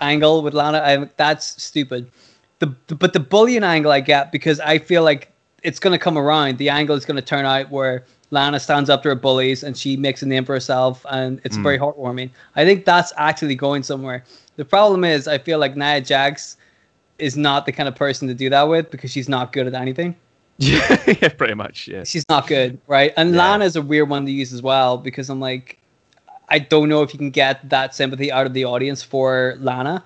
angle 0.00 0.42
with 0.42 0.54
Lana. 0.54 0.78
I, 0.78 1.08
that's 1.16 1.62
stupid. 1.62 2.10
The, 2.58 2.74
the 2.88 2.94
but 2.94 3.12
the 3.12 3.20
bullion 3.20 3.64
angle 3.64 3.90
I 3.90 4.00
get 4.00 4.32
because 4.32 4.60
I 4.60 4.78
feel 4.78 5.02
like 5.02 5.32
it's 5.62 5.78
gonna 5.78 5.98
come 5.98 6.18
around. 6.18 6.58
The 6.58 6.68
angle 6.68 6.96
is 6.96 7.04
gonna 7.04 7.22
turn 7.22 7.44
out 7.44 7.70
where 7.70 8.04
Lana 8.30 8.60
stands 8.60 8.90
up 8.90 9.02
to 9.02 9.08
her 9.08 9.14
bullies 9.14 9.64
and 9.64 9.76
she 9.76 9.96
makes 9.96 10.22
a 10.22 10.26
name 10.26 10.44
for 10.44 10.52
herself, 10.52 11.04
and 11.10 11.40
it's 11.44 11.56
hmm. 11.56 11.62
very 11.62 11.78
heartwarming. 11.78 12.30
I 12.56 12.64
think 12.64 12.84
that's 12.84 13.12
actually 13.16 13.54
going 13.54 13.82
somewhere. 13.82 14.24
The 14.56 14.64
problem 14.64 15.04
is, 15.04 15.26
I 15.26 15.38
feel 15.38 15.58
like 15.58 15.76
Nia 15.76 16.00
Jax 16.00 16.56
is 17.18 17.36
not 17.36 17.66
the 17.66 17.72
kind 17.72 17.88
of 17.88 17.94
person 17.94 18.28
to 18.28 18.34
do 18.34 18.50
that 18.50 18.68
with 18.68 18.90
because 18.90 19.10
she's 19.10 19.28
not 19.28 19.52
good 19.52 19.66
at 19.66 19.74
anything. 19.74 20.16
Yeah, 20.60 21.02
yeah, 21.22 21.28
pretty 21.30 21.54
much. 21.54 21.88
Yeah. 21.88 22.04
She's 22.04 22.24
not 22.28 22.46
good, 22.46 22.78
right? 22.86 23.12
And 23.16 23.32
Yeah. 23.34 23.38
Lana 23.38 23.64
is 23.64 23.76
a 23.76 23.82
weird 23.82 24.08
one 24.10 24.26
to 24.26 24.30
use 24.32 24.52
as 24.52 24.62
well 24.62 24.98
because 24.98 25.30
I'm 25.30 25.40
like, 25.40 25.78
I 26.50 26.58
don't 26.58 26.88
know 26.88 27.02
if 27.02 27.12
you 27.14 27.18
can 27.18 27.30
get 27.30 27.68
that 27.70 27.94
sympathy 27.94 28.30
out 28.30 28.44
of 28.46 28.52
the 28.54 28.64
audience 28.64 29.02
for 29.02 29.56
Lana, 29.60 30.04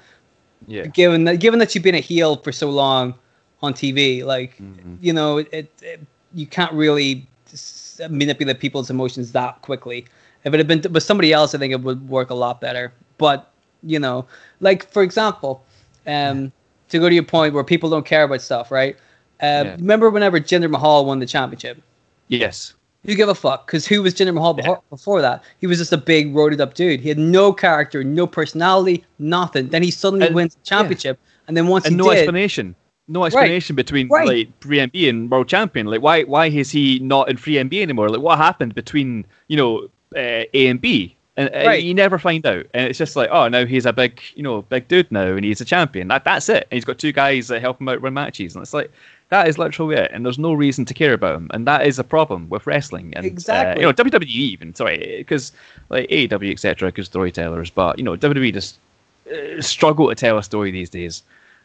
Yeah. 0.69 0.87
given 0.87 1.25
that 1.25 1.41
given 1.41 1.59
that 1.59 1.71
she's 1.73 1.83
been 1.83 1.95
a 1.97 2.01
heel 2.01 2.37
for 2.37 2.53
so 2.53 2.71
long 2.71 3.15
on 3.63 3.75
TV. 3.75 4.23
Like, 4.25 4.57
Mhm. 4.59 4.99
you 5.01 5.13
know, 5.13 5.39
it, 5.39 5.73
it 5.83 6.01
you 6.35 6.47
can't 6.47 6.73
really 6.73 7.27
manipulate 8.09 8.61
people's 8.61 8.91
emotions 8.91 9.33
that 9.33 9.61
quickly. 9.63 10.07
If 10.45 10.53
it 10.55 10.59
had 10.59 10.67
been 10.69 10.83
with 10.93 11.03
somebody 11.03 11.33
else, 11.33 11.55
I 11.55 11.59
think 11.59 11.73
it 11.73 11.81
would 11.81 12.09
work 12.09 12.31
a 12.31 12.35
lot 12.35 12.61
better. 12.61 12.93
But 13.19 13.51
you 13.83 13.99
know, 13.99 14.27
like 14.61 14.89
for 14.91 15.03
example, 15.03 15.65
um, 16.07 16.53
to 16.91 16.99
go 16.99 17.09
to 17.09 17.15
your 17.15 17.25
point 17.25 17.55
where 17.55 17.65
people 17.65 17.91
don't 17.91 18.07
care 18.07 18.23
about 18.25 18.41
stuff, 18.41 18.71
right? 18.71 18.97
Uh, 19.43 19.47
Yeah. 19.67 19.73
Remember 19.79 20.11
whenever 20.11 20.41
Jinder 20.41 20.71
Mahal 20.71 21.05
won 21.07 21.19
the 21.19 21.27
championship? 21.27 21.81
Yes. 22.29 22.75
You 23.07 23.15
give 23.17 23.29
a 23.29 23.35
fuck 23.35 23.67
because 23.67 23.87
who 23.87 24.03
was 24.03 24.15
Jinder 24.15 24.33
Mahal 24.33 24.55
before, 24.55 24.81
before 24.89 25.21
that? 25.21 25.43
He 25.61 25.67
was 25.67 25.77
just 25.79 25.93
a 25.93 25.99
big 25.99 26.33
roided 26.35 26.61
up 26.61 26.73
dude. 26.75 27.01
He 27.01 27.09
had 27.11 27.19
no 27.19 27.53
character, 27.53 28.03
no 28.03 28.27
personality, 28.27 29.05
nothing. 29.19 29.69
Then 29.69 29.83
he 29.83 29.91
suddenly 29.91 30.27
And- 30.27 30.35
wins 30.35 30.55
the 30.55 30.63
championship, 30.65 31.19
and 31.47 31.57
then 31.57 31.67
once 31.67 31.85
And 31.85 31.93
he 31.93 31.97
no 31.99 32.09
did, 32.11 32.19
explanation. 32.21 32.75
No 33.07 33.25
explanation 33.27 33.77
between 33.77 34.09
Right. 34.09 34.27
like 34.27 34.61
3MB 34.61 35.11
and 35.11 35.31
world 35.31 35.49
champion. 35.49 35.87
Like 35.87 36.01
why 36.01 36.23
why 36.23 36.47
is 36.47 36.71
he 36.71 36.99
not 37.01 37.29
in 37.29 37.37
3MB 37.37 37.83
anymore? 37.83 38.09
Like 38.09 38.23
what 38.23 38.39
happened 38.39 38.75
between 38.75 39.27
you 39.49 39.59
know 39.59 39.81
uh, 40.17 40.45
A 40.55 40.67
and 40.69 40.81
B? 40.81 41.15
and, 41.37 41.49
and 41.51 41.67
Right. 41.67 41.83
you 41.83 41.93
never 41.93 42.17
find 42.19 42.47
out. 42.47 42.65
And 42.73 42.87
it's 42.89 42.99
just 42.99 43.17
like, 43.17 43.29
oh, 43.33 43.49
now 43.49 43.67
he's 43.67 43.85
a 43.87 43.93
big, 43.93 44.21
you 44.37 44.43
know, 44.45 44.63
big 44.63 44.87
dude 44.87 45.11
now, 45.11 45.33
and 45.35 45.45
he's 45.45 45.61
a 45.61 45.65
champion. 45.65 46.07
That 46.09 46.25
that's 46.25 46.49
it. 46.49 46.69
And 46.71 46.77
he's 46.77 46.85
got 46.85 46.97
two 46.97 47.11
guys 47.13 47.49
that 47.49 47.61
help 47.61 47.81
him 47.81 47.89
out 47.89 48.01
run 48.01 48.15
matches, 48.15 48.55
and 48.55 48.63
it's 48.63 48.73
like 48.73 48.91
that 49.35 49.49
is 49.49 49.59
literally 49.59 49.97
it. 49.97 50.11
And 50.13 50.25
there's 50.25 50.39
no 50.39 50.53
reason 50.53 50.85
to 50.87 50.95
care 50.95 51.13
about 51.15 51.35
him, 51.37 51.47
and 51.55 51.67
that 51.67 51.87
is 51.87 51.99
a 51.99 52.05
problem 52.05 52.49
with 52.49 52.67
wrestling. 52.67 53.13
And, 53.17 53.25
uh, 53.25 53.29
Exactly. 53.29 53.83
you 53.83 53.87
know, 53.89 53.93
WWE 53.93 54.29
even 54.55 54.75
sorry, 54.75 55.17
because 55.19 55.53
like 55.91 56.09
AEW 56.09 56.51
etc. 56.53 56.93
good 56.93 57.05
storytellers, 57.07 57.71
but 57.71 57.99
you 57.99 58.05
know, 58.05 58.17
WWE 58.17 58.53
just 58.53 58.79
uh, 59.33 59.61
struggle 59.61 60.09
to 60.09 60.15
tell 60.15 60.39
a 60.39 60.43
story 60.43 60.71
these 60.71 60.91
days. 60.91 61.23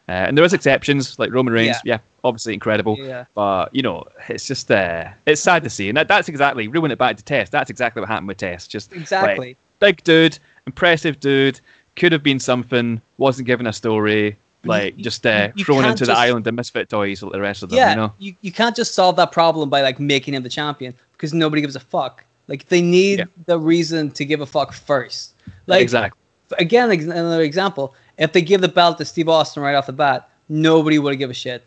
Uh, 0.08 0.26
and 0.26 0.36
there 0.36 0.44
is 0.44 0.52
exceptions 0.52 1.18
like 1.20 1.30
Roman 1.32 1.52
Reigns, 1.54 1.76
Yeah. 1.84 1.94
yeah, 1.94 1.98
obviously 2.24 2.52
incredible. 2.54 2.96
Yeah. 2.98 3.26
But 3.34 3.72
you 3.74 3.82
know, 3.82 4.04
it's 4.28 4.46
just 4.46 4.70
uh, 4.70 5.04
it's 5.26 5.40
sad 5.40 5.62
to 5.64 5.70
see, 5.70 5.88
and 5.88 5.96
that, 5.96 6.08
that's 6.08 6.28
exactly 6.28 6.66
ruin 6.68 6.90
it 6.90 6.98
back 6.98 7.16
to 7.18 7.24
Test. 7.24 7.52
That's 7.52 7.70
exactly 7.70 8.00
what 8.00 8.08
happened 8.08 8.28
with 8.28 8.38
Test. 8.38 8.70
Just 8.70 8.90
like, 8.90 9.00
Exactly. 9.02 9.56
big 9.78 10.02
dude, 10.02 10.38
impressive 10.66 11.20
dude, 11.20 11.60
could 11.96 12.10
have 12.12 12.22
been 12.24 12.40
something, 12.40 13.00
wasn't 13.18 13.46
given 13.46 13.66
a 13.68 13.72
story, 13.72 14.36
like 14.64 14.96
you- 14.96 15.04
just 15.04 15.26
uh, 15.26 15.50
you 15.54 15.64
thrown 15.64 15.84
into 15.84 16.04
the 16.04 16.12
just- 16.12 16.20
island 16.20 16.46
of 16.46 16.54
misfit 16.54 16.88
toys 16.88 17.22
like 17.22 17.32
the 17.32 17.40
rest 17.40 17.62
of 17.62 17.70
them. 17.70 17.76
yeah, 17.78 17.90
You 17.90 17.96
know, 17.96 18.12
you, 18.18 18.34
you 18.42 18.52
can't 18.52 18.76
just 18.76 18.94
solve 18.94 19.16
that 19.16 19.32
problem 19.32 19.70
by 19.70 19.82
like 19.82 19.98
making 20.00 20.34
him 20.34 20.42
the 20.42 20.48
champion 20.48 20.94
because 21.12 21.32
nobody 21.32 21.62
gives 21.62 21.76
a 21.76 21.80
fuck. 21.80 22.24
Like 22.48 22.68
they 22.68 22.82
need 22.82 23.20
Yeah. 23.20 23.24
the 23.46 23.58
reason 23.58 24.10
to 24.12 24.24
give 24.24 24.40
a 24.40 24.46
fuck 24.46 24.72
first. 24.72 25.34
Like 25.66 25.82
exactly. 25.82 26.18
again, 26.58 26.90
another 26.90 27.42
example. 27.42 27.94
If 28.18 28.32
they 28.32 28.42
give 28.42 28.60
the 28.60 28.68
belt 28.68 28.98
to 28.98 29.04
Steve 29.04 29.28
Austin 29.28 29.62
right 29.62 29.74
off 29.74 29.86
the 29.86 29.92
bat, 29.92 30.28
nobody 30.48 30.98
would 30.98 31.16
give 31.16 31.30
a 31.30 31.34
shit 31.34 31.64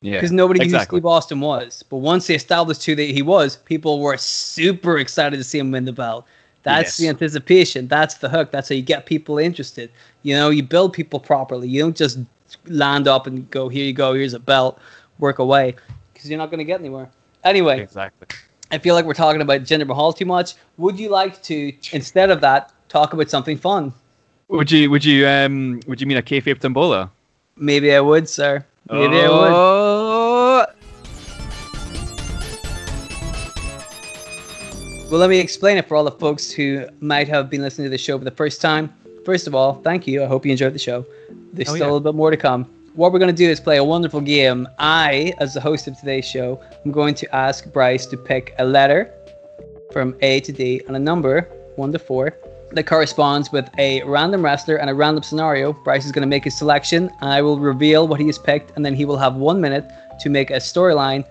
Yeah, 0.00 0.14
because 0.14 0.32
nobody 0.32 0.60
exactly. 0.62 0.96
knew 0.96 1.00
Steve 1.02 1.06
Austin 1.06 1.40
was. 1.40 1.84
But 1.88 1.98
once 1.98 2.26
they 2.26 2.34
established 2.34 2.84
who 2.84 2.96
they, 2.96 3.12
he 3.12 3.22
was, 3.22 3.56
people 3.58 4.00
were 4.00 4.16
super 4.16 4.98
excited 4.98 5.36
to 5.36 5.44
see 5.44 5.58
him 5.58 5.70
win 5.70 5.84
the 5.84 5.92
belt. 5.92 6.26
That's 6.62 6.88
Yes. 6.88 6.96
the 6.98 7.08
anticipation. 7.08 7.88
That's 7.88 8.16
the 8.16 8.28
hook. 8.28 8.50
That's 8.50 8.68
how 8.68 8.74
you 8.74 8.82
get 8.82 9.06
people 9.06 9.38
interested. 9.38 9.90
You 10.22 10.34
know, 10.36 10.50
you 10.50 10.62
build 10.62 10.92
people 10.92 11.20
properly. 11.20 11.68
You 11.68 11.82
don't 11.82 11.96
just 11.96 12.18
land 12.66 13.06
up 13.08 13.26
and 13.26 13.48
go, 13.50 13.68
here 13.68 13.84
you 13.84 13.92
go, 13.92 14.14
here's 14.14 14.34
a 14.34 14.38
belt, 14.38 14.78
work 15.18 15.38
away, 15.38 15.76
because 16.12 16.28
you're 16.28 16.38
not 16.38 16.50
going 16.50 16.58
to 16.58 16.64
get 16.64 16.80
anywhere. 16.80 17.08
Anyway, 17.44 17.80
Exactly. 17.80 18.26
I 18.70 18.78
feel 18.78 18.94
like 18.94 19.06
we're 19.06 19.14
talking 19.14 19.40
about 19.40 19.62
Jinder 19.62 19.86
Mahal 19.86 20.12
too 20.12 20.26
much. 20.26 20.54
Would 20.76 20.98
you 20.98 21.08
like 21.08 21.42
to, 21.44 21.72
instead 21.92 22.30
of 22.30 22.40
that, 22.42 22.72
talk 22.88 23.12
about 23.12 23.30
something 23.30 23.56
fun? 23.56 23.92
Would 24.48 24.70
you 24.70 24.90
would 24.90 25.04
you 25.04 25.28
um 25.28 25.80
would 25.86 26.00
you 26.00 26.06
mean 26.06 26.16
a 26.16 26.22
kayfabe 26.22 26.58
tombola? 26.58 27.10
Maybe 27.56 27.94
I 27.94 28.00
would, 28.00 28.28
sir. 28.28 28.64
Maybe 28.90 29.20
I 29.20 29.28
would. 29.28 29.52
Well, 35.10 35.20
let 35.20 35.30
me 35.30 35.38
explain 35.38 35.78
it 35.78 35.88
for 35.88 35.96
all 35.96 36.04
the 36.04 36.10
folks 36.10 36.50
who 36.50 36.86
might 37.00 37.28
have 37.28 37.48
been 37.48 37.62
listening 37.62 37.86
to 37.86 37.90
the 37.90 37.96
show 37.96 38.18
for 38.18 38.24
the 38.24 38.30
first 38.30 38.60
time. 38.60 38.92
First 39.24 39.46
of 39.46 39.54
all, 39.54 39.74
thank 39.80 40.06
you. 40.06 40.22
I 40.22 40.26
hope 40.26 40.44
you 40.44 40.52
enjoyed 40.52 40.74
the 40.74 40.78
show. 40.78 41.06
There's 41.54 41.68
Oh, 41.70 41.72
still 41.72 41.78
yeah. 41.78 41.84
a 41.84 41.94
little 41.94 42.00
bit 42.00 42.14
more 42.14 42.30
to 42.30 42.36
come. 42.36 42.66
What 42.94 43.12
we're 43.12 43.18
going 43.18 43.34
to 43.34 43.44
do 43.44 43.48
is 43.48 43.58
play 43.58 43.78
a 43.78 43.84
wonderful 43.84 44.20
game. 44.20 44.68
I, 44.78 45.32
as 45.38 45.54
the 45.54 45.60
host 45.60 45.88
of 45.88 45.98
today's 45.98 46.26
show, 46.26 46.60
I'm 46.84 46.92
going 46.92 47.14
to 47.14 47.34
ask 47.34 47.72
Bryce 47.72 48.04
to 48.06 48.18
pick 48.18 48.54
a 48.58 48.64
letter 48.66 49.10
from 49.92 50.14
A 50.20 50.40
to 50.40 50.52
D 50.52 50.82
and 50.86 50.94
a 50.94 50.98
number, 50.98 51.48
1 51.76 51.92
to 51.92 51.98
4, 51.98 52.36
that 52.72 52.86
corresponds 52.86 53.50
with 53.50 53.66
a 53.78 54.02
random 54.02 54.44
wrestler 54.44 54.76
and 54.76 54.90
a 54.90 54.94
random 54.94 55.22
scenario. 55.22 55.72
Bryce 55.72 56.04
is 56.04 56.12
going 56.12 56.20
to 56.22 56.28
make 56.28 56.44
his 56.44 56.58
selection. 56.58 57.08
I 57.22 57.40
will 57.40 57.58
reveal 57.58 58.06
what 58.06 58.20
he 58.20 58.26
has 58.26 58.38
picked, 58.38 58.76
and 58.76 58.84
then 58.84 58.94
he 58.94 59.06
will 59.06 59.16
have 59.16 59.36
one 59.36 59.58
minute 59.58 59.90
to 60.20 60.28
make 60.28 60.50
a 60.50 60.56
storyline 60.56 61.24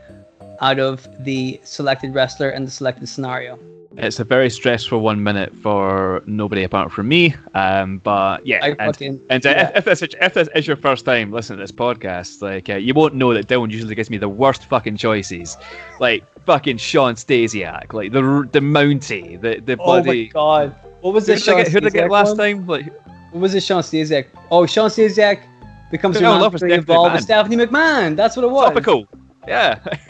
out 0.61 0.79
of 0.79 1.07
the 1.23 1.59
selected 1.63 2.13
wrestler 2.13 2.49
and 2.49 2.67
the 2.67 2.71
selected 2.71 3.07
scenario. 3.07 3.59
It's 3.97 4.19
a 4.19 4.23
very 4.23 4.51
stressful 4.51 4.99
one 4.99 5.23
minute 5.23 5.55
for 5.55 6.21
nobody 6.27 6.61
apart 6.61 6.91
from 6.91 7.07
me. 7.07 7.33
Um, 7.55 7.97
but 7.99 8.45
yeah, 8.45 8.59
I 8.63 8.75
and, 8.77 9.21
and 9.31 9.45
uh, 9.45 9.49
yeah. 9.49 9.69
if, 9.69 9.77
if 9.77 9.85
this 9.85 10.01
is, 10.03 10.09
if 10.21 10.33
this 10.35 10.49
is 10.53 10.67
your 10.67 10.75
first 10.77 11.03
time 11.03 11.31
listening 11.31 11.57
to 11.57 11.63
this 11.63 11.71
podcast, 11.71 12.43
like 12.43 12.69
uh, 12.69 12.75
you 12.75 12.93
won't 12.93 13.15
know 13.15 13.33
that 13.33 13.47
Dylan 13.47 13.71
usually 13.71 13.95
gives 13.95 14.11
me 14.11 14.17
the 14.19 14.29
worst 14.29 14.65
fucking 14.65 14.97
choices, 14.97 15.57
like 15.99 16.23
fucking 16.45 16.77
Shawn 16.77 17.15
Stasiak, 17.15 17.93
like 17.93 18.11
the 18.11 18.47
the 18.51 18.59
Mountie, 18.59 19.41
the 19.41 19.59
the 19.61 19.81
Oh 19.81 19.97
my 19.97 20.03
bloody. 20.03 20.27
god. 20.27 20.75
What 21.01 21.15
was 21.15 21.25
who 21.25 21.33
this 21.33 21.45
did 21.45 21.55
I 21.55 21.63
get, 21.63 21.71
who 21.71 21.79
did 21.79 21.95
I 21.95 22.01
get 22.01 22.11
last 22.11 22.37
time? 22.37 22.67
Like, 22.67 22.85
What 23.31 23.41
was 23.41 23.55
it 23.55 23.63
Shawn 23.63 23.81
Stasiak? 23.81 24.27
Oh, 24.51 24.67
Shawn 24.67 24.89
Stasiak 24.91 25.41
becomes 25.89 26.19
Who 26.19 26.25
I 26.25 26.37
love 26.37 26.53
is 26.53 26.61
romantically 26.61 26.69
Stephanie 26.69 26.75
involved 26.75 27.13
with 27.15 27.23
Stephanie 27.23 27.55
McMahon. 27.57 28.15
That's 28.15 28.35
what 28.35 28.43
it 28.43 28.51
was. 28.51 28.67
topical. 28.69 29.07
Yeah. 29.47 29.79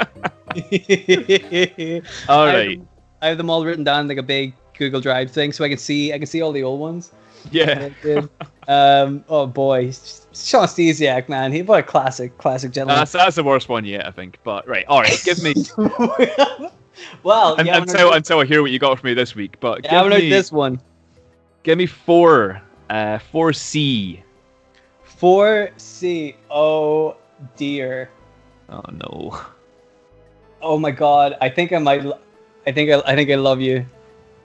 All 2.28 2.44
I 2.44 2.52
have 2.52 2.66
them- 2.68 2.88
I 3.22 3.28
have 3.28 3.36
them 3.38 3.50
all 3.50 3.64
written 3.64 3.84
down 3.84 4.08
like 4.08 4.18
a 4.18 4.22
big 4.22 4.54
Google 4.78 5.00
Drive 5.00 5.30
thing, 5.30 5.52
so 5.52 5.64
I 5.64 5.68
can 5.68 5.78
see 5.78 6.12
I 6.12 6.18
can 6.18 6.26
see 6.26 6.40
all 6.40 6.52
the 6.52 6.62
old 6.62 6.80
ones. 6.80 7.12
Yeah. 7.50 7.90
um. 8.68 9.24
Oh 9.28 9.46
boy, 9.46 9.92
Shawn 10.32 10.66
Stasiak, 10.66 11.28
man, 11.28 11.52
he 11.52 11.62
what 11.62 11.80
a 11.80 11.82
classic, 11.82 12.36
classic 12.38 12.72
gentleman. 12.72 12.96
That's, 12.96 13.12
that's 13.12 13.36
the 13.36 13.44
worst 13.44 13.68
one 13.68 13.84
yet, 13.84 14.06
I 14.06 14.10
think. 14.10 14.38
But 14.42 14.66
right, 14.66 14.84
all 14.88 15.00
right, 15.02 15.20
give 15.24 15.42
me 15.42 15.54
well, 17.22 17.56
haven't 17.56 17.90
until 17.90 18.08
heard, 18.10 18.16
until 18.16 18.40
I 18.40 18.44
hear 18.46 18.62
what 18.62 18.70
you 18.70 18.78
got 18.78 18.98
for 18.98 19.06
me 19.06 19.14
this 19.14 19.34
week. 19.34 19.60
But 19.60 19.84
you 19.84 19.90
give 19.90 20.06
me, 20.08 20.30
this 20.30 20.50
one. 20.50 20.80
give 21.62 21.76
me 21.78 21.86
four, 21.86 22.60
uh, 22.88 23.18
four 23.18 23.52
C. 23.52 24.22
Four 25.02 25.70
C. 25.76 26.36
Oh 26.50 27.16
dear. 27.56 28.08
Oh 28.70 28.82
no. 28.92 29.38
Oh 30.62 30.78
my 30.78 30.90
god. 30.90 31.36
I 31.40 31.48
think 31.48 31.72
I 31.72 31.78
might. 31.78 32.04
I 32.66 32.72
think 32.72 32.90
I, 32.90 33.00
I 33.06 33.14
think 33.14 33.30
I 33.30 33.36
love 33.36 33.60
you. 33.60 33.84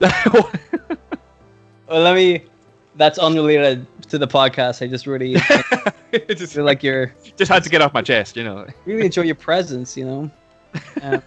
Well, 1.88 2.00
let 2.00 2.14
me. 2.16 2.44
That's 2.96 3.18
unrelated 3.18 3.86
to 4.08 4.18
the 4.18 4.26
podcast. 4.26 4.82
I 4.82 4.88
just 4.88 5.06
really 5.06 5.34
just, 6.28 6.54
feel 6.54 6.64
like 6.64 6.82
you're 6.82 7.14
just 7.36 7.50
had 7.52 7.62
to 7.62 7.68
get 7.70 7.82
off 7.82 7.92
my 7.92 8.02
chest, 8.02 8.36
you 8.36 8.42
know. 8.42 8.66
really 8.86 9.04
enjoy 9.04 9.22
your 9.22 9.34
presence. 9.34 9.96
You 9.96 10.04
know. 10.06 10.30
Uh, 11.02 11.20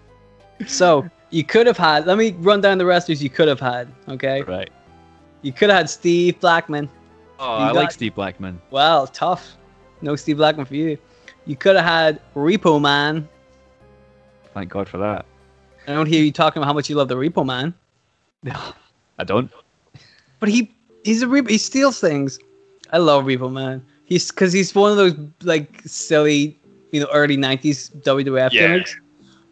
so 0.66 1.06
you 1.30 1.44
could 1.44 1.66
have 1.66 1.76
had. 1.76 2.06
Let 2.06 2.16
me 2.16 2.30
run 2.38 2.60
down 2.60 2.78
the 2.78 2.86
wrestlers 2.86 3.22
you 3.22 3.28
could 3.28 3.48
have 3.48 3.60
had. 3.60 3.88
Okay. 4.08 4.42
Right. 4.42 4.70
You 5.42 5.52
could 5.52 5.68
have 5.70 5.78
had 5.78 5.90
Steve 5.90 6.38
Blackman. 6.40 6.88
Oh, 7.38 7.58
You 7.58 7.64
I 7.64 7.66
got- 7.68 7.76
like 7.76 7.90
Steve 7.90 8.14
Blackman. 8.14 8.60
Well, 8.70 9.06
tough. 9.06 9.56
No 10.02 10.16
Steve 10.16 10.36
Blackman 10.38 10.64
for 10.64 10.76
you. 10.76 10.96
You 11.46 11.56
could 11.56 11.76
have 11.76 11.84
had 11.84 12.20
Repo 12.34 12.80
Man. 12.80 13.28
Thank 14.54 14.70
God 14.70 14.88
for 14.88 14.98
that. 14.98 15.24
I 15.86 15.94
don't 15.94 16.06
hear 16.06 16.22
you 16.22 16.32
talking 16.32 16.60
about 16.60 16.66
how 16.68 16.72
much 16.74 16.88
you 16.90 16.96
love 16.96 17.08
the 17.08 17.14
Repo 17.16 17.44
Man, 17.44 17.72
No, 18.42 18.54
I 19.18 19.24
don't. 19.24 19.50
but 20.38 20.48
he 20.48 20.72
he's 21.04 21.22
a 21.22 21.26
Repo. 21.26 21.48
He 21.50 21.58
steals 21.58 22.00
things. 22.00 22.38
I 22.92 22.98
love 22.98 23.24
Repo 23.24 23.50
Man. 23.50 23.84
He's 24.04 24.30
because 24.30 24.52
he's 24.52 24.74
one 24.74 24.90
of 24.90 24.96
those 24.96 25.14
like 25.42 25.80
silly, 25.86 26.58
you 26.92 27.00
know, 27.00 27.08
early 27.12 27.36
'90s 27.36 27.90
WWF 28.02 28.52
Yeah. 28.52 28.60
gimmicks. 28.68 28.96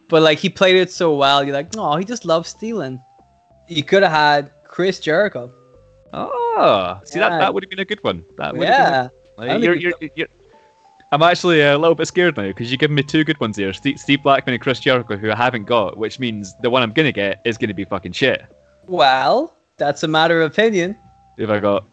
But 0.09 0.23
like 0.23 0.39
he 0.39 0.49
played 0.49 0.77
it 0.77 0.91
so 0.91 1.15
well, 1.15 1.45
you're 1.45 1.55
like, 1.55 1.69
oh, 1.77 1.97
he 1.97 2.05
just 2.05 2.25
loves 2.25 2.49
stealing. 2.49 3.01
You 3.69 3.83
could 3.83 4.03
have 4.03 4.13
had 4.13 4.51
Chris 4.65 5.01
Jericho. 5.01 5.51
Oh, 6.13 7.01
see 7.05 7.19
Yeah. 7.19 7.29
that 7.29 7.39
that 7.41 7.55
would 7.55 7.63
have 7.63 7.71
been 7.71 7.79
a 7.81 7.85
good 7.85 8.03
one. 8.03 8.25
That 8.37 8.55
would 8.55 8.63
Yeah, 8.63 9.09
I 9.39 9.41
Like, 9.41 9.51
don't 9.51 9.63
you're, 9.63 9.75
you're, 9.75 9.93
you're, 10.15 10.29
I'm 11.11 11.23
actually 11.23 11.63
uh, 11.63 11.77
a 11.77 11.79
little 11.79 11.95
bit 11.95 12.07
scared 12.07 12.37
now 12.37 12.49
because 12.49 12.71
you've 12.71 12.81
given 12.81 12.95
me 12.95 13.03
two 13.03 13.25
good 13.25 13.41
ones 13.41 13.57
here 13.57 13.73
Steve, 13.73 13.99
Steve 13.99 14.23
Blackman 14.23 14.55
and 14.55 14.63
Chris 14.63 14.79
Jericho, 14.81 15.17
who 15.17 15.31
I 15.31 15.37
haven't 15.37 15.65
got, 15.65 15.97
which 15.97 16.19
means 16.19 16.55
the 16.61 16.69
one 16.71 16.83
I'm 16.83 16.93
going 16.93 17.07
to 17.07 17.13
get 17.13 17.41
is 17.45 17.57
going 17.57 17.69
to 17.69 17.75
be 17.75 17.85
fucking 17.85 18.13
shit. 18.13 18.45
well, 18.87 19.55
that's 19.79 20.03
a 20.03 20.09
matter 20.09 20.43
of 20.43 20.51
opinion. 20.53 20.97
If 21.39 21.51
I 21.51 21.61
got 21.61 21.85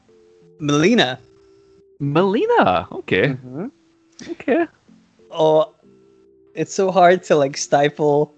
Melina. 0.59 1.19
Melina, 1.99 2.87
okay, 2.91 3.27
mm-hmm. 3.29 3.67
okay. 4.31 4.65
oh 5.31 5.73
it's 6.55 6.73
so 6.73 6.91
hard 6.91 7.23
to 7.23 7.35
like 7.35 7.55
stifle 7.57 8.33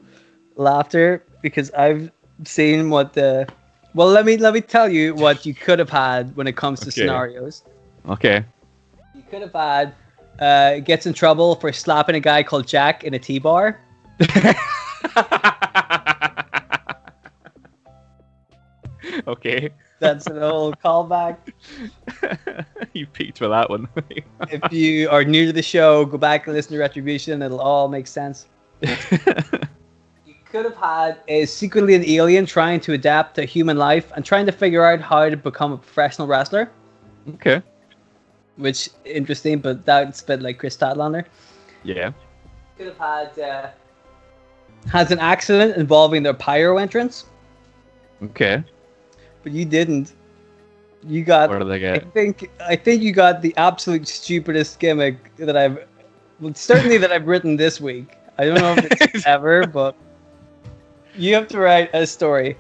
laughter 0.56 1.24
because 1.42 1.72
i've 1.72 2.12
seen 2.46 2.90
what 2.90 3.14
the 3.14 3.48
well 3.94 4.08
let 4.08 4.26
me 4.26 4.38
let 4.38 4.54
me 4.54 4.62
tell 4.62 4.90
you 4.90 5.14
what 5.16 5.46
you 5.46 5.54
could 5.54 5.78
have 5.80 5.90
had 5.90 6.36
when 6.36 6.48
it 6.48 6.56
comes 6.56 6.80
to 6.80 6.88
Okay. 6.88 7.02
scenarios 7.02 7.64
Okay. 8.10 8.44
you 9.16 9.24
could 9.30 9.42
have 9.42 9.54
had 9.54 9.94
uh 10.40 10.80
gets 10.80 11.06
in 11.06 11.14
trouble 11.14 11.56
for 11.56 11.72
slapping 11.72 12.16
a 12.16 12.20
guy 12.20 12.44
called 12.44 12.68
jack 12.68 13.04
in 13.04 13.14
a 13.14 13.20
t-bar 13.20 13.80
okay. 19.28 19.70
that's 20.00 20.28
an 20.28 20.38
old 20.42 20.80
callback 20.80 21.38
you 22.94 23.06
peaked 23.08 23.42
with 23.42 23.50
that 23.50 23.70
one. 23.70 23.88
if 24.50 24.72
you 24.72 25.10
are 25.10 25.24
new 25.24 25.46
to 25.46 25.54
the 25.54 25.62
show 25.62 26.06
go 26.06 26.18
back 26.18 26.48
and 26.48 26.56
listen 26.56 26.74
to 26.74 26.80
retribution 26.80 27.42
it'll 27.42 27.60
all 27.60 27.88
make 27.88 28.08
sense 28.08 28.48
you 28.82 28.88
could 30.46 30.66
have 30.66 30.78
had 30.78 31.20
a 31.28 31.46
secretly 31.46 31.96
an 31.96 32.06
alien 32.06 32.46
trying 32.46 32.80
to 32.80 32.94
adapt 32.94 33.36
to 33.36 33.44
human 33.44 33.78
life 33.78 34.12
and 34.16 34.24
trying 34.24 34.46
to 34.46 34.52
figure 34.52 34.86
out 34.86 35.02
how 35.02 35.30
to 35.30 35.36
become 35.38 35.72
a 35.72 35.78
professional 35.78 36.28
wrestler 36.28 36.72
okay. 37.36 37.62
Which 38.58 38.90
interesting, 39.06 39.60
but 39.60 39.86
that's 39.86 40.22
a 40.22 40.26
bit 40.26 40.42
like 40.42 40.58
Kris 40.58 40.76
Statlander. 40.76 41.26
Yeah. 41.84 42.12
Could 42.78 42.88
have 42.88 42.98
had 42.98 43.40
uh, 43.40 43.70
has 44.92 45.12
an 45.12 45.20
accident 45.20 45.78
involving 45.78 46.24
their 46.24 46.34
pyro 46.34 46.78
entrance. 46.78 47.26
Okay. 48.24 48.64
but 49.44 49.52
you 49.52 49.66
didn't. 49.66 50.14
You 51.04 51.24
got. 51.24 51.50
What 51.50 51.60
did 51.60 51.84
I 51.86 51.96
I 51.96 52.00
think 52.00 52.50
I 52.60 52.76
think 52.76 53.02
you 53.02 53.12
got 53.12 53.42
the 53.42 53.56
absolute 53.58 54.08
stupidest 54.08 54.80
gimmick 54.80 55.36
that 55.38 55.56
I've 55.56 55.86
well, 56.40 56.54
certainly 56.54 56.98
that 56.98 57.12
I've 57.12 57.28
written 57.28 57.56
this 57.56 57.80
week. 57.80 58.18
I 58.38 58.46
don't 58.46 58.56
know 58.56 58.76
if 58.78 59.14
it's 59.14 59.26
ever, 59.26 59.66
but 59.66 59.96
you 61.16 61.34
have 61.34 61.48
to 61.50 61.60
write 61.60 61.90
a 61.94 62.06
story 62.06 62.58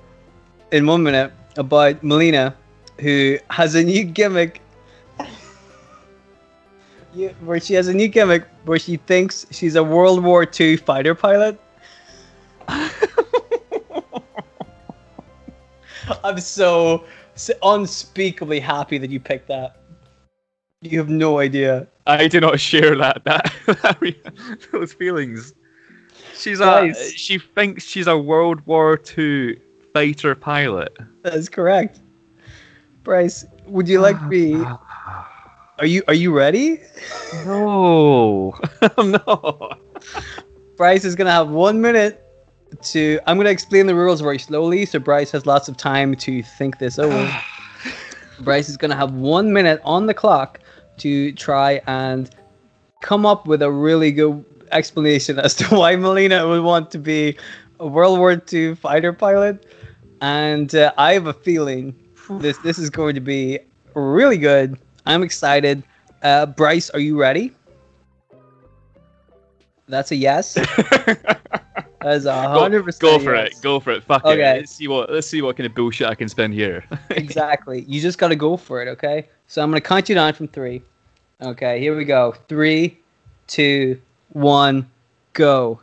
in 0.72 0.86
one 0.86 1.04
minute 1.04 1.32
about 1.58 2.04
Melina, 2.04 2.56
who 3.00 3.38
has 3.50 3.76
a 3.76 3.84
new 3.84 4.04
gimmick. 4.04 4.62
You- 7.18 7.36
Where 7.42 7.60
she 7.60 7.74
has 7.74 7.88
a 7.88 7.94
new 7.96 8.08
gimmick 8.08 8.44
where 8.66 8.78
she 8.78 8.98
thinks 8.98 9.48
she's 9.50 9.76
a 9.76 9.84
World 9.84 10.24
War 10.24 10.48
II 10.60 10.78
fighter 10.78 11.16
pilot. 11.16 11.60
I'm 16.24 16.40
so, 16.40 17.06
so 17.34 17.54
unspeakably 17.64 18.60
happy 18.60 19.00
that 19.00 19.10
you 19.10 19.20
picked 19.20 19.48
that. 19.48 19.78
You 20.82 21.00
have 21.00 21.10
no 21.10 21.40
idea. 21.40 21.88
I 22.06 22.28
do 22.28 22.40
not 22.40 22.60
share 22.60 22.96
that 22.96 23.24
that, 23.24 23.52
that 23.66 24.60
those 24.72 24.94
feelings. 24.94 25.56
She's 26.36 26.60
a 26.60 26.94
she 26.94 27.40
thinks 27.40 27.84
she's 27.84 28.06
a 28.06 28.16
World 28.16 28.64
War 28.68 29.02
II 29.18 29.60
fighter 29.92 30.36
pilot. 30.36 30.96
That 31.24 31.34
is 31.34 31.50
correct. 31.50 32.00
Bryce, 33.04 33.44
would 33.66 33.90
you 33.90 34.02
like 34.02 34.22
me? 34.22 34.64
Are 35.80 35.86
you 35.86 36.04
are 36.08 36.14
you 36.14 36.36
ready? 36.36 36.82
No, 37.46 38.56
I'm. 38.98 39.16
Bryce 40.76 41.06
is 41.06 41.14
gonna 41.14 41.32
have 41.32 41.50
one 41.50 41.82
minute 41.82 42.24
to. 42.82 43.20
I'm 43.28 43.38
gonna 43.38 43.52
explain 43.52 43.86
the 43.86 43.94
rules 43.94 44.22
very 44.22 44.40
slowly, 44.40 44.88
so 44.88 44.98
Bryce 44.98 45.30
has 45.32 45.46
lots 45.46 45.68
of 45.68 45.78
time 45.78 46.16
to 46.16 46.42
think 46.42 46.80
this 46.80 46.98
over. 46.98 47.32
Bryce 48.40 48.70
is 48.70 48.78
gonna 48.78 48.96
have 48.96 49.14
one 49.14 49.54
minute 49.54 49.80
on 49.84 50.08
the 50.08 50.16
clock 50.16 50.60
to 50.98 51.32
try 51.34 51.80
and 51.86 52.30
come 53.02 53.28
up 53.28 53.46
with 53.46 53.62
a 53.62 53.72
really 53.72 54.12
good 54.12 54.44
explanation 54.72 55.38
as 55.38 55.54
to 55.56 55.66
why 55.76 55.96
Melina 55.96 56.48
would 56.48 56.64
want 56.64 56.90
to 56.92 56.98
be 56.98 57.38
a 57.80 57.86
World 57.86 58.18
War 58.18 58.42
II 58.52 58.74
fighter 58.74 59.14
pilot. 59.14 59.64
And 60.22 60.74
uh, 60.74 60.92
I 60.98 61.14
have 61.14 61.28
a 61.28 61.34
feeling 61.34 61.96
this 62.30 62.58
this 62.60 62.80
is 62.80 62.90
going 62.90 63.14
to 63.14 63.22
be 63.22 63.60
really 63.94 64.38
good. 64.38 64.80
I'm 65.08 65.24
excited. 65.24 65.84
Uh, 66.22 66.46
Bryce, 66.46 66.90
are 66.92 67.00
you 67.00 67.20
ready? 67.20 67.54
That's 69.88 70.12
a 70.12 70.16
yes. 70.16 70.54
That's 72.02 72.26
a 72.26 72.50
Go, 72.54 72.60
hundred 72.60 72.84
percent. 72.84 73.02
go 73.02 73.20
for 73.20 73.34
yes. 73.36 73.58
it. 73.58 73.62
Go 73.64 73.80
for 73.80 73.92
it. 73.92 74.04
Fuck 74.04 74.26
Okay. 74.26 74.42
it. 74.42 74.58
Let's 74.60 74.72
see 74.74 74.88
what 74.88 75.12
let's 75.12 75.28
see 75.28 75.42
what 75.42 75.56
kind 75.58 75.66
of 75.66 75.74
bullshit 75.74 76.08
I 76.08 76.16
can 76.16 76.28
spend 76.30 76.54
here. 76.54 76.84
exactly. 77.12 77.82
You 77.88 78.00
just 78.02 78.18
got 78.18 78.28
to 78.28 78.36
go 78.36 78.58
for 78.58 78.82
it, 78.82 78.88
okay? 78.90 79.28
So 79.48 79.62
I'm 79.64 79.70
going 79.72 79.82
to 79.82 79.88
count 79.88 80.10
you 80.10 80.16
down 80.16 80.34
from 80.34 80.48
three. 80.50 80.82
Okay, 81.42 81.80
here 81.80 81.96
we 81.96 82.04
go. 82.04 82.36
Three, 82.50 82.98
two, 83.48 84.00
one, 84.34 84.90
go. 85.34 85.80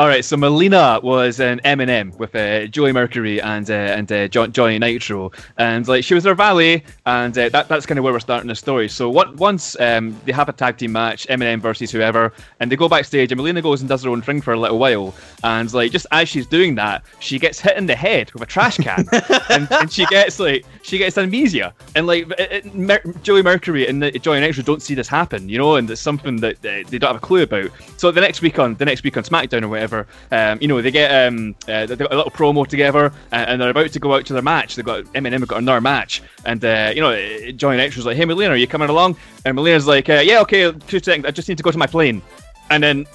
All 0.00 0.08
right, 0.08 0.24
so 0.24 0.34
Melina 0.34 0.98
was 1.02 1.40
an 1.40 1.60
MNM 1.62 2.16
with 2.16 2.34
uh, 2.34 2.66
Joey 2.68 2.90
Mercury 2.90 3.38
and 3.38 3.70
uh, 3.70 3.74
and 3.74 4.10
uh, 4.10 4.28
John, 4.28 4.50
Johnny 4.50 4.78
Nitro, 4.78 5.30
and 5.58 5.86
like 5.86 6.04
she 6.04 6.14
was 6.14 6.24
their 6.24 6.34
valet, 6.34 6.82
and 7.04 7.36
uh, 7.36 7.50
that, 7.50 7.68
that's 7.68 7.84
kind 7.84 7.98
of 7.98 8.04
where 8.04 8.14
we're 8.14 8.18
starting 8.18 8.48
the 8.48 8.54
story. 8.54 8.88
So 8.88 9.10
what, 9.10 9.36
once 9.36 9.78
um, 9.78 10.18
they 10.24 10.32
have 10.32 10.48
a 10.48 10.54
tag 10.54 10.78
team 10.78 10.92
match, 10.92 11.26
MNM 11.26 11.60
versus 11.60 11.90
whoever, 11.90 12.32
and 12.60 12.72
they 12.72 12.76
go 12.76 12.88
backstage, 12.88 13.30
and 13.30 13.38
Melina 13.38 13.60
goes 13.60 13.82
and 13.82 13.90
does 13.90 14.02
her 14.02 14.08
own 14.08 14.22
thing 14.22 14.40
for 14.40 14.54
a 14.54 14.58
little 14.58 14.78
while, 14.78 15.14
and 15.44 15.70
like 15.74 15.92
just 15.92 16.06
as 16.12 16.30
she's 16.30 16.46
doing 16.46 16.76
that, 16.76 17.04
she 17.18 17.38
gets 17.38 17.60
hit 17.60 17.76
in 17.76 17.84
the 17.84 17.94
head 17.94 18.32
with 18.32 18.42
a 18.42 18.46
trash 18.46 18.78
can, 18.78 19.04
and, 19.50 19.70
and 19.70 19.92
she 19.92 20.06
gets 20.06 20.40
like 20.40 20.64
she 20.82 20.96
gets 20.96 21.18
amnesia, 21.18 21.74
and 21.94 22.06
like 22.06 22.26
it, 22.38 22.52
it, 22.64 22.74
Mer- 22.74 23.04
Joey 23.22 23.42
Mercury 23.42 23.86
and 23.86 24.02
the, 24.02 24.12
Johnny 24.12 24.40
Nitro 24.40 24.62
don't 24.62 24.80
see 24.80 24.94
this 24.94 25.08
happen, 25.08 25.46
you 25.50 25.58
know, 25.58 25.76
and 25.76 25.90
it's 25.90 26.00
something 26.00 26.36
that 26.36 26.56
uh, 26.64 26.88
they 26.88 26.96
don't 26.96 27.12
have 27.12 27.22
a 27.22 27.26
clue 27.26 27.42
about. 27.42 27.68
So 27.98 28.10
the 28.10 28.22
next 28.22 28.40
week 28.40 28.58
on 28.58 28.76
the 28.76 28.86
next 28.86 29.04
week 29.04 29.18
on 29.18 29.24
SmackDown 29.24 29.62
or 29.62 29.68
whatever, 29.68 29.89
um, 30.30 30.58
you 30.60 30.68
know, 30.68 30.80
they 30.82 30.90
get 30.90 31.10
um, 31.26 31.54
uh, 31.68 31.86
they've 31.86 31.98
got 31.98 32.12
a 32.12 32.16
little 32.16 32.30
promo 32.30 32.66
together, 32.66 33.12
and, 33.32 33.50
and 33.50 33.60
they're 33.60 33.70
about 33.70 33.92
to 33.92 33.98
go 34.00 34.14
out 34.14 34.26
to 34.26 34.32
their 34.32 34.42
match. 34.42 34.76
They've 34.76 34.84
got 34.84 35.04
MNM 35.04 35.40
have 35.40 35.48
got 35.48 35.58
another 35.58 35.80
match, 35.80 36.22
and 36.44 36.64
uh, 36.64 36.92
you 36.94 37.00
know, 37.00 37.10
uh, 37.10 37.52
Johnny 37.52 37.76
Nitro's 37.76 38.06
like, 38.06 38.16
"Hey, 38.16 38.24
Melina, 38.24 38.52
are 38.54 38.56
you 38.56 38.66
coming 38.66 38.88
along?" 38.88 39.16
And 39.44 39.54
Melina's 39.54 39.86
like, 39.86 40.08
uh, 40.08 40.22
"Yeah, 40.24 40.40
okay, 40.40 40.72
two 40.72 41.00
seconds. 41.00 41.26
I 41.26 41.30
just 41.30 41.48
need 41.48 41.56
to 41.58 41.62
go 41.64 41.70
to 41.70 41.78
my 41.78 41.86
plane," 41.86 42.22
and 42.70 42.82
then. 42.82 43.06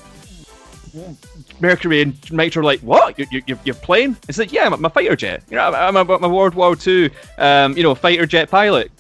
Mercury 1.60 2.02
and 2.02 2.32
Nitro 2.32 2.62
are 2.62 2.66
like, 2.66 2.80
what? 2.82 3.18
You, 3.18 3.26
you, 3.32 3.42
you- 3.48 3.60
you're? 3.64 3.76
It's 4.28 4.38
like, 4.38 4.52
yeah, 4.52 4.66
I'm 4.66 4.86
a 4.86 4.90
fighter 4.90 5.16
jet. 5.16 5.44
You 5.50 5.56
know, 5.58 5.72
I'm, 5.72 5.96
I'm, 5.98 6.10
a, 6.10 6.14
I'm 6.16 6.24
a 6.24 6.30
World 6.30 6.54
War 6.56 6.76
II, 6.86 7.10
um, 7.38 7.76
you 7.78 7.84
know, 7.84 7.96
fighter 7.96 8.26
jet 8.26 8.50
pilot 8.50 8.92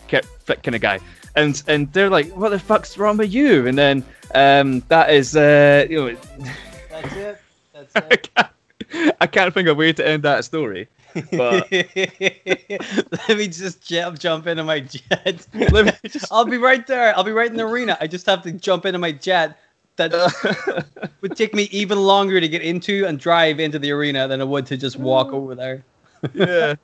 kind 0.63 0.75
of 0.75 0.81
guy. 0.81 0.99
And 1.35 1.61
and 1.67 1.91
they're 1.91 2.09
like, 2.09 2.31
what 2.31 2.49
the 2.49 2.59
fuck's 2.59 2.97
wrong 2.97 3.17
with 3.17 3.33
you? 3.33 3.67
And 3.67 3.77
then 3.77 4.05
um, 4.33 4.81
that 4.87 5.09
is, 5.11 5.35
uh, 5.35 5.85
you 5.89 5.97
know, 5.97 6.17
That's 6.89 7.13
it. 7.15 7.41
I 7.95 8.15
can't, 8.15 9.15
I 9.21 9.27
can't 9.27 9.53
think 9.53 9.67
of 9.67 9.77
a 9.77 9.79
way 9.79 9.93
to 9.93 10.07
end 10.07 10.23
that 10.23 10.45
story. 10.45 10.87
But 11.31 11.71
Let 11.71 13.37
me 13.37 13.47
just 13.47 13.81
jump, 13.81 14.19
jump 14.19 14.47
into 14.47 14.63
my 14.63 14.81
jet. 14.81 15.47
Let 15.53 15.85
me, 15.85 16.11
I'll 16.29 16.45
be 16.45 16.57
right 16.57 16.85
there. 16.85 17.15
I'll 17.15 17.23
be 17.23 17.31
right 17.31 17.49
in 17.49 17.55
the 17.55 17.65
arena. 17.65 17.97
I 18.01 18.07
just 18.07 18.25
have 18.25 18.41
to 18.43 18.51
jump 18.51 18.85
into 18.85 18.99
my 18.99 19.11
jet. 19.11 19.57
That 19.95 20.11
would 21.21 21.37
take 21.37 21.53
me 21.53 21.63
even 21.71 21.99
longer 21.99 22.41
to 22.41 22.47
get 22.49 22.61
into 22.61 23.05
and 23.05 23.17
drive 23.17 23.61
into 23.61 23.79
the 23.79 23.91
arena 23.91 24.27
than 24.27 24.41
it 24.41 24.47
would 24.47 24.65
to 24.65 24.75
just 24.75 24.97
walk 24.97 25.31
over 25.31 25.55
there. 25.55 25.85
yeah, 26.33 26.75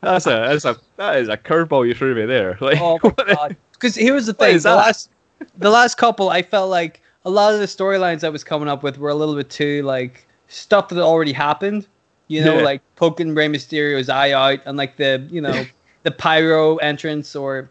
that's 0.00 0.26
a 0.26 0.30
that's 0.30 0.64
a 0.64 0.76
that 0.96 1.18
is 1.18 1.28
a 1.28 1.36
curveball 1.36 1.86
you 1.86 1.94
threw 1.94 2.12
me 2.16 2.26
there. 2.26 2.58
Like, 2.60 2.80
Oh 2.80 2.98
my 3.04 3.34
god! 3.34 3.56
Because 3.72 3.94
here's 3.94 4.26
the 4.26 4.34
thing: 4.34 4.58
the 4.58 4.74
last, 4.74 5.10
the 5.58 5.70
last 5.70 5.96
couple, 5.96 6.28
I 6.28 6.42
felt 6.42 6.70
like 6.70 7.00
a 7.24 7.30
lot 7.30 7.54
of 7.54 7.60
the 7.60 7.66
storylines 7.66 8.24
I 8.24 8.28
was 8.28 8.44
coming 8.44 8.68
up 8.68 8.82
with 8.82 8.98
were 8.98 9.08
a 9.10 9.14
little 9.14 9.34
bit 9.34 9.50
too 9.50 9.82
like 9.82 10.26
stuff 10.48 10.88
that 10.90 10.98
already 11.02 11.32
happened. 11.32 11.86
You 12.28 12.42
know, 12.44 12.56
Yeah. 12.58 12.64
like 12.64 12.82
poking 12.96 13.34
Rey 13.34 13.48
Mysterio's 13.48 14.08
eye 14.08 14.32
out, 14.32 14.60
and 14.66 14.76
like 14.78 14.96
the 14.96 15.26
you 15.30 15.40
know 15.40 15.64
the 16.04 16.10
pyro 16.10 16.76
entrance, 16.76 17.36
or 17.36 17.68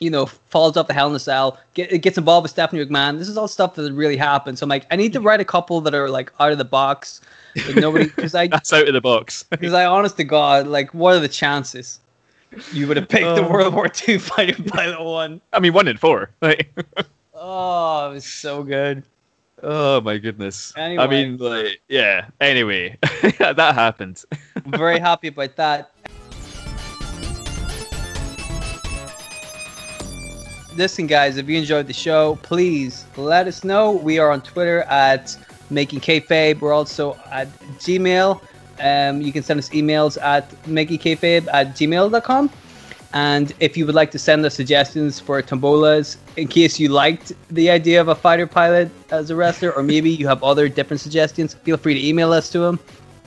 you 0.00 0.10
know 0.10 0.26
falls 0.26 0.76
off 0.76 0.88
the 0.88 0.94
Hell 0.94 1.08
in 1.10 1.14
a 1.14 1.18
Cell, 1.20 1.58
get, 1.74 1.92
it 1.92 1.98
gets 1.98 2.18
involved 2.18 2.42
with 2.44 2.50
Stephanie 2.50 2.84
McMahon. 2.84 3.18
This 3.18 3.28
is 3.28 3.36
all 3.38 3.46
stuff 3.48 3.74
that 3.76 3.92
really 3.92 4.16
happened. 4.16 4.58
So 4.58 4.64
I'm 4.64 4.68
like, 4.70 4.86
I 4.90 4.96
need 4.96 5.12
to 5.12 5.20
write 5.20 5.40
a 5.40 5.44
couple 5.44 5.80
that 5.82 5.94
are 5.94 6.08
like 6.10 6.32
out 6.40 6.50
of 6.50 6.58
the 6.58 6.64
box. 6.64 7.20
Like 7.66 7.76
nobody, 7.76 8.06
because 8.06 8.34
I 8.34 8.46
that's 8.48 8.72
out 8.72 8.88
of 8.88 8.94
the 8.94 9.00
box. 9.00 9.44
because 9.50 9.72
I, 9.72 9.84
honest 9.84 10.16
to 10.16 10.24
God, 10.24 10.66
like, 10.66 10.92
what 10.92 11.14
are 11.14 11.20
the 11.20 11.28
chances 11.28 12.00
you 12.72 12.88
would 12.88 12.96
have 12.96 13.08
picked 13.08 13.24
the 13.36 13.44
Oh. 13.46 13.48
World 13.50 13.74
War 13.74 13.88
II 14.08 14.18
fighter 14.18 14.60
pilot 14.64 15.00
one? 15.04 15.40
I 15.52 15.60
mean, 15.60 15.72
one 15.72 15.86
in 15.86 15.96
four. 15.96 16.30
Like, 16.42 16.68
Oh, 17.46 18.10
it 18.10 18.14
was 18.14 18.24
so 18.24 18.62
good. 18.62 19.02
oh 19.62 20.00
my 20.00 20.16
goodness. 20.16 20.72
I 20.78 21.06
mean, 21.06 21.36
like, 21.36 21.82
yeah. 21.90 22.28
Anyway, 22.40 22.96
that 23.38 23.58
happened. 23.58 24.24
I'm 24.64 24.70
very 24.70 24.98
happy 24.98 25.28
about 25.28 25.54
that. 25.56 25.90
Listen, 30.74 31.06
guys, 31.06 31.36
if 31.36 31.46
you 31.46 31.58
enjoyed 31.58 31.86
the 31.86 31.92
show, 31.92 32.38
please 32.40 33.04
let 33.18 33.46
us 33.46 33.62
know. 33.62 33.92
We 33.92 34.18
are 34.18 34.30
on 34.30 34.40
Twitter 34.40 34.80
at 34.84 35.36
Making 35.68 36.00
Kayfabe. 36.00 36.62
We're 36.62 36.72
also 36.72 37.14
at 37.30 37.48
Gmail. 37.78 38.40
Um, 38.80 39.20
you 39.20 39.34
can 39.34 39.42
send 39.42 39.58
us 39.58 39.68
emails 39.68 40.16
at 40.22 40.48
makingkayfabe 40.64 41.46
at 41.52 41.76
gmail.com. 41.76 42.50
And 43.14 43.54
if 43.60 43.76
you 43.76 43.86
would 43.86 43.94
like 43.94 44.10
to 44.10 44.18
send 44.18 44.44
us 44.44 44.54
suggestions 44.54 45.20
for 45.20 45.40
tombolas, 45.40 46.16
in 46.36 46.48
case 46.48 46.80
you 46.80 46.88
liked 46.88 47.32
the 47.48 47.70
idea 47.70 48.00
of 48.00 48.08
a 48.08 48.14
fighter 48.14 48.46
pilot 48.46 48.90
as 49.10 49.30
a 49.30 49.36
wrestler, 49.36 49.70
or 49.70 49.84
maybe 49.84 50.10
you 50.10 50.26
have 50.26 50.42
other 50.42 50.68
different 50.68 51.00
suggestions, 51.00 51.54
feel 51.54 51.76
free 51.76 51.94
to 51.94 52.04
email 52.04 52.32
us 52.32 52.50
to 52.50 52.58
them. 52.58 52.80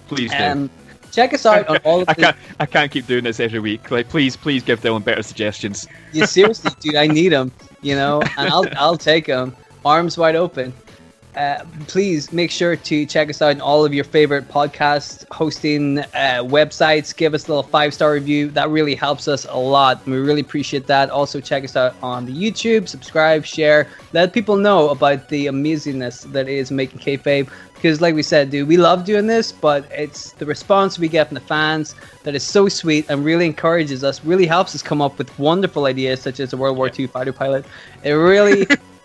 Please 0.10 0.30
do. 0.32 0.44
Um, 0.44 0.70
check 1.14 1.34
us 1.34 1.46
out 1.46 1.70
on 1.70 1.78
all 1.86 2.02
of 2.02 2.10
I 2.10 2.14
the 2.16 2.22
can't. 2.22 2.38
I 2.60 2.66
can't 2.66 2.92
keep 2.92 3.08
doing 3.08 3.24
this 3.24 3.40
every 3.40 3.60
week. 3.60 3.90
Like, 3.90 4.10
please, 4.10 4.36
please 4.36 4.62
give 4.62 4.82
Dylan 4.82 5.06
better 5.06 5.24
suggestions. 5.24 5.88
Yeah, 6.12 6.26
seriously, 6.26 6.72
dude, 6.82 6.96
I 6.96 7.08
need 7.08 7.30
them. 7.30 7.54
You 7.82 7.96
know, 7.96 8.22
and 8.38 8.50
I'll 8.50 8.66
I'll 8.76 8.98
take 8.98 9.28
them, 9.28 9.56
arms 9.86 10.18
wide 10.18 10.36
open. 10.36 10.74
Uh, 11.38 11.64
please 11.86 12.34
make 12.34 12.50
sure 12.50 12.76
to 12.76 13.06
check 13.06 13.30
us 13.30 13.44
out 13.44 13.54
on 13.54 13.62
all 13.62 13.86
of 13.86 13.94
your 13.94 14.04
favorite 14.04 14.48
podcast 14.48 15.24
hosting 15.32 16.00
uh, 16.00 16.42
websites. 16.42 17.16
Give 17.16 17.36
us 17.36 17.46
a 17.46 17.52
little 17.52 17.62
five 17.62 17.94
star 17.94 18.14
review. 18.14 18.50
That 18.50 18.72
really 18.72 18.96
helps 18.96 19.28
us 19.28 19.46
a 19.48 19.56
lot. 19.56 20.04
We 20.08 20.18
really 20.18 20.42
appreciate 20.42 20.88
that. 20.88 21.12
Also, 21.12 21.40
check 21.40 21.64
us 21.64 21.76
out 21.76 21.96
on 22.02 22.26
the 22.26 22.34
YouTube. 22.34 22.88
Subscribe, 22.88 23.46
share, 23.46 23.88
let 24.14 24.34
people 24.34 24.56
know 24.56 24.90
about 24.90 25.30
the 25.30 25.46
amazingness 25.46 26.24
that 26.32 26.48
is 26.50 26.72
making 26.72 27.02
kayfabe. 27.02 27.48
Because, 27.76 28.02
like 28.02 28.16
we 28.16 28.24
said, 28.24 28.50
dude, 28.50 28.68
we 28.68 28.78
love 28.78 29.06
doing 29.06 29.28
this, 29.28 29.52
but 29.52 29.86
it's 29.92 30.32
the 30.32 30.46
response 30.48 30.98
we 30.98 31.08
get 31.08 31.28
from 31.28 31.36
the 31.36 31.42
fans 31.42 31.94
that 32.24 32.34
is 32.34 32.42
so 32.42 32.68
sweet 32.68 33.06
and 33.10 33.24
really 33.24 33.46
encourages 33.46 34.04
us. 34.04 34.26
Really 34.26 34.48
helps 34.48 34.74
us 34.74 34.82
come 34.82 35.04
up 35.04 35.20
with 35.20 35.38
wonderful 35.38 35.86
ideas, 35.86 36.20
such 36.20 36.40
as 36.40 36.54
a 36.54 36.58
World 36.58 36.78
War 36.78 36.90
II 36.90 37.06
fighter 37.06 37.32
pilot. 37.32 37.64
It 38.04 38.14
really 38.14 38.66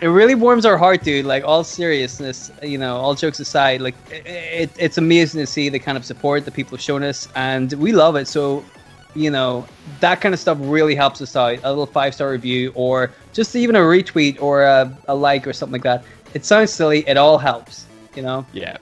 it 0.00 0.08
really 0.08 0.34
warms 0.34 0.64
our 0.64 0.78
heart, 0.78 1.02
dude. 1.02 1.26
Like 1.26 1.44
all 1.44 1.64
seriousness, 1.64 2.50
you 2.62 2.78
know, 2.78 2.96
all 2.96 3.14
jokes 3.14 3.40
aside, 3.40 3.80
like 3.80 3.94
it, 4.10 4.26
it, 4.26 4.70
it's 4.78 4.98
amazing 4.98 5.40
to 5.40 5.46
see 5.46 5.68
the 5.68 5.78
kind 5.78 5.98
of 5.98 6.04
support 6.04 6.44
that 6.44 6.54
people 6.54 6.76
have 6.76 6.82
shown 6.82 7.02
us, 7.02 7.28
and 7.34 7.72
we 7.74 7.92
love 7.92 8.16
it. 8.16 8.26
So 8.28 8.64
you 9.14 9.30
know, 9.30 9.66
that 10.00 10.20
kind 10.20 10.34
of 10.34 10.40
stuff 10.40 10.58
really 10.60 10.94
helps 10.94 11.20
us 11.20 11.34
out. 11.36 11.58
A 11.64 11.68
little 11.68 11.86
five 11.86 12.14
star 12.14 12.30
review 12.30 12.72
or 12.74 13.12
just 13.32 13.54
even 13.56 13.76
a 13.76 13.80
retweet 13.80 14.40
or 14.40 14.62
a, 14.62 14.96
a 15.08 15.14
like 15.14 15.46
or 15.46 15.52
something 15.52 15.72
like 15.72 15.82
that. 15.82 16.04
It 16.34 16.44
sounds 16.44 16.72
silly. 16.72 17.06
It 17.08 17.16
all 17.16 17.38
helps, 17.38 17.86
you 18.14 18.22
know? 18.22 18.46
Yeah. 18.52 18.76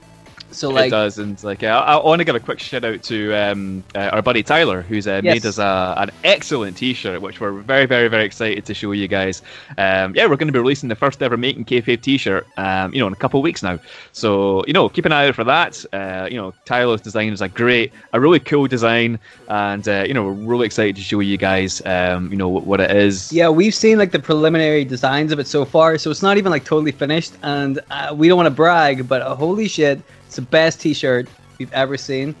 So 0.59 0.69
like, 0.71 0.87
it 0.87 0.89
does, 0.89 1.19
and 1.19 1.41
like 1.41 1.63
I, 1.63 1.69
I 1.69 2.05
want 2.05 2.19
to 2.19 2.25
give 2.25 2.35
a 2.35 2.39
quick 2.41 2.59
shout 2.59 2.83
out 2.83 3.01
to 3.03 3.33
um, 3.33 3.81
uh, 3.95 4.09
our 4.11 4.21
buddy 4.21 4.43
Tyler, 4.43 4.81
who's 4.81 5.07
uh, 5.07 5.21
Yes. 5.23 5.35
made 5.35 5.45
us 5.45 5.57
a, 5.57 5.93
an 5.97 6.11
excellent 6.25 6.75
T-shirt, 6.75 7.21
which 7.21 7.39
we're 7.39 7.53
very, 7.61 7.85
very, 7.85 8.09
very 8.09 8.25
excited 8.25 8.65
to 8.65 8.73
show 8.73 8.91
you 8.91 9.07
guys. 9.07 9.41
Um, 9.77 10.13
yeah, 10.15 10.25
we're 10.25 10.35
going 10.35 10.49
to 10.49 10.53
be 10.53 10.59
releasing 10.59 10.89
the 10.89 10.95
first 10.95 11.21
ever 11.23 11.37
Making 11.37 11.63
Kayfabe 11.63 12.01
T-shirt, 12.01 12.45
um, 12.57 12.93
you 12.93 12.99
know, 12.99 13.07
in 13.07 13.13
a 13.13 13.15
couple 13.15 13.39
of 13.39 13.43
weeks 13.45 13.63
now. 13.63 13.79
So 14.11 14.65
you 14.67 14.73
know, 14.73 14.89
keep 14.89 15.05
an 15.05 15.13
eye 15.13 15.29
out 15.29 15.35
for 15.35 15.45
that. 15.45 15.85
Uh, 15.93 16.27
you 16.29 16.35
know, 16.35 16.53
Tyler's 16.65 16.99
design 16.99 17.31
is 17.31 17.41
a 17.41 17.47
great, 17.47 17.93
a 18.11 18.19
really 18.19 18.41
cool 18.41 18.67
design, 18.67 19.17
and 19.47 19.87
uh, 19.87 20.03
you 20.05 20.13
know, 20.13 20.25
we're 20.25 20.33
really 20.33 20.65
excited 20.65 20.97
to 20.97 21.01
show 21.01 21.21
you 21.21 21.37
guys, 21.37 21.81
um, 21.85 22.29
you 22.31 22.37
know, 22.37 22.49
what, 22.49 22.65
what 22.65 22.81
it 22.81 22.91
is. 22.91 23.31
yeah, 23.31 23.47
we've 23.47 23.73
seen 23.73 23.97
like 23.97 24.11
the 24.11 24.19
preliminary 24.19 24.83
designs 24.83 25.31
of 25.31 25.39
it 25.39 25.47
so 25.47 25.63
far, 25.63 25.97
so 25.97 26.11
it's 26.11 26.21
not 26.21 26.35
even 26.35 26.51
like 26.51 26.65
totally 26.65 26.91
finished. 26.91 27.31
And 27.43 27.79
uh, 27.91 28.13
we 28.13 28.27
don't 28.27 28.35
want 28.35 28.47
to 28.47 28.51
brag, 28.51 29.07
but 29.07 29.21
uh, 29.21 29.35
holy 29.35 29.69
shit, 29.69 30.01
it's 30.29 30.35
the 30.35 30.43
best 30.43 30.79
T-shirt 30.79 31.27
we've 31.57 31.73
ever 31.73 31.97
seen. 31.97 32.35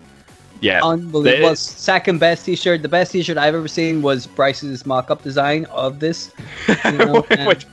Yeah, 0.61 0.81
Unbelievable. 0.83 1.55
Second 1.55 2.19
best 2.19 2.45
T-shirt. 2.45 2.83
The 2.83 2.87
best 2.87 3.13
T-shirt 3.13 3.35
I've 3.35 3.55
ever 3.55 3.67
seen 3.67 4.03
was 4.03 4.27
Bryce's 4.27 4.85
mock-up 4.85 5.23
design 5.23 5.65
of 5.65 5.99
this. 5.99 6.31
You 6.85 6.91
know, 6.91 7.23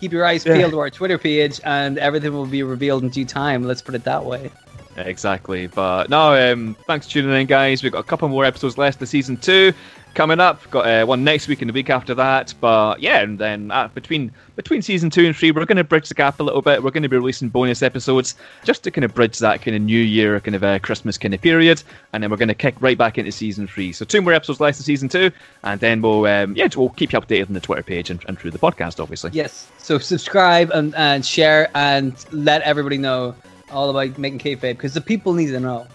keep 0.00 0.12
your 0.12 0.24
eyes 0.24 0.46
yeah. 0.46 0.56
peeled 0.56 0.70
to 0.70 0.78
our 0.78 0.88
Twitter 0.88 1.18
page, 1.18 1.60
and 1.64 1.98
everything 1.98 2.32
will 2.32 2.46
be 2.46 2.62
revealed 2.62 3.02
in 3.02 3.10
due 3.10 3.26
time. 3.26 3.64
Let's 3.64 3.82
put 3.82 3.94
it 3.94 4.04
that 4.04 4.24
way. 4.24 4.50
Exactly. 4.96 5.66
But 5.66 6.08
no, 6.08 6.32
um, 6.50 6.74
thanks 6.86 7.06
for 7.06 7.12
tuning 7.12 7.38
in, 7.38 7.46
guys. 7.46 7.82
We've 7.82 7.92
got 7.92 7.98
a 7.98 8.04
couple 8.04 8.26
more 8.30 8.46
episodes 8.46 8.78
left 8.78 9.02
of 9.02 9.08
season 9.10 9.36
two 9.36 9.74
coming 10.16 10.40
up. 10.40 10.68
Got 10.70 10.86
uh, 10.86 11.06
one 11.06 11.22
next 11.22 11.46
week 11.46 11.62
and 11.62 11.68
the 11.68 11.72
week 11.72 11.90
after 11.90 12.14
that. 12.14 12.52
But 12.60 13.00
yeah, 13.00 13.20
and 13.20 13.38
then 13.38 13.70
uh, 13.70 13.86
between 13.88 14.32
between 14.56 14.82
season 14.82 15.10
two 15.10 15.26
and 15.26 15.36
three, 15.36 15.52
we're 15.52 15.64
going 15.66 15.76
to 15.76 15.84
bridge 15.84 16.08
the 16.08 16.14
gap 16.14 16.40
a 16.40 16.42
little 16.42 16.62
bit. 16.62 16.82
We're 16.82 16.90
going 16.90 17.04
to 17.04 17.08
be 17.08 17.16
releasing 17.16 17.48
bonus 17.48 17.82
episodes 17.82 18.34
just 18.64 18.82
to 18.84 18.90
kind 18.90 19.04
of 19.04 19.14
bridge 19.14 19.38
that 19.38 19.62
kind 19.62 19.76
of 19.76 19.82
New 19.82 20.00
Year, 20.00 20.40
kind 20.40 20.56
of 20.56 20.64
uh, 20.64 20.80
Christmas 20.80 21.16
kind 21.16 21.34
of 21.34 21.40
period, 21.40 21.82
and 22.12 22.22
then 22.22 22.30
we're 22.30 22.38
going 22.38 22.48
to 22.48 22.54
kick 22.54 22.74
right 22.80 22.98
back 22.98 23.18
into 23.18 23.30
season 23.30 23.68
three. 23.68 23.92
So 23.92 24.04
two 24.04 24.22
more 24.22 24.32
episodes 24.32 24.58
left 24.58 24.80
of 24.80 24.84
season 24.84 25.08
two, 25.08 25.30
and 25.62 25.78
then 25.78 26.02
we'll 26.02 26.26
um, 26.26 26.56
yeah 26.56 26.68
we'll 26.74 26.88
keep 26.90 27.12
you 27.12 27.20
updated 27.20 27.48
on 27.48 27.54
the 27.54 27.60
Twitter 27.60 27.84
page 27.84 28.10
and, 28.10 28.24
and 28.26 28.38
through 28.38 28.50
the 28.50 28.58
podcast, 28.58 29.00
obviously. 29.00 29.30
Yes. 29.32 29.70
So 29.78 29.98
subscribe 29.98 30.70
and, 30.70 30.94
and 30.96 31.24
share 31.24 31.70
and 31.74 32.12
let 32.32 32.62
everybody 32.62 32.98
know 32.98 33.36
all 33.70 33.90
about 33.90 34.18
making 34.18 34.38
kayfabe 34.38 34.60
because 34.60 34.94
the 34.94 35.00
people 35.00 35.34
need 35.34 35.48
to 35.48 35.60
know. 35.60 35.86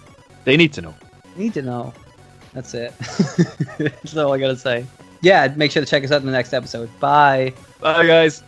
They 0.43 0.57
need 0.57 0.73
to 0.73 0.81
know. 0.81 0.95
Need 1.35 1.53
to 1.56 1.61
know. 1.61 1.93
That's 2.53 2.73
it. 2.73 2.94
That's 3.78 4.18
all 4.18 4.34
I 4.34 4.40
gotta 4.40 4.57
say. 4.57 4.86
Yeah, 5.22 5.53
make 5.56 5.72
sure 5.72 5.84
to 5.84 5.90
check 5.90 6.03
us 6.03 6.11
out 6.11 6.22
in 6.22 6.26
the 6.26 6.32
next 6.32 6.53
episode. 6.53 6.90
Bye. 6.99 7.53
Bye, 7.80 8.06
guys. 8.06 8.44